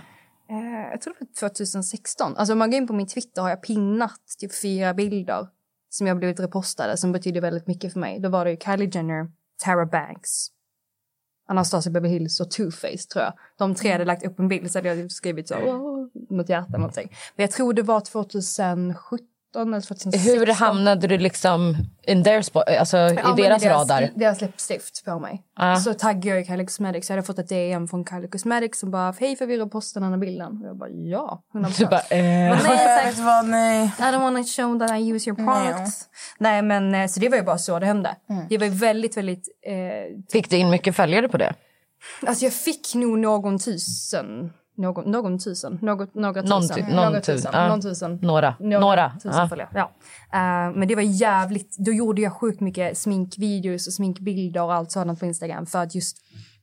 Eh, 0.54 0.90
jag 0.92 1.02
tror 1.02 1.14
det 1.20 1.42
var 1.42 1.50
2016. 1.50 2.38
Alltså 2.38 2.54
om 2.54 2.60
man 2.60 2.72
går 2.72 2.78
in 2.78 2.88
på 2.88 2.94
min 2.94 3.08
Twitter 3.08 3.42
har 3.42 3.50
jag 3.50 3.64
pinnat 3.64 4.22
typ 4.40 4.62
fyra 4.62 4.94
bilder 4.94 5.48
som 5.90 6.08
jag 6.08 6.18
blivit 6.18 6.40
repostade 6.40 6.98
som 6.98 7.12
betyder 7.12 7.42
väldigt 7.42 7.68
mycket 7.68 7.94
för 7.94 8.00
mig. 8.00 8.20
Då 8.20 8.30
var 8.30 8.46
det 8.46 8.52
ju 8.52 8.58
Kylie 8.58 8.90
Jenner, 8.94 9.32
Tara 9.64 9.86
Banks, 9.86 10.48
Anastasia 11.48 11.92
Beverly 11.92 12.14
Hills 12.14 12.40
och 12.40 12.52
Too 12.52 12.72
Faced 12.72 13.10
tror 13.10 13.24
jag. 13.24 13.34
De 13.58 13.76
tre 13.76 13.92
hade 13.92 14.06
lagt 14.06 14.26
upp 14.26 14.40
en 14.40 14.48
bild 14.48 14.72
så 14.72 14.78
hade 14.78 14.96
jag 14.96 15.12
skrivit 15.12 15.48
så, 15.48 15.56
"Åh", 15.56 16.08
något 16.30 16.50
hjärta 16.50 16.68
eller 16.68 16.78
någonting. 16.78 17.10
Men 17.36 17.44
jag 17.44 17.52
tror 17.52 17.74
det 17.74 17.82
var 17.82 18.00
2017 18.02 18.64
eller 18.82 18.94
2016. 18.94 19.33
Hur 19.56 20.54
hamnade 20.54 21.08
du 21.08 21.18
liksom 21.18 21.78
in 22.08 22.24
their 22.24 22.42
spot, 22.42 22.64
alltså 22.80 22.98
Ja, 22.98 23.12
i 23.12 23.24
men 23.24 23.36
deras 23.36 23.66
radar? 23.66 24.10
Deras 24.16 24.42
läppstift 24.42 25.06
på 25.06 25.20
mig. 25.20 25.44
Så 25.84 25.94
taggade 25.94 26.28
jag 26.28 26.42
i 26.42 26.46
Kylie 26.46 26.66
Cosmetics. 26.66 27.10
Jag 27.10 27.16
hade 27.16 27.26
fått 27.26 27.40
ett 27.40 27.50
DM 27.50 27.88
från 27.88 28.06
Kylie 28.06 28.28
Cosmetics 28.28 28.80
som 28.80 28.92
bara 28.92 29.14
hej 29.20 29.36
förvirra 29.36 29.68
posta 29.68 30.00
den 30.00 30.12
här 30.12 30.18
bilden. 30.18 30.62
Och 30.62 30.68
jag 30.68 30.78
bara 30.78 30.90
ja, 30.90 31.44
100%. 31.54 31.78
Du 31.78 31.86
bara, 31.86 32.00
eh. 32.00 32.64
Nej, 32.64 33.14
vad, 33.18 33.46
nej. 33.46 33.84
I 34.00 34.02
don't 34.02 34.22
wanna 34.22 34.44
show 34.44 34.80
that 34.80 35.00
I 35.00 35.12
use 35.12 35.30
your 35.30 35.38
products. 35.38 36.06
Nej 36.38 36.62
men 36.62 36.96
eh, 36.96 37.08
så 37.08 37.20
det 37.20 37.30
var 37.30 37.38
ju 37.38 37.44
bara 37.44 37.58
så 37.58 37.80
det 37.80 37.86
hände. 37.86 38.16
Det 38.50 38.58
var 38.58 38.66
ju 38.66 38.72
väldigt 38.72 39.18
väldigt 39.18 39.48
eh, 39.68 39.74
Fick 40.32 40.50
du 40.50 40.58
in 40.58 40.70
mycket 40.70 40.96
följare 40.96 41.28
på 41.28 41.38
det? 41.38 41.54
Alltså 42.28 42.46
jag 42.46 42.54
fick 42.54 42.96
nog 42.96 43.20
någon 43.20 43.60
tusen. 43.60 44.54
Någon, 44.76 45.12
någon 45.12 45.40
tusen. 45.40 45.80
Något, 45.82 46.16
några 46.16 46.42
tusen. 46.42 46.50
Någon 46.50 46.62
tu- 46.64 46.82
någon 46.82 46.96
några 46.96 47.20
tusen, 47.22 47.36
tusen. 47.36 47.52
ja. 47.54 47.68
Någon 47.68 47.82
tusen. 47.82 48.20
Några. 48.22 48.56
Några, 48.60 49.10
tusen 49.10 49.32
ja. 49.36 49.48
följare. 49.50 49.70
Ja. 49.74 49.92
Eh, 50.34 50.76
men 50.76 50.88
det 50.88 50.96
var 50.96 51.02
jävligt. 51.02 51.76
Då 51.78 51.92
gjorde 51.92 52.22
jag 52.22 52.34
sjukt 52.34 52.60
mycket 52.62 52.98
sminkvideos 52.98 53.88
och 53.88 53.94
sminkbilder 53.94 54.64
och 54.64 54.74
allt 54.74 54.92
sådant 54.92 55.20
på 55.20 55.26
Instagram 55.26 55.66
för 55.66 55.80
att 55.84 55.96
just 55.96 56.18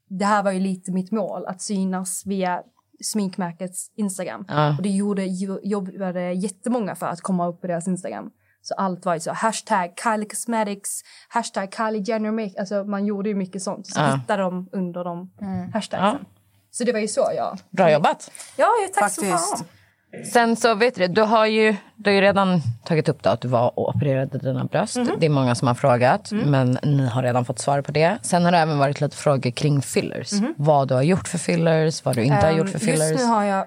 det 0.08 0.24
här 0.24 0.42
var 0.42 0.52
ju 0.52 0.60
lite 0.60 0.92
mitt 0.92 1.10
mål, 1.12 1.46
att 1.46 1.62
synas 1.62 2.22
via 2.26 2.62
sminkmärkets 3.04 3.92
Instagram. 3.96 4.44
Ja. 4.48 4.76
Och 4.76 4.82
det 4.82 4.88
gjorde, 4.88 5.24
jo- 5.26 5.60
jobbade 5.62 6.32
jättemånga 6.32 6.94
för 6.94 7.06
att 7.06 7.20
komma 7.20 7.46
upp 7.48 7.60
på 7.60 7.66
deras 7.66 7.88
Instagram. 7.88 8.30
Så 8.62 8.74
allt 8.74 9.04
var 9.04 9.14
ju 9.14 9.20
så, 9.20 9.32
hashtag 9.32 9.90
Kylie 10.04 10.28
Cosmetics, 10.28 10.90
hashtag 11.28 11.74
Kylie 11.74 12.02
Jenner 12.06 12.30
Make. 12.30 12.60
Alltså 12.60 12.84
man 12.84 13.06
gjorde 13.06 13.28
ju 13.28 13.34
mycket 13.34 13.62
sånt. 13.62 13.86
Så 13.86 14.00
Ja. 14.00 14.14
hittade 14.14 14.42
de 14.42 14.68
under 14.72 15.04
de 15.04 15.30
Mm. 15.40 15.72
hashtagsen. 15.72 16.24
Så 16.70 16.84
det 16.84 16.92
var 16.92 17.00
ju 17.00 17.08
så 17.08 17.32
jag... 17.36 17.58
Bra 17.70 17.92
jobbat. 17.92 18.30
Ja, 18.56 18.68
tack 18.94 19.12
så 19.12 19.20
Faktiskt. 19.22 19.50
fan. 19.58 19.64
Sen 20.32 20.56
så 20.56 20.74
vet 20.74 20.94
du, 20.94 21.06
du 21.06 21.22
har 21.22 21.46
ju, 21.46 21.76
du 21.96 22.10
har 22.10 22.14
ju 22.14 22.20
redan 22.20 22.60
tagit 22.84 23.08
upp 23.08 23.26
att 23.26 23.40
du 23.40 23.48
var 23.48 23.78
och 23.78 23.88
opererade 23.88 24.38
dina 24.38 24.64
bröst. 24.64 24.96
Mhm. 24.96 25.10
Det 25.20 25.26
är 25.26 25.30
många 25.30 25.54
som 25.54 25.68
har 25.68 25.74
frågat, 25.74 26.30
Mm. 26.32 26.50
men 26.50 26.78
ni 26.96 27.06
har 27.06 27.22
redan 27.22 27.44
fått 27.44 27.58
svar 27.58 27.82
på 27.82 27.92
det. 27.92 28.18
Sen 28.22 28.44
har 28.44 28.52
det 28.52 28.58
även 28.58 28.78
varit 28.78 29.00
lite 29.00 29.16
frågor 29.16 29.50
kring 29.50 29.82
fillers. 29.82 30.32
Mhm. 30.32 30.54
Vad 30.58 30.88
du 30.88 30.94
har 30.94 31.02
gjort 31.02 31.28
för 31.28 31.38
fillers, 31.38 32.04
vad 32.04 32.14
du 32.16 32.22
inte 32.24 32.36
har 32.36 32.50
Ehm, 32.52 32.58
gjort 32.58 32.68
för 32.70 32.78
fillers. 32.78 33.10
Just 33.10 33.24
nu 33.24 33.30
har 33.30 33.44
jag 33.44 33.66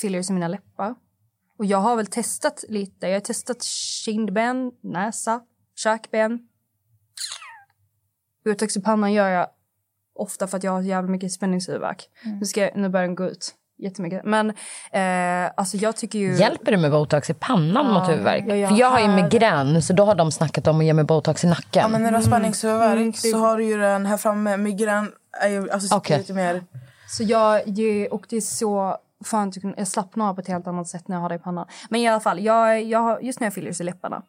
fillers 0.00 0.30
i 0.30 0.32
mina 0.32 0.48
läppar. 0.48 0.94
Och 1.58 1.64
jag 1.64 1.78
har 1.78 1.96
väl 1.96 2.06
testat 2.06 2.64
lite. 2.68 3.06
Jag 3.06 3.14
har 3.14 3.20
testat 3.20 3.62
kindben, 4.04 4.72
näsa, 4.82 5.40
käkben. 5.76 6.38
Botox 8.44 8.76
i 8.76 8.80
pannan 8.82 9.12
gör 9.12 9.28
jag 9.28 9.46
ofta 10.16 10.46
för 10.46 10.56
att 10.56 10.64
jag 10.64 10.72
har 10.72 10.82
jävligt 10.82 11.10
mycket 11.10 11.32
spänningshuvudvärk. 11.32 12.08
Mm. 12.24 12.38
Nu, 12.38 12.46
ska 12.46 12.70
nu 12.74 12.88
börjar 12.88 13.06
den 13.06 13.14
gå 13.14 13.24
ut 13.24 13.54
jättemycket. 13.78 14.24
Men 14.24 14.50
eh, 14.92 15.52
alltså 15.56 15.76
jag 15.76 15.96
tycker 15.96 16.18
ju... 16.18 16.36
Hjälper 16.36 16.72
det 16.72 16.78
med 16.78 16.90
botox 16.90 17.30
i 17.30 17.34
pannan 17.34 17.92
mot 17.92 18.08
huvudvärk? 18.08 18.44
jag 18.46 18.68
För 18.68 18.76
jag 18.76 18.90
har 18.90 19.00
ju 19.00 19.08
migrän, 19.08 19.82
så 19.82 19.92
då 19.92 20.04
har 20.04 20.14
de 20.14 20.32
snackat 20.32 20.66
om 20.66 20.78
att 20.78 20.84
ge 20.84 20.94
mig 20.94 21.04
botox 21.04 21.44
i 21.44 21.46
nacken. 21.46 21.82
Ja, 21.82 21.88
men 21.88 22.02
när 22.02 22.10
du 22.10 22.16
har 22.16 22.22
spänningshuvudvärk 22.22 22.96
Mm, 22.96 23.12
så 23.12 23.38
har 23.38 23.56
du 23.56 23.64
ju 23.64 23.78
den 23.78 24.06
här 24.06 24.16
framme. 24.16 24.56
Migrän 24.56 25.12
är 25.40 25.48
ju 25.48 25.70
alltså, 25.70 25.96
Okej. 25.96 26.18
lite 26.18 26.32
mer... 26.32 26.64
Så 27.08 27.22
jag, 27.22 27.60
och 28.10 28.26
det 28.28 28.36
är 28.36 28.40
så 28.40 28.96
fan, 29.24 29.52
tycker- 29.52 29.74
jag 29.76 29.88
slappnar 29.88 30.28
av 30.28 30.34
på 30.34 30.40
ett 30.40 30.48
helt 30.48 30.66
annat 30.66 30.88
sätt 30.88 31.08
när 31.08 31.16
jag 31.16 31.20
har 31.20 31.28
det 31.28 31.34
i 31.34 31.38
pannan. 31.38 31.66
Men 31.88 32.00
i 32.00 32.08
alla 32.08 32.20
fall, 32.20 32.40
jag, 32.40 32.82
jag 32.82 32.98
har, 32.98 33.20
just 33.20 33.40
nu 33.40 33.44
har 33.44 33.46
jag 33.46 33.54
fillers 33.54 33.80
i 33.80 33.84
läpparna. 33.84 34.22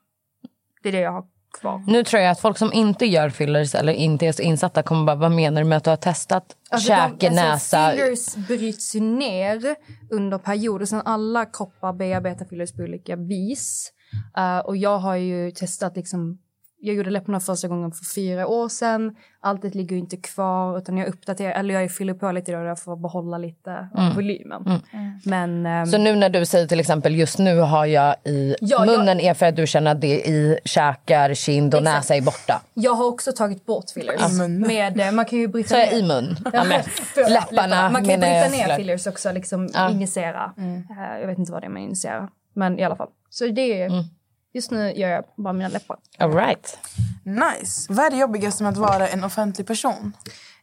Det 0.84 0.90
är 0.90 0.94
det 0.94 1.00
jag 1.00 1.12
har 1.12 1.24
kvar. 1.60 1.84
Nu 1.88 2.04
tror 2.04 2.22
jag 2.22 2.32
att 2.32 2.40
folk 2.40 2.58
som 2.58 2.74
inte 2.74 3.06
gör 3.06 3.30
fillers 3.30 3.76
eller 3.76 3.94
inte 3.94 4.26
är 4.26 4.32
så 4.32 4.42
insatta 4.42 4.84
kommer 4.84 5.06
bara, 5.06 5.16
vad 5.16 5.32
menar 5.32 5.62
du 5.62 5.68
med 5.68 5.78
att 5.78 5.84
du 5.84 5.90
har 5.90 5.98
testat 5.98 6.46
Alltså, 6.70 6.88
käke, 6.88 7.30
de, 7.30 7.36
näsa? 7.36 7.78
Alltså, 7.78 8.04
fillers 8.04 8.48
bryts 8.48 8.96
ju 8.96 9.00
ner 9.00 9.76
under 10.12 10.38
perioder. 10.38 10.86
Sen 10.86 11.02
alla 11.06 11.46
kroppar 11.46 11.94
bearbetar 11.94 12.46
fillers 12.46 12.74
på 12.74 12.82
olika 12.82 13.16
vis. 13.16 13.92
Eh, 14.38 14.60
och 14.60 14.78
jag 14.78 14.98
har 14.98 15.16
ju 15.16 15.52
testat 15.52 15.96
liksom 15.96 16.40
jag 16.80 16.96
gjorde 16.96 17.10
läpparna 17.10 17.40
första 17.40 17.68
gången 17.68 17.92
för 17.92 18.06
fyra 18.06 18.48
år 18.48 18.70
sedan. 18.70 19.16
Allt 19.40 19.76
ligger 19.76 19.96
inte 19.96 20.18
kvar 20.18 20.78
utan 20.78 20.98
jag 20.98 21.08
uppdaterar, 21.08 21.52
eller 21.52 21.74
jag 21.82 21.92
fyller 21.92 22.14
på 22.14 22.32
lite 22.32 22.52
då 22.52 22.76
för 22.76 22.94
att 22.94 23.00
behålla 23.02 23.38
lite 23.38 23.88
av 23.96 24.16
volymen. 24.16 24.82
Men 25.26 25.66
ehm, 25.66 25.86
Så 25.86 25.98
nu 25.98 26.16
när 26.16 26.30
du 26.30 26.46
säger 26.46 26.68
till 26.68 26.80
exempel 26.80 27.16
just 27.16 27.40
nu 27.40 27.60
har 27.60 27.86
jag 27.86 28.16
i 28.24 28.56
Ja, 28.62 28.86
munnen 28.86 29.20
är 29.20 29.34
för 29.34 29.46
att 29.46 29.56
du 29.56 29.68
känner 29.68 29.92
att 29.92 30.02
det 30.02 30.08
i 30.28 30.60
käkar, 30.66 31.34
kind 31.34 31.74
och 31.74 31.82
Exakt. 31.82 31.96
näsa 31.98 32.16
är 32.16 32.22
borta. 32.22 32.62
jag 32.74 32.94
har 32.94 33.06
också 33.06 33.32
tagit 33.32 33.66
bort 33.66 33.90
fillers. 33.94 34.32
Munnen. 34.38 34.62
Med, 34.62 35.00
eh, 35.00 35.12
man 35.12 35.26
kan 35.26 35.40
ju 35.40 35.48
bryta 35.48 35.76
ner. 35.76 35.94
i 35.94 36.04
mun. 36.04 36.36
Ja, 36.54 36.64
men, 36.64 36.84
förlåt, 37.14 37.30
läpparna 37.32 37.90
Man 37.90 38.06
kan 38.06 38.22
ju 38.22 38.28
jag 38.28 38.50
bryta 38.50 38.68
ner 38.68 38.76
fillers 38.78 39.08
också, 39.08 39.32
liksom 39.32 39.70
Ja. 39.74 39.90
injicera. 39.90 40.54
Eh, 40.58 41.20
jag 41.22 41.28
vet 41.28 41.38
inte 41.38 41.52
vad 41.52 41.62
det 41.62 41.66
är 41.66 41.70
man 41.70 41.82
injicerar. 41.82 42.30
Men 42.54 42.80
i 42.80 42.84
alla 42.84 42.96
fall. 42.96 43.10
Så 43.30 43.46
det 43.48 43.82
är, 43.82 43.92
just 44.58 44.72
nu 44.72 44.92
gör 44.92 45.10
jag 45.10 45.24
bara 45.38 45.54
mina 45.54 45.70
läppar. 45.70 45.98
All 46.20 46.34
right. 46.34 46.80
Nice. 47.26 47.94
Vad 47.94 48.06
är 48.06 48.10
det 48.10 48.18
jobbigaste 48.18 48.64
med 48.64 48.72
att 48.72 48.78
vara 48.78 49.08
en 49.08 49.24
offentlig 49.24 49.68
person? 49.68 50.14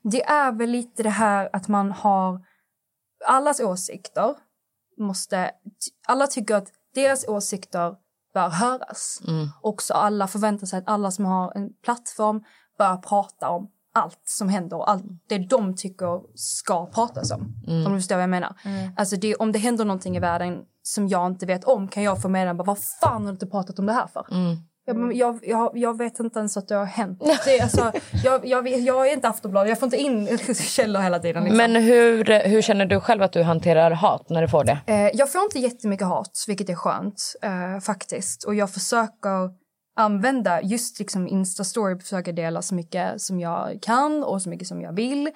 Det 0.03 0.25
är 0.25 0.53
väl 0.53 0.71
lite 0.71 1.03
det 1.03 1.11
här 1.11 1.51
att 1.53 1.69
man 1.69 1.91
har 1.91 2.41
allas 3.27 3.61
åsikter 3.61 4.35
måste, 4.99 5.51
alla 6.07 6.27
tycker 6.27 6.55
att 6.55 6.69
deras 6.95 7.29
åsikter 7.29 7.95
bör 8.35 8.49
höras. 8.49 9.21
Också 9.61 9.95
alla 9.95 10.27
förväntar 10.27 10.67
sig 10.67 10.79
att 10.79 10.89
alla 10.89 11.11
som 11.11 11.25
har 11.25 11.53
en 11.57 11.71
plattform 11.85 12.45
bör 12.79 12.97
prata 12.97 13.49
om 13.49 13.71
allt 13.95 14.21
som 14.25 14.49
händer 14.49 14.77
och 14.77 14.91
allt 14.91 15.05
det 15.29 15.39
de 15.39 15.77
tycker 15.77 16.21
ska 16.35 16.87
pratas 16.87 17.31
om. 17.31 17.55
Om 17.67 17.93
du 17.93 17.99
förstår 17.99 18.17
vad 18.17 18.23
jag 18.23 18.31
menar. 18.31 18.55
Alltså 18.97 19.17
det, 19.17 19.35
om 19.35 19.53
det 19.53 19.59
händer 19.59 19.85
någonting 19.85 20.17
i 20.17 20.21
världen 20.21 20.65
som 20.87 21.09
jag 21.09 21.27
inte 21.27 21.47
vet 21.47 21.65
om 21.65 21.89
kan 21.89 22.03
jag 22.03 22.23
få 22.23 22.29
med 22.29 22.57
bara 22.57 22.65
vad 22.65 22.79
fan 23.01 23.23
har 23.23 23.33
du 23.33 23.35
inte 23.35 23.47
pratat 23.47 23.79
om 23.79 23.87
det 23.87 23.93
här 23.93 24.07
för? 24.07 24.27
Jag, 24.87 24.97
men 24.97 25.17
jag, 25.17 25.39
jag, 25.43 25.71
jag 25.75 25.99
vet 25.99 26.21
inte 26.21 26.39
ens 26.39 26.57
att 26.57 26.69
det 26.69 26.75
har 26.75 26.85
hänt. 26.85 27.23
Det, 27.45 27.61
alltså, 27.61 27.93
jag, 28.25 28.47
jag, 28.47 28.69
jag 28.69 29.09
är 29.09 29.13
inte 29.13 29.29
Aftonbladet, 29.29 29.69
jag 29.69 29.79
får 29.79 29.87
inte 29.87 29.97
in 29.97 30.39
källor 30.55 31.01
hela 31.01 31.19
tiden. 31.19 31.45
Liksom. 31.45 31.57
Men 31.57 31.77
hur, 31.77 32.49
hur 32.49 32.63
känner 32.63 32.87
du 32.87 33.01
själv 33.01 33.23
att 33.23 33.33
du 33.33 33.43
hanterar 33.43 33.91
hat 33.91 34.29
när 34.29 34.43
du 34.43 34.49
får 34.49 34.65
det? 34.65 34.79
Eh, 34.87 35.11
jag 35.15 35.33
får 35.33 35.43
inte 35.43 35.59
jättemycket 35.59 36.07
hat, 36.07 36.45
vilket 36.47 36.69
är 36.69 36.75
skönt 36.75 37.33
eh, 37.43 37.81
faktiskt. 37.81 38.45
Och 38.45 38.55
jag 38.55 38.71
försöker 38.71 39.64
använda 39.97 40.63
just 40.63 40.99
liksom 40.99 41.29
Insta-story, 41.29 41.99
försöker 42.01 42.33
dela 42.33 42.63
så 42.63 42.75
mycket 42.75 43.21
som 43.21 43.41
jag 43.41 43.79
kan 43.83 44.25
och 44.25 44.43
så 44.43 44.49
mycket 44.49 44.69
som 44.69 44.81
jag 44.81 44.93
vill. 44.93 45.27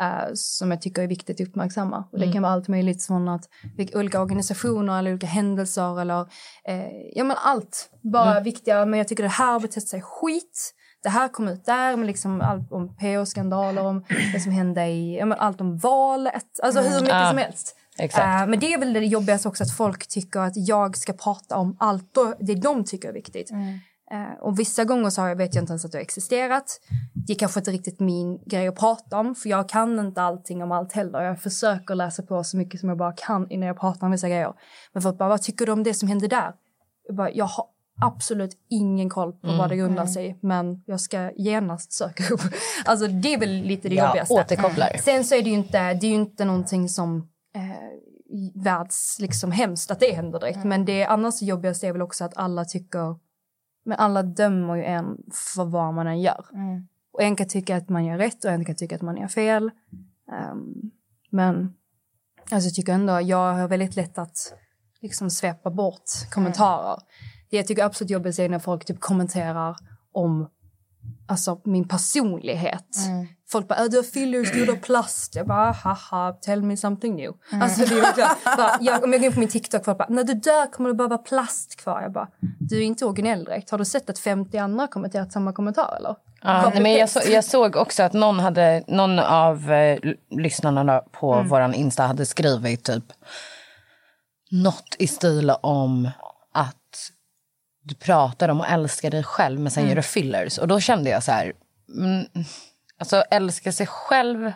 eh, 0.00 0.28
som 0.34 0.70
jag 0.70 0.82
tycker 0.82 1.02
är 1.02 1.06
viktigt 1.06 1.40
att 1.40 1.48
uppmärksamma. 1.48 2.04
Och 2.12 2.18
det 2.18 2.32
kan 2.32 2.42
vara 2.42 2.52
allt 2.52 2.68
möjligt 2.68 3.06
från 3.06 3.28
att 3.28 3.44
vilka, 3.76 3.98
olika 3.98 4.20
organisationer 4.22 4.98
eller 4.98 5.10
olika 5.10 5.26
händelser 5.26 6.00
eller 6.00 6.20
eh, 6.68 6.86
ja 7.14 7.24
men 7.24 7.36
allt. 7.44 7.90
Bara 8.02 8.40
viktiga, 8.40 8.86
men 8.86 8.98
jag 8.98 9.08
tycker 9.08 9.22
det 9.22 9.28
här 9.28 9.52
har 9.52 9.60
betett 9.60 9.88
sig 9.88 10.02
skit. 10.02 10.74
Det 11.02 11.08
här 11.08 11.28
kom 11.28 11.48
ut 11.48 11.64
där, 11.64 11.96
men 11.96 12.06
liksom 12.06 12.40
allt 12.40 12.72
om 12.72 12.96
PO-skandaler, 12.96 13.82
om 13.82 14.04
det 14.34 14.40
som 14.40 14.52
hände 14.52 14.86
i, 14.86 15.18
ja, 15.18 15.26
men 15.26 15.38
allt 15.38 15.60
om 15.60 15.78
valet. 15.78 16.60
Alltså 16.62 16.80
hur 16.80 17.00
mycket 17.00 17.14
Ja. 17.14 17.28
som 17.28 17.38
helst. 17.38 17.74
Eh, 18.42 18.46
men 18.46 18.58
det 18.60 18.72
är 18.72 18.78
väl 18.78 18.92
det 18.92 19.00
jobbigaste 19.00 19.48
också 19.48 19.62
att 19.64 19.76
folk 19.76 20.06
tycker 20.06 20.40
att 20.40 20.52
jag 20.56 20.96
ska 20.96 21.12
prata 21.12 21.56
om 21.56 21.76
allt 21.80 22.16
det 22.40 22.54
de 22.54 22.84
tycker 22.84 23.08
är 23.08 23.12
viktigt. 23.12 23.50
Eh, 23.50 23.56
och 24.40 24.58
vissa 24.58 24.84
gånger 24.84 25.10
så 25.10 25.20
har 25.20 25.28
jag, 25.28 25.36
vet 25.36 25.54
jag 25.54 25.62
inte 25.62 25.70
ens 25.70 25.84
att 25.84 25.92
har 25.94 26.00
existerat. 26.00 26.80
Det 27.26 27.32
är 27.32 27.36
kanske 27.38 27.60
inte 27.60 27.70
riktigt 27.70 28.00
min 28.00 28.38
grej 28.46 28.68
att 28.68 28.76
prata 28.76 29.18
om 29.18 29.34
för 29.34 29.48
jag 29.48 29.68
kan 29.68 29.98
inte 29.98 30.22
allting 30.22 30.62
om 30.62 30.72
allt 30.72 30.92
heller. 30.92 31.22
Jag 31.22 31.40
försöker 31.40 31.94
läsa 31.94 32.22
på 32.22 32.44
så 32.44 32.56
mycket 32.56 32.80
som 32.80 32.88
jag 32.88 32.98
bara 32.98 33.12
kan 33.12 33.50
innan 33.50 33.66
jag 33.66 33.80
pratar 33.80 34.06
om 34.06 34.10
vissa 34.12 34.28
grejer. 34.28 34.52
Men 34.92 35.02
folk 35.02 35.18
bara, 35.18 35.28
vad 35.28 35.42
tycker 35.42 35.66
du 35.66 35.72
om 35.72 35.82
det 35.82 35.94
som 35.94 36.08
hände 36.08 36.28
där? 36.28 36.52
Jag, 37.06 37.16
bara, 37.16 37.30
jag 37.30 37.44
har 37.44 37.64
absolut 38.00 38.50
ingen 38.70 39.10
koll 39.10 39.32
på 39.32 39.46
vad 39.58 39.68
det 39.68 39.76
grundar 39.76 40.06
sig 40.06 40.30
i 40.30 40.36
men 40.40 40.82
jag 40.86 41.00
ska 41.00 41.30
genast 41.36 41.92
söka 41.92 42.34
upp. 42.34 42.40
Alltså 42.84 43.06
det 43.06 43.34
är 43.34 43.38
väl 43.38 43.50
lite 43.62 43.88
det 43.88 43.94
Ja, 43.94 44.06
jobbigaste. 44.06 44.34
återkopplar. 44.34 44.96
Sen 45.04 45.24
så 45.24 45.34
är 45.34 45.42
det 45.42 45.50
ju 45.50 45.56
inte, 45.56 45.94
det 45.94 46.06
är 46.06 46.10
ju 46.10 46.14
inte 46.14 46.44
någonting 46.44 46.88
som 46.88 47.28
eh, 47.54 47.62
världs 48.54 49.18
liksom 49.20 49.52
hemskt 49.52 49.90
att 49.90 50.00
det 50.00 50.12
händer 50.12 50.40
direkt. 50.40 50.64
Men 50.64 50.84
det 50.84 51.04
annars 51.04 51.42
jobbigaste 51.42 51.86
är 51.88 51.92
väl 51.92 52.02
också 52.02 52.24
att 52.24 52.36
alla 52.36 52.64
tycker, 52.64 53.16
men 53.88 53.98
alla 53.98 54.22
dömer 54.22 54.76
ju 54.76 54.84
en 54.84 55.16
för 55.54 55.64
vad 55.64 55.94
man 55.94 56.06
än 56.06 56.20
gör. 56.20 56.46
Och 57.12 57.22
en 57.22 57.36
kan 57.36 57.48
tycka 57.48 57.76
att 57.76 57.88
man 57.88 58.04
gör 58.04 58.18
rätt 58.18 58.44
och 58.44 58.50
en 58.50 58.64
kan 58.64 58.76
tycka 58.76 58.94
att 58.94 59.02
man 59.02 59.16
gör 59.16 59.28
fel. 59.28 59.70
Ehm, 60.32 60.90
men 61.30 61.74
alltså, 62.50 62.66
jag 62.68 62.74
tycker 62.74 62.92
ändå, 62.92 63.20
jag 63.20 63.54
har 63.54 63.68
väldigt 63.68 63.96
lätt 63.96 64.18
att 64.18 64.54
liksom 65.00 65.30
svepa 65.30 65.70
bort 65.70 66.30
kommentarer. 66.30 67.02
Det 67.50 67.56
jag 67.56 67.66
tycker 67.66 67.82
är 67.82 67.86
absolut 67.86 68.10
jobbigast 68.10 68.38
är 68.38 68.48
när 68.48 68.58
folk 68.58 68.84
typ 68.84 69.00
kommenterar 69.00 69.76
om 70.12 70.48
alltså, 71.26 71.60
min 71.64 71.88
personlighet. 71.88 72.96
Folk 73.50 73.68
bara, 73.68 73.78
"Äh, 73.78 73.84
du 73.84 73.96
har 73.96 74.04
fillers, 74.04 74.52
du 74.52 74.66
har 74.66 74.76
plast. 74.76 75.34
Jag 75.36 75.46
bara, 75.46 75.70
haha, 75.72 76.32
tell 76.32 76.62
me 76.62 76.76
something 76.76 77.16
new. 77.16 77.32
Alltså, 77.62 77.80
det 77.84 77.94
är 77.98 78.02
verkligen, 78.02 78.28
bara, 78.56 78.78
jag, 78.80 79.04
om 79.04 79.12
jag 79.12 79.20
går 79.20 79.26
in 79.26 79.32
på 79.32 79.40
min 79.40 79.48
TikTok, 79.48 79.84
folk 79.84 79.98
bara, 79.98 80.08
när 80.08 80.24
du 80.24 80.34
dör 80.34 80.72
kommer 80.72 80.92
bara 80.92 81.08
vara 81.08 81.18
plast 81.18 81.76
kvar. 81.76 82.02
Jag 82.02 82.12
bara, 82.12 82.28
du 82.60 82.76
är 82.78 82.82
inte 82.82 83.04
originell 83.06 83.44
direkt. 83.44 83.70
Har 83.70 83.78
du 83.78 83.84
sett 83.84 84.10
att 84.10 84.18
50 84.18 84.58
andra 84.58 84.82
har 84.82 84.86
kommenterat 84.88 85.32
samma 85.32 85.52
kommentar 85.52 85.96
eller? 85.98 86.14
Ja, 86.42 86.72
men 86.74 86.92
jag, 86.92 87.08
så, 87.10 87.20
jag 87.28 87.44
såg 87.44 87.76
också 87.76 88.02
att 88.02 88.12
någon, 88.12 88.40
hade, 88.40 88.84
någon 88.88 89.18
av 89.18 89.72
eh, 89.72 89.98
lyssnarna 90.30 91.00
på 91.12 91.34
Mm. 91.34 91.48
våran 91.48 91.74
Insta 91.74 92.02
hade 92.02 92.26
skrivit 92.26 92.84
typ 92.84 93.04
något 94.50 94.96
i 94.98 95.06
stil 95.06 95.50
om 95.50 96.10
att 96.54 96.76
du 97.82 97.94
pratar 97.94 98.48
om 98.48 98.60
att 98.60 98.70
älska 98.70 99.10
dig 99.10 99.22
själv 99.24 99.60
men 99.60 99.70
sen 99.70 99.80
Mm. 99.82 99.88
gör 99.90 99.96
du 99.96 100.02
fillers. 100.02 100.58
Och 100.58 100.68
då 100.68 100.80
kände 100.80 101.10
jag 101.10 101.22
så 101.22 101.32
här, 101.32 101.52
mm, 101.98 102.26
alltså 102.98 103.16
älska 103.30 103.72
sig 103.72 103.86
själv 103.86 104.52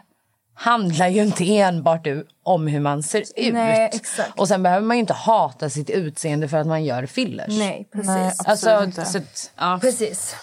handlar 0.55 1.09
ju 1.09 1.23
inte 1.23 1.59
enbart 1.59 2.07
om 2.43 2.67
hur 2.67 2.81
man 2.81 3.03
ser 3.03 3.21
ut. 3.21 3.53
Nej, 3.55 3.91
exakt. 3.93 4.39
Och 4.41 4.49
sen 4.49 4.63
behöver 4.63 4.87
man 4.87 4.97
ju 4.97 5.01
inte 5.01 5.13
hata 5.13 5.71
sitt 5.71 5.91
utseende 5.91 6.49
för 6.49 6.57
att 6.57 6.67
man 6.67 6.85
gör 6.85 7.07
fillers. 7.07 7.59
Nej, 7.59 7.89
precis. 7.93 8.07
Nej, 8.09 8.33
absolut 8.47 8.99
Alltså, 8.99 9.19
inte. 9.19 9.31
så, 9.35 9.51
ja. 9.57 9.79
Precis. 9.81 10.37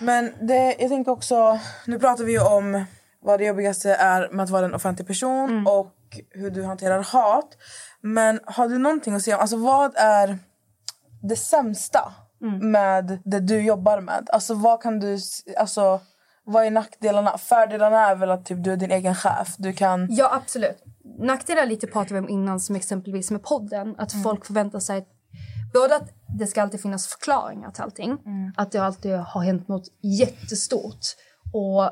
Men 0.00 0.32
det, 0.40 0.76
jag 0.78 0.88
tänkte 0.88 1.10
också, 1.10 1.58
nu 1.86 1.98
pratar 1.98 2.24
vi 2.24 2.32
ju 2.32 2.40
om 2.40 2.84
vad 3.22 3.40
det 3.40 3.44
jobbigaste 3.44 3.94
är 3.94 4.28
med 4.32 4.44
att 4.44 4.50
vara 4.50 4.64
en 4.64 4.74
offentlig 4.74 5.06
person 5.08 5.66
och 5.66 5.94
hur 6.30 6.50
du 6.50 6.64
hanterar 6.64 7.02
hat. 7.02 7.56
Men 8.00 8.40
har 8.44 8.68
du 8.68 8.78
någonting 8.78 9.14
att 9.14 9.22
säga 9.22 9.36
om, 9.36 9.40
alltså 9.40 9.56
vad 9.56 9.96
är 9.96 10.38
det 11.22 11.36
sämsta 11.36 12.14
med 12.60 13.18
det 13.24 13.40
du 13.40 13.62
jobbar 13.62 14.00
med? 14.00 14.28
Alltså 14.32 14.54
vad 14.54 14.82
kan 14.82 15.00
du, 15.00 15.18
alltså 15.56 16.00
vad 16.44 16.66
är 16.66 16.70
nackdelarna? 16.70 17.38
Fördelarna 17.38 17.98
är 18.10 18.16
väl 18.16 18.30
att 18.30 18.46
typ, 18.46 18.64
du 18.64 18.72
är 18.72 18.76
din 18.76 18.90
egen 18.90 19.14
chef. 19.14 19.54
Du 19.58 19.72
kan... 19.72 20.06
Ja, 20.10 20.34
absolut. 20.34 20.84
Nackdelar 21.18 21.66
lite 21.66 21.86
pratade 21.86 22.14
vi 22.14 22.20
om 22.20 22.28
innan, 22.28 22.60
som 22.60 22.76
exempelvis 22.76 23.30
med 23.30 23.42
podden. 23.42 23.94
Att 23.98 24.12
Mm. 24.12 24.22
folk 24.24 24.46
förväntar 24.46 24.80
sig 24.80 24.98
att, 24.98 25.08
både 25.72 25.96
att 25.96 26.08
det 26.38 26.46
ska 26.46 26.62
alltid 26.62 26.82
finnas 26.82 27.06
förklaringar 27.06 27.70
till 27.70 27.82
allting. 27.82 28.10
Mm. 28.26 28.52
Att 28.56 28.72
det 28.72 28.78
alltid 28.78 29.12
har 29.12 29.40
hänt 29.42 29.68
något 29.68 29.88
jättestort. 30.02 31.00
Och 31.52 31.90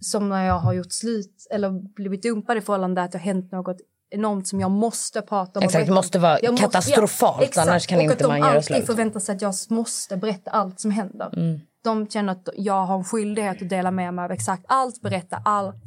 som 0.00 0.28
när 0.28 0.46
jag 0.46 0.58
har 0.58 0.72
gjort 0.72 0.92
slut 0.92 1.46
eller 1.50 1.70
blivit 1.94 2.22
dumpad 2.22 2.56
i 2.56 2.60
förhållande, 2.60 3.02
att 3.02 3.12
det 3.12 3.18
har 3.18 3.24
hänt 3.24 3.52
något 3.52 3.76
enormt 4.10 4.48
som 4.48 4.60
jag 4.60 4.70
måste 4.70 5.22
prata 5.22 5.58
om. 5.58 5.62
och 5.62 5.64
Exakt, 5.64 5.86
det 5.86 5.92
måste 5.92 6.18
vara 6.18 6.40
Jag 6.40 6.50
måste- 6.52 6.66
katastrofalt, 6.66 7.42
exakt. 7.42 7.68
annars 7.68 7.86
kan 7.86 7.98
och 7.98 8.02
inte 8.02 8.12
att 8.14 8.18
de 8.20 8.26
man 8.28 8.38
göra 8.38 8.48
alltid 8.50 8.64
slut. 8.64 8.86
förväntar 8.86 9.20
sig 9.20 9.34
att 9.36 9.42
jag 9.42 9.54
måste 9.70 10.16
berätta 10.16 10.50
allt 10.50 10.80
som 10.80 10.90
händer. 10.90 11.30
Mm. 11.36 11.60
De 11.84 12.08
känner 12.08 12.32
att 12.32 12.48
jag 12.56 12.86
har 12.86 12.98
en 12.98 13.04
skyldighet 13.04 13.62
att 13.62 13.68
dela 13.68 13.90
med 13.90 14.14
mig 14.14 14.24
av 14.24 14.30
exakt 14.30 14.64
allt, 14.68 15.00
berätta 15.00 15.36
allt. 15.44 15.84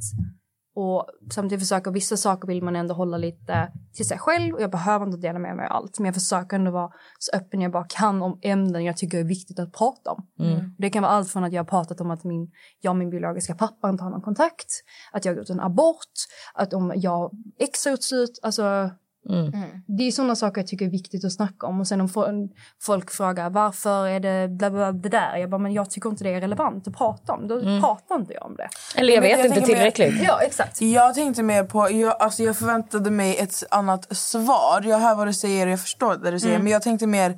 Och 0.76 1.06
samtidigt 1.32 1.64
försöker 1.64 1.92
vissa 1.92 2.18
saker 2.18 2.48
vill 2.48 2.64
man 2.64 2.76
ändå 2.76 2.94
hålla 2.94 3.18
lite 3.18 3.72
till 3.94 4.08
sig 4.08 4.18
själv 4.20 4.56
och 4.56 4.62
jag 4.62 4.72
behöver 4.72 5.06
inte 5.06 5.18
dela 5.18 5.40
med 5.40 5.56
mig 5.56 5.66
av 5.66 5.72
allt. 5.72 6.00
Men 6.00 6.06
jag 6.06 6.16
försöker 6.16 6.56
ändå 6.56 6.72
vara 6.72 6.92
så 7.20 7.38
öppen 7.38 7.62
jag 7.62 7.72
bara 7.72 7.86
kan 7.90 8.22
om 8.22 8.40
ämnen 8.42 8.84
jag 8.84 8.98
tycker 8.98 9.20
är 9.20 9.24
viktigt 9.24 9.60
att 9.60 9.74
prata 9.74 10.12
om. 10.12 10.28
Mm. 10.40 10.76
Det 10.78 10.90
kan 10.90 11.04
vara 11.04 11.12
allt 11.12 11.32
från 11.32 11.44
att 11.44 11.54
jag 11.54 11.60
har 11.60 11.68
pratat 11.68 12.02
om 12.02 12.12
att 12.12 12.24
min, 12.24 12.52
jag 12.82 12.92
och 12.92 12.98
min 12.98 13.10
biologiska 13.10 13.56
pappa 13.56 13.90
inte 13.90 14.04
har 14.04 14.12
någon 14.12 14.22
kontakt, 14.22 14.68
att 15.12 15.26
jag 15.26 15.34
har 15.34 15.38
gjort 15.38 15.50
en 15.50 15.60
abort, 15.60 16.14
att 16.54 16.74
om 16.74 16.94
jag 16.96 17.32
ex 17.60 17.86
har 17.86 17.92
gjort 17.92 18.04
slut, 18.04 18.40
alltså 18.44 18.90
Mm. 19.30 19.52
det 19.88 20.03
är 20.07 20.11
sådana 20.11 20.35
saker 20.35 20.61
jag 20.61 20.68
tycker 20.68 20.85
är 20.85 20.89
viktigt 20.89 21.26
att 21.26 21.31
snacka 21.34 21.68
om. 21.68 21.80
Och 21.80 21.88
sen 21.88 22.02
om 22.02 22.07
fo- 22.07 22.49
folk 22.81 23.11
frågar 23.11 23.49
varför 23.49 24.07
är 24.07 24.19
det 24.19 24.47
bla 24.47 24.69
bla 24.69 24.91
bla 24.93 25.02
det 25.02 25.10
där? 25.10 25.38
Jag 25.38 25.49
bara, 25.49 25.57
men 25.57 25.73
jag 25.73 25.89
tycker 25.89 26.10
inte 26.10 26.23
det 26.23 26.30
är 26.30 26.41
relevant 26.41 26.88
att 26.88 26.97
prata 26.97 27.34
om. 27.34 27.47
Då 27.47 27.60
Mm. 27.60 27.81
pratar 27.81 28.15
inte 28.15 28.34
jag 28.34 28.45
om 28.45 28.56
det. 28.56 28.69
Eller 28.95 29.14
jag 29.14 29.22
Men 29.22 29.30
vet 29.30 29.38
jag 29.38 29.45
inte 29.45 29.60
tänker 29.60 29.84
mer- 29.84 29.91
tillräckligt. 29.91 30.23
Ja, 30.27 30.41
exakt. 30.41 30.81
Jag 30.81 31.14
tänkte 31.15 31.43
mer 31.43 31.64
på, 31.64 31.91
jag, 31.91 32.22
alltså 32.22 32.43
jag 32.43 32.57
förväntade 32.57 33.11
mig 33.11 33.38
ett 33.38 33.64
annat 33.72 34.18
svar. 34.18 34.81
Jag 34.85 34.99
hör 34.99 35.15
vad 35.15 35.27
du 35.27 35.34
säger 35.34 35.65
och 35.65 35.72
jag 35.72 35.81
förstår 35.81 36.15
det 36.15 36.31
du 36.31 36.39
säger. 36.39 36.56
Mm. 36.56 36.64
Men 36.64 36.73
jag 36.73 36.81
tänkte 36.81 37.07
mer 37.07 37.38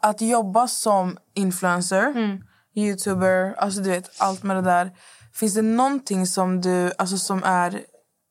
att 0.00 0.20
jobba 0.20 0.68
som 0.68 1.16
influencer, 1.34 2.06
Mm. 2.06 2.38
youtuber, 2.76 3.54
alltså 3.58 3.80
du 3.80 3.90
vet 3.90 4.10
allt 4.18 4.42
med 4.42 4.56
det 4.56 4.62
där. 4.62 4.90
Finns 5.34 5.54
det 5.54 5.62
någonting 5.62 6.26
som 6.26 6.60
du, 6.60 6.92
alltså 6.98 7.16
som 7.18 7.42
är, 7.44 7.80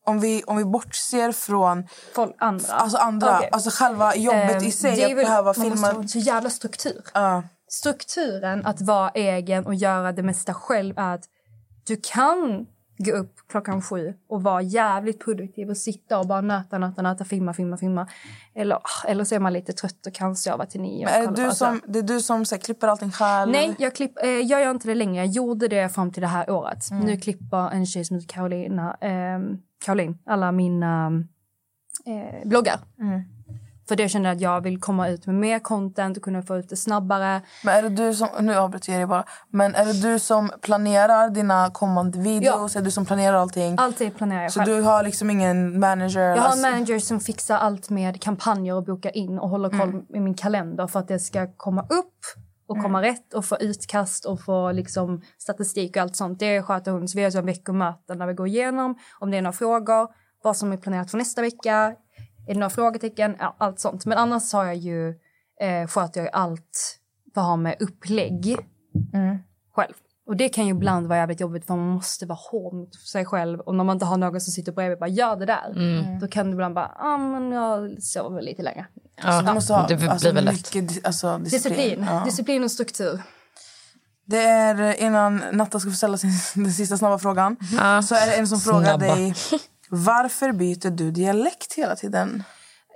om 0.06 0.20
vi, 0.20 0.44
om 0.48 0.58
vi 0.58 0.66
bortser 0.66 1.32
från 1.32 1.88
Folk, 2.16 2.36
andra. 2.40 2.74
Alltså 2.74 2.98
andra, 2.98 3.38
Okej. 3.38 3.50
alltså 3.52 3.70
själva 3.74 4.16
jobbet 4.16 4.52
Ehm, 4.62 4.64
i 4.68 4.72
sig, 4.72 4.96
det 4.96 5.02
är 5.02 5.06
att 5.06 5.18
väl- 5.18 5.26
behöva 5.26 5.44
man 5.58 5.72
filma. 5.72 5.88
ha 5.92 6.00
en 6.02 6.08
så 6.08 6.20
jävla 6.20 6.50
struktur. 6.50 7.02
Ja. 7.14 7.44
Strukturen 7.68 8.66
att 8.66 8.82
vara 8.82 9.10
egen 9.10 9.66
och 9.66 9.76
göra 9.76 10.12
det 10.12 10.24
mesta 10.24 10.54
själv 10.54 10.98
är 10.98 11.14
att 11.16 11.24
du 11.88 12.00
kan 12.04 12.66
gå 12.98 13.12
upp 13.12 13.36
klockan 13.50 13.82
sju 13.82 14.14
och 14.30 14.44
vara 14.44 14.62
jävligt 14.62 15.20
produktiv 15.26 15.70
och 15.70 15.78
sitta 15.78 16.20
och 16.20 16.28
bara 16.28 16.42
nöta, 16.42 16.78
nöta, 16.78 17.02
nöta, 17.02 17.26
filma, 17.26 17.54
filma, 17.54 17.78
filma. 17.78 18.08
Eller, 18.56 18.76
ah, 18.76 19.08
eller 19.08 19.24
så 19.24 19.36
är 19.36 19.40
man 19.40 19.54
lite 19.54 19.74
trött 19.74 20.06
och 20.08 20.14
kan 20.14 20.36
sova 20.36 20.66
till 20.66 20.82
nio. 20.82 21.06
Men 21.06 21.14
är 21.24 21.28
det 21.28 21.36
du 21.36 21.46
alltså- 21.46 21.66
som, 21.66 21.82
det 21.88 22.00
är 22.00 22.04
du 22.04 22.22
som 22.22 22.46
så 22.46 22.56
här, 22.56 22.62
klipper 22.62 22.88
allting 22.88 23.12
själv? 23.12 23.52
Nej, 23.52 23.76
jag, 23.80 23.96
klipp, 23.96 24.24
eh, 24.24 24.30
jag 24.30 24.62
gör 24.62 24.72
inte 24.72 24.88
det 24.88 24.96
längre. 24.96 25.16
Jag 25.16 25.28
gjorde 25.34 25.68
det 25.68 25.90
fram 25.90 26.12
till 26.12 26.22
det 26.22 26.28
här 26.28 26.50
året. 26.50 26.92
Mm. 26.92 27.06
Nu 27.06 27.18
klipper 27.18 27.70
en 27.72 27.86
tjej 27.86 28.06
som 28.06 28.16
heter 28.16 28.28
Carolina, 28.34 28.98
eh, 29.02 29.40
Caroline 29.86 30.18
alla 30.26 30.52
mina 30.52 31.24
eh, 32.06 32.48
bloggar. 32.48 32.80
Mm. 33.00 33.22
För 33.88 33.96
det 33.96 34.10
kände 34.10 34.30
jag 34.30 34.36
att 34.36 34.42
jag 34.42 34.62
vill 34.62 34.80
komma 34.82 35.08
ut 35.10 35.26
med 35.26 35.36
mer 35.36 35.60
content 35.60 36.18
och 36.18 36.24
kunna 36.24 36.42
få 36.42 36.58
ut 36.58 36.70
det 36.70 36.76
snabbare. 36.76 37.42
Men 37.64 37.76
är 37.76 37.82
det 37.84 37.90
du 37.90 38.14
som, 38.14 38.28
nu 38.40 38.56
avbryter 38.56 38.92
jag 38.92 39.00
dig 39.00 39.08
bara. 39.08 39.24
Men 39.50 39.76
är 39.76 39.86
det 39.86 40.02
du 40.02 40.20
som 40.20 40.52
planerar 40.62 41.30
dina 41.30 41.70
kommande 41.74 42.20
videos? 42.20 42.76
Är 42.76 42.80
det 42.80 42.86
du 42.86 42.92
som 42.92 43.06
planerar 43.06 43.38
allting? 43.38 43.76
Alltid 43.78 44.16
planerar 44.16 44.42
jag 44.42 44.52
Så 44.52 44.60
själv. 44.60 44.76
du 44.76 44.82
har 44.82 45.04
liksom 45.04 45.30
ingen 45.30 45.80
manager? 45.80 46.22
Jag 46.22 46.30
har 46.30 46.36
en 46.38 46.44
alltså- 46.44 46.70
manager 46.72 47.00
som 47.00 47.20
fixar 47.20 47.58
allt 47.58 47.90
med 47.90 48.22
kampanjer 48.22 48.76
och 48.76 48.84
bokar 48.84 49.18
in 49.18 49.40
och 49.40 49.50
håller 49.50 49.70
koll 49.70 49.90
Mm. 49.90 50.06
i 50.14 50.20
min 50.20 50.34
kalender 50.34 50.88
för 50.88 51.00
att 51.00 51.08
det 51.08 51.20
ska 51.20 51.48
komma 51.58 51.82
upp 51.82 52.16
och 52.78 52.84
komma 52.84 53.02
rätt 53.02 53.34
och 53.34 53.46
få 53.46 53.58
utkast 53.58 54.26
och 54.26 54.42
få 54.42 54.72
liksom 54.72 55.22
statistik 55.38 55.96
och 55.96 56.02
allt 56.02 56.16
sånt. 56.16 56.40
Det 56.40 56.64
sköter 56.64 56.92
hon. 56.92 57.08
Så 57.08 57.18
vi 57.18 57.24
har 57.24 57.32
så 57.32 57.42
veckomöten 57.42 58.20
där 58.20 58.28
vi 58.28 58.34
går 58.34 58.48
igenom 58.48 58.96
om 59.20 59.32
det 59.32 59.38
är 59.38 59.42
några 59.42 59.54
frågor, 59.54 60.08
vad 60.44 60.58
som 60.58 60.72
är 60.72 60.78
planerat 60.78 61.12
för 61.12 61.18
nästa 61.18 61.42
vecka, 61.42 61.96
är 62.48 62.54
det 62.54 62.60
några 62.60 62.70
frågetecken, 62.70 63.36
ja, 63.40 63.56
allt 63.58 63.80
sånt. 63.80 64.06
Men 64.06 64.18
annars 64.18 64.54
har 64.54 64.66
jag 64.66 64.76
ju, 64.76 65.10
eh, 65.62 65.88
sköter 65.88 66.22
jag 66.22 66.30
allt 66.34 67.00
vad 67.34 67.46
har 67.46 67.58
med 67.58 67.76
upplägg 67.80 68.58
själv. 69.72 69.94
Och 70.34 70.38
det 70.38 70.50
kan 70.50 70.66
ju 70.66 70.72
ibland 70.72 71.08
vara 71.08 71.20
jävligt 71.20 71.40
jobbigt 71.40 71.68
för 71.68 71.76
man 71.76 71.88
måste 71.90 72.26
vara 72.26 72.40
hård 72.52 72.74
mot 72.74 72.96
sig 72.96 73.26
själv 73.26 73.60
och 73.60 73.76
när 73.76 73.84
man 73.84 73.96
inte 73.96 74.06
har 74.06 74.18
någon 74.18 74.42
som 74.42 74.52
sitter 74.54 74.72
bredvid 74.72 74.94
och 74.96 75.00
bara 75.00 75.10
gör 75.10 75.36
det 75.36 75.46
där. 75.46 75.72
Mm. 75.76 76.20
Då 76.20 76.28
kan 76.28 76.46
det 76.46 76.52
ibland 76.54 76.76
bara, 76.76 76.92
ja 77.00 77.06
ah, 77.14 77.18
men 77.18 77.52
jag 77.52 78.04
sover 78.04 78.42
lite 78.42 78.62
längre. 78.64 78.86
Ja, 79.24 79.42
Du 79.42 79.54
måste 79.54 79.74
ha 79.74 79.88
det 79.88 79.96
blir 79.96 80.10
alltså, 80.10 80.32
väl 80.32 80.46
lätt. 80.46 80.76
mycket 80.76 81.06
alltså, 81.06 81.38
disciplin. 81.38 81.76
Disciplin, 81.76 82.06
Ja. 82.10 82.24
disciplin 82.26 82.64
och 82.64 82.72
struktur. 82.72 83.22
Det 84.26 84.42
är 84.44 84.94
innan 85.04 85.44
Natta 85.52 85.80
ska 85.80 85.90
få 85.90 85.96
ställa 85.96 86.18
sin, 86.18 86.32
den 86.64 86.74
sista 86.74 86.98
snabba 86.98 87.20
frågan. 87.20 87.56
Ja. 87.78 88.02
Så 88.02 88.16
är 88.16 88.28
det 88.28 88.34
en 88.36 88.48
som 88.48 88.60
frågar 88.60 88.98
Snabba. 88.98 89.16
dig 89.16 89.34
varför 89.90 90.52
byter 90.52 90.90
du 90.90 91.12
dialekt 91.12 91.74
hela 91.74 91.96
tiden? 91.96 92.44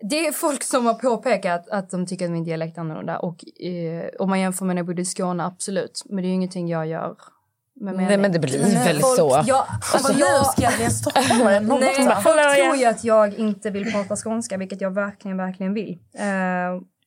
Det 0.01 0.27
är 0.27 0.31
folk 0.31 0.63
som 0.63 0.85
har 0.85 0.93
påpekat 0.93 1.69
att 1.69 1.89
de 1.89 2.05
tycker 2.05 2.25
att 2.25 2.31
min 2.31 2.43
dialekt 2.43 2.77
är 2.77 2.81
annorlunda. 2.81 3.19
Och 3.19 3.61
eh, 3.61 4.09
om 4.19 4.29
man 4.29 4.39
jämför 4.39 4.65
med 4.65 4.75
när 4.75 4.79
jag 4.79 4.87
bodde 4.87 5.01
i 5.01 5.05
Skåne, 5.05 5.45
absolut. 5.45 6.03
Men 6.05 6.15
det 6.15 6.23
är 6.23 6.27
ju 6.27 6.33
ingenting 6.33 6.67
jag 6.67 6.87
gör 6.87 7.15
med 7.79 7.95
Nej, 7.95 8.17
men 8.17 8.31
det 8.31 8.39
blir 8.39 8.59
väl 8.59 8.99
Folk- 8.99 9.15
så. 9.15 9.43
Ja, 9.45 9.67
alltså 9.93 10.13
nu 10.13 10.19
jag, 10.19 10.45
ska 10.45 10.61
jag 10.61 10.73
bli 10.73 10.85
en 10.85 10.91
stockholmare? 10.91 11.59
Nej, 11.79 11.95
folk 12.23 12.55
tror 12.55 12.75
ju 12.75 12.85
att 12.85 13.03
jag 13.03 13.33
inte 13.33 13.69
vill 13.69 13.91
prata 13.91 14.15
skånska, 14.15 14.57
vilket 14.57 14.81
jag 14.81 14.91
verkligen, 14.91 15.37
verkligen 15.37 15.73
vill. 15.73 15.99
Eh, 16.13 16.25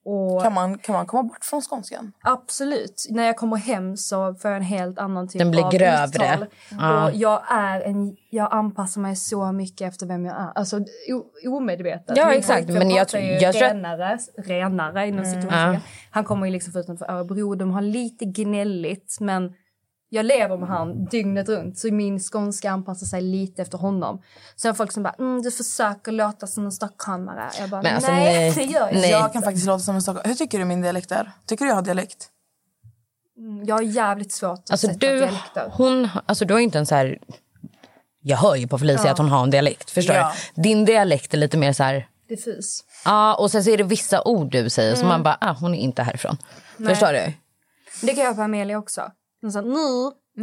och 0.04 0.42
Kan 0.42 0.54
man, 0.54 0.78
kan 0.78 0.92
man 0.94 1.06
komma 1.06 1.22
bort 1.22 1.44
från 1.44 1.62
skånskan? 1.62 2.12
Absolut. 2.22 3.06
När 3.10 3.24
jag 3.26 3.36
kommer 3.36 3.56
hem 3.56 3.96
så 3.96 4.34
får 4.34 4.50
jag 4.50 4.56
en 4.58 4.62
helt 4.64 4.98
annan 4.98 5.28
typ 5.28 5.38
Den 5.38 5.50
blir 5.50 5.64
av 5.64 5.72
grövre. 5.72 6.04
uttal. 6.06 6.46
Ja. 6.78 7.04
Och 7.04 7.14
jag, 7.14 7.42
är 7.50 7.80
en, 7.80 8.16
jag 8.30 8.48
anpassar 8.52 9.00
mig 9.00 9.16
så 9.16 9.52
mycket 9.52 9.88
efter 9.88 10.06
vem 10.06 10.24
jag 10.26 10.36
är. 10.40 10.52
Alltså 10.54 10.76
o, 11.12 11.24
omedvetet. 11.56 12.16
Ja, 12.16 12.28
Min 12.28 12.38
exakt. 12.38 12.58
pojkvän 12.66 12.78
Men 12.78 12.90
jag 12.96 13.08
pratar 13.08 13.18
tr- 13.18 13.32
ju 13.32 13.38
jag 13.38 13.54
tror 13.54 13.68
renare, 13.68 14.18
renare 14.36 15.08
inom 15.08 15.24
Mm. 15.24 15.42
situationen. 15.42 15.74
Ja. 15.74 15.80
Han 16.10 16.24
kommer 16.24 16.46
ju 16.46 16.52
liksom 16.52 16.72
från 16.72 16.82
utanför 16.82 17.10
Örebro. 17.10 17.54
De 17.54 17.70
har 17.70 17.82
lite 17.82 18.24
gnälligt, 18.24 19.16
men 19.20 19.52
jag 20.12 20.26
lever 20.26 20.56
med 20.56 20.68
han 20.68 21.04
dygnet 21.04 21.48
runt 21.48 21.78
så 21.78 21.92
min 21.92 22.18
skånska 22.20 22.70
anpassar 22.70 23.06
sig 23.06 23.20
lite 23.22 23.62
efter 23.62 23.78
honom. 23.78 24.22
Sen 24.56 24.74
folk 24.74 24.92
som 24.92 25.02
bara 25.02 25.14
mm, 25.18 25.42
du 25.42 25.50
försöker 25.50 26.12
låta 26.12 26.46
som 26.46 26.64
en 26.64 26.72
stockholmare. 26.72 27.50
Jag 27.58 27.70
bara 27.70 27.82
Men 27.82 27.94
alltså, 27.94 28.10
nej, 28.12 28.34
nej. 28.38 28.52
det 28.54 28.64
gör 28.72 28.80
jag 28.86 28.94
Nej. 28.94 29.10
Jag 29.10 29.32
kan 29.32 29.42
faktiskt 29.42 29.66
låta 29.66 29.78
som 29.80 29.94
en 29.94 30.02
stockholmare. 30.02 30.28
Hur 30.28 30.34
tycker 30.34 30.58
du 30.58 30.64
min 30.64 30.82
dialekt 30.82 31.12
är? 31.12 31.32
Tycker 31.46 31.64
du 31.64 31.68
jag 31.68 31.74
har 31.74 31.82
dialekt? 31.82 32.28
Mm, 33.38 33.64
Jag 33.64 33.74
har 33.74 33.82
jävligt 33.82 34.32
svårt 34.32 34.58
att 34.58 34.70
Alltså 34.70 34.86
sätta 34.86 34.98
du, 34.98 35.18
dialekter. 35.18 35.70
hon, 35.72 36.08
alltså 36.26 36.44
du 36.44 36.54
har 36.54 36.60
inte 36.60 36.78
en 36.78 36.86
så 36.86 36.94
här... 36.94 37.18
Jag 38.22 38.36
hör 38.36 38.56
ju 38.56 38.68
på 38.68 38.78
Felicia 38.78 39.04
Ja. 39.06 39.12
att 39.12 39.18
hon 39.18 39.28
har 39.28 39.42
en 39.42 39.50
dialekt. 39.50 39.90
Förstår 39.90 40.16
Ja. 40.16 40.32
du? 40.54 40.62
Din 40.62 40.84
dialekt 40.84 41.34
är 41.34 41.38
lite 41.38 41.56
mer 41.58 41.72
så 41.72 41.82
här... 41.82 42.08
Diffus. 42.28 42.84
Ja, 43.04 43.34
och 43.34 43.50
sen 43.50 43.64
så 43.64 43.70
är 43.70 43.76
det 43.78 43.84
vissa 43.84 44.22
ord 44.24 44.50
du 44.52 44.70
säger 44.70 44.94
som 44.94 45.00
Mm. 45.00 45.08
man 45.08 45.22
bara, 45.22 45.38
ah, 45.40 45.52
hon 45.60 45.74
är 45.74 45.78
inte 45.78 46.02
härifrån. 46.02 46.36
Nej. 46.76 46.88
Förstår 46.94 47.12
du? 47.12 47.32
Det 48.06 48.14
kan 48.14 48.24
jag 48.24 48.36
på 48.36 48.42
Amelia 48.42 48.78
också. 48.78 49.02
Hon 49.42 49.52
sa 49.52 49.60
nu. 49.60 49.76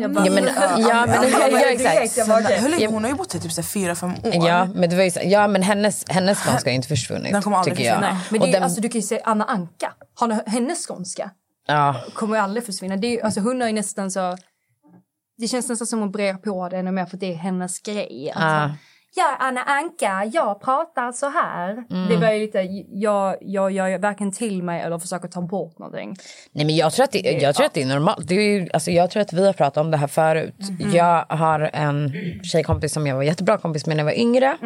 Jag 0.02 0.14
bara, 0.14 0.26
Ja, 0.26 0.32
men- 0.32 0.44
ja, 0.80 1.06
men- 1.07 1.52
ja, 1.52 1.60
exakt. 1.69 2.18
Jag 2.18 2.28
bara, 2.28 2.40
okej. 2.40 2.60
Hur 2.61 2.69
länge? 2.69 2.88
Hon 2.88 3.03
har 3.03 3.11
ju 3.11 3.15
bott 3.18 3.34
här 3.34 3.40
typ 3.40 3.52
så 3.52 3.64
fyra, 3.64 3.95
fem 3.95 4.11
år. 4.11 4.48
Ja, 4.48 4.68
men, 4.76 4.90
det 4.90 4.95
var 4.95 5.03
ju, 5.03 5.11
så- 5.11 5.19
ja, 5.24 5.48
men 5.48 5.61
hennes, 5.64 6.06
hennes 6.10 6.38
skånska 6.40 6.69
har 6.69 6.76
inte 6.76 6.88
försvunnit. 6.88 7.32
Den 7.34 7.41
kommer 7.41 7.57
aldrig 7.57 7.78
tycker 7.78 7.90
jag. 7.90 8.02
Nej, 8.02 8.15
men 8.30 8.41
Och 8.41 8.48
det, 8.48 8.52
är- 8.52 8.53
den- 8.53 8.64
alltså, 8.64 8.82
du 8.82 8.90
kan 8.90 9.02
ju 9.02 9.07
säga 9.07 9.22
Anna 9.26 9.45
Anka. 9.45 9.94
Har 10.15 10.49
hennes 10.49 10.88
skånska 10.88 11.32
ja. 11.68 12.02
kommer 12.14 12.36
ju 12.36 12.41
aldrig 12.41 12.65
försvinna. 12.65 12.98
Det 12.98 13.07
är, 13.07 13.11
ju- 13.11 13.22
alltså, 13.22 13.40
hon 13.40 13.61
är 13.61 13.68
ju 13.68 13.74
nästan 13.74 14.11
så... 14.11 14.38
Det 15.38 15.48
känns 15.48 15.69
nästan 15.69 15.88
som 15.88 15.99
att 15.99 16.03
hon 16.03 16.11
brer 16.11 16.34
på 16.34 16.69
det 16.69 16.78
ännu 16.78 16.91
mer 16.91 17.06
för 17.06 17.18
det 17.18 17.34
är 17.34 17.36
hennes 17.38 17.80
grej. 17.80 18.32
Alltså, 18.36 18.78
Är 19.22 19.35
Anna 19.39 19.61
Anka, 19.64 20.30
jag 20.34 20.61
pratar 20.61 21.11
så 21.11 21.30
här. 21.30 21.72
Mm. 21.72 22.10
Det 22.10 22.18
var 22.18 22.39
lite, 22.39 22.60
jag, 22.91 23.35
jag 23.41 23.72
gör 23.72 23.98
varken 23.98 24.31
till 24.31 24.64
mig 24.64 24.81
eller 24.81 24.99
försöker 24.99 25.27
ta 25.27 25.41
bort 25.41 25.80
någonting. 25.80 26.15
Nej, 26.52 26.65
men 26.65 26.76
jag 26.76 26.94
tror 26.94 27.03
att 27.03 27.11
det, 27.11 27.19
jag 27.19 27.56
tror 27.56 27.65
att 27.65 27.73
det 27.73 27.81
är 27.81 27.85
normalt. 27.85 28.27
Det 28.27 28.35
är 28.35 28.60
ju, 28.60 28.69
alltså, 28.73 28.91
jag 28.91 29.11
tror 29.11 29.22
att 29.22 29.34
vi 29.34 29.45
har 29.45 29.53
pratat 29.53 29.77
om 29.77 29.91
det 29.91 29.98
här 29.98 30.07
förut. 30.07 30.56
Mhm. 30.80 30.95
Jag 30.95 31.26
har 31.30 31.69
en 31.73 32.11
tjejkompis 32.44 32.94
som 32.94 33.07
jag 33.07 33.15
var 33.15 33.23
jättebra 33.23 33.57
kompis 33.57 33.85
med 33.85 33.98
när 33.98 34.03
jag 34.03 34.11
var 34.11 34.19
yngre. 34.19 34.57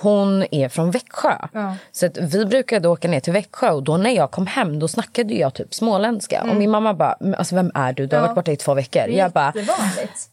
Hon 0.00 0.44
är 0.50 0.68
från 0.68 0.90
Växjö. 0.90 1.36
Ja. 1.52 1.74
Så 1.92 2.06
att 2.06 2.16
vi 2.18 2.46
brukade 2.46 2.88
åka 2.88 3.08
ner 3.08 3.20
till 3.20 3.32
Växjö 3.32 3.70
och 3.70 3.82
då 3.82 3.96
när 3.96 4.10
jag 4.10 4.30
kom 4.30 4.46
hem 4.46 4.78
då 4.78 4.88
snackade 4.88 5.34
jag 5.34 5.54
typ 5.54 5.74
småländska. 5.74 6.42
Och 6.42 6.56
min 6.56 6.70
mamma 6.70 6.94
bara, 6.94 7.16
"Men 7.20 7.34
alltså, 7.34 7.54
vem 7.54 7.70
är 7.74 7.92
du? 7.92 8.06
Du 8.06 8.16
har 8.16 8.20
Mm. 8.20 8.28
Ja. 8.30 8.34
varit 8.34 8.34
borta 8.34 8.52
i 8.52 8.56
två 8.56 8.74
veckor. 8.74 9.08
Jag 9.08 9.32
bara, 9.32 9.52
jag 9.56 9.66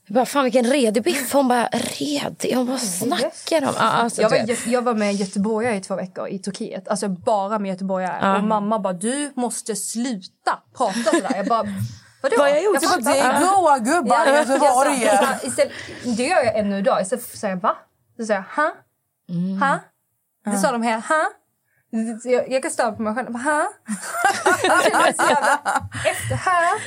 bara, 0.08 0.26
fan 0.26 0.44
vilken 0.44 0.66
redig 0.66 1.04
biff. 1.04 1.34
Hon 1.34 1.48
bara, 1.48 1.68
redig? 1.72 2.56
Hon 2.56 2.66
bara, 2.66 2.78
snackar? 2.78 3.62
Ja, 3.62 3.72
Alltså, 3.80 4.22
Jag 4.22 4.30
var, 4.30 4.56
jag 4.68 4.82
var 4.82 4.94
med 4.94 5.14
göteborgare 5.16 5.76
i 5.76 5.82
två 5.82 5.96
veckor 5.96 6.28
i 6.28 6.40
Turkiet. 6.40 6.88
Alltså 6.88 7.08
bara 7.08 7.60
med 7.60 7.70
göteborgare. 7.70 8.18
Ja. 8.22 8.38
Och 8.38 8.44
mamma 8.44 8.80
bara, 8.80 8.94
du 8.94 9.32
måste 9.36 9.76
sluta 9.76 10.60
prata 10.78 10.94
sådär. 11.12 11.32
Jag 11.36 11.48
bara, 11.48 11.64
Vadå? 12.22 12.36
Vad 12.38 12.48
har 12.48 12.56
jag 12.56 12.64
gjort? 12.64 12.78
Att 12.78 13.06
det 13.06 13.20
är 13.20 13.40
goa 13.40 13.80
gubbar 13.80 14.28
i 14.28 14.36
Göteborg. 14.38 15.04
Jag 15.04 15.68
Det 16.18 16.24
gör 16.24 16.44
jag 16.44 16.58
ännu 16.58 16.78
idag. 16.78 17.02
Istället 17.02 17.26
för 17.26 17.36
att 17.36 17.40
säga 17.40 17.56
va? 17.56 17.76
Så 18.18 18.26
säger 18.26 18.44
jag 18.56 18.64
ha? 18.64 18.72
Mm. 19.30 19.62
Ha? 19.62 19.80
Det 20.46 20.58
sa 20.58 20.72
de 20.72 20.82
här 20.82 21.02
ha? 21.02 21.32
Jag, 22.24 22.52
jag 22.52 22.62
kan 22.62 22.72
störa 22.72 22.92
på 22.92 23.02
mig 23.02 23.16
själv. 23.16 23.36
Ha? 23.36 23.62
Efter 26.06 26.36
ha? 26.46 26.80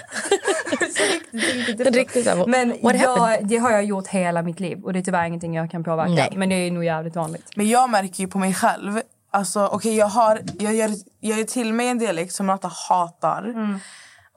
Riktigt, 1.32 1.66
riktigt, 1.66 1.94
Riktigt 1.94 2.46
Men 2.46 2.74
jag, 2.82 3.46
det 3.48 3.56
har 3.56 3.70
jag 3.70 3.84
gjort 3.84 4.06
hela 4.06 4.42
mitt 4.42 4.60
liv 4.60 4.84
och 4.84 4.92
det 4.92 4.98
är 4.98 5.02
tyvärr 5.02 5.24
ingenting 5.26 5.54
jag 5.54 5.70
kan 5.70 5.84
påverka. 5.84 6.10
Nej. 6.10 6.32
Men 6.36 6.48
det 6.48 6.54
är 6.54 6.70
nog 6.70 6.84
jävligt 6.84 7.16
vanligt. 7.16 7.50
Men 7.56 7.68
jag 7.68 7.90
märker 7.90 8.20
ju 8.20 8.28
på 8.28 8.38
mig 8.38 8.54
själv. 8.54 9.00
Alltså, 9.30 9.68
okay, 9.68 9.96
jag, 9.96 10.06
har, 10.06 10.40
jag, 10.58 10.74
gör, 10.74 10.90
jag 11.20 11.38
gör 11.38 11.44
till 11.44 11.72
mig 11.72 11.88
en 11.88 11.98
dialekt 11.98 12.32
som 12.32 12.46
Natta 12.46 12.70
hatar. 12.88 13.42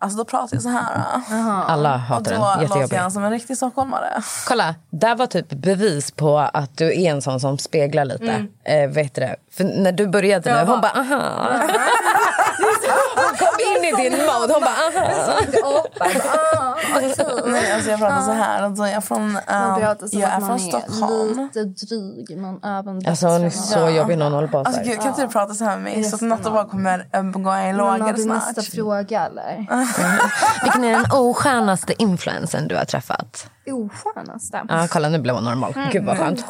Alltså 0.02 0.18
då 0.18 0.26
pratar 0.26 0.56
jag 0.56 0.64
så 0.64 0.70
här. 0.70 0.86
Alla 1.68 1.94
Och 1.94 2.00
hatar 2.00 2.24
då 2.24 2.30
den. 2.32 2.40
låter 2.40 2.62
Jättejobbig. 2.62 2.98
jag 2.98 3.12
som 3.12 3.24
en 3.24 3.32
riktig 3.32 3.58
stockholmare. 3.58 4.22
Kolla, 4.48 4.76
där 4.90 5.16
var 5.16 5.26
typ 5.28 5.50
bevis 5.50 6.12
på 6.12 6.38
att 6.54 6.78
du 6.78 6.86
är 7.02 7.12
en 7.12 7.22
sån 7.22 7.40
som 7.40 7.58
speglar 7.58 8.06
lite. 8.06 8.32
Mm. 8.32 8.48
Eh, 8.64 8.90
vet 8.96 9.16
du 9.16 9.22
det? 9.22 9.36
För 9.52 9.64
när 9.64 9.92
du 9.92 10.08
började 10.08 10.54
nu, 10.54 10.72
hon 10.72 10.82
bara 10.82 10.92
aha. 10.92 11.54
hon 13.92 14.00
i 14.06 14.10
din 14.10 14.18
mode, 14.20 14.54
hon 14.54 14.62
bara 14.62 14.78
aha. 14.88 16.76
Nej, 17.46 17.72
alltså 17.72 17.90
jag 17.90 18.00
pratar 18.00 18.22
så 18.22 18.32
här. 18.32 18.64
Alltså 18.64 18.84
jag 18.84 18.94
är 18.94 19.02
från, 19.02 19.22
um, 19.22 19.38
jag 20.12 20.30
är 20.32 20.40
från 20.40 20.60
Stockholm. 20.60 21.50
lite 21.54 21.64
dryg 21.86 22.38
men 22.38 22.60
även 22.64 23.08
Alltså 23.08 23.28
hon 23.28 23.44
är 23.44 23.50
så 23.50 23.90
jobbig 23.90 24.18
när 24.18 24.26
hon 24.26 24.34
håller 24.34 24.48
på 24.48 24.64
så 24.64 24.68
Alltså, 24.68 24.82
här. 24.82 24.96
kan 24.96 25.08
inte 25.08 25.22
du 25.22 25.28
prata 25.28 25.54
så 25.54 25.66
här 25.66 25.78
med 25.78 25.84
mig? 25.84 26.04
Så 26.04 26.16
att 26.16 26.22
Natta 26.22 26.52
bara 26.52 26.66
kommer 26.66 27.08
um, 27.14 27.44
gå 27.44 27.50
en 27.50 27.78
lågare 27.78 28.18
snart. 28.18 28.66
fråga 28.76 29.26
eller? 29.26 29.58
Vilken 30.64 30.84
är 30.84 30.92
den 30.92 31.06
oskönaste 31.12 31.94
influensen 32.04 32.68
du 32.68 32.76
har 32.76 32.86
träffat? 32.86 33.48
Oskönaste? 33.72 34.62
Ja, 34.70 34.88
kolla 34.90 35.10
nu 35.10 35.20
blev 35.20 35.36
hon 35.36 35.44
normal. 35.44 35.74
Gud 35.92 36.06
vad 36.06 36.18
skönt. 36.18 36.46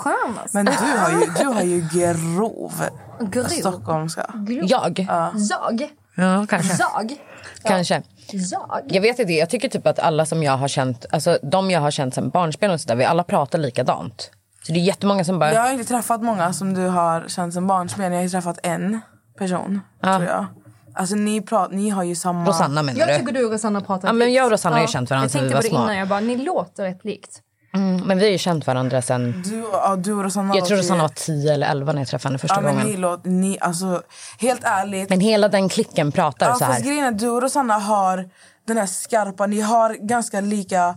Men 0.52 0.66
du 0.66 0.72
har 0.72 1.10
ju, 1.10 1.20
du 1.40 1.46
har 1.48 1.62
ju 1.62 1.88
grov 1.94 2.74
Grov? 3.20 3.44
stockholmska. 3.44 4.26
Jag? 4.64 5.08
Jag? 5.50 5.92
Ja, 6.22 6.46
kanske. 6.50 6.76
Jag? 6.80 7.16
Kanske. 7.64 8.02
Jag? 8.32 8.82
Jag 8.88 9.02
vet 9.02 9.20
inte, 9.20 9.34
jag 9.34 9.50
tycker 9.50 9.70
typ 9.70 9.88
att 9.88 10.00
alla 10.00 10.26
som 10.26 10.44
jag 10.44 10.58
har 10.58 10.68
känt, 10.68 11.06
alltså 11.12 11.38
de 11.44 11.72
jag 11.72 11.80
har 11.82 11.92
känt 11.92 12.14
sen 12.16 12.30
barnsben 12.30 12.72
och 12.72 12.82
sådär, 12.82 12.96
vi 12.96 13.06
alla 13.06 13.24
pratar 13.24 13.60
likadant. 13.60 14.32
Så 14.64 14.72
det 14.72 14.80
är 14.80 14.84
jättemånga 14.84 15.24
som 15.24 15.40
bara, 15.40 15.54
Jag 15.54 15.62
har 15.62 15.72
inte 15.72 15.86
träffat 15.86 16.22
många 16.22 16.54
som 16.54 16.74
du 16.74 16.88
har 16.88 17.26
känt 17.28 17.54
som 17.54 17.68
barnsben. 17.68 18.12
Jag 18.12 18.20
har 18.20 18.24
ju 18.24 18.30
träffat 18.30 18.60
en 18.64 19.02
person, 19.38 19.82
tror 20.04 20.24
jag. 20.24 20.46
Alltså 20.94 21.16
ni, 21.16 21.42
pratar, 21.42 21.76
ni 21.76 21.90
har 21.90 22.04
ju 22.04 22.16
samma... 22.16 22.50
Rosanna 22.50 22.84
menar 22.84 23.00
Jag 23.00 23.10
du? 23.10 23.18
tycker 23.18 23.34
du 23.34 23.46
och 23.46 23.52
Rosanna 23.52 23.82
pratar 23.82 24.08
Ja, 24.08 24.14
men 24.14 24.34
jag 24.34 24.46
och 24.46 24.52
Rosanna 24.52 24.76
har 24.76 24.82
ju 24.82 24.88
känt 24.88 25.10
varandra 25.10 25.26
Jag 25.26 25.32
sedan 25.32 25.44
vi 25.44 25.50
tänkte 25.50 25.56
var 25.56 25.62
på 25.62 25.68
det 25.68 25.70
små. 25.70 25.84
innan, 25.84 25.98
jag 25.98 26.08
bara, 26.08 26.20
ni 26.20 26.38
låter 26.38 26.84
rätt 26.84 27.06
likt. 27.06 27.42
Mm, 27.74 28.08
men 28.08 28.18
vi 28.18 28.24
har 28.26 28.32
ju 28.32 28.38
känt 28.38 28.68
varandra 28.68 29.02
sen, 29.02 29.42
Du, 29.46 29.60
ja, 29.72 29.96
du 29.96 30.14
och 30.14 30.24
Rosanna 30.24 30.56
jag 30.56 30.66
tror 30.66 30.78
Rosanna 30.78 31.02
var 31.02 31.10
10 31.10 31.54
eller 31.54 31.68
11 31.68 31.94
när 31.94 32.02
jag 32.02 32.08
träffade 32.08 32.30
henne 32.32 32.38
första 32.40 32.56
Ja, 32.56 32.62
men 32.62 32.74
gången. 32.76 32.88
ni 32.88 32.98
låter... 32.98 33.30
Ni, 33.30 33.58
alltså, 33.62 34.04
helt 34.40 34.62
ärligt. 34.64 35.10
Men 35.10 35.20
hela 35.20 35.48
den 35.48 35.70
klicken 35.70 36.12
pratar 36.12 36.48
ja, 36.50 36.56
så 36.56 36.66
här. 36.66 36.82
grejen 36.82 37.06
är, 37.06 37.12
du 37.12 37.30
och 37.30 37.42
Rosanna 37.42 37.74
har 37.74 38.30
den 38.68 38.78
här 38.78 38.86
skarpa... 38.86 39.48
Ni 39.48 39.62
har 39.62 39.94
ganska 39.94 40.42
lika... 40.42 40.96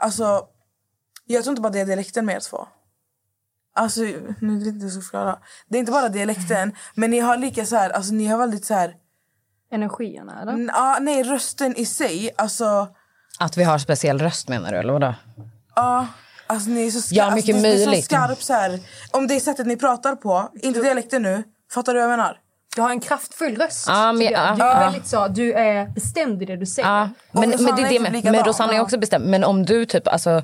Alltså, 0.00 0.42
jag 1.26 1.44
tror 1.44 1.52
inte 1.52 1.62
bara 1.62 1.72
det 1.72 1.80
är 1.80 1.86
dialekten 1.86 2.26
med 2.26 2.36
er 2.36 2.40
två. 2.40 2.66
Alltså, 3.76 4.00
nu 4.40 4.58
vet 4.58 4.66
inte 4.66 4.84
jag 4.84 4.92
ska 4.92 5.00
förklara. 5.00 5.38
Det 5.68 5.76
är 5.78 5.80
inte 5.80 5.92
bara 5.92 6.08
dialekten, 6.08 6.72
men 6.94 7.10
ni 7.10 7.18
har 7.20 7.36
lika 7.36 7.66
så 7.66 7.76
här... 7.76 7.90
Alltså, 7.90 8.14
ni 8.14 8.26
har 8.26 8.38
väldigt 8.38 8.64
så 8.64 8.74
här... 8.74 8.94
Energierna 9.72 10.42
eller? 10.42 10.52
n- 10.52 10.70
Ja, 10.74 10.98
nej, 11.00 11.22
rösten 11.22 11.76
i 11.76 11.86
sig. 11.86 12.30
Alltså, 12.38 12.88
Att 13.38 13.56
vi 13.56 13.64
har 13.64 13.78
speciell 13.78 14.18
röst 14.18 14.48
menar 14.48 14.72
du 14.72 14.78
eller 14.78 14.92
vadå? 14.92 15.14
Ja... 15.76 16.06
Alltså, 16.46 16.70
ni 16.70 16.86
är 16.86 16.90
så 16.90 17.00
skarp. 17.00 17.16
Ja, 17.16 17.34
mycket 17.34 17.54
alltså, 17.54 17.68
det, 17.68 17.74
det 17.74 17.80
är 17.80 17.84
så 17.84 17.90
möjligt. 17.90 18.04
skarp 18.04 18.42
så 18.42 18.52
här. 18.52 18.80
Om 19.10 19.26
det 19.26 19.34
är 19.34 19.40
sättet 19.40 19.66
ni 19.66 19.76
pratar 19.76 20.16
på, 20.16 20.48
inte 20.62 20.80
dialekten 20.80 21.22
nu. 21.22 21.42
Fattar 21.74 21.94
du 21.94 22.00
vad 22.00 22.10
jag 22.10 22.16
menar? 22.18 22.36
Du 22.76 22.82
har 22.82 22.90
en 22.90 23.00
kraftfull 23.00 23.56
röst. 23.56 23.84
Ja, 23.88 24.12
men- 24.12 24.20
tycker 24.20 24.32
jag. 24.32 24.42
ja, 24.50 24.54
du 24.56 24.62
är 24.62 24.74
ja. 24.74 24.78
väldigt 24.80 25.06
så, 25.06 25.28
du 25.28 25.52
är 25.52 25.86
bestämd 25.86 26.42
i 26.42 26.44
det 26.44 26.56
du 26.56 26.66
säger. 26.66 26.88
Ja, 26.88 27.08
men, 27.32 27.52
Rosanna 27.52 27.72
men 27.72 27.76
det 27.76 27.82
är 27.82 27.84
är 27.84 27.88
det 27.88 27.94
typ 27.94 28.02
med. 28.02 28.12
likadan, 28.12 28.32
Men 28.36 28.44
Rosanna 28.44 28.72
är 28.72 28.76
ja. 28.76 28.82
också 28.82 28.98
bestämd. 28.98 29.26
Men 29.26 29.44
om 29.44 29.64
du 29.66 29.86
typ, 29.86 30.08
alltså, 30.08 30.42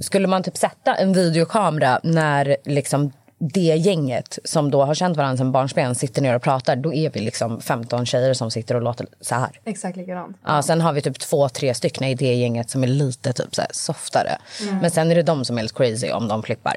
skulle 0.00 0.26
man 0.26 0.42
typ 0.42 0.56
sätta 0.56 0.94
en 0.94 1.12
videokamera 1.12 2.00
när 2.02 2.56
liksom 2.64 3.12
det 3.38 3.60
gänget 3.60 4.38
som 4.44 4.70
då 4.70 4.84
har 4.84 4.94
känt 4.94 5.16
varandra 5.16 5.36
sedan 5.36 5.52
barnsben 5.52 5.94
sitter 5.94 6.22
ner 6.22 6.34
och 6.34 6.42
pratar, 6.42 6.76
då 6.76 6.94
är 6.94 7.10
vi 7.10 7.20
liksom 7.20 7.60
15 7.60 8.06
tjejer 8.06 8.34
som 8.34 8.50
sitter 8.50 8.74
och 8.74 8.82
låter 8.82 9.06
så 9.20 9.34
här. 9.34 9.60
Exakt 9.64 9.96
likadant. 9.96 10.36
Ja, 10.46 10.62
sen 10.62 10.80
har 10.80 10.92
vi 10.92 11.02
typ 11.02 11.18
två, 11.18 11.48
tre 11.48 11.74
stycken 11.74 12.08
i 12.08 12.14
det 12.14 12.34
gänget 12.34 12.70
som 12.70 12.82
är 12.82 12.86
lite 12.86 13.32
typ 13.32 13.54
så 13.54 13.60
här 13.60 13.70
softare. 13.72 14.38
Mm. 14.62 14.78
Men 14.78 14.90
sen 14.90 15.10
är 15.10 15.14
det 15.14 15.22
de 15.22 15.44
som 15.44 15.58
är 15.58 15.62
helt 15.62 15.74
crazy 15.74 16.10
om 16.10 16.28
de 16.28 16.42
flippar. 16.42 16.76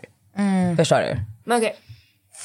Förstår 0.78 1.00
du? 1.00 1.20
Men 1.44 1.58
okej. 1.58 1.76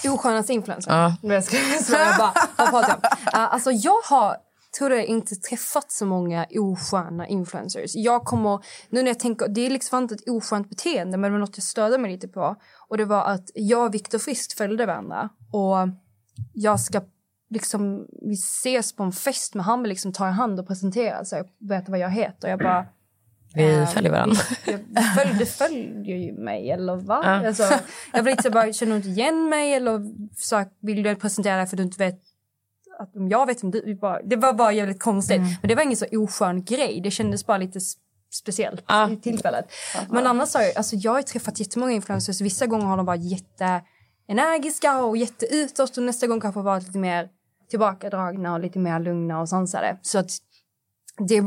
Oskönaste 0.05 0.53
influencer. 0.53 0.93
Ja. 0.93 1.17
Jag 1.21 1.45
ska 1.45 1.57
svara 1.85 2.17
bara. 2.19 2.33
Jag? 2.57 2.83
Uh, 2.83 3.01
alltså 3.33 3.71
jag 3.71 4.01
har 4.05 4.37
tror 4.79 4.93
jag 4.93 5.05
inte 5.05 5.37
träffat 5.37 5.93
så 5.93 6.07
många 6.07 6.47
osköna 6.51 7.27
influencers. 7.27 7.91
Jag 7.95 8.25
kommer, 8.25 8.61
nu 8.89 9.03
när 9.03 9.11
jag 9.11 9.19
tänker, 9.19 9.49
det 9.49 9.67
är 9.67 9.71
liksom 9.71 10.03
inte 10.03 10.15
ett 10.15 10.29
oskönt 10.29 10.69
beteende 10.69 11.19
men 11.19 11.31
det 11.31 11.39
var 11.39 11.39
något 11.39 11.57
jag 11.57 11.65
störde 11.65 11.99
mig 11.99 12.13
lite 12.13 12.29
på. 12.29 12.57
Och 12.89 12.97
det 12.97 13.05
var 13.05 13.25
att 13.25 13.51
jag 13.55 13.87
och 13.87 13.95
Viktor 13.95 14.19
Frisk 14.19 14.57
följde 14.57 14.87
varandra 14.87 15.29
och 15.53 15.77
jag 16.53 16.81
ska 16.81 17.01
liksom, 17.51 18.07
vi 18.23 18.35
ses 18.35 18.97
på 18.97 19.03
en 19.03 19.13
fest 19.13 19.55
men 19.55 19.65
han 19.65 19.83
vill 19.83 19.89
liksom 19.89 20.13
ta 20.13 20.29
i 20.29 20.33
hand 20.33 20.61
och 20.61 20.67
presentera 20.67 21.25
sig 21.25 21.41
och 21.41 21.47
berätta 21.59 21.91
vad 21.91 22.01
jag 22.01 22.11
heter. 22.11 22.49
Jag 22.49 22.59
bara, 22.59 22.87
Vi 23.55 23.75
Ehm, 23.75 23.87
följer 23.87 24.13
varandra. 24.13 24.37
jag 24.65 25.15
följ, 25.15 25.39
du 25.39 25.47
följer 25.47 26.17
ju 26.17 26.33
mig, 26.33 26.71
eller 26.71 26.97
va? 26.97 27.21
Ja. 27.25 27.47
Alltså, 27.47 27.63
jag 28.13 28.23
blir 28.25 28.33
lite 28.33 28.43
så 28.43 28.51
bara, 28.51 28.73
känner 28.73 28.93
du 28.93 28.97
inte 28.97 29.09
igen 29.09 29.49
mig? 29.49 29.75
Eller 29.75 30.01
så, 30.37 30.65
vill 30.81 31.03
du 31.03 31.15
presentera 31.15 31.57
dig 31.57 31.67
för 31.67 31.77
att 31.77 31.79
du 31.79 31.83
inte 31.83 32.05
vet 32.05 32.21
att 32.99 33.17
om 33.17 33.29
jag 33.29 33.47
vet 33.47 33.65
om 33.65 33.71
du... 33.71 33.83
vi 33.85 33.95
Bara, 33.95 34.23
det 34.23 34.37
var 34.37 34.53
bara 34.53 34.73
jävligt 34.73 35.03
konstigt. 35.03 35.37
Mm. 35.37 35.51
Men 35.63 35.69
det 35.69 35.75
var 35.75 35.83
ingen 35.83 35.97
så 35.97 36.07
oskön 36.13 36.65
grej. 36.65 37.01
Det 37.01 37.11
kändes 37.11 37.47
bara 37.47 37.59
lite 37.59 37.81
speciellt 38.33 38.85
i 39.11 39.17
tillfället. 39.17 39.65
Men 40.11 40.27
annars 40.27 40.55
har 40.55 40.63
jag, 40.63 40.77
alltså 40.77 40.97
jag 40.97 41.13
har 41.13 41.23
träffat 41.23 41.61
jättemånga 41.61 41.93
influencers. 41.93 42.41
Vissa 42.41 42.67
gånger 42.67 42.87
har 42.87 42.97
de 42.97 43.07
varit 43.07 43.23
jätteenergiska 43.23 45.05
och 45.05 45.17
jätteutåt 45.17 45.97
och 45.97 46.03
nästa 46.03 46.27
gång 46.27 46.41
kanske 46.41 46.61
varit 46.61 46.87
lite 46.87 46.99
mer 46.99 47.29
tillbakadragna 47.71 48.53
och 48.53 48.61
lite 48.61 48.79
mer 48.79 49.01
lugna 49.01 49.41
och 49.41 49.49
sansade. 49.49 49.99
Så 50.03 50.19
att 50.19 50.31
det, 51.19 51.45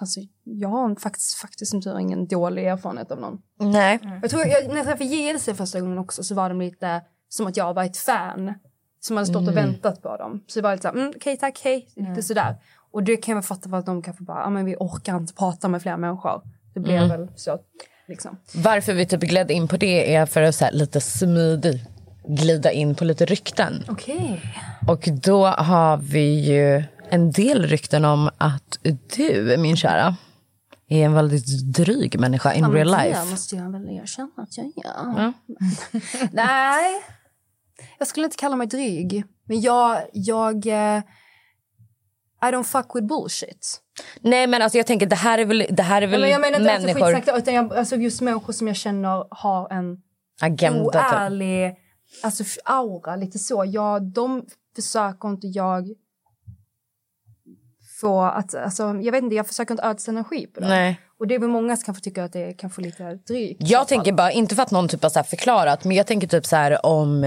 alltså, 0.00 0.20
jag 0.44 0.68
har 0.68 1.00
faktiskt, 1.00 1.34
faktiskt 1.34 1.70
som 1.70 1.82
tur 1.82 1.98
ingen 1.98 2.26
dålig 2.26 2.66
erfarenhet 2.66 3.10
av 3.10 3.20
någon. 3.20 3.38
Nej. 3.60 3.98
Jag 4.22 4.30
tror, 4.30 4.46
jag, 4.46 4.68
när 4.68 4.76
jag 4.76 4.86
träffade 4.86 5.04
JLC 5.04 5.48
första 5.56 5.80
gången 5.80 5.98
också 5.98 6.22
så 6.22 6.34
var 6.34 6.48
de 6.48 6.60
lite 6.60 7.02
som 7.28 7.46
att 7.46 7.56
jag 7.56 7.74
var 7.74 7.84
ett 7.84 7.96
fan 7.96 8.54
som 9.00 9.16
hade 9.16 9.26
stått 9.26 9.48
och 9.48 9.52
Mm. 9.52 9.54
väntat 9.64 10.02
på 10.02 10.16
dem. 10.16 10.44
Så 10.46 10.58
det 10.58 10.62
var 10.62 10.72
lite 10.72 10.82
såhär, 10.82 10.94
mm, 11.00 11.12
okej 11.16 11.36
tack, 11.36 11.60
hej, 11.64 11.88
lite 11.96 12.22
sådär. 12.22 12.56
Och 12.90 13.02
det 13.02 13.16
kan 13.16 13.34
jag 13.34 13.44
fatta 13.44 13.68
för 13.68 13.76
att 13.76 13.86
de 13.86 14.02
kanske 14.02 14.22
bara, 14.24 14.40
ja 14.42 14.50
men 14.50 14.64
vi 14.64 14.76
orkar 14.78 15.16
inte 15.16 15.34
prata 15.34 15.68
med 15.68 15.82
fler 15.82 15.96
människor. 15.96 16.42
Det 16.74 16.80
blev 16.80 16.96
Mm. 17.02 17.08
väl 17.08 17.28
så, 17.36 17.58
liksom. 18.08 18.36
Varför 18.54 18.92
vi 18.94 19.06
typ 19.06 19.20
gled 19.20 19.50
in 19.50 19.68
på 19.68 19.76
det 19.76 20.14
är 20.14 20.26
för 20.26 20.42
att 20.42 20.54
så 20.54 20.64
här, 20.64 20.72
lite 20.72 21.00
smidig 21.00 21.84
glida 22.28 22.70
in 22.72 22.94
på 22.94 23.04
lite 23.04 23.24
rykten. 23.24 23.84
Okej. 23.88 24.40
Och 24.88 25.08
då 25.22 25.46
har 25.46 25.96
vi 25.96 26.46
ju 26.46 26.84
en 27.10 27.30
del 27.32 27.66
rykten 27.66 28.04
om 28.04 28.30
att 28.38 28.78
du, 29.16 29.56
min 29.58 29.76
kära, 29.76 30.16
är 30.88 31.04
en 31.04 31.12
väldigt 31.12 31.74
dryg 31.74 32.20
människa 32.20 32.52
in 32.54 32.62
Ja, 32.64 32.68
real 32.70 32.86
life. 33.04 33.24
måste 33.24 33.56
jag 33.56 33.72
väl 33.72 33.88
erkänna 33.90 34.30
att 34.36 34.56
jag 34.56 34.66
är. 34.66 34.72
Ja. 34.84 35.32
Nej, 36.32 37.02
jag 37.98 38.08
skulle 38.08 38.24
inte 38.24 38.36
kalla 38.36 38.56
mig 38.56 38.66
dryg. 38.66 39.24
Men 39.44 39.60
jag, 39.60 40.02
jag... 40.12 40.66
eh, 40.66 41.02
I 42.42 42.46
don't 42.46 42.62
fuck 42.64 42.86
with 42.94 43.06
bullshit. 43.06 43.80
Nej 44.20 44.46
men 44.46 44.62
alltså 44.62 44.78
jag 44.78 44.86
tänker 44.86 45.06
det 45.06 45.16
här 45.16 45.38
är 45.38 45.44
väl, 45.44 45.66
det 45.70 45.82
här 45.82 46.02
är 46.02 46.06
Nej, 46.06 46.10
väl 46.10 46.20
men 46.20 46.30
jag 46.30 46.40
menar 46.40 46.58
inte 46.58 46.72
alltså 46.72 46.86
människor, 47.08 47.38
utan 47.38 47.54
jag, 47.54 47.74
alltså 47.74 47.96
just 47.96 48.20
människor 48.20 48.52
som 48.52 48.66
jag 48.66 48.76
känner 48.76 49.24
har 49.30 49.72
en 49.72 49.96
agenda 50.40 50.84
typ. 50.84 50.94
oärlig 51.12 51.76
alltså, 52.22 52.42
f- 52.42 52.58
aura. 52.64 53.16
Lite 53.16 53.38
så. 53.38 53.64
Jag, 53.66 54.02
de 54.02 54.46
försöker 54.76 55.28
inte 55.28 55.46
jag 55.46 55.88
få 58.00 58.22
att... 58.22 58.54
Alltså, 58.54 58.82
jag 58.82 59.12
vet 59.12 59.22
inte, 59.22 59.36
jag 59.36 59.46
försöker 59.46 59.74
inte 59.74 59.82
ödsla 59.84 60.10
energi 60.10 60.46
på 60.46 60.60
dem. 60.60 60.68
Nej. 60.68 61.00
Och 61.18 61.26
det 61.26 61.34
är 61.34 61.38
väl 61.38 61.48
många 61.48 61.76
som 61.76 61.84
kanske 61.84 62.04
tycker 62.04 62.22
att 62.22 62.32
det 62.32 62.40
är 62.42 62.52
kanske 62.52 62.82
lite 62.82 63.14
drygt. 63.14 63.60
Jag 63.70 63.88
tänker 63.88 64.12
bara, 64.12 64.32
inte 64.32 64.54
för 64.54 64.62
att 64.62 64.70
någon 64.70 64.88
typ 64.88 65.02
har 65.02 65.10
så 65.10 65.18
här 65.18 65.24
förklarat, 65.24 65.84
men 65.84 65.96
jag 65.96 66.06
tänker 66.06 66.26
typ 66.28 66.46
så 66.46 66.56
här 66.56 66.86
om... 66.86 67.24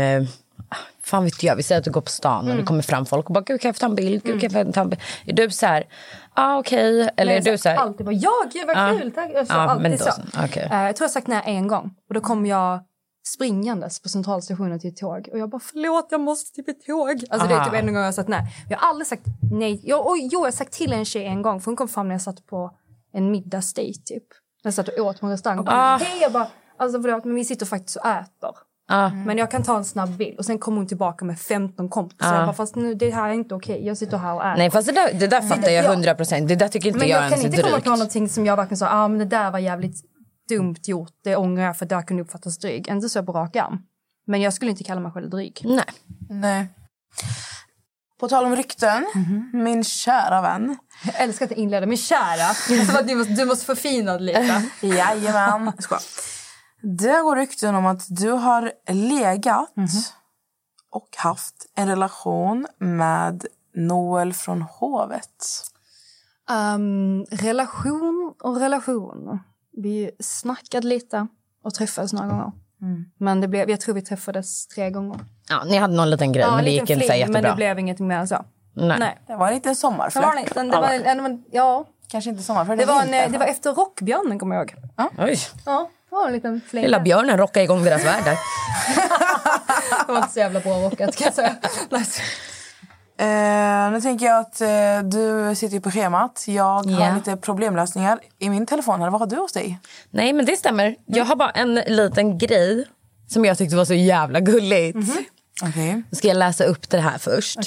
Fan 1.04 1.24
vet 1.24 1.44
jag, 1.44 1.56
vi 1.56 1.64
säger 1.64 1.80
att 1.80 1.86
du 1.86 1.92
går 1.92 2.02
på 2.02 2.10
stan 2.12 2.40
och 2.40 2.46
det 2.46 2.52
Mm. 2.54 2.66
kommer 2.66 2.82
fram 2.82 3.06
folk 3.06 3.26
och 3.28 3.34
bara 3.34 3.42
“gud 3.44 3.62
kan 3.62 3.70
jag 3.70 3.76
få 3.76 3.80
ta 3.80 3.86
en 3.86 3.96
bild?” 3.96 4.24
Gud, 4.24 4.42
kan 4.42 4.66
jag 4.66 4.74
ta 4.74 4.82
en 4.82 4.90
bild? 4.90 5.02
Är 5.26 5.34
du 5.34 5.50
så 5.50 5.66
här, 5.66 5.88
ah, 6.34 6.58
okej, 6.60 7.10
eller 7.18 7.34
är 7.34 7.42
du 7.42 7.58
så 7.58 7.70
här... 7.70 7.76
Alltid 7.78 8.06
bara, 8.06 8.16
ja 8.16 8.32
gud 8.54 8.68
vad 8.68 9.00
kul, 9.00 9.12
tack. 9.12 9.36
Alltså, 9.36 9.54
Ja, 9.54 9.60
alltid 9.60 9.92
då 9.92 9.98
så. 9.98 10.04
så, 10.12 10.22
okej. 10.44 10.70
Eh, 10.72 10.84
jag 10.84 10.96
tror 10.96 11.04
jag 11.06 11.12
sagt 11.12 11.28
nej 11.28 11.42
en 11.46 11.68
gång. 11.68 11.96
Och 12.10 12.14
då 12.14 12.22
kom 12.22 12.46
jag 12.46 12.80
springandes 13.28 14.02
på 14.02 14.10
centralstationen 14.10 14.80
till 14.80 14.90
ett 14.90 14.98
tåg. 14.98 15.30
Och 15.32 15.40
jag 15.40 15.50
bara, 15.50 15.60
förlåt 15.60 16.08
jag 16.12 16.22
måste 16.22 16.52
till 16.56 16.70
ett 16.74 16.86
tåg. 16.86 17.24
Alltså 17.30 17.48
det 17.48 17.54
är 17.54 17.58
Aha. 17.58 17.66
typ 17.66 17.74
en 17.74 17.86
gång 17.86 17.96
jag 17.96 18.04
har 18.04 18.12
sagt 18.12 18.30
nej. 18.30 18.42
Jag 18.70 18.78
har 18.78 18.90
aldrig 18.90 19.08
sagt 19.08 19.24
nej. 19.52 19.82
Jag, 19.84 20.08
och, 20.08 20.18
jo, 20.18 20.28
jag 20.32 20.40
har 20.40 20.52
sagt 20.52 20.74
till 20.74 20.94
en 20.94 21.06
tjej 21.06 21.26
en 21.26 21.42
gång, 21.42 21.62
för 21.62 21.66
hon 21.66 21.76
kom 21.76 21.88
fram 21.88 22.08
när 22.08 22.16
jag 22.16 22.22
satt 22.22 22.46
på 22.46 22.72
en 23.14 23.32
middagsdejt 23.32 24.06
typ. 24.06 24.24
Jag 24.64 24.74
satt 24.74 24.88
och 24.88 25.06
åt 25.06 25.20
på 25.20 25.26
en 25.26 25.32
restaurang 25.32 25.60
och 25.60 25.66
bara, 25.66 25.76
Ah. 25.94 25.98
hej 25.98 26.22
jag 26.22 26.32
bara, 26.32 26.48
alltså 26.78 27.02
förlåt 27.02 27.26
men 27.26 27.36
vi 27.36 27.46
sitter 27.46 27.66
faktiskt 27.66 27.96
och 27.96 28.06
äter. 28.06 28.56
Ja. 28.92 29.10
Men 29.10 29.38
jag 29.38 29.52
kan 29.52 29.64
ta 29.64 29.78
en 29.78 29.86
snabb 29.86 30.10
bild 30.10 30.38
och 30.40 30.46
sen 30.46 30.60
kommer 30.60 30.78
hon 30.78 30.88
tillbaka 30.88 31.26
med 31.26 31.40
15 31.40 31.90
kompisar. 31.90 32.28
Ja. 32.34 32.36
Jag 32.38 32.48
bara, 32.48 32.54
fast 32.54 32.76
nu, 32.76 32.94
det 32.94 33.10
här 33.10 33.30
är 33.30 33.34
inte 33.34 33.56
okej, 33.56 33.86
jag 33.86 33.98
sitter 33.98 34.18
här 34.18 34.34
och 34.34 34.42
äter. 34.46 34.58
Nej 34.58 34.72
fast 34.72 34.88
det 34.88 34.94
där, 34.94 35.14
det 35.14 35.28
där 35.28 35.42
fattar 35.42 35.70
jag 35.70 35.86
Ja. 35.86 35.92
100 35.94 36.16
procent. 36.16 36.48
Det 36.48 36.56
där 36.56 36.68
tycker 36.68 36.88
inte 36.88 37.00
Men 37.00 37.08
jag, 37.08 37.24
jag 37.24 37.30
kan 37.30 37.40
ens 37.40 37.44
är 37.44 37.48
inte 37.48 37.62
komma 37.62 37.72
drygt. 37.72 37.84
på 37.86 37.90
någonting 37.92 38.30
som 38.30 38.46
jag 38.46 38.56
verkligen 38.56 38.78
sa, 38.78 38.90
ah, 38.90 39.08
men 39.08 39.20
det 39.20 39.26
där 39.26 39.52
var 39.52 39.60
jävligt 39.60 39.96
dumt 40.50 40.76
gjort, 40.84 41.12
det 41.24 41.36
ångrar 41.36 41.64
jag 41.64 41.78
för 41.78 41.86
det 41.86 41.96
där 41.96 42.02
kunde 42.02 42.24
uppfattas 42.24 42.58
dryg. 42.58 42.88
Inte 42.88 43.10
så 43.10 43.24
på 43.24 43.32
rak 43.32 43.56
arm. 43.56 43.80
Men 44.28 44.42
jag 44.42 44.54
skulle 44.54 44.72
inte 44.72 44.84
kalla 44.84 45.02
mig 45.02 45.12
själv 45.12 45.30
dryg. 45.30 45.62
Nej. 45.64 45.86
Nej. 46.30 46.68
På 48.20 48.28
tal 48.28 48.46
om 48.46 48.56
rykten, 48.56 49.06
min 49.54 49.84
kära 49.84 50.42
vän. 50.42 50.78
Jag 51.06 51.22
älskar 51.22 51.46
att 51.46 51.50
du 51.50 51.56
inleder 51.56 51.88
med 51.88 52.00
kära. 52.00 52.54
Som 52.86 52.96
att 53.00 53.08
du 53.08 53.16
måste, 53.16 53.34
du 53.34 53.46
måste 53.46 53.66
förfina 53.66 54.14
det 54.18 54.24
lite. 54.24 54.64
Jajamän. 54.82 55.72
Jag 55.76 55.84
skojar. 55.84 56.02
Det 56.82 57.22
går 57.22 57.36
rykten 57.36 57.76
om 57.76 57.86
att 57.86 58.06
du 58.10 58.32
har 58.32 58.72
legat 58.88 59.74
och 60.90 61.10
haft 61.18 61.56
en 61.76 61.88
relation 61.88 62.68
med 62.78 63.46
Noel 63.76 64.34
från 64.34 64.62
Hovet. 64.62 65.64
Um, 66.76 67.24
relation 67.26 68.34
och 68.44 68.60
relation. 68.60 69.40
Vi 69.78 70.12
snackade 70.20 70.88
lite 70.88 71.28
och 71.64 71.74
träffades 71.74 72.14
några 72.14 72.28
gånger. 72.28 72.52
Men 73.18 73.42
det 73.42 73.48
blev, 73.48 73.70
jag 73.70 73.82
tror 73.82 73.96
vi 73.96 74.02
träffades 74.02 74.68
tre 74.68 74.90
gånger. 74.90 75.20
Ja, 75.50 75.64
ni 75.64 75.78
hade 75.78 75.96
någon 75.96 76.10
liten 76.10 76.32
grej 76.32 76.42
Ja, 76.44 76.50
men 76.50 76.60
en 76.60 76.66
det 76.66 76.72
gick 76.72 76.90
inte 76.90 76.94
så 76.94 77.00
fling, 77.00 77.10
Men 77.10 77.20
jättebra. 77.20 77.50
det 77.50 77.56
blev 77.56 77.80
ingenting 77.80 78.08
mer 78.08 78.18
än 78.18 78.28
så. 78.28 78.46
Nej. 78.74 79.00
Nej. 79.00 79.22
Det 79.28 79.36
var 79.36 79.48
en 79.48 79.54
liten 79.54 79.72
Det 79.72 79.76
sommarflört. 79.76 80.26
var, 80.26 80.36
en 80.36 80.44
liten, 80.44 80.68
det 80.68 80.78
var, 80.78 80.90
en, 80.90 81.26
en, 81.26 81.44
ja, 81.52 81.86
Kanske 82.08 82.30
inte 82.30 82.44
sommarflört. 82.44 82.80
det 82.80 82.86
var, 82.86 83.04
inte. 83.04 83.18
en, 83.18 83.32
det 83.32 83.38
var 83.38 83.46
efter 83.46 83.74
Rockbjörnen 83.74 84.40
kommer 84.40 84.56
jag 84.56 84.72
ihåg. 84.72 84.80
Oj. 85.18 85.38
Ja, 85.66 85.90
en 86.28 86.34
liten. 86.34 86.62
Lilla 86.72 87.00
björnen 87.00 87.38
rockade 87.38 87.64
igång 87.64 87.84
deras 87.84 88.06
värld 88.06 88.24
där. 88.26 88.38
Det 90.08 90.12
var 90.14 90.18
inte 90.20 90.34
så 90.34 90.40
jävla 90.40 90.60
bra 90.60 90.72
rockat 90.78 91.16
kan 91.16 91.26
jag 91.26 91.34
säga. 91.34 91.56
Nice. 91.92 92.22
Eh, 93.18 93.92
nu 93.92 94.02
tänker 94.02 94.26
jag 94.26 94.40
att 94.40 94.62
eh, 94.62 94.68
du 95.04 95.56
sitter 95.56 95.76
ju 95.76 95.82
på 95.82 95.92
schemat. 95.92 96.44
Jag 96.48 96.86
Ja. 96.90 97.06
har 97.06 97.16
lite 97.16 97.38
problemlösningar 97.38 98.20
i 98.40 98.50
min 98.50 98.66
telefon. 98.66 99.02
Eller 99.02 99.12
vad 99.12 99.22
har 99.22 99.28
du 99.28 99.36
hos 99.36 99.52
dig? 99.52 99.80
Nej 100.10 100.34
men 100.34 100.46
det 100.46 100.56
stämmer. 100.58 100.96
Jag 101.06 101.26
har 101.26 101.36
bara 101.36 101.50
en 101.50 101.76
liten 101.76 102.38
grej 102.38 102.86
som 103.28 103.46
jag 103.46 103.58
tyckte 103.58 103.76
var 103.76 103.86
så 103.86 103.94
jävla 103.94 104.40
gulligt. 104.40 104.98
Okej. 105.64 106.04
Ska 106.12 106.28
jag 106.28 106.38
läsa 106.38 106.64
upp 106.64 106.90
det 106.90 107.00
här 107.00 107.18
först? 107.18 107.60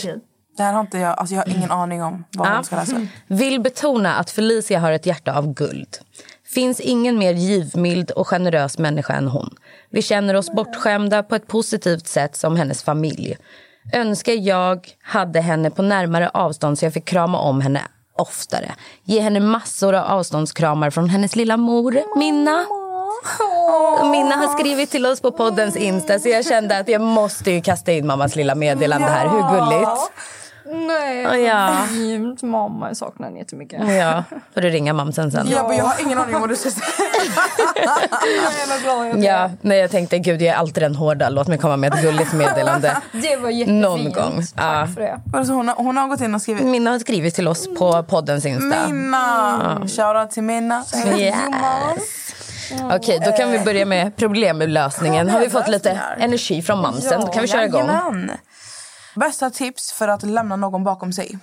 Det 0.56 0.62
här 0.62 0.72
har 0.72 0.80
inte 0.80 0.98
jag, 0.98 1.18
alltså 1.18 1.34
jag 1.34 1.42
har 1.42 1.48
ingen 1.56 1.70
aning 1.70 2.02
om 2.02 2.24
vad 2.36 2.48
Ja. 2.48 2.54
hon 2.54 2.64
ska 2.64 2.76
läsa. 2.76 3.06
Vill 3.26 3.60
betona 3.60 4.14
att 4.14 4.30
Felicia 4.30 4.80
har 4.80 4.92
ett 4.92 5.06
hjärta 5.06 5.34
av 5.38 5.54
guld. 5.54 5.96
Finns 6.54 6.80
ingen 6.80 7.18
mer 7.18 7.32
givmild 7.32 8.10
och 8.10 8.28
generös 8.28 8.78
människa 8.78 9.12
än 9.12 9.28
hon. 9.28 9.54
Vi 9.90 10.02
känner 10.02 10.34
oss 10.34 10.52
bortskämda 10.52 11.22
på 11.22 11.34
ett 11.34 11.46
positivt 11.46 12.06
sätt 12.06 12.36
som 12.36 12.56
hennes 12.56 12.82
familj. 12.82 13.36
Önskar 13.92 14.32
jag 14.32 14.88
hade 15.02 15.40
henne 15.40 15.70
på 15.70 15.82
närmare 15.82 16.28
avstånd 16.28 16.78
så 16.78 16.84
jag 16.84 16.92
fick 16.92 17.04
krama 17.04 17.38
om 17.38 17.60
henne 17.60 17.80
oftare. 18.18 18.72
Ge 19.04 19.20
henne 19.20 19.40
massor 19.40 19.94
av 19.94 20.04
avståndskramar 20.04 20.90
från 20.90 21.08
hennes 21.08 21.36
lilla 21.36 21.56
mor, 21.56 22.18
Minna. 22.18 22.64
Minna 24.10 24.36
har 24.36 24.58
skrivit 24.58 24.90
till 24.90 25.06
oss 25.06 25.20
på 25.20 25.30
poddens 25.30 25.76
Insta 25.76 26.18
så 26.18 26.28
jag 26.28 26.46
kände 26.46 26.78
att 26.78 26.88
jag 26.88 27.00
måste 27.00 27.50
ju 27.50 27.62
kasta 27.62 27.92
in 27.92 28.06
mammas 28.06 28.36
lilla 28.36 28.54
meddelande 28.54 29.06
här. 29.06 29.28
Hur 29.28 29.58
gulligt? 29.58 30.12
Nej, 30.72 31.22
Ja, 31.22 31.36
ja. 31.36 31.86
fint. 31.88 32.42
Mamma, 32.42 32.88
jag 32.88 32.96
saknar 32.96 33.26
henne 33.26 33.38
jättemycket. 33.38 33.94
Ja, 33.98 34.24
får 34.54 34.60
du 34.60 34.68
ringa 34.70 34.92
mamsen 34.92 35.30
sen. 35.30 35.48
Jag, 35.50 35.64
bara, 35.64 35.74
jag 35.74 35.84
har 35.84 36.02
ingen 36.02 36.18
aning 36.18 36.34
om 36.34 36.40
vad 36.40 36.50
du 36.50 36.56
ska 36.56 36.70
säga. 36.70 36.86
Ja, 39.16 39.50
nej, 39.60 39.78
jag 39.78 39.90
tänkte 39.90 40.18
gud 40.18 40.42
jag 40.42 40.54
är 40.54 40.58
alltid 40.58 40.82
den 40.82 40.94
hårda. 40.94 41.28
Låt 41.28 41.48
mig 41.48 41.58
komma 41.58 41.76
med 41.76 41.94
ett 41.94 42.02
gulligt 42.02 42.32
meddelande. 42.32 42.96
Det 43.12 43.36
var 43.36 43.50
jättefint. 43.50 43.82
Någon 43.82 44.12
gång. 44.12 44.42
Tack 44.54 44.56
Ja. 44.56 44.88
för 44.94 45.00
det. 45.00 45.20
Alltså 45.34 45.52
hon, 45.52 45.68
har, 45.68 45.74
hon 45.74 45.96
har 45.96 46.08
gått 46.08 46.20
in 46.20 46.34
och 46.34 46.42
skrivit 46.42 46.64
Minna 46.66 46.90
har 46.90 46.98
skrivit 46.98 47.34
till 47.34 47.48
oss 47.48 47.68
på 47.78 48.02
poddens 48.02 48.46
Insta. 48.46 48.86
Minna! 48.88 49.78
Shoutout 49.80 50.30
till 50.30 50.42
Minna. 50.42 50.84
Yes. 51.18 51.36
Okej, 52.92 53.20
då 53.24 53.32
kan 53.32 53.50
vi 53.50 53.58
börja 53.58 53.86
med 53.86 54.16
problemlösningen. 54.16 55.30
Har 55.30 55.40
vi 55.40 55.50
fått 55.50 55.68
lite 55.68 56.00
energi 56.18 56.62
från 56.62 56.82
mamsen? 56.82 57.20
Då 57.20 57.26
kan 57.26 57.42
vi 57.42 57.48
köra 57.48 57.64
igång. 57.64 57.86
Jajamän. 57.86 58.30
Bästa 59.16 59.50
tips 59.50 59.92
för 59.92 60.08
att 60.08 60.22
lämna 60.22 60.56
någon 60.56 60.84
bakom 60.84 61.12
sig? 61.12 61.38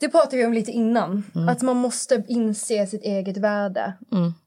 Det 0.00 0.08
pratade 0.08 0.36
vi 0.36 0.46
om 0.46 0.52
lite 0.52 0.70
innan. 0.70 1.24
Mm. 1.34 1.48
Att 1.48 1.62
man 1.62 1.76
måste 1.76 2.24
inse 2.28 2.86
sitt 2.86 3.02
eget 3.02 3.36
värde. 3.36 3.92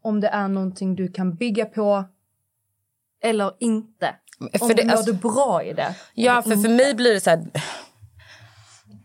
Om 0.01 0.19
det 0.21 0.27
är 0.27 0.47
någonting 0.47 0.95
du 0.95 1.11
kan 1.11 1.35
bygga 1.35 1.65
på 1.65 2.03
eller 3.23 3.51
inte. 3.59 4.15
För 4.51 4.61
Om 4.61 4.67
det- 4.67 4.73
du 4.73 4.83
mår 4.83 4.91
alltså- 4.91 5.11
du 5.11 5.17
bra 5.17 5.63
i 5.63 5.73
det. 5.73 5.95
Ja, 6.13 6.41
för 6.41 6.55
för 6.55 6.69
mig 6.69 6.93
blir 6.95 7.13
det 7.13 7.19
så 7.21 7.29
här... 7.29 7.43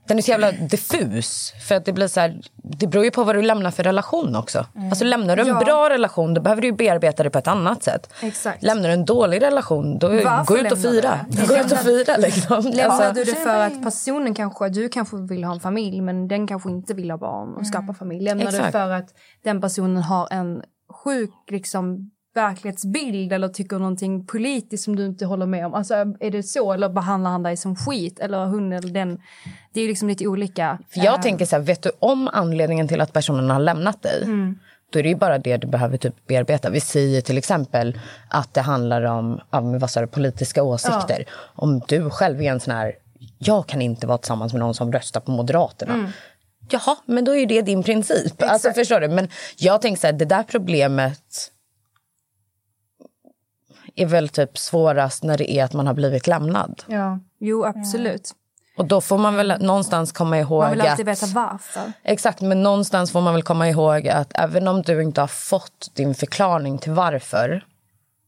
Den 0.09 0.19
är 0.19 0.23
så 0.23 0.31
jävla 0.31 0.53
diffus. 0.53 1.53
För 1.69 1.75
att 1.75 1.85
det 1.85 1.93
blir 1.93 2.09
så 2.09 2.21
här, 2.21 2.41
det 2.57 2.87
beror 2.87 3.05
ju 3.05 3.11
på 3.11 3.25
vad 3.25 3.35
du 3.35 3.43
lämnar 3.43 3.71
för 3.71 3.83
relation 3.83 4.37
också. 4.37 4.67
Alltså 4.91 5.05
lämnar 5.05 5.37
du 5.37 5.43
en 5.43 5.49
Ja. 5.49 5.61
bra 5.65 5.91
relation 5.91 6.35
då 6.35 6.41
behöver 6.41 6.63
du 6.63 6.73
bearbeta 6.73 7.23
det 7.23 7.31
på 7.31 7.39
ett 7.39 7.49
annat 7.49 7.83
sätt. 7.83 8.13
Exakt. 8.23 8.63
Lämnar 8.63 8.89
du 8.89 8.93
en 8.95 9.05
dålig 9.05 9.43
relation 9.43 9.99
då 9.99 10.09
Varför 10.09 10.45
gå 10.45 10.59
ut 10.59 10.73
och 10.73 10.79
fira. 10.79 11.21
du? 11.29 11.47
Gå 11.47 11.55
ut 11.57 11.73
och 11.73 11.79
fira 11.79 12.17
liksom. 12.17 12.61
Lämnar 12.65 12.85
Alltså, 12.85 13.13
du 13.13 13.25
det 13.25 13.35
för 13.37 13.61
att 13.61 13.83
personen 13.83 14.35
kanske, 14.35 14.69
du 14.69 14.89
kanske 14.89 15.17
vill 15.17 15.45
ha 15.45 15.55
en 15.55 15.61
familj 15.61 16.01
men 16.01 16.29
den 16.29 16.47
kanske 16.47 16.71
inte 16.71 16.95
vill 16.95 17.11
ha 17.11 17.19
barn 17.19 17.55
och 17.55 17.67
skapa 17.67 17.95
familj. 17.95 18.25
Lämnar 18.25 18.45
du 18.45 18.57
Exakt. 18.57 18.73
för 18.73 18.91
att 18.91 19.09
den 19.45 19.61
personen 19.61 20.03
har 20.03 20.29
en 20.33 20.63
sjuk 21.05 21.31
liksom, 21.51 22.11
verklighetsbild 22.37 23.33
eller 23.33 23.49
tycker 23.49 23.79
någonting 23.79 24.27
politiskt 24.27 24.85
som 24.85 24.97
du 24.97 25.07
inte 25.07 25.27
håller 25.27 25.47
med 25.47 25.67
om. 25.67 25.75
Alltså 25.75 25.95
är 25.95 26.31
det 26.31 26.43
så 26.43 26.73
eller 26.73 26.89
behandlar 26.89 27.31
han 27.31 27.43
dig 27.43 27.57
som 27.57 27.77
skit 27.77 28.19
eller 28.19 28.47
hon 28.47 28.73
eller 28.73 28.91
den. 28.91 29.21
Det 29.73 29.81
är 29.81 29.83
ju 29.83 29.89
liksom 29.89 30.09
lite 30.09 30.27
olika. 30.27 30.79
För 30.89 31.01
jag 31.01 31.15
Eh, 31.15 31.21
tänker 31.21 31.47
så 31.47 31.57
här, 31.57 31.63
vet 31.63 31.83
du 31.83 31.91
om 31.99 32.29
anledningen 32.33 32.89
till 32.89 33.01
att 33.01 33.13
personen 33.13 33.51
har 33.51 33.61
lämnat 33.61 34.03
dig? 34.03 34.23
Mm. 34.25 34.59
Då 34.91 34.99
är 34.99 35.03
det 35.03 35.09
ju 35.09 35.15
bara 35.15 35.39
det 35.39 35.57
du 35.57 35.67
behöver 35.67 35.97
typ 35.97 36.27
bearbeta. 36.27 36.71
Vi 36.71 36.81
säger 36.81 37.21
till 37.21 37.39
exempel 37.39 38.01
att 38.29 38.55
det 38.55 38.61
handlar 38.61 39.03
om 39.03 39.41
ja, 39.51 39.61
vad 39.61 39.91
sa 39.91 40.01
du, 40.01 40.07
politiska 40.07 40.63
åsikter. 40.63 41.25
Om 41.55 41.81
du 41.89 42.11
själv 42.11 42.43
är 42.43 42.51
en 42.51 42.61
sån 42.61 42.75
här, 42.75 42.93
jag 43.39 43.67
kan 43.67 43.83
inte 43.83 44.07
vara 44.07 44.19
tillsammans 44.19 44.53
med 44.53 44.61
någon 44.61 44.75
som 44.75 44.93
röstar 44.93 45.21
på 45.21 45.31
Moderaterna. 45.31 45.95
Mm. 45.95 46.11
Jaha, 46.71 46.97
men 47.07 47.25
då 47.25 47.37
är 47.37 47.47
det 47.47 47.63
din 47.63 47.83
princip. 47.83 48.43
Alltså, 48.43 48.71
förstår 48.73 49.01
du? 49.01 49.09
Men 49.09 49.29
jag 49.57 49.83
tänker 49.83 50.01
så 50.01 50.07
här, 50.07 50.15
det 50.15 50.25
där 50.25 50.43
problemet 50.43 51.53
är 53.97 54.07
väl 54.07 54.29
typ 54.29 54.59
svårast 54.59 55.23
när 55.23 55.39
det 55.39 55.51
är 55.51 55.65
att 55.65 55.73
man 55.73 55.87
har 55.87 55.95
blivit 55.95 56.27
lämnad. 56.27 56.83
Ja, 56.87 57.19
jo 57.39 57.65
absolut. 57.65 58.33
Och 58.77 58.85
då 58.85 59.01
får 59.01 59.19
man 59.19 59.37
väl 59.37 59.55
någonstans 59.61 60.13
komma 60.13 60.39
ihåg 60.39 60.63
Man 60.63 60.71
vill 60.71 60.81
alltid 60.81 61.09
att... 61.09 61.23
veta 61.23 61.33
varför. 61.35 61.93
Exakt, 62.03 62.41
men 62.41 62.63
någonstans 62.63 63.13
får 63.13 63.21
man 63.21 63.35
väl 63.35 63.43
komma 63.43 63.69
ihåg 63.69 64.09
att 64.09 64.33
även 64.35 64.69
om 64.69 64.83
du 64.83 65.03
inte 65.03 65.21
har 65.21 65.29
fått 65.29 65.91
din 65.95 66.15
förklaring 66.15 66.79
till 66.79 66.93
varför 66.93 67.65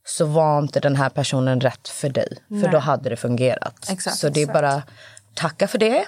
så 0.04 0.26
var 0.26 0.58
inte 0.58 0.80
den 0.80 0.96
här 0.96 1.08
personen 1.08 1.60
rätt 1.60 1.88
för 1.88 2.08
dig. 2.08 2.28
För 2.48 2.54
Nej. 2.54 2.70
då 2.72 2.78
hade 2.78 3.10
det 3.10 3.16
fungerat. 3.16 3.90
Exakt, 3.90 4.16
så 4.16 4.28
det 4.28 4.40
är 4.40 4.44
exakt. 4.44 4.60
bara 4.62 4.82
tacka 5.34 5.68
för 5.68 5.78
det 5.78 6.04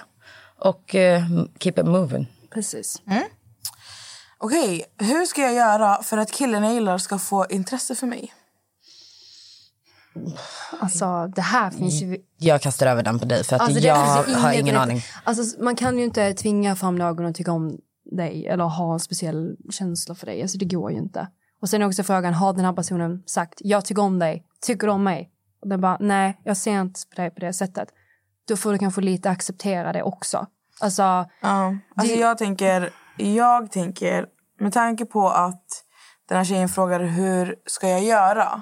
och 0.57 0.95
eh, 0.95 1.23
keep 1.59 1.73
it 1.77 1.85
moving. 1.85 2.27
Precis. 2.53 3.01
Okej, 4.37 4.85
hur 4.97 5.25
ska 5.25 5.41
jag 5.41 5.53
göra 5.53 6.03
för 6.03 6.17
att 6.17 6.31
killen 6.31 6.63
jag 6.63 6.73
gillar 6.73 6.97
ska 6.97 7.19
få 7.19 7.45
intresse 7.49 7.95
för 7.95 8.07
mig? 8.07 8.33
Alltså 10.79 11.27
det 11.35 11.41
här 11.41 11.71
finns 11.71 12.01
ju 12.01 12.17
Jag 12.37 12.61
kastar 12.61 12.87
över 12.87 13.03
den 13.03 13.19
på 13.19 13.25
dig 13.25 13.43
för 13.43 13.55
att 13.55 13.61
Alltså, 13.61 13.79
det 13.79 13.87
jag 13.87 13.95
har 13.95 14.53
ingen 14.53 14.77
aning. 14.77 15.01
Alltså, 15.23 15.63
man 15.63 15.75
kan 15.75 15.97
ju 15.97 16.03
inte 16.03 16.33
tvinga 16.33 16.75
fram 16.75 16.95
någon 16.95 17.25
att 17.25 17.35
tycka 17.35 17.51
om 17.51 17.77
dig 18.17 18.47
eller 18.47 18.63
ha 18.63 18.93
en 18.93 18.99
speciell 18.99 19.55
känsla 19.71 20.15
för 20.15 20.25
dig. 20.25 20.41
Alltså, 20.41 20.57
det 20.57 20.65
går 20.65 20.91
ju 20.91 20.97
inte. 20.97 21.27
Och 21.61 21.69
sen 21.69 21.81
är 21.81 21.87
också 21.87 22.03
frågan, 22.03 22.33
har 22.33 22.53
den 22.53 22.65
här 22.65 22.73
personen 22.73 23.23
sagt 23.25 23.53
jag 23.59 23.85
tycker 23.85 24.01
om 24.01 24.19
dig, 24.19 24.45
tycker 24.61 24.87
du 24.87 24.93
om 24.93 25.03
mig? 25.03 25.31
Och 25.61 25.67
den 25.67 25.81
bara, 25.81 25.97
nej, 25.99 26.41
jag 26.43 26.57
ser 26.57 26.81
inte 26.81 26.99
på 27.15 27.21
dig 27.21 27.31
på 27.31 27.39
det 27.39 27.53
sättet. 27.53 27.89
Då 28.47 28.57
får 28.57 28.71
du 28.71 28.77
kanske 28.77 29.01
lite 29.01 29.29
acceptera 29.29 29.93
det 29.93 30.03
också. 30.03 30.47
Alltså, 30.79 31.01
Ja, 31.41 31.75
alltså 31.95 32.15
jag 32.15 32.37
tänker, 32.37 32.89
jag 33.17 33.71
tänker 33.71 34.25
med 34.59 34.73
tanke 34.73 35.05
på 35.05 35.29
att 35.29 35.65
den 36.29 36.37
här 36.37 36.45
tjejen 36.45 36.69
frågar 36.69 36.99
hur 36.99 37.55
ska 37.65 37.89
jag 37.89 38.03
göra? 38.03 38.61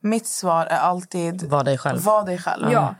Mitt 0.00 0.26
svar 0.26 0.66
är 0.66 0.76
alltid 0.78 1.42
Var 1.42 1.64
dig 1.64 1.78
själv. 1.78 2.00
var 2.02 2.26
dig 2.26 2.38
själv. 2.38 2.72
Ja. 2.72 2.94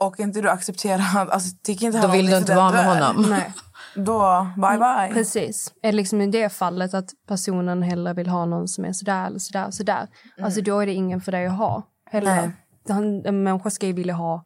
Och 0.00 0.20
inte 0.20 0.40
du 0.40 0.50
accepterar, 0.50 1.26
alltså 1.30 1.56
tycker 1.62 1.86
inte 1.86 2.00
Då 2.00 2.08
vill 2.08 2.26
du 2.26 2.36
inte 2.38 2.54
vara 2.56 2.70
med 2.70 2.80
är, 2.80 2.88
honom. 2.88 3.26
nej. 3.30 3.52
Då, 3.96 4.46
bye 4.56 4.78
bye. 4.78 5.10
Precis. 5.14 5.74
Är 5.82 5.92
liksom 5.92 6.20
i 6.20 6.26
det 6.26 6.48
fallet 6.48 6.94
att 6.94 7.10
personen 7.28 7.82
hellre 7.82 8.12
vill 8.14 8.28
ha 8.28 8.44
någon 8.46 8.68
som 8.68 8.84
är 8.84 8.92
sådär 8.92 9.26
eller 9.26 9.38
sådär, 9.38 9.70
sådär. 9.70 10.08
Alltså 10.42 10.60
då 10.60 10.80
är 10.80 10.86
det 10.86 10.92
ingen 10.92 11.20
för 11.20 11.32
dig 11.32 11.46
att 11.46 11.56
ha. 11.56 11.82
Heller. 12.10 12.36
Nej. 12.36 12.50
Han, 12.88 13.26
en 13.26 13.42
människa 13.42 13.70
ska 13.70 13.86
ju 13.86 13.92
vilja 13.92 14.14
ha 14.14 14.44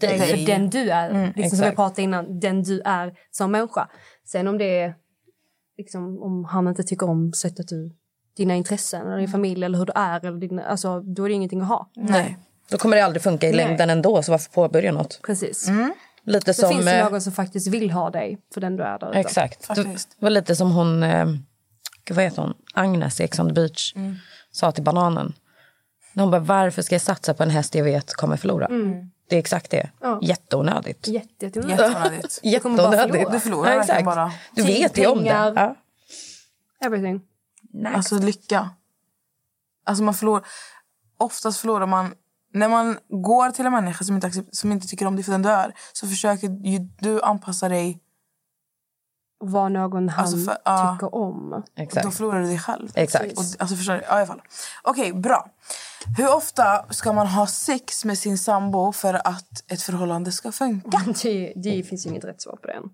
dig 0.00 0.18
Dig. 0.18 0.28
för 0.28 0.46
den 0.46 0.70
du 0.70 0.90
är. 0.90 1.32
liksom 1.36 1.58
som 1.58 1.68
vi 1.70 1.76
pratade 1.76 2.02
innan, 2.02 2.40
den 2.40 2.62
du 2.62 2.80
är 2.80 3.12
som 3.30 3.50
människa. 3.50 3.88
Sen 4.24 4.48
om 4.48 4.58
det 4.58 4.80
är 4.80 4.94
liksom, 5.78 6.22
om 6.22 6.44
han 6.44 6.68
inte 6.68 6.82
tycker 6.82 7.08
om 7.08 7.32
sättet 7.32 7.68
du, 7.68 7.96
dina 8.36 8.54
intressen 8.54 9.06
eller 9.06 9.18
din 9.18 9.28
familj 9.28 9.64
eller 9.64 9.78
hur 9.78 9.86
du 9.86 9.92
är, 9.96 10.26
eller 10.26 10.38
din, 10.38 10.58
alltså, 10.58 11.00
då 11.00 11.24
är 11.24 11.28
det 11.28 11.34
ingenting 11.34 11.60
att 11.60 11.68
ha. 11.68 11.90
Nej. 11.96 12.38
Då 12.70 12.78
kommer 12.78 12.96
det 12.96 13.04
aldrig 13.04 13.22
funka 13.22 13.46
i 13.48 13.52
Nej. 13.52 13.56
längden 13.66 13.90
ändå, 13.90 14.22
så 14.22 14.32
varför 14.32 14.50
påbörja 14.50 14.92
något? 14.92 15.20
Precis. 15.22 15.68
Lite 16.24 16.50
Det 16.50 16.54
som... 16.54 16.70
finns 16.70 16.86
ju 16.86 16.90
eh, 16.90 17.10
någon 17.10 17.20
som 17.20 17.32
faktiskt 17.32 17.66
vill 17.66 17.90
ha 17.90 18.10
dig 18.10 18.38
för 18.54 18.60
den 18.60 18.76
du 18.76 18.82
är 18.82 18.98
där 18.98 19.10
ute. 19.10 19.18
Exakt. 19.18 19.60
Det 19.60 19.66
Faktiskt. 19.66 20.16
var 20.18 20.30
lite 20.30 20.56
som 20.56 20.70
hon, 20.72 21.02
eh, 21.02 21.26
vad 22.10 22.24
heter 22.24 22.42
hon, 22.42 22.54
Agnes 22.74 23.20
i 23.20 23.24
Ex 23.24 23.38
on 23.38 23.48
the 23.48 23.54
beach 23.54 23.94
sa 24.50 24.72
till 24.72 24.84
bananen. 24.84 25.32
När 26.12 26.22
hon 26.22 26.30
bara, 26.30 26.40
varför 26.40 26.82
ska 26.82 26.94
jag 26.94 27.02
satsa 27.02 27.34
på 27.34 27.42
en 27.42 27.50
häst 27.50 27.74
jag 27.74 27.84
vet 27.84 28.14
kommer 28.14 28.36
förlora? 28.36 28.68
Det 29.28 29.36
är 29.36 29.40
exakt 29.40 29.70
det. 29.70 29.90
Ja. 30.00 30.18
Jätteonödigt. 30.22 31.08
Jätte, 31.08 31.46
jätte, 31.46 31.58
Jätteonödigt. 31.58 32.62
kommer 32.62 32.76
bara 32.76 32.96
Jätteonödigt. 32.96 33.02
förlora. 33.22 33.30
Du 33.32 33.40
förlorar 33.40 33.74
Ja, 33.74 33.80
exakt. 33.80 34.04
bara. 34.04 34.32
Du 34.54 34.62
vet 34.62 34.98
ju 34.98 35.06
om 35.06 35.24
det. 35.24 35.30
Ja. 35.30 35.76
Everything. 36.84 37.20
Alltså 37.94 38.18
lycka. 38.18 38.70
Alltså 39.86 40.04
man 40.04 40.14
förlorar... 40.14 40.46
Oftast 41.18 41.60
förlorar 41.60 41.86
man... 41.86 42.14
När 42.54 42.68
man 42.68 42.98
går 43.08 43.50
till 43.50 43.66
en 43.66 43.72
människa 43.72 44.04
som 44.04 44.14
inte, 44.14 44.26
accept- 44.26 44.48
som 44.54 44.72
inte 44.72 44.86
tycker 44.86 45.06
om 45.06 45.16
dig 45.16 45.24
för 45.24 45.32
den 45.32 45.42
du 45.42 45.48
är 45.48 45.74
så 45.92 46.06
försöker 46.08 46.48
ju 46.48 46.78
du 46.78 47.22
anpassa 47.22 47.68
dig. 47.68 48.00
Vad 49.44 49.72
någon 49.72 50.08
han 50.08 50.24
Alltså 50.24 50.36
för- 50.38 50.58
ja. 50.64 50.92
tycker 50.96 51.14
om. 51.14 51.52
Och 51.52 51.60
då 51.76 51.82
Exakt. 51.82 52.16
förlorar 52.16 52.40
du 52.40 52.46
dig 52.46 52.58
själv. 52.58 52.88
Exakt. 52.94 53.38
Och, 53.38 53.44
alltså 53.58 53.76
förstår 53.76 53.94
du? 53.94 54.00
Ja, 54.08 54.14
i 54.14 54.16
alla 54.16 54.26
fall. 54.26 54.42
Okej, 54.82 55.12
bra. 55.12 55.50
Hur 56.18 56.34
ofta 56.36 56.92
ska 56.92 57.12
man 57.12 57.26
ha 57.26 57.46
sex 57.46 58.04
med 58.04 58.18
sin 58.18 58.38
sambo 58.38 58.92
för 58.92 59.14
att 59.26 59.70
ett 59.72 59.82
förhållande 59.82 60.32
ska 60.32 60.52
funka? 60.52 61.00
Det, 61.22 61.52
det 61.56 61.82
finns 61.82 62.06
inget 62.06 62.24
rätt 62.24 62.42
svar 62.42 62.56
på 62.56 62.66
det 62.66 62.72
än. 62.72 62.90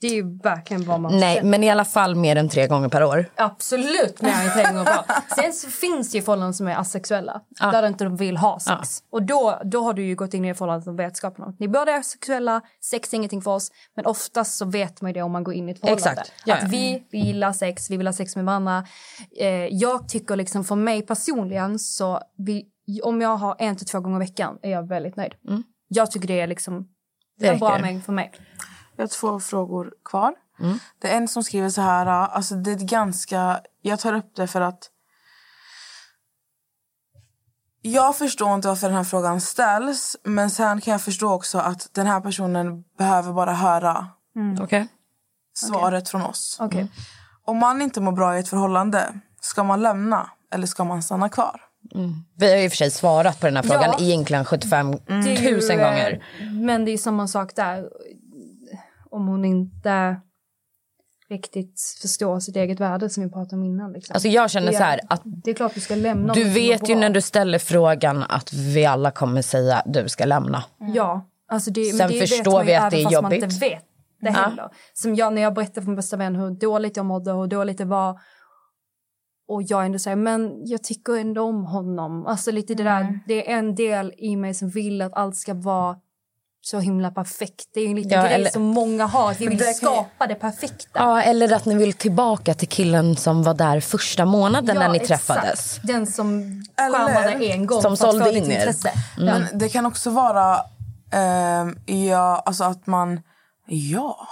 Det 0.00 0.06
är 0.06 0.14
ju 0.14 0.38
verkligen 0.38 0.84
vad 0.84 1.00
man 1.00 1.16
Nej, 1.16 1.42
men 1.44 1.64
i 1.64 1.70
alla 1.70 1.84
fall 1.84 2.14
mer 2.14 2.36
än 2.36 2.48
tre 2.48 2.66
gånger 2.66 2.88
per 2.88 3.04
år. 3.04 3.30
Absolut 3.34 4.22
mer 4.22 4.30
än 4.30 4.52
tre 4.52 4.62
gånger 4.62 4.84
per 4.84 4.98
år. 4.98 5.04
Sen 5.42 5.52
så 5.52 5.68
finns 5.70 6.10
det 6.10 6.18
ju 6.18 6.22
förhållanden 6.22 6.54
som 6.54 6.68
är 6.68 6.76
asexuella. 6.76 7.40
Där 7.60 7.86
inte 7.86 8.04
de 8.04 8.16
vill 8.16 8.36
ha 8.36 8.60
sex. 8.60 9.02
Och 9.10 9.22
då, 9.22 9.60
då 9.64 9.82
har 9.82 9.94
du 9.94 10.02
ju 10.02 10.14
gått 10.14 10.34
in 10.34 10.44
i 10.44 10.48
det 10.48 10.54
förhållandet 10.54 10.88
och 10.88 10.98
vetskapen 10.98 11.44
om 11.44 11.50
att 11.50 11.58
ni 11.60 11.68
båda 11.68 11.92
är 11.92 12.02
sexuella, 12.02 12.60
sex 12.84 13.12
är 13.12 13.16
ingenting 13.16 13.42
för 13.42 13.50
oss. 13.50 13.70
Men 13.96 14.06
oftast 14.06 14.56
så 14.56 14.64
vet 14.64 15.00
man 15.00 15.08
ju 15.08 15.12
det 15.12 15.22
om 15.22 15.32
man 15.32 15.44
går 15.44 15.54
in 15.54 15.68
i 15.68 15.72
ett 15.72 15.80
förhållande. 15.80 16.10
Exakt. 16.10 16.32
Ja, 16.44 16.56
ja. 16.60 16.66
Att 16.66 16.72
vi, 16.72 17.06
vi 17.10 17.18
gillar 17.18 17.52
sex, 17.52 17.90
vi 17.90 17.96
vill 17.96 18.06
ha 18.06 18.12
sex 18.12 18.36
med 18.36 18.44
varandra. 18.44 18.84
Eh, 19.38 19.48
jag 19.66 20.08
tycker 20.08 20.36
liksom 20.36 20.64
för 20.64 20.76
mig 20.76 21.02
personligen 21.02 21.78
så 21.78 22.20
vi, 22.38 22.66
om 23.02 23.20
jag 23.20 23.36
har 23.36 23.56
en 23.58 23.76
till 23.76 23.86
två 23.86 24.00
gånger 24.00 24.16
i 24.16 24.20
veckan 24.20 24.58
är 24.62 24.70
jag 24.70 24.88
väldigt 24.88 25.16
nöjd. 25.16 25.34
Jag 25.88 26.10
tycker 26.10 26.28
det 26.28 26.40
är 26.40 26.46
liksom 26.46 26.88
Det 27.38 27.48
en 27.48 27.58
bra 27.58 27.78
mängd 27.78 28.04
för 28.04 28.12
mig. 28.12 28.32
Jag 29.00 29.04
har 29.04 29.08
två 29.08 29.40
frågor 29.40 29.92
kvar. 30.04 30.34
Det 31.00 31.08
är 31.12 31.16
en 31.16 31.28
som 31.28 31.44
skriver 31.44 31.68
så 31.70 31.80
här. 31.80 32.06
Alltså 32.06 32.54
det 32.54 32.70
är 32.70 32.76
ganska... 32.76 33.60
Jag 33.82 34.00
tar 34.00 34.12
upp 34.12 34.36
det 34.36 34.46
för 34.46 34.60
att... 34.60 34.90
Jag 37.82 38.16
förstår 38.16 38.54
inte 38.54 38.68
varför 38.68 38.86
den 38.86 38.96
här 38.96 39.04
frågan 39.04 39.40
ställs. 39.40 40.16
Men 40.24 40.50
sen 40.50 40.80
kan 40.80 40.92
jag 40.92 41.02
förstå 41.02 41.32
också 41.32 41.58
att 41.58 41.88
den 41.94 42.06
här 42.06 42.20
personen 42.20 42.82
behöver 42.98 43.32
bara 43.32 43.52
höra 43.54 44.06
Okej. 44.60 44.88
svaret 45.54 46.08
från 46.08 46.22
oss. 46.22 46.56
Okej. 46.60 46.88
Om 47.44 47.56
man 47.56 47.82
inte 47.82 48.00
mår 48.00 48.12
bra 48.12 48.36
i 48.36 48.40
ett 48.40 48.48
förhållande, 48.48 49.12
ska 49.40 49.64
man 49.64 49.82
lämna 49.82 50.30
eller 50.52 50.66
ska 50.66 50.84
man 50.84 51.02
stanna 51.02 51.28
kvar? 51.28 51.60
Vi 52.36 52.50
har 52.50 52.58
ju 52.58 52.70
för 52.70 52.76
sig 52.76 52.90
svarat 52.90 53.40
på 53.40 53.46
den 53.46 53.56
här 53.56 53.62
frågan 53.62 53.94
Ja. 53.98 54.04
egentligen 54.04 54.44
75 54.44 54.90
Det 55.06 55.12
är 55.12 55.50
ju, 55.50 55.68
000 55.68 55.78
gånger. 55.78 56.24
Men 56.62 56.84
det 56.84 56.90
är 56.90 56.98
samma 56.98 57.28
sak 57.28 57.56
där. 57.56 57.88
Om 59.10 59.26
hon 59.26 59.44
inte 59.44 60.20
riktigt 61.30 61.80
förstår 62.02 62.40
sitt 62.40 62.56
eget 62.56 62.80
värde 62.80 63.10
som 63.10 63.22
vi 63.22 63.30
pratade 63.30 63.56
om 63.56 63.64
innan. 63.64 63.92
Liksom. 63.92 64.14
Alltså 64.14 64.28
jag 64.28 64.50
känner 64.50 64.66
det, 64.66 64.76
så 64.76 64.82
här 64.82 65.00
att 65.08 65.22
det 65.24 65.50
är 65.50 65.54
klart 65.54 65.74
du 65.74 65.80
ska 65.80 65.94
lämna. 65.94 66.32
du 66.34 66.44
vet 66.44 66.88
ju 66.88 66.96
när 66.96 67.10
du 67.10 67.20
ställer 67.20 67.58
frågan 67.58 68.22
att 68.28 68.52
vi 68.52 68.86
alla 68.86 69.10
kommer 69.10 69.42
säga 69.42 69.82
du 69.86 70.08
ska 70.08 70.24
lämna. 70.24 70.64
Ja. 70.78 71.26
Alltså 71.48 71.70
det, 71.70 71.84
Sen 71.84 72.10
det 72.10 72.20
förstår 72.20 72.64
vi 72.64 72.74
att 72.74 72.90
det 72.90 73.00
är 73.00 73.04
fast 73.04 73.22
man 73.22 73.32
jobbigt. 73.32 73.44
inte 73.44 73.56
vet 73.58 73.84
det 74.20 74.30
heller. 74.30 74.68
Som 74.92 75.14
jag 75.14 75.32
när 75.32 75.42
jag 75.42 75.54
berättade 75.54 75.80
för 75.80 75.86
min 75.86 75.96
bästa 75.96 76.16
vän 76.16 76.36
hur 76.36 76.50
dåligt 76.50 76.96
jag 76.96 77.06
mådde 77.06 77.32
och 77.32 77.40
hur 77.40 77.46
dåligt 77.46 77.78
det 77.78 77.84
var. 77.84 78.20
Och 79.48 79.62
jag 79.62 79.86
ändå 79.86 79.98
säger 79.98 80.16
men 80.16 80.66
jag 80.66 80.82
tycker 80.82 81.16
ändå 81.16 81.42
om 81.42 81.64
honom. 81.64 82.26
Alltså 82.26 82.50
lite 82.50 82.74
det 82.74 82.82
där, 82.84 83.20
det 83.26 83.50
är 83.50 83.58
en 83.58 83.74
del 83.74 84.14
i 84.18 84.36
mig 84.36 84.54
som 84.54 84.68
vill 84.68 85.02
att 85.02 85.12
allt 85.14 85.36
ska 85.36 85.54
vara 85.54 85.96
så 86.62 86.78
himla 86.78 87.10
perfekt. 87.10 87.64
Det 87.74 87.80
är 87.80 87.84
ju 87.84 87.90
en 87.90 87.96
liten 87.96 88.12
Ja, 88.12 88.22
grej 88.22 88.32
eller- 88.34 88.50
som 88.50 88.62
många 88.62 89.06
har. 89.06 89.30
Att 89.30 89.40
vi 89.40 89.46
vill 89.46 89.58
det 89.58 89.64
skapa 89.74 90.26
det 90.26 90.34
perfekta. 90.34 90.88
Ja, 90.92 91.22
eller 91.22 91.52
att 91.52 91.64
ni 91.64 91.74
vill 91.74 91.92
tillbaka 91.92 92.54
till 92.54 92.68
killen 92.68 93.16
som 93.16 93.42
var 93.42 93.54
där 93.54 93.80
första 93.80 94.24
månaden 94.24 94.76
när 94.76 94.88
ni 94.88 94.96
exakt. 94.98 95.26
träffades. 95.26 95.80
Den 95.82 96.06
som 96.06 96.40
Eller- 96.76 96.98
skärmade 96.98 97.44
en 97.46 97.66
gång 97.66 97.82
Som 97.82 97.96
sålde 97.96 98.30
in 98.32 98.50
er. 98.50 98.58
intresse. 98.58 98.92
Men 99.18 99.46
det 99.54 99.68
kan 99.68 99.86
också 99.86 100.10
vara... 100.10 100.60
ehm, 101.12 101.78
ja, 101.86 102.42
alltså 102.46 102.64
att 102.64 102.86
man... 102.86 103.20
Ja. 103.66 104.28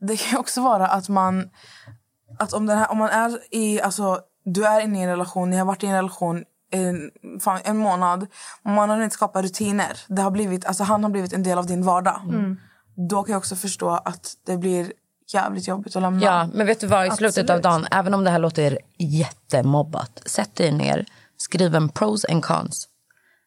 Det 0.00 0.16
kan 0.16 0.38
också 0.40 0.60
vara 0.60 0.86
att 0.86 1.08
man... 1.08 1.50
Att 2.38 2.52
om, 2.52 2.66
den 2.66 2.78
här, 2.78 2.90
om 2.90 2.98
man 2.98 3.08
är 3.10 3.38
i... 3.50 3.80
Alltså, 3.80 4.20
du 4.44 4.64
är 4.66 4.80
inne 4.80 4.98
i 4.98 5.02
en 5.02 5.08
relation, 5.08 5.50
ni 5.50 5.56
har 5.56 5.64
varit 5.64 5.82
i 5.84 5.86
en 5.86 5.94
relation 5.96 6.44
en, 6.70 7.10
fan, 7.40 7.60
en 7.64 7.76
månad. 7.76 8.26
Man 8.64 8.90
har 8.90 9.02
inte 9.02 9.14
skapat 9.14 9.44
rutiner. 9.44 9.98
Det 10.08 10.22
har 10.22 10.30
blivit, 10.30 10.64
alltså, 10.64 10.84
han 10.84 11.02
har 11.04 11.10
blivit 11.10 11.32
en 11.32 11.42
del 11.42 11.58
av 11.58 11.66
din 11.66 11.82
vardag. 11.82 12.20
Då 13.08 13.22
kan 13.22 13.32
jag 13.32 13.38
också 13.38 13.56
förstå 13.56 13.90
att 13.90 14.34
det 14.46 14.56
blir 14.56 14.92
jävligt 15.32 15.68
jobbigt 15.68 15.96
att 15.96 16.02
lämna. 16.02 16.24
Ja, 16.24 16.48
men 16.54 16.66
vet 16.66 16.80
du 16.80 16.86
vad? 16.86 17.06
I 17.06 17.10
slutet 17.10 17.50
av 17.50 17.56
Absolut. 17.56 17.62
dagen, 17.62 17.86
även 17.90 18.14
om 18.14 18.24
det 18.24 18.30
här 18.30 18.38
låter 18.38 18.78
jättemobbat, 18.98 20.22
sätt 20.26 20.54
dig 20.56 20.72
ner, 20.72 21.06
skriv 21.36 21.74
en 21.74 21.88
pros 21.88 22.24
and 22.24 22.44
cons. 22.44 22.88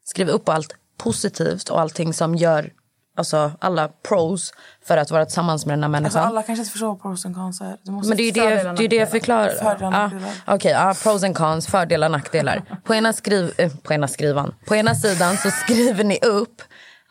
Skriv 0.05 0.27
upp 0.29 0.49
allt 0.49 0.75
positivt 0.97 1.69
och 1.69 1.81
allting 1.81 2.13
som 2.13 2.35
gör, 2.35 2.71
alltså 3.17 3.51
alla 3.59 3.87
pros 3.87 4.53
för 4.85 4.97
att 4.97 5.11
vara 5.11 5.25
tillsammans 5.25 5.65
med 5.65 5.73
den 5.79 5.83
här 5.83 5.89
Alltså, 5.89 6.01
människan. 6.01 6.23
alla 6.23 6.43
kanske 6.43 6.61
inte 6.61 6.71
förstår 6.71 6.95
pros 6.95 7.25
and 7.25 7.35
cons 7.35 7.61
är. 7.61 7.77
Du 7.83 7.91
måste 7.91 8.09
Men 8.09 8.17
det 8.17 8.23
är 8.23 8.25
ju 8.25 8.31
det, 8.31 8.73
det, 8.77 8.83
är 8.83 8.87
det 8.89 8.95
jag 8.95 9.11
förklarar. 9.11 9.49
Fördelar, 9.49 9.91
nackdelar. 9.91 10.31
Okej, 10.47 10.71
ja, 10.71 10.95
pros 11.03 11.23
and 11.23 11.35
cons, 11.37 11.67
fördelar 11.67 12.09
nackdelar. 12.09 12.61
På 12.83 12.95
ena, 12.95 13.13
skriv, 13.13 13.53
eh, 13.57 13.71
på 13.83 13.93
ena 13.93 14.07
skrivan. 14.07 14.55
På 14.65 14.75
ena 14.75 14.95
sidan 14.95 15.37
så 15.37 15.51
skriver 15.51 16.03
ni 16.03 16.19
upp 16.19 16.61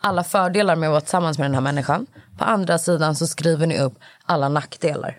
alla 0.01 0.25
fördelar 0.25 0.77
med 0.77 0.87
att 0.87 0.91
vara 0.91 1.01
tillsammans 1.01 1.39
med 1.39 1.45
den 1.45 1.55
här 1.55 1.61
människan. 1.61 2.07
På 2.39 2.45
andra 2.45 2.79
sidan 2.79 3.17
så 3.17 3.27
skriver 3.27 3.67
ni 3.67 3.79
upp 3.79 3.95
alla 4.25 4.49
nackdelar. 4.49 5.19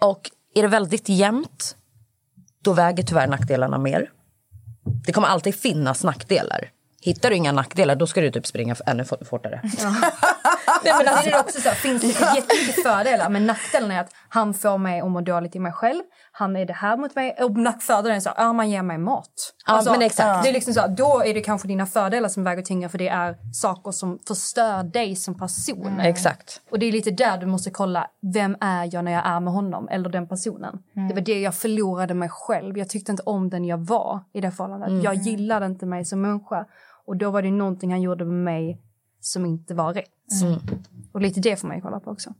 Och 0.00 0.30
är 0.54 0.62
det 0.62 0.68
väldigt 0.68 1.08
jämnt, 1.08 1.76
då 2.64 2.72
väger 2.72 3.02
tyvärr 3.02 3.26
nackdelarna 3.26 3.78
mer. 3.78 4.10
Det 5.06 5.12
kommer 5.12 5.28
alltid 5.28 5.54
finnas 5.54 6.04
nackdelar. 6.04 6.70
Hittar 7.00 7.30
du 7.30 7.36
inga 7.36 7.52
nackdelar, 7.52 7.96
då 7.96 8.06
ska 8.06 8.20
du 8.20 8.30
typ 8.30 8.46
springa 8.46 8.76
ännu 8.86 9.04
fort- 9.04 9.26
fortare. 9.26 9.60
Nej, 10.84 10.94
men 10.98 11.08
alltså, 11.08 11.30
det 11.30 11.36
är 11.36 11.40
också 11.40 11.60
så 11.60 11.70
finns 11.70 12.02
det 12.02 12.08
jättemycket 12.08 12.82
fördelar 12.82 13.28
men 13.28 13.46
nackdelen 13.46 13.90
är 13.90 14.00
att 14.00 14.14
han 14.28 14.54
får 14.54 14.78
mig 14.78 15.00
att 15.00 15.10
må 15.10 15.20
dåligt 15.20 15.56
i 15.56 15.58
mig 15.58 15.72
själv. 15.72 16.02
Han 16.32 16.56
är 16.56 16.64
det 16.66 16.72
här 16.72 16.96
mot 16.96 17.14
mig. 17.14 17.36
Och 17.40 17.56
nackfördelen 17.56 18.16
är 18.16 18.20
så 18.20 18.30
ja, 18.36 18.52
man 18.52 18.70
ger 18.70 18.82
mig 18.82 18.98
mat. 18.98 19.26
Alltså, 19.64 19.90
Ja, 19.90 19.92
men 19.92 20.02
exakt. 20.06 20.42
Det 20.42 20.48
är 20.48 20.52
liksom 20.52 20.74
så 20.74 20.86
då 20.86 21.22
är 21.26 21.34
det 21.34 21.40
kanske 21.40 21.68
dina 21.68 21.86
fördelar 21.86 22.28
som 22.28 22.44
väger 22.44 22.62
tyngre 22.62 22.88
för 22.88 22.98
det 22.98 23.08
är 23.08 23.36
saker 23.54 23.90
som 23.92 24.18
förstör 24.28 24.82
dig 24.82 25.16
som 25.16 25.38
person. 25.38 26.00
Exakt. 26.00 26.60
Och 26.70 26.78
det 26.78 26.86
är 26.86 26.92
lite 26.92 27.10
där 27.10 27.38
du 27.38 27.46
måste 27.46 27.70
kolla, 27.70 28.06
vem 28.34 28.56
är 28.60 28.88
jag 28.94 29.04
när 29.04 29.12
jag 29.12 29.26
är 29.26 29.40
med 29.40 29.52
honom 29.52 29.88
eller 29.88 30.08
den 30.08 30.28
personen. 30.28 30.78
Det 31.08 31.14
var 31.14 31.20
det 31.20 31.40
jag 31.40 31.54
förlorade 31.54 32.14
mig 32.14 32.28
själv. 32.28 32.78
Jag 32.78 32.88
tyckte 32.88 33.10
inte 33.12 33.22
om 33.22 33.50
den 33.50 33.64
jag 33.64 33.78
var 33.78 34.20
i 34.32 34.40
det 34.40 34.50
förhållandet. 34.50 35.04
Jag 35.04 35.14
gillade 35.14 35.66
inte 35.66 35.86
mig 35.86 36.04
som 36.04 36.20
människa. 36.20 36.64
Och 37.10 37.16
då 37.16 37.30
var 37.30 37.42
det 37.42 37.50
någonting 37.50 37.90
han 37.90 38.02
gjorde 38.02 38.24
med 38.24 38.34
mig 38.34 38.80
som 39.20 39.46
inte 39.46 39.74
var 39.74 39.94
rätt. 39.94 40.06
Och 41.12 41.20
lite 41.20 41.40
det 41.40 41.56
får 41.56 41.68
man 41.68 41.76
ju 41.76 41.82
kolla 41.82 42.00
på 42.00 42.10
också. 42.10 42.34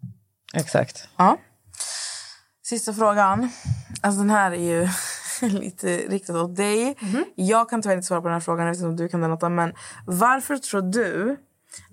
Exakt. 0.54 1.08
Ja. 1.16 1.38
Sista 2.62 2.92
frågan. 2.92 3.50
Alltså 4.00 4.20
den 4.20 4.30
här 4.30 4.52
är 4.52 4.56
ju 4.56 4.88
lite 5.58 5.96
riktad 5.96 6.42
åt 6.42 6.56
dig. 6.56 6.96
Jag 7.34 7.70
kan 7.70 7.82
tyvärr 7.82 7.96
inte 7.96 8.06
svara 8.06 8.20
på 8.20 8.28
den 8.28 8.34
här 8.34 8.40
frågan 8.40 8.68
eftersom 8.68 8.96
du 8.96 9.08
kan 9.08 9.20
den 9.20 9.30
Lotta. 9.30 9.48
Men 9.48 9.72
varför 10.06 10.56
tror 10.56 10.82
du 10.82 11.36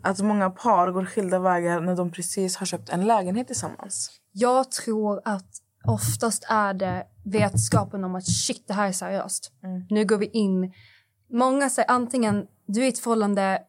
att 0.01 0.19
många 0.19 0.49
par 0.49 0.91
går 0.91 1.05
skilda 1.05 1.39
vägar 1.39 1.81
när 1.81 1.95
de 1.95 2.11
precis 2.11 2.57
har 2.57 2.65
köpt 2.65 2.89
en 2.89 3.05
lägenhet 3.05 3.47
tillsammans? 3.47 4.11
Jag 4.31 4.71
tror 4.71 5.21
att 5.25 5.49
oftast 5.87 6.45
är 6.49 6.73
det 6.73 7.03
vetskapen 7.25 8.03
om 8.03 8.15
att 8.15 8.27
shit, 8.27 8.67
det 8.67 8.73
här 8.73 8.87
är 8.87 8.91
seriöst. 8.91 9.51
Nu 9.89 10.05
går 10.05 10.17
vi 10.17 10.25
in... 10.25 10.73
Många 11.29 11.69
säger 11.69 11.91
antingen 11.91 12.47
du 12.67 12.81
är 12.81 12.85
i 12.85 12.89
ett 12.89 12.99
förhållande 12.99 13.59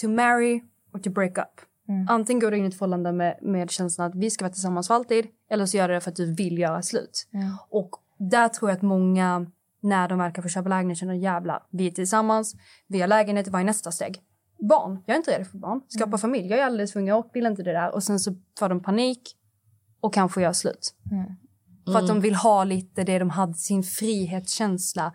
to 0.00 0.08
marry 0.08 0.62
or 0.94 0.98
to 0.98 1.10
break 1.10 1.38
up. 1.38 1.60
Antingen 2.08 2.40
går 2.40 2.50
du 2.50 2.56
in 2.56 2.64
i 2.64 2.68
ett 2.68 2.74
förhållande 2.78 3.12
med, 3.12 3.38
med 3.42 3.70
känslan 3.70 4.06
att 4.10 4.14
vi 4.14 4.30
ska 4.30 4.44
vara 4.44 4.52
tillsammans 4.52 4.86
för 4.86 4.94
alltid 4.94 5.26
eller 5.50 5.66
så 5.66 5.76
gör 5.76 5.88
du 5.88 5.94
det 5.94 6.00
för 6.00 6.10
att 6.10 6.16
du 6.16 6.34
vill 6.34 6.58
göra 6.58 6.82
slut. 6.82 7.28
Och 7.70 7.90
där 8.18 8.48
tror 8.48 8.70
jag 8.70 8.76
att 8.76 8.82
många 8.82 9.46
när 9.80 10.08
de 10.08 10.18
verkar 10.18 10.42
få 10.42 10.48
köpa 10.48 10.68
lägenhet 10.68 10.98
känner 10.98 11.14
jävlar, 11.14 11.62
vi 11.70 11.86
är 11.86 11.90
tillsammans, 11.90 12.54
vi 12.88 13.00
har 13.00 13.08
lägenhet, 13.08 13.48
vad 13.48 13.60
är 13.60 13.64
nästa 13.64 13.92
steg? 13.92 14.20
Barn, 14.68 15.02
jag 15.06 15.14
är 15.14 15.18
inte 15.18 15.30
redo 15.30 15.44
för 15.44 15.58
barn. 15.58 15.80
Skapa 15.88 16.18
familj, 16.18 16.50
jag 16.50 16.58
är 16.58 16.64
alldeles 16.64 16.92
för 16.92 17.00
ung, 17.00 17.08
jag 17.08 17.30
vill 17.34 17.46
inte 17.46 17.62
det 17.62 17.72
där. 17.72 17.94
Och 17.94 18.02
sen 18.02 18.20
så 18.20 18.34
får 18.58 18.68
de 18.68 18.82
panik 18.82 19.36
och 20.00 20.14
kanske 20.14 20.42
göra 20.42 20.54
slut. 20.54 20.94
För 21.86 21.98
att 21.98 22.08
de 22.08 22.20
vill 22.20 22.34
ha 22.34 22.64
lite 22.64 23.04
det 23.04 23.18
de 23.18 23.30
hade, 23.30 23.54
sin 23.54 23.82
frihetskänsla. 23.82 25.12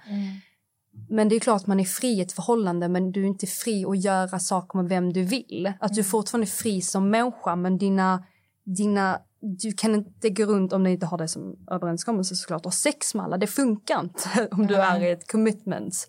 Men 1.09 1.29
det 1.29 1.35
är 1.35 1.39
klart 1.39 1.67
man 1.67 1.79
är 1.79 1.83
fri 1.83 2.07
i 2.07 2.21
ett 2.21 2.31
förhållande 2.31 2.89
men 2.89 3.11
du 3.11 3.23
är 3.23 3.27
inte 3.27 3.47
fri 3.47 3.85
att 3.85 4.03
göra 4.03 4.39
saker 4.39 4.77
med 4.77 4.89
vem 4.89 5.13
du 5.13 5.23
vill. 5.23 5.73
Att 5.79 5.93
du 5.93 5.99
är 5.99 6.03
fortfarande 6.03 6.47
fri 6.47 6.81
som 6.81 7.09
människa 7.09 7.55
men 7.55 7.77
dina, 7.77 8.23
dina 8.63 9.19
du 9.39 9.71
kan 9.71 9.95
inte 9.95 10.29
gå 10.29 10.45
runt 10.45 10.73
om 10.73 10.83
du 10.83 10.89
inte 10.89 11.05
har 11.05 11.17
det 11.17 11.27
som 11.27 11.55
överenskommelse 11.71 12.35
såklart 12.35 12.65
och 12.65 12.73
sex 12.73 13.15
med 13.15 13.25
alla. 13.25 13.37
Det 13.37 13.47
funkar 13.47 13.99
inte 13.99 14.47
om 14.51 14.67
du 14.67 14.75
är 14.75 15.03
i 15.03 15.11
ett 15.11 15.31
commitment. 15.31 16.07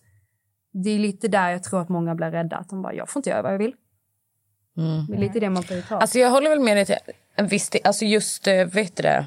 Det 0.72 0.90
är 0.90 0.98
lite 0.98 1.28
där 1.28 1.50
jag 1.50 1.62
tror 1.62 1.80
att 1.80 1.88
många 1.88 2.14
blir 2.14 2.30
rädda. 2.30 2.56
Att 2.56 2.68
de 2.68 2.82
bara, 2.82 2.94
jag 2.94 3.08
får 3.08 3.20
inte 3.20 3.30
göra 3.30 3.42
vad 3.42 3.52
jag 3.52 3.58
vill. 3.58 3.74
Det 5.08 5.14
är 5.14 5.18
lite 5.18 5.40
det 5.40 5.50
man 5.50 5.62
får 5.62 5.88
ta. 5.88 5.96
Alltså 5.96 6.18
jag 6.18 6.30
håller 6.30 6.50
väl 6.50 6.60
med 6.60 6.76
dig 6.76 6.86
till 6.86 6.96
en 7.34 7.46
viss 7.46 7.70
del. 7.70 7.80
Alltså 7.84 8.04
just, 8.04 8.46
eh, 8.46 8.64
vet 8.64 8.96
du 8.96 9.02
det? 9.02 9.26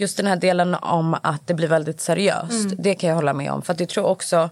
Just 0.00 0.16
den 0.16 0.26
här 0.26 0.36
delen 0.36 0.74
om 0.74 1.16
att 1.22 1.46
det 1.46 1.54
blir 1.54 1.68
väldigt 1.68 2.00
seriöst. 2.00 2.68
Det 2.78 2.94
kan 2.94 3.08
jag 3.08 3.16
hålla 3.16 3.32
med 3.32 3.52
om. 3.52 3.62
För 3.62 3.76
jag 3.78 3.88
tror 3.88 4.04
också, 4.06 4.50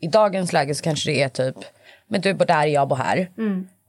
i 0.00 0.08
dagens 0.08 0.52
läge 0.52 0.74
så 0.74 0.82
kanske 0.82 1.10
det 1.10 1.22
är 1.22 1.28
typ, 1.28 1.56
men 2.08 2.20
du 2.20 2.34
bor 2.34 2.44
där, 2.46 2.66
jag 2.66 2.88
bor 2.88 2.96
här. 2.96 3.30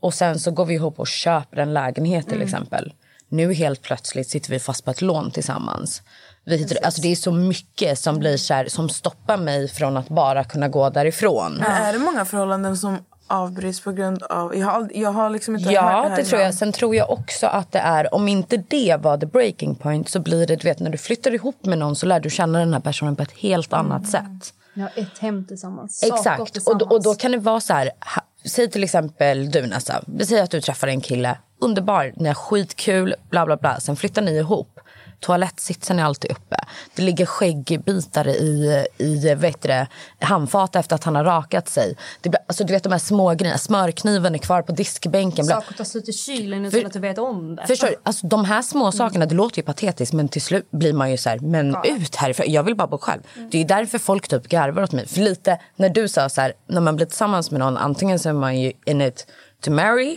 Och 0.02 0.14
sen 0.14 0.40
så 0.40 0.52
går 0.52 0.66
vi 0.66 0.74
ihop 0.74 1.00
och 1.00 1.08
köper 1.08 1.58
en 1.58 1.74
lägenhet 1.74 2.28
till 2.30 2.42
exempel. 2.42 2.94
Nu 3.30 3.54
helt 3.54 3.82
plötsligt 3.82 4.30
sitter 4.30 4.50
vi 4.50 4.60
fast 4.60 4.86
på 4.86 4.92
ett 4.92 5.02
lån 5.02 5.32
tillsammans. 5.32 6.02
Vi, 6.46 6.58
hittar- 6.58 6.86
alltså 6.86 7.02
det 7.02 7.12
är 7.12 7.16
så 7.16 7.32
mycket 7.32 8.00
som 8.00 8.20
blir 8.20 8.38
så 8.38 8.54
här, 8.54 8.68
som 8.68 8.90
stoppar 8.90 9.38
mig 9.38 9.68
från 9.68 9.98
att 9.98 10.10
bara 10.10 10.44
kunna 10.44 10.68
gå 10.68 10.90
därifrån. 10.90 11.62
Är 11.62 11.94
det 11.94 12.00
många 12.00 12.26
förhållanden 12.26 12.78
som 12.78 12.98
avbryts 13.28 13.82
på 13.82 13.92
grund 13.92 14.24
av... 14.24 14.56
Jag 14.56 14.68
har, 14.68 14.90
jag 14.94 15.12
har 15.12 15.30
liksom 15.30 15.56
inte 15.56 15.68
hört 15.70 15.74
Ja, 15.74 15.82
det 16.04 16.10
här 16.10 16.18
det 16.18 16.24
tror 16.24 16.42
jag. 16.42 16.54
Sen 16.54 16.72
tror 16.72 16.96
jag 16.96 17.10
också 17.10 17.48
att 17.48 17.72
det 17.72 17.80
är, 17.80 18.14
om 18.14 18.28
inte 18.28 18.58
det 18.58 18.98
var 19.02 19.18
the 19.18 19.26
breaking 19.26 19.76
point 19.76 20.10
så 20.10 20.20
blir 20.20 20.48
det, 20.48 20.56
du 20.56 20.68
vet 20.68 20.80
när 20.80 20.90
du 20.90 20.98
flyttar 20.98 21.32
ihop 21.34 21.66
med 21.66 21.78
någon 21.78 21.96
så 21.96 22.06
lär 22.06 22.20
du 22.20 22.30
känna 22.30 22.60
den 22.60 22.74
här 22.74 22.80
personen 22.80 23.16
på 23.16 23.24
ett 23.24 23.32
helt 23.32 23.74
annat 23.74 24.08
sätt. 24.08 24.54
Ni 24.74 24.82
har 24.82 24.92
ett 24.96 25.18
hem 25.20 25.46
tillsammans. 25.46 26.04
Exakt. 26.04 26.42
Och, 26.42 26.48
tillsammans. 26.52 26.80
då- 26.90 26.96
och 26.96 27.04
då 27.04 27.16
kan 27.16 27.32
det 27.32 27.38
vara 27.38 27.60
så 27.60 27.74
här, 27.74 27.92
ha, 28.16 28.22
säg 28.46 28.70
till 28.70 28.84
exempel 28.84 29.52
du 29.52 29.68
Nessa, 29.68 30.02
vi 30.06 30.26
säger 30.26 30.44
att 30.44 30.52
du 30.52 30.62
träffar 30.62 30.88
en 30.88 31.02
kille, 31.02 31.38
underbar, 31.62 32.14
ni 32.16 32.28
har 32.28 32.36
skitkul, 32.36 33.16
bla 33.30 33.46
bla 33.46 33.58
bla, 33.58 33.80
sen 33.80 33.96
flyttar 33.96 34.22
ni 34.22 34.32
ihop. 34.32 34.80
Toalettsitsen 35.20 36.00
är 36.00 36.04
alltid 36.04 36.32
uppe. 36.32 36.56
Det 36.96 37.02
ligger 37.02 37.26
skäggbitar 37.26 38.28
i, 38.28 38.86
i 38.98 39.36
vet 39.36 39.62
det, 39.62 39.88
handfat 40.22 40.76
efter 40.76 40.96
att 40.96 41.04
han 41.04 41.16
har 41.16 41.24
rakat 41.24 41.70
sig. 41.70 41.96
Det 42.22 42.30
blir, 42.30 42.40
alltså, 42.48 42.64
du 42.64 42.74
vet 42.74 42.84
de 42.84 42.92
här 42.92 43.00
små 43.00 43.34
grejerna, 43.34 43.58
smörkniven 43.58 44.34
är 44.36 44.40
kvar 44.40 44.62
på 44.62 44.72
diskbänken. 44.72 45.46
Bla- 45.46 45.50
Saker 45.50 45.74
tar 45.74 45.84
slut 45.84 46.10
i 46.10 46.14
kylen 46.14 46.66
utan 46.66 46.80
För- 46.80 46.88
att 46.88 46.94
du 46.94 47.00
vet 47.00 47.18
om 47.18 47.56
det. 47.56 47.68
Förstår 47.68 47.88
du? 47.88 47.96
Alltså, 48.04 48.28
de 48.28 48.46
här 48.46 48.62
små 48.62 48.92
sakerna, 48.92 49.26
det 49.26 49.36
låter 49.36 49.58
ju 49.58 49.64
patetiskt 49.64 50.14
men 50.14 50.28
till 50.30 50.42
slut 50.42 50.72
blir 50.72 50.94
man 50.94 51.12
ju 51.12 51.18
så 51.18 51.30
här, 51.30 51.40
men 51.40 51.76
ut 51.86 52.16
härifrån. 52.16 52.46
Jag 52.50 52.64
vill 52.64 52.76
bara 52.76 52.88
bo 52.88 52.98
själv. 52.98 53.22
Det 53.52 53.62
är 53.62 53.66
därför 53.66 53.98
folk 53.98 54.28
typ 54.28 54.48
garvar 54.48 54.84
åt 54.84 54.92
mig. 54.92 55.08
För 55.08 55.22
lite, 55.22 55.60
när 55.76 55.90
du 55.90 56.08
sa 56.08 56.30
så 56.30 56.42
här, 56.42 56.54
när 56.68 56.82
man 56.82 56.96
blir 56.96 57.06
tillsammans 57.06 57.52
med 57.52 57.60
någon, 57.60 57.78
antingen 57.78 58.20
så 58.20 58.30
är 58.30 58.34
man 58.34 58.60
ju 58.60 58.72
in 58.86 59.02
it 59.02 59.28
to 59.62 59.72
marry 59.72 60.16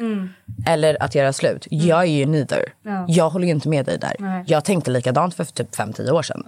eller 0.67 1.03
att 1.03 1.15
göra 1.15 1.33
slut. 1.33 1.67
Jag 1.71 2.01
är 2.01 2.05
ju 2.05 2.27
neither. 2.27 2.65
Jag 3.09 3.31
håller 3.31 3.47
ju 3.47 3.53
inte 3.53 3.69
med 3.69 3.87
dig 3.87 3.99
där. 3.99 4.45
Jag 4.47 4.65
tänkte 4.65 4.91
likadant 4.91 5.35
för 5.35 5.45
typ 5.45 5.77
5-10 5.77 6.11
år 6.11 6.23
sedan. 6.23 6.45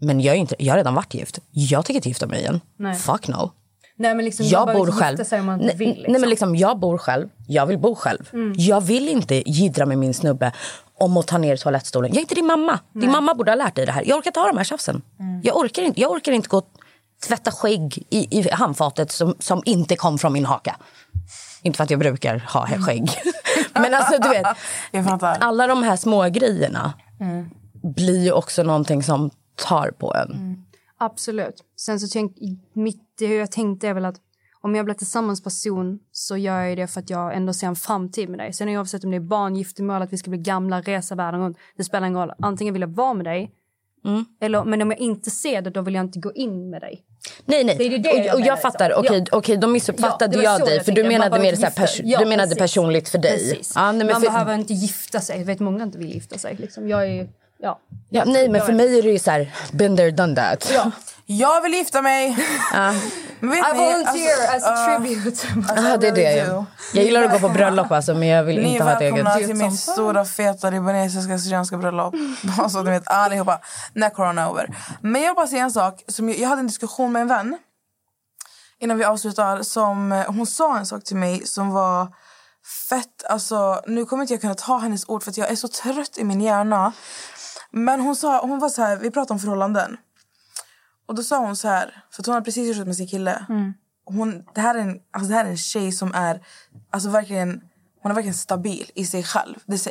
Men 0.00 0.20
jag, 0.20 0.34
är 0.36 0.38
inte, 0.40 0.54
jag 0.58 0.72
har 0.72 0.76
redan 0.78 0.94
varit 0.94 1.14
gift. 1.14 1.38
Jag 1.50 1.84
tänker 1.84 1.98
inte 1.98 2.08
gifta 2.08 2.26
mig 2.26 2.40
igen. 2.40 2.60
Fuck 2.94 3.28
no. 3.28 3.50
Nej, 3.96 4.14
men 4.14 4.24
liksom, 4.24 4.46
Jag 4.46 4.66
bor 4.76 4.86
själv. 4.90 5.16
nej, 5.66 5.76
vill. 5.76 5.88
nej, 5.88 5.96
Liksom. 5.98 6.20
men 6.20 6.30
liksom, 6.30 6.56
jag 6.56 6.78
bor 6.78 6.98
själv. 6.98 7.28
Jag 7.46 7.66
vill 7.66 7.78
bo 7.78 7.94
själv. 7.94 8.30
Jag 8.56 8.80
vill 8.80 9.08
inte 9.08 9.50
jiddra 9.50 9.86
med 9.86 9.98
min 9.98 10.14
snubbe 10.14 10.52
om 10.94 11.16
att 11.16 11.26
ta 11.26 11.38
ner 11.38 11.56
toalettstolen. 11.56 12.10
Jag 12.10 12.16
är 12.16 12.20
inte 12.20 12.34
din 12.34 12.46
mamma. 12.46 12.78
Din 12.92 13.10
mamma 13.10 13.34
borde 13.34 13.50
ha 13.50 13.56
lärt 13.56 13.74
dig 13.74 13.86
det 13.86 13.92
här. 13.92 14.02
Jag 14.06 14.18
orkar 14.18 14.28
inte 14.28 14.40
ha 14.40 14.46
de 14.46 14.56
här 14.56 14.64
tjafsen. 14.64 15.02
Jag, 15.42 15.56
orkar 15.56 15.82
inte, 15.82 16.00
jag 16.00 16.10
orkar 16.10 16.32
inte 16.32 16.48
gå 16.48 16.56
och 16.58 16.68
tvätta 17.26 17.50
skägg 17.50 18.04
i, 18.10 18.38
i 18.38 18.48
handfatet 18.50 19.10
som, 19.12 19.34
som 19.38 19.62
inte 19.64 19.96
kom 19.96 20.18
från 20.18 20.32
min 20.32 20.44
haka. 20.44 20.76
Inte 21.62 21.76
för 21.76 21.84
att 21.84 21.90
jag 21.90 22.00
brukar 22.00 22.38
ha 22.38 22.66
skägg. 22.66 23.10
men 23.74 23.94
alltså 23.94 24.18
du 24.22 24.28
vet. 24.28 24.46
Alla 25.42 25.66
de 25.66 25.82
här 25.82 25.96
små 25.96 26.28
grejerna 26.28 26.92
blir 27.82 28.24
ju 28.24 28.32
också 28.32 28.62
någonting 28.62 29.02
som 29.02 29.30
tar 29.56 29.90
på 29.90 30.14
en. 30.14 30.64
Absolut. 30.98 31.64
Sen 31.76 32.00
så 32.00 32.06
tänk, 32.12 32.36
mitt, 32.72 33.00
det 33.18 33.26
jag 33.26 33.52
tänkte 33.52 33.88
är 33.88 33.94
väl 33.94 34.04
att 34.04 34.16
om 34.60 34.74
jag 34.74 34.84
blir 34.84 34.94
tillsammans 34.94 35.44
person 35.44 35.98
så 36.12 36.36
gör 36.36 36.62
jag 36.62 36.76
det 36.78 36.86
för 36.86 37.00
att 37.00 37.10
jag 37.10 37.36
ändå 37.36 37.52
ser 37.52 37.66
en 37.66 37.76
framtid 37.76 38.28
med 38.28 38.38
dig. 38.38 38.52
Sen 38.52 38.68
oavsett 38.68 39.04
om 39.04 39.10
det 39.10 39.16
är 39.16 39.20
barn, 39.20 39.56
giftermål, 39.56 40.02
att 40.02 40.12
vi 40.12 40.18
ska 40.18 40.30
bli 40.30 40.38
gamla, 40.38 40.80
resa 40.80 41.14
världen 41.14 41.40
runt. 41.40 41.58
Det 41.76 41.84
spelar 41.84 42.06
ingen 42.06 42.20
roll. 42.20 42.32
Antingen 42.38 42.74
vill 42.74 42.80
jag 42.80 42.94
vara 42.94 43.14
med 43.14 43.26
dig 43.26 43.50
eller, 44.40 44.64
men 44.64 44.82
om 44.82 44.90
jag 44.90 45.00
inte 45.00 45.30
ser 45.30 45.62
det 45.62 45.70
då 45.70 45.82
vill 45.82 45.94
jag 45.94 46.04
inte 46.04 46.18
gå 46.18 46.32
in 46.32 46.70
med 46.70 46.80
dig. 46.80 47.02
Nej, 47.44 47.64
nej. 47.64 47.76
Det 47.76 47.88
det 47.98 48.08
jag 48.08 48.26
och, 48.26 48.32
och 48.32 48.38
menar, 48.40 48.46
jag 48.46 48.60
fattar. 48.62 48.88
liksom. 48.88 49.04
Okej, 49.06 49.24
Ja. 49.30 49.38
okej, 49.38 49.56
då 49.56 49.66
missuppfattade 49.68 50.36
Ja, 50.36 50.38
det 50.38 50.44
jag 50.44 50.68
dig. 50.68 50.76
jag 50.76 50.84
För 50.84 50.92
du 50.92 51.04
menade, 51.04 51.38
mer 51.40 51.54
så 51.56 51.62
här, 51.62 51.68
inte 51.68 51.80
gifta- 51.82 51.82
pers- 51.82 52.00
Ja, 52.04 52.18
du 52.18 52.24
menade 52.26 52.48
precis. 52.48 52.58
personligt 52.74 53.08
för 53.08 53.18
dig. 53.18 53.38
Precis. 53.50 53.72
Ja, 53.74 53.92
nej, 53.92 53.98
men 53.98 54.06
Man 54.06 54.20
för, 54.22 54.30
behöver 54.30 54.54
inte 54.54 54.74
gifta 54.74 55.20
sig. 55.20 55.38
Jag 55.38 55.44
vet 55.46 55.60
många 55.60 55.84
inte 55.84 55.98
vill 55.98 56.12
gifta 56.14 56.38
sig. 56.38 56.56
Liksom. 56.60 56.88
Jag 56.88 57.08
är 57.08 57.28
ja. 57.58 57.80
ja, 58.10 58.24
nej, 58.26 58.48
men 58.48 58.60
för 58.60 58.72
mig 58.72 58.98
är 58.98 59.02
det 59.02 59.10
ju 59.10 59.18
så 59.18 59.30
här, 59.30 59.50
been 59.72 59.96
there, 59.96 60.10
done 60.10 60.34
that. 60.36 60.72
Jag 61.26 61.62
vill 61.62 61.72
gifta 61.72 62.02
mig! 62.02 62.28
Vet 62.28 62.38
I 63.42 63.46
ni, 63.46 63.60
volunteer 63.74 64.52
alltså, 64.54 64.70
as 64.70 64.78
a 64.78 64.96
uh, 64.96 65.02
tribute. 65.02 65.46
Ja, 65.76 65.96
det 65.96 66.08
är 66.08 66.14
det. 66.14 66.36
Jag, 66.36 66.64
jag 66.94 67.04
gillar 67.04 67.22
att 67.22 67.32
gå 67.32 67.38
på 67.38 67.48
bröllop 67.48 67.90
alltså, 67.90 68.14
men 68.14 68.28
jag 68.28 68.44
vill 68.44 68.62
Ni 68.62 68.72
inte 68.72 68.84
är 68.84 68.84
ha 68.84 68.92
ett 68.92 69.00
välkomna 69.00 69.34
eget. 69.34 69.48
till 69.48 69.56
mitt 69.56 69.80
stora 69.80 70.24
feta 70.24 70.70
libanesiska 70.70 71.38
syrianska 71.38 71.76
bröllop. 71.76 72.14
Bara 72.42 72.68
så 72.68 72.78
att 72.78 72.84
ni 72.84 72.90
vet 72.90 73.08
allihopa. 73.08 73.60
När 73.94 74.10
corona 74.10 74.42
är 74.42 74.50
över. 74.50 74.76
Men 75.00 75.22
jag 75.22 75.28
vill 75.28 75.36
bara 75.36 75.46
säga 75.46 75.62
en 75.62 75.70
sak. 75.70 76.02
Som 76.08 76.28
jag, 76.28 76.38
jag 76.38 76.48
hade 76.48 76.60
en 76.60 76.66
diskussion 76.66 77.12
med 77.12 77.22
en 77.22 77.28
vän. 77.28 77.58
Innan 78.80 78.98
vi 78.98 79.04
avslutar. 79.04 79.62
Som, 79.62 80.12
eh, 80.12 80.26
hon 80.26 80.46
sa 80.46 80.78
en 80.78 80.86
sak 80.86 81.04
till 81.04 81.16
mig 81.16 81.46
som 81.46 81.70
var 81.70 82.08
fett. 82.88 83.24
Alltså, 83.28 83.82
nu 83.86 84.04
kommer 84.04 84.22
inte 84.22 84.34
jag 84.34 84.40
kunna 84.40 84.54
ta 84.54 84.78
hennes 84.78 85.08
ord 85.08 85.22
för 85.22 85.30
att 85.30 85.36
jag 85.36 85.50
är 85.50 85.56
så 85.56 85.68
trött 85.68 86.18
i 86.18 86.24
min 86.24 86.40
hjärna. 86.40 86.92
Men 87.70 88.00
hon 88.00 88.16
sa, 88.16 88.40
hon 88.40 88.58
var 88.58 88.68
så 88.68 88.82
här, 88.82 88.96
vi 88.96 89.10
pratade 89.10 89.32
om 89.34 89.40
förhållanden. 89.40 89.96
Och 91.12 91.16
då 91.16 91.22
sa 91.22 91.38
hon 91.38 91.56
så 91.56 91.68
här, 91.68 92.04
för 92.10 92.22
att 92.22 92.26
hon 92.26 92.32
hade 92.32 92.44
precis 92.44 92.66
gjort 92.66 92.76
slut 92.76 92.86
med 92.86 92.96
sin 92.96 93.06
kille. 93.06 93.46
Hon, 94.04 94.44
det, 94.54 94.60
här 94.60 94.74
är 94.74 94.78
en, 94.78 95.00
alltså 95.10 95.28
det 95.28 95.34
här 95.34 95.44
är 95.44 95.50
en 95.50 95.56
tjej 95.56 95.92
som 95.92 96.14
är 96.14 96.46
alltså 96.90 97.08
verkligen, 97.08 97.60
hon 98.00 98.10
är 98.10 98.14
verkligen 98.14 98.34
stabil 98.34 98.90
i 98.94 99.06
sig 99.06 99.22
själv. 99.22 99.54
Det 99.66 99.74
är 99.74 99.78
så, 99.78 99.90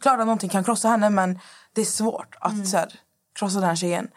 Klart 0.00 0.20
att 0.20 0.26
någonting 0.26 0.50
kan 0.50 0.64
krossa 0.64 0.88
henne 0.88 1.10
men 1.10 1.38
det 1.72 1.80
är 1.80 1.84
svårt 1.84 2.36
att 2.40 2.68
så 2.68 2.76
här, 2.76 3.00
krossa 3.34 3.60
den 3.60 3.68
här 3.68 3.76
tjejen. 3.76 4.08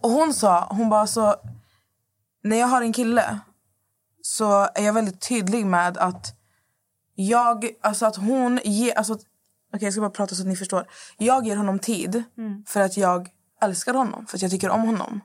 Och 0.00 0.10
hon 0.10 0.34
sa, 0.34 0.66
hon 0.70 0.88
bara 0.88 1.06
så, 1.06 1.34
när 2.42 2.56
jag 2.56 2.66
har 2.66 2.82
en 2.82 2.92
kille 2.92 3.38
så 4.22 4.68
är 4.74 4.84
jag 4.84 4.92
väldigt 4.92 5.20
tydlig 5.20 5.66
med 5.66 5.98
att 5.98 6.34
jag, 7.14 7.70
alltså 7.80 8.06
att 8.06 8.16
hon 8.16 8.60
ger, 8.64 8.98
alltså 8.98 9.12
okej 9.12 9.84
jag 9.84 9.92
ska 9.92 10.00
bara 10.00 10.10
prata 10.10 10.34
så 10.34 10.42
att 10.42 10.48
ni 10.48 10.56
förstår. 10.56 10.86
Jag 11.16 11.46
ger 11.46 11.56
honom 11.56 11.78
tid 11.78 12.22
för 12.66 12.80
att 12.80 12.96
jag 12.96 13.28
älskar 13.66 13.94
honom, 13.94 14.26
för 14.26 14.36
att 14.36 14.42
jag 14.42 14.50
tycker 14.50 14.70
om 14.70 14.80
honom. 14.82 15.20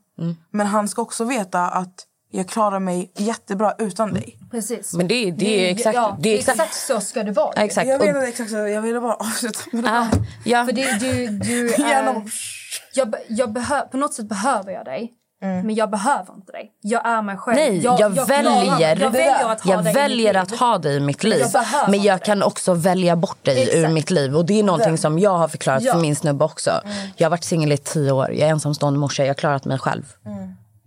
Men 0.51 0.67
han 0.67 0.87
ska 0.87 1.01
också 1.01 1.23
veta 1.23 1.67
att 1.67 2.07
jag 2.33 2.47
klarar 2.49 2.79
mig 2.79 3.11
jättebra 3.15 3.73
utan 3.79 4.13
dig. 4.13 4.37
Precis. 4.51 4.93
Men 4.93 5.07
det, 5.07 5.31
det 5.31 5.67
är 5.69 5.71
exakt... 5.71 5.95
ja, 5.95 6.17
det 6.21 6.29
är 6.29 6.37
exakt, 6.37 6.73
så 6.75 6.99
ska 7.01 7.23
det 7.23 7.31
vara. 7.31 7.53
ja, 7.55 7.61
exakt. 7.61 7.87
Jag 7.87 7.99
vet 7.99 8.23
exakt 8.29 8.49
så, 8.51 8.55
jag 8.57 8.81
ville 8.81 8.99
bara 8.99 9.13
avsluta 9.19 9.59
med 9.71 9.83
det. 9.83 9.89
ah, 9.91 10.07
ja. 10.45 10.65
För 10.65 10.71
det, 10.73 10.99
du, 10.99 11.27
du 11.27 11.73
är, 11.83 12.03
bara- 12.13 12.23
jag, 12.93 13.15
jag 13.29 13.51
behö, 13.53 13.81
på 13.87 13.97
något 13.97 14.13
sätt 14.13 14.29
behöver 14.29 14.71
jag 14.71 14.85
dig. 14.85 15.13
Men 15.43 15.75
jag 15.75 15.89
behöver 15.89 16.33
inte 16.35 16.51
dig. 16.51 16.71
Jag 16.81 17.05
är 17.07 17.21
mig 17.21 17.37
själv. 17.37 17.55
Nej, 17.55 17.77
jag, 17.83 17.99
klarar- 17.99 18.25
väljer, 18.27 18.99
jag 19.01 19.09
väljer 19.11 19.49
att 19.51 19.61
ha 19.61 19.73
jag 19.73 19.83
dig 19.83 19.93
väljer 19.93 20.33
att 20.33 20.41
mitt 20.49 20.51
liv. 20.51 20.59
ha 20.59 20.77
dig 20.77 20.95
i 20.95 20.99
mitt 20.99 21.23
liv. 21.23 21.43
jag 21.53 21.89
Men 21.89 22.01
jag 22.01 22.23
kan 22.23 22.43
också 22.43 22.73
välja 22.73 23.15
bort 23.15 23.45
dig 23.45 23.61
ur 23.63 23.77
Exakt. 23.77 23.93
mitt 23.93 24.09
liv. 24.11 24.35
Och 24.37 24.45
Det 24.45 24.59
är 24.59 24.63
någonting 24.63 24.97
som 24.97 25.19
jag 25.19 25.37
har 25.37 25.47
förklarat 25.47 25.83
Ja. 25.83 25.93
för 25.93 25.99
min 26.01 26.15
snubbe 26.15 26.45
också. 26.45 26.71
Jag 27.17 27.25
har 27.25 27.29
varit 27.31 27.43
singel 27.43 27.71
i 27.71 27.77
tio 27.77 28.11
år. 28.11 28.31
Jag 28.33 28.47
är 28.47 28.51
ensamstående 28.51 28.99
morsa. 28.99 29.23
Jag 29.23 29.29
har 29.29 29.33
klarat 29.33 29.65
mig 29.65 29.79
själv. 29.79 30.03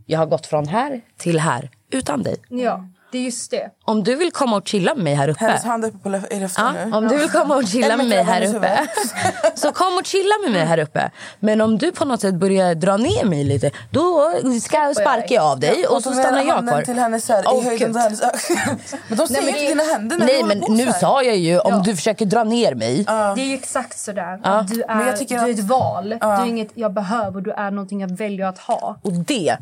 Jag 0.06 0.18
har 0.18 0.26
gått 0.26 0.46
från 0.46 0.68
här 0.68 1.00
till 1.18 1.40
här 1.40 1.70
utan 1.90 2.22
dig. 2.22 2.36
Ja, 2.48 2.84
det 3.14 3.18
är 3.18 3.22
just 3.22 3.50
det. 3.50 3.70
Om 3.84 4.04
du 4.04 4.14
vill 4.14 4.30
komma 4.32 4.56
och 4.56 4.68
chilla 4.68 4.94
med 4.94 5.04
mig 5.04 5.14
här 5.14 5.28
uppe. 5.28 5.44
Hennes 5.44 5.64
hand 5.64 5.84
uppe 5.84 5.98
på 5.98 6.08
lef- 6.08 6.32
i 6.32 6.40
luften 6.40 6.64
Ja, 6.76 6.84
nu. 6.86 6.92
om 6.96 7.08
du 7.08 7.16
vill 7.18 7.30
komma 7.30 7.56
och 7.56 7.66
chilla 7.66 7.96
med 7.96 8.06
mig 8.08 8.22
här 8.22 8.56
uppe. 8.56 8.86
Så 9.54 9.72
kom 9.72 9.98
och 9.98 10.06
chilla 10.06 10.34
med 10.42 10.52
mig 10.52 10.64
här 10.66 10.78
uppe. 10.78 11.10
Men 11.40 11.60
om 11.60 11.78
du 11.78 11.92
på 11.92 12.04
något 12.04 12.20
sätt 12.20 12.34
börjar 12.34 12.74
dra 12.74 12.96
ner 12.96 13.24
mig 13.24 13.44
lite. 13.44 13.70
Då 13.90 14.32
ska 14.62 14.76
jag 14.76 14.96
sparka 14.96 15.34
jag 15.34 15.44
av 15.44 15.60
dig 15.60 15.86
och 15.86 16.02
så 16.02 16.08
tog 16.10 16.16
ner 16.16 16.22
stannar 16.24 16.42
jag 16.44 16.68
kvar. 16.68 16.82
till 16.82 16.98
hennes 16.98 17.24
så 17.26 17.32
här, 17.32 17.44
Åh, 17.46 17.58
i 17.58 17.64
höjden 17.68 17.92
till 17.92 18.00
hennes. 18.00 18.20
Men 19.08 19.18
de 19.18 19.28
ser 19.28 19.40
men 19.40 19.48
inte 19.48 19.60
dina 19.60 19.82
händer 19.82 20.18
när 20.18 20.26
Nej 20.26 20.44
men 20.44 20.58
nu 20.76 20.86
så 20.86 20.92
sa 20.92 21.22
jag 21.22 21.36
ju 21.36 21.58
om 21.58 21.72
Ja. 21.72 21.82
du 21.84 21.96
försöker 21.96 22.26
dra 22.26 22.44
ner 22.44 22.74
mig. 22.74 23.04
Det 23.04 23.12
är 23.12 23.36
ju 23.46 23.54
exakt 23.54 23.98
så 23.98 24.12
där. 24.12 24.40
Att 24.42 24.68
Du, 24.68 24.82
är, 24.82 24.94
Men 24.94 25.06
jag 25.06 25.16
tycker 25.16 25.38
du 25.38 25.44
är 25.44 25.50
ett 25.50 25.60
val. 25.60 26.08
Du 26.20 26.26
är 26.26 26.46
inget 26.46 26.68
jag 26.74 26.92
behöver, 26.92 27.40
du 27.40 27.50
är 27.50 27.70
någonting 27.70 28.00
jag 28.00 28.16
väljer 28.16 28.46
att 28.46 28.58
ha. 28.58 28.96
Och 29.02 29.12
det 29.12 29.56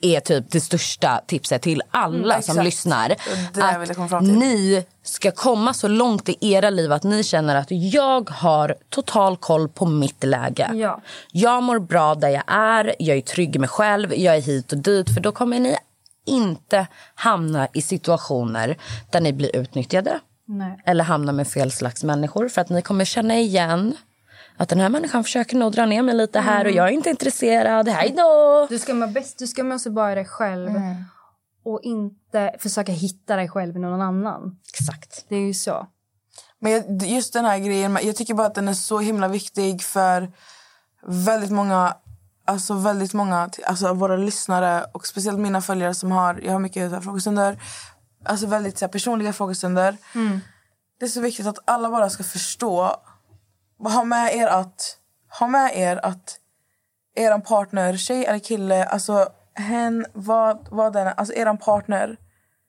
är 0.00 0.20
typ 0.20 0.50
det 0.50 0.60
största 0.60 1.20
tipset 1.26 1.62
till 1.62 1.82
alla 1.90 2.34
Mm, 2.34 2.42
som 2.42 2.64
lyssnar. 2.64 3.08
Till. 3.08 4.38
ni 4.38 4.84
ska 5.02 5.30
komma 5.30 5.74
så 5.74 5.88
långt 5.88 6.28
i 6.28 6.36
era 6.40 6.70
liv 6.70 6.92
att 6.92 7.02
ni 7.02 7.24
känner 7.24 7.56
att 7.56 7.66
jag 7.70 8.30
har 8.30 8.74
total 8.90 9.36
koll 9.36 9.68
på 9.68 9.86
mitt 9.86 10.24
läge. 10.24 10.70
Ja. 10.74 11.00
Jag 11.32 11.62
mår 11.62 11.78
bra 11.78 12.14
där 12.14 12.28
jag 12.28 12.44
är, 12.46 12.94
jag 12.98 13.16
är 13.16 13.20
trygg 13.20 13.50
med 13.50 13.60
mig 13.60 13.68
själv, 13.68 14.14
jag 14.14 14.36
är 14.36 14.40
hit 14.40 14.72
och 14.72 14.78
dit. 14.78 15.14
För 15.14 15.20
då 15.20 15.32
kommer 15.32 15.60
ni 15.60 15.76
inte 16.26 16.86
hamna 17.14 17.68
i 17.72 17.82
situationer 17.82 18.76
där 19.10 19.20
ni 19.20 19.32
blir 19.32 19.56
utnyttjade. 19.56 20.20
Nej. 20.48 20.82
Eller 20.84 21.04
hamna 21.04 21.32
med 21.32 21.48
fel 21.48 21.72
slags 21.72 22.04
människor. 22.04 22.48
För 22.48 22.60
att 22.60 22.68
ni 22.68 22.82
kommer 22.82 23.04
känna 23.04 23.36
igen 23.38 23.96
att 24.56 24.68
den 24.68 24.80
här 24.80 24.88
människan 24.88 25.24
försöker 25.24 25.56
nog 25.56 25.72
dra 25.72 25.86
ner 25.86 26.02
mig 26.02 26.14
lite 26.14 26.40
här 26.40 26.64
och 26.64 26.70
jag 26.70 26.88
är 26.88 26.92
inte 26.92 27.10
intresserad. 27.10 27.88
Hej 27.88 28.14
då! 28.16 28.66
Du 28.70 28.78
ska 28.78 28.94
må 28.94 29.06
bäst, 29.06 29.38
du 29.38 29.46
ska 29.46 29.64
må 29.64 29.78
så 29.78 29.90
bra 29.90 30.12
i 30.12 30.14
dig 30.14 30.24
själv. 30.24 30.70
Och 31.64 31.80
inte 31.82 32.56
försöka 32.58 32.92
hitta 32.92 33.36
dig 33.36 33.48
själv 33.48 33.76
i 33.76 33.78
någon 33.78 34.00
annan. 34.00 34.58
Exakt. 34.72 35.24
Det 35.28 35.36
är 35.36 35.46
ju 35.46 35.54
så. 35.54 35.86
Men 36.58 36.72
jag, 36.72 37.02
just 37.02 37.32
den 37.32 37.44
här 37.44 37.58
grejen, 37.58 37.98
jag 38.02 38.16
tycker 38.16 38.34
bara 38.34 38.46
att 38.46 38.54
den 38.54 38.68
är 38.68 38.74
så 38.74 38.98
himla 38.98 39.28
viktig 39.28 39.82
för 39.82 40.32
väldigt 41.06 41.50
många 41.50 41.94
Alltså 42.48 42.74
väldigt 42.74 43.12
många 43.12 43.50
alltså 43.64 43.92
våra 43.92 44.16
lyssnare 44.16 44.84
och 44.92 45.06
speciellt 45.06 45.38
mina 45.38 45.60
följare 45.60 45.94
som 45.94 46.12
har, 46.12 46.40
jag 46.42 46.52
har 46.52 46.58
mycket 46.58 46.90
så 46.90 46.94
här 46.94 47.02
frågestunder, 47.02 47.62
alltså 48.24 48.46
väldigt 48.46 48.78
så 48.78 48.84
här, 48.84 48.92
personliga 48.92 49.32
frågestunder. 49.32 49.96
Det 50.98 51.04
är 51.04 51.08
så 51.08 51.20
viktigt 51.20 51.46
att 51.46 51.58
alla 51.64 51.90
bara 51.90 52.10
ska 52.10 52.24
förstå, 52.24 52.96
ha 53.78 54.04
med 54.04 54.34
er 54.34 54.46
att, 54.46 54.98
ha 55.38 55.46
med 55.46 55.76
er 55.76 56.00
att 56.02 56.40
er 57.14 57.38
partner, 57.38 57.96
tjej 57.96 58.24
eller 58.24 58.38
kille, 58.38 58.84
alltså 58.84 59.28
hen, 59.54 60.06
vad, 60.12 60.68
vad 60.70 60.92
den 60.92 61.06
är, 61.06 61.12
alltså 61.12 61.34
er 61.34 61.56
partner 61.56 62.16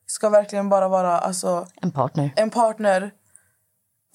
ska 0.06 0.30
verkligen 0.30 0.70
bara 0.70 0.88
vara 0.88 1.20
alltså 1.20 1.68
En 1.82 1.92
partner. 1.92 2.34
en 2.36 2.50
partner 2.50 3.12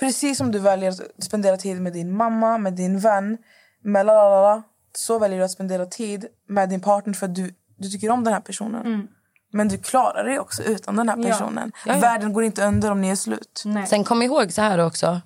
precis 0.01 0.39
som 0.39 0.53
du 0.53 0.59
väljer 0.59 0.89
att 0.89 1.25
spendera 1.25 1.57
tid 1.57 1.81
med 1.81 1.93
din 1.93 2.17
mamma, 2.17 2.59
med 2.59 2.73
din 2.73 2.99
vän 2.99 3.39
med 3.83 4.07
lalala, 4.07 4.63
så 4.97 5.19
väljer 5.19 5.39
du 5.39 5.45
att 5.45 5.51
spendera 5.51 5.87
tid 5.87 6.27
med 6.49 6.69
din 6.69 6.81
partner 6.81 7.15
för 7.15 7.27
att 7.27 7.35
du, 7.35 7.55
du 7.77 7.89
tycker 7.89 8.11
om 8.11 8.25
den 8.25 8.33
här 8.33 8.41
personen. 8.41 9.09
Men 9.53 9.69
du 9.69 9.79
klarar 9.79 10.25
dig 10.25 10.39
också 10.39 10.63
utan 10.63 10.97
den 10.97 11.09
här 11.09 11.17
personen. 11.17 11.73
Ja, 11.87 11.95
ja. 11.95 12.01
Världen 12.01 12.33
går 12.33 12.45
inte 12.45 12.65
under 12.65 12.91
om 12.91 13.01
ni 13.01 13.09
är 13.09 13.17
slut. 13.17 13.63
Nej. 13.65 13.87
Sen 13.87 14.05
kom 14.05 14.23
ihåg 14.23 14.53
så 14.53 14.63
här 14.63 14.79
också. 14.79 15.21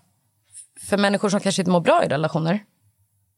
För 0.88 0.96
människor 0.96 1.28
som 1.28 1.40
kanske 1.40 1.62
inte 1.62 1.70
mår 1.70 1.80
bra 1.80 2.04
i 2.04 2.08
relationer. 2.08 2.64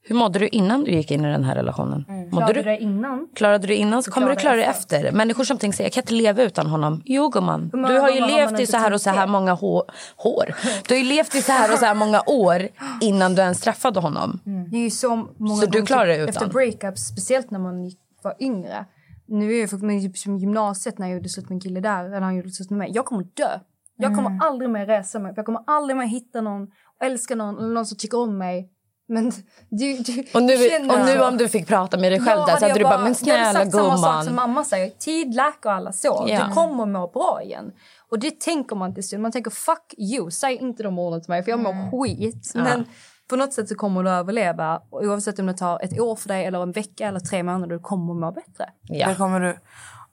Hur 0.03 0.15
mådde 0.16 0.39
du 0.39 0.49
innan 0.49 0.85
du 0.85 0.91
gick 0.91 1.11
in 1.11 1.25
i 1.25 1.29
den 1.29 1.45
här 1.45 1.55
relationen? 1.55 2.05
Mådde 2.09 2.31
Klarade 2.31 2.53
du, 2.53 2.62
det 2.62 2.79
innan? 2.79 3.29
klarade 3.35 3.66
du 3.66 3.75
innan 3.75 4.03
så 4.03 4.11
kommer 4.11 4.31
du 4.31 4.37
klara 4.37 4.57
jag 4.57 4.65
dig 4.65 4.70
efter. 4.70 5.12
Människor 5.12 5.45
som 5.45 5.59
tänker 5.59 5.77
sig 5.77 5.87
jag 5.87 5.93
kan 5.93 6.03
inte 6.03 6.15
leva 6.15 6.43
utan 6.43 6.66
honom. 6.66 7.03
Jo 7.05 7.29
gumman, 7.29 7.69
du 7.73 7.99
har 7.99 8.11
ju 8.11 8.20
levt 8.27 8.61
i 8.61 8.66
så 8.66 8.77
här 8.77 8.93
och 8.93 9.01
så 9.01 9.11
här 9.11 9.27
det. 9.27 9.33
många 9.33 9.53
hår. 9.53 9.83
hår. 10.16 10.55
Du 10.89 10.95
har 10.95 10.99
ju 10.99 11.09
levt 11.09 11.35
i 11.35 11.43
så 11.43 11.53
här 11.53 11.73
och 11.73 11.79
så 11.79 11.85
här 11.85 11.95
många 11.95 12.23
år 12.27 12.69
innan 13.01 13.35
du 13.35 13.43
ens 13.43 13.61
träffade 13.61 14.01
honom. 14.01 14.41
Det 14.70 14.77
är 14.77 14.81
ju 14.81 14.91
så 14.91 15.16
många 15.37 15.61
Så 15.61 15.66
du 15.66 15.87
klarar 15.87 16.07
typ 16.15 16.29
utan? 16.29 16.29
Efter 16.29 16.47
breakups, 16.47 17.09
speciellt 17.09 17.51
när 17.51 17.59
man 17.59 17.91
var 18.23 18.35
yngre. 18.41 18.85
Nu 19.27 19.55
är 19.55 19.61
jag 19.61 19.83
men 19.83 20.01
typ 20.01 20.27
gymnasiet 20.27 20.99
när 20.99 21.07
jag 21.07 21.15
gjorde 21.16 21.29
slut 21.29 21.49
med 21.49 21.55
en 21.57 21.61
kille 21.61 21.81
där, 21.81 22.05
eller 22.05 22.20
han 22.20 22.37
gjorde 22.37 22.51
slut 22.51 22.70
med 22.70 22.79
mig. 22.79 22.91
Jag 22.95 23.05
kommer 23.05 23.23
dö. 23.35 23.59
Jag 24.01 24.15
kommer 24.15 24.31
Mm. 24.31 24.41
aldrig 24.43 24.70
mer 24.70 24.87
resa 24.87 25.19
mig. 25.19 25.33
Jag 25.37 25.47
kommer 25.47 25.61
aldrig 25.66 25.97
mer 25.97 26.07
hitta 26.07 26.41
någon, 26.41 26.69
och 27.01 27.07
älska 27.07 27.35
någon, 27.35 27.59
eller 27.59 27.75
någon 27.75 27.87
som 27.87 27.99
tycker 27.99 28.19
om 28.20 28.39
mig. 28.39 28.70
Men 29.11 29.33
du, 29.70 29.97
du, 29.99 30.25
Och 30.35 30.43
nu, 30.43 30.57
känner 30.57 31.01
och 31.01 31.07
nu 31.07 31.20
om 31.23 31.37
du 31.37 31.49
fick 31.49 31.66
prata 31.66 31.97
med 31.99 32.12
dig 32.12 32.20
själv 32.20 32.41
Ja, 32.41 32.47
där 32.47 32.57
så 32.57 32.65
hade 32.66 32.79
du 32.79 32.85
bara, 32.85 32.99
men 32.99 33.15
jag 33.25 33.39
hade 33.39 33.45
snälla 33.45 33.53
sagt 33.53 33.73
samma 33.73 33.97
sak 33.97 34.25
som 34.25 34.27
gumman. 34.27 34.49
mamma 34.51 34.65
säger. 34.65 34.91
Tid 34.91 35.35
läker 35.35 35.70
alla 35.70 35.93
sår. 35.93 36.31
Ja. 36.31 36.45
Du 36.47 36.55
kommer 36.55 36.87
må 36.87 37.09
bra 37.09 37.41
igen. 37.45 37.73
Och 38.11 38.19
det 38.19 38.41
tänker 38.41 38.77
man 38.77 38.95
till 38.95 39.03
stund. 39.05 39.23
Man 39.23 39.33
tänker 39.33 39.51
fuck 39.51 39.95
you, 39.99 40.31
säg 40.31 40.55
inte 40.57 40.83
de 40.83 40.99
orden 40.99 41.20
till 41.23 41.31
mig 41.31 41.43
för 41.43 41.51
jag 41.51 41.61
mår 41.61 41.70
Mm. 41.73 41.91
skit. 41.91 42.53
Men 42.55 42.85
på 43.31 43.37
något 43.37 43.53
sätt 43.53 43.69
så 43.69 43.75
kommer 43.75 44.03
du 44.03 44.11
överleva. 44.11 44.83
Och 44.91 45.03
Oavsett 45.03 45.39
om 45.39 45.47
det 45.47 45.55
tar 45.55 45.85
ett 45.85 46.01
år 46.01 46.16
för 46.16 46.29
dig 46.29 46.45
eller 46.45 46.62
en 46.62 46.73
vecka 46.73 47.09
eller 47.09 47.20
tre 47.20 47.43
månader, 47.43 47.66
du 47.66 47.79
kommer 47.79 48.15
må 48.15 48.33
bättre. 48.33 48.51
Där 48.83 48.97
Ja. 48.97 49.15
kommer 49.15 49.41
du. 49.41 49.59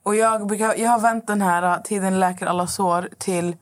Och 0.02 0.16
jag, 0.16 0.46
brukar, 0.46 0.74
jag 0.76 0.90
har 0.90 0.98
vänt 0.98 1.26
den 1.26 1.42
här 1.42 1.80
tiden 1.80 2.20
läker 2.20 2.46
alla 2.46 2.66
sår 2.66 3.08
till... 3.18 3.56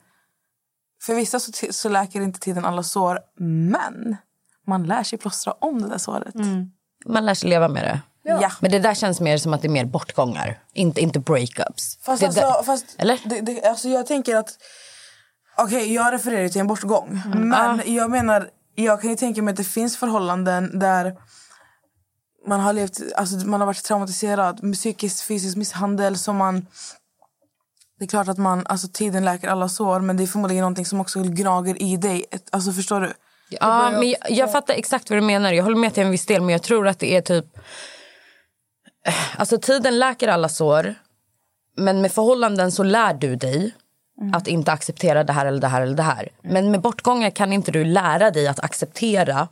För 1.06 1.14
vissa 1.14 1.40
så, 1.40 1.52
så 1.70 1.88
läker 1.88 2.20
inte 2.20 2.40
tiden 2.40 2.64
alla 2.64 2.82
sår, 2.82 3.18
men 3.70 4.16
man 4.66 4.86
lär 4.86 5.02
sig 5.02 5.18
plåstra 5.18 5.52
om 5.58 5.82
det 5.82 5.88
där 5.88 5.98
såret. 5.98 6.34
Man 7.06 7.26
lär 7.26 7.34
sig 7.34 7.48
leva 7.50 7.68
med 7.68 7.84
det. 7.84 8.00
Ja. 8.24 8.52
Men 8.60 8.70
det 8.70 8.78
där 8.78 8.94
känns 8.94 9.20
mer 9.20 9.38
som 9.38 9.54
att 9.54 9.62
det 9.62 9.68
är 9.68 9.70
mer 9.70 9.84
bortgångar, 9.84 10.58
inte, 10.72 11.00
inte 11.00 11.18
breakups. 11.18 11.98
Fast, 12.02 12.20
det 12.20 12.26
alltså, 12.26 12.40
där- 12.40 12.62
fast 12.62 12.86
Eller? 12.98 13.20
Det, 13.24 13.40
det, 13.40 13.64
alltså 13.64 13.88
jag 13.88 14.06
tänker 14.06 14.36
att... 14.36 14.48
Okej, 15.56 15.94
jag 15.94 16.12
refererar 16.12 16.48
till 16.48 16.60
en 16.60 16.66
bortgång. 16.66 17.22
Men 17.34 17.82
jag 17.86 18.10
menar, 18.10 18.50
jag 18.74 19.00
kan 19.00 19.10
ju 19.10 19.16
tänka 19.16 19.42
mig 19.42 19.52
att 19.52 19.56
det 19.56 19.64
finns 19.64 19.96
förhållanden 19.96 20.78
där 20.78 21.16
man 22.46 22.60
har 22.60 22.72
levt, 22.72 23.00
alltså 23.16 23.36
man 23.36 23.60
har 23.60 23.66
varit 23.66 23.84
traumatiserad, 23.84 24.72
psykisk, 24.72 25.24
fysisk 25.24 25.56
misshandel 25.56 26.18
som 26.18 26.36
man... 26.36 26.66
Det 27.98 28.04
är 28.04 28.08
klart 28.08 28.28
att 28.28 28.38
man, 28.38 28.66
alltså 28.66 28.88
tiden 28.92 29.24
läker 29.24 29.48
alla 29.48 29.68
sår 29.68 30.00
men 30.00 30.16
det 30.16 30.22
är 30.22 30.26
förmodligen 30.26 30.60
någonting 30.62 30.86
som 30.86 31.00
också 31.00 31.22
gnager 31.22 31.82
i 31.82 31.96
dig. 31.96 32.24
Alltså 32.52 32.72
förstår 32.72 33.00
du? 33.00 33.12
Ja, 33.48 33.90
men 33.90 34.08
jag, 34.08 34.18
jag 34.30 34.52
fattar 34.52 34.74
exakt 34.74 35.10
vad 35.10 35.16
du 35.18 35.22
menar. 35.22 35.52
Jag 35.52 35.64
håller 35.64 35.76
med 35.76 35.94
till 35.94 36.02
en 36.02 36.10
viss 36.10 36.26
del, 36.26 36.40
men 36.42 36.50
jag 36.52 36.62
tror 36.62 36.88
att 36.88 36.98
det 36.98 37.16
är 37.16 37.20
typ... 37.20 37.44
Alltså 39.36 39.58
tiden 39.58 39.98
läker 39.98 40.28
alla 40.28 40.48
sår, 40.48 40.94
men 41.76 42.00
med 42.00 42.12
förhållanden 42.12 42.72
så 42.72 42.82
lär 42.82 43.14
du 43.14 43.36
dig 43.36 43.74
att 44.32 44.46
inte 44.48 44.72
acceptera 44.72 45.24
det 45.24 45.32
här 45.32 45.46
eller 45.46 45.60
det 45.60 45.68
här 45.68 45.82
eller 45.82 45.96
det 45.96 46.02
här. 46.02 46.28
Men 46.42 46.70
med 46.70 46.80
bortgångar 46.80 47.30
kan 47.30 47.52
inte 47.52 47.70
du 47.70 47.84
lära 47.84 48.30
dig 48.30 48.48
att 48.48 48.60
acceptera 48.60 49.48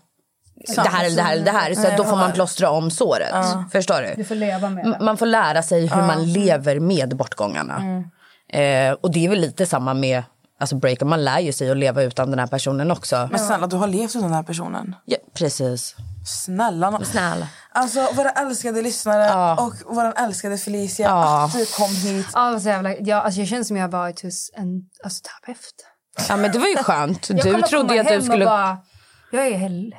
det 0.77 0.89
här 0.89 1.05
eller 1.05 1.17
det 1.17 1.23
här 1.23 1.33
eller 1.35 1.45
det 1.45 1.51
här. 1.51 1.75
Så 1.75 1.97
då 1.97 2.05
får 2.05 2.17
man 2.17 2.33
plåstra 2.33 2.71
om 2.71 2.91
såret. 2.91 3.35
Förstår 3.73 4.03
du? 4.03 4.15
Du 4.17 4.25
får 4.25 4.35
leva 4.35 4.71
med 4.71 4.87
M- 4.87 4.95
Man 5.01 5.17
får 5.17 5.27
lära 5.27 5.63
sig 5.63 5.87
hur 5.87 6.03
man 6.03 6.33
lever 6.33 6.81
med 6.81 7.17
bortgångarna. 7.17 8.05
Eh, 8.53 8.93
och 8.93 9.13
det 9.13 9.25
är 9.25 9.29
väl 9.29 9.41
lite 9.41 9.67
samma 9.67 9.95
med 9.95 10.23
alltså 10.61 10.77
breakup. 10.77 11.09
Man 11.09 11.25
lär 11.25 11.41
ju 11.41 11.53
sig 11.53 11.71
att 11.71 11.77
leva 11.77 12.03
utan 12.03 12.31
den 12.31 12.39
här 12.39 12.47
personen 12.47 12.91
också. 12.91 13.29
Men 13.31 13.41
snälla, 13.41 13.67
du 13.67 13.77
har 13.77 13.87
levt 13.87 14.11
utan 14.11 14.23
den 14.23 14.33
här 14.33 14.43
personen. 14.43 14.95
Ja, 15.05 15.17
precis. 15.35 15.97
Snälla. 16.27 17.01
Snälla. 17.05 17.49
Alltså 17.73 18.09
våra 18.17 18.31
älskade 18.31 18.83
lyssnare 18.83 19.25
Ja. 19.25 19.65
och 19.67 19.95
vår 19.95 20.13
älskade 20.19 20.59
Felicia, 20.59 21.07
Ja. 21.09 21.45
att 21.45 21.53
du 21.53 21.67
kom 21.67 21.91
hit. 21.91 22.27
Ja, 22.35 22.61
så 22.61 22.69
jävla, 22.69 22.97
jag, 22.97 23.25
alltså, 23.25 23.41
jag 23.41 23.49
känner 23.49 23.65
som 23.65 23.77
jag 23.77 23.85
har 23.85 23.91
varit 23.93 24.23
hos 24.23 24.51
en 24.55 24.83
alltså, 25.05 25.23
terapeut. 25.23 25.75
Ja, 26.29 26.37
men 26.37 26.53
det 26.53 26.59
var 26.59 26.67
ju 26.67 26.77
skönt. 26.77 27.29
Jag 27.31 27.39
Du 27.39 27.53
kommer 27.53 27.67
trodde 27.67 28.01
att 28.01 28.09
du 28.09 28.23
skulle... 28.23 28.45
Bara, 28.45 28.79
jag 29.33 29.47
är 29.47 29.57
hel, 29.59 29.95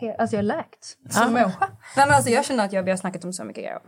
hel, 0.00 0.14
alltså 0.18 0.36
jag 0.36 0.38
är 0.38 0.46
läkt 0.46 0.96
som 1.10 1.32
människa. 1.32 1.68
Nej, 1.96 2.06
men 2.06 2.10
alltså, 2.16 2.30
jag 2.30 2.44
känner 2.44 2.64
att 2.64 2.72
jag, 2.72 2.82
vi 2.82 2.90
har 2.90 2.98
snackat 2.98 3.24
om 3.24 3.32
så 3.32 3.44
mycket 3.44 3.62
grejer. 3.64 3.78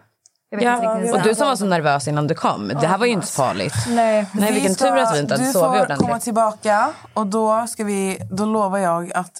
Jag 0.50 0.58
vet 0.58 0.66
inte 0.74 0.84
Ja, 0.86 0.94
riktigt. 0.94 1.14
och 1.14 1.22
du 1.22 1.34
som 1.34 1.46
var 1.48 1.56
så 1.56 1.64
nervös 1.64 2.08
innan 2.08 2.26
du 2.26 2.34
kom. 2.34 2.68
Det 2.68 2.86
här 2.86 2.98
var 2.98 3.06
ju 3.06 3.12
inte 3.12 3.26
farligt. 3.26 3.74
Nej. 3.88 4.26
Nej, 4.32 4.52
vilken 4.52 4.74
ska- 4.74 4.84
tur 4.84 4.96
att 4.96 5.14
vi 5.14 5.18
inte 5.20 5.34
hade 5.34 5.46
du 5.46 5.52
sovit 5.52 5.78
får 5.80 5.86
komma 5.86 5.96
ordentligt. 5.96 6.22
tillbaka 6.24 6.92
och 7.14 7.26
då, 7.26 7.66
ska 7.66 7.84
vi, 7.84 8.18
då 8.30 8.44
lovar 8.44 8.78
jag 8.78 9.12
att 9.14 9.32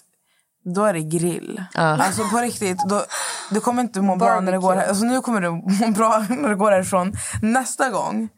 då 0.75 0.85
är 0.85 0.93
det 0.93 1.01
grill. 1.01 1.63
Alltså 1.75 2.23
på 2.29 2.37
riktigt. 2.37 2.77
Då, 2.89 3.03
du 3.49 3.59
kommer 3.59 3.81
inte 3.81 4.01
må 4.01 4.15
bra 4.15 4.39
när 4.39 4.51
du 4.51 4.59
går 4.59 4.75
här. 4.75 4.87
Alltså 4.87 5.03
nu 5.05 5.21
kommer 5.21 5.41
du 5.41 5.49
må 5.49 5.91
bra 5.91 6.25
när 6.29 6.49
du 6.49 6.55
går 6.55 6.71
härifrån. 6.71 7.13
Nästa 7.41 7.89
gång, 7.89 8.29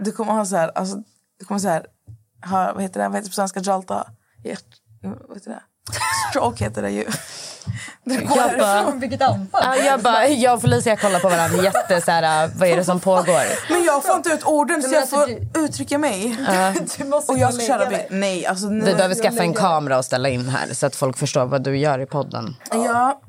du 0.00 0.12
kommer 0.12 0.32
ha 0.32 0.44
så 0.46 0.56
här, 0.56 0.70
alltså, 0.74 0.96
du 1.38 1.44
kommer 1.44 1.58
så 1.58 1.68
här, 1.68 1.86
ha, 2.50 2.72
vad 2.72 2.82
heter 2.82 3.00
det, 3.00 3.08
vad 3.08 3.16
heter 3.16 3.24
det 3.28 3.30
på 3.30 3.34
svenska, 3.34 3.60
jalta? 3.60 4.06
Hjärt, 4.44 4.64
vad 5.28 5.36
heter 5.36 5.50
det? 5.50 5.60
Stroke 6.30 6.64
heter 6.64 6.82
det 6.82 6.90
ju. 6.90 7.04
Du 8.04 8.26
går 8.26 8.36
Jag 8.36 8.58
bara, 8.58 8.90
Vilket 8.90 9.22
anfall. 9.22 9.62
ja, 9.64 9.76
jag, 9.76 10.00
bara, 10.00 10.28
jag 10.28 10.54
och 10.54 10.60
Felicia 10.60 10.96
kollar 10.96 11.20
på 11.20 11.28
varandra 11.28 11.62
jätte 11.62 12.00
så 12.00 12.10
här, 12.10 12.50
vad 12.54 12.68
är 12.68 12.76
det 12.76 12.84
som 12.84 13.00
pågår? 13.00 13.72
Men 13.72 13.84
jag 13.84 14.04
får 14.04 14.16
inte 14.16 14.30
ut 14.30 14.44
orden 14.44 14.82
så 14.82 14.94
jag 14.94 15.00
alltså, 15.00 15.16
får 15.16 15.64
uttrycka 15.64 15.98
mig. 15.98 16.36
Du 16.98 17.04
måste 17.04 17.32
Och 17.32 17.38
jag 17.38 17.54
ska 17.54 17.66
köra 17.66 17.86
bil. 17.86 17.98
Nej, 18.10 18.46
alltså 18.46 18.66
nu. 18.66 18.84
Vi 18.84 18.94
behöver 18.94 19.14
skaffa 19.14 19.42
en 19.42 19.54
kamera 19.54 19.98
och 19.98 20.04
ställa 20.04 20.28
in 20.28 20.48
här 20.48 20.74
så 20.74 20.86
att 20.86 20.96
folk 20.96 21.16
förstår 21.16 21.44
vad 21.44 21.64
du 21.64 21.78
gör 21.78 21.98
i 21.98 22.06
podden. 22.06 22.56
Ja. 22.70 23.20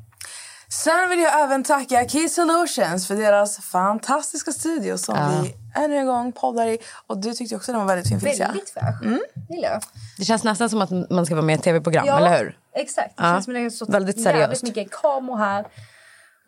Sen 0.71 1.09
vill 1.09 1.19
jag 1.19 1.43
även 1.43 1.63
tacka 1.63 2.07
Key 2.09 2.29
Solutions 2.29 3.07
för 3.07 3.15
deras 3.15 3.57
fantastiska 3.57 4.51
studio 4.51 4.97
som 4.97 5.43
vi 5.43 5.55
ännu 5.75 5.97
en 5.97 6.05
gång 6.05 6.31
poddar 6.31 6.67
i. 6.67 6.77
Och 7.07 7.17
du 7.17 7.33
tyckte 7.33 7.55
också 7.55 7.71
den 7.71 7.81
var 7.81 7.87
väldigt 7.87 8.09
fin 8.09 8.19
Felicia. 8.19 8.47
Väldigt 8.47 8.69
fräsch. 8.69 9.01
Mm. 9.03 9.19
Gillar. 9.49 9.83
Det 10.17 10.25
känns 10.25 10.43
nästan 10.43 10.69
som 10.69 10.81
att 10.81 10.91
man 11.09 11.25
ska 11.25 11.35
vara 11.35 11.45
med 11.45 11.53
i 11.53 11.57
ett 11.57 11.63
tv-program, 11.63 12.07
eller 12.07 12.37
hur? 12.37 12.57
Exakt. 12.78 13.16
Det 13.16 13.22
Ja. 13.22 13.32
känns 13.32 13.44
som 13.44 13.54
det 13.54 13.60
är 13.60 13.70
så 13.70 13.84
Väldigt 13.86 14.16
jävligt 14.16 14.42
seriöst. 14.42 14.62
mycket 14.62 14.90
kameror 14.90 15.36
här. 15.36 15.64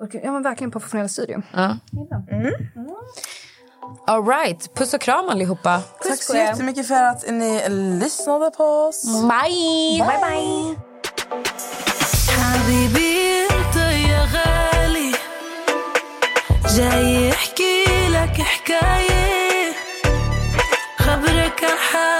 Och, 0.00 0.14
ja, 0.14 0.32
men 0.32 0.42
verkligen 0.42 0.70
professionell 0.70 1.08
studio. 1.08 1.42
Ja. 1.52 1.76
All 4.06 4.26
right. 4.26 4.74
Puss 4.74 4.94
och 4.94 5.00
kram 5.00 5.28
allihopa. 5.28 5.82
Tack 6.02 6.22
så 6.22 6.36
jättemycket 6.36 6.88
för 6.88 7.02
att 7.02 7.24
ni 7.30 7.68
lyssnade 8.02 8.50
på 8.50 8.64
oss. 8.64 9.04
Bye! 9.22 10.02
Bye, 10.02 10.18
bye. 10.30 10.76
حبيبي 12.36 13.46
انت 13.46 13.76
يا 14.10 14.22
غالي 14.34 15.12
جاي 16.76 17.30
احكي 17.32 17.84
لك 18.08 18.36
حكاية 18.40 19.72
خبرك 20.98 21.64
عن 21.94 22.19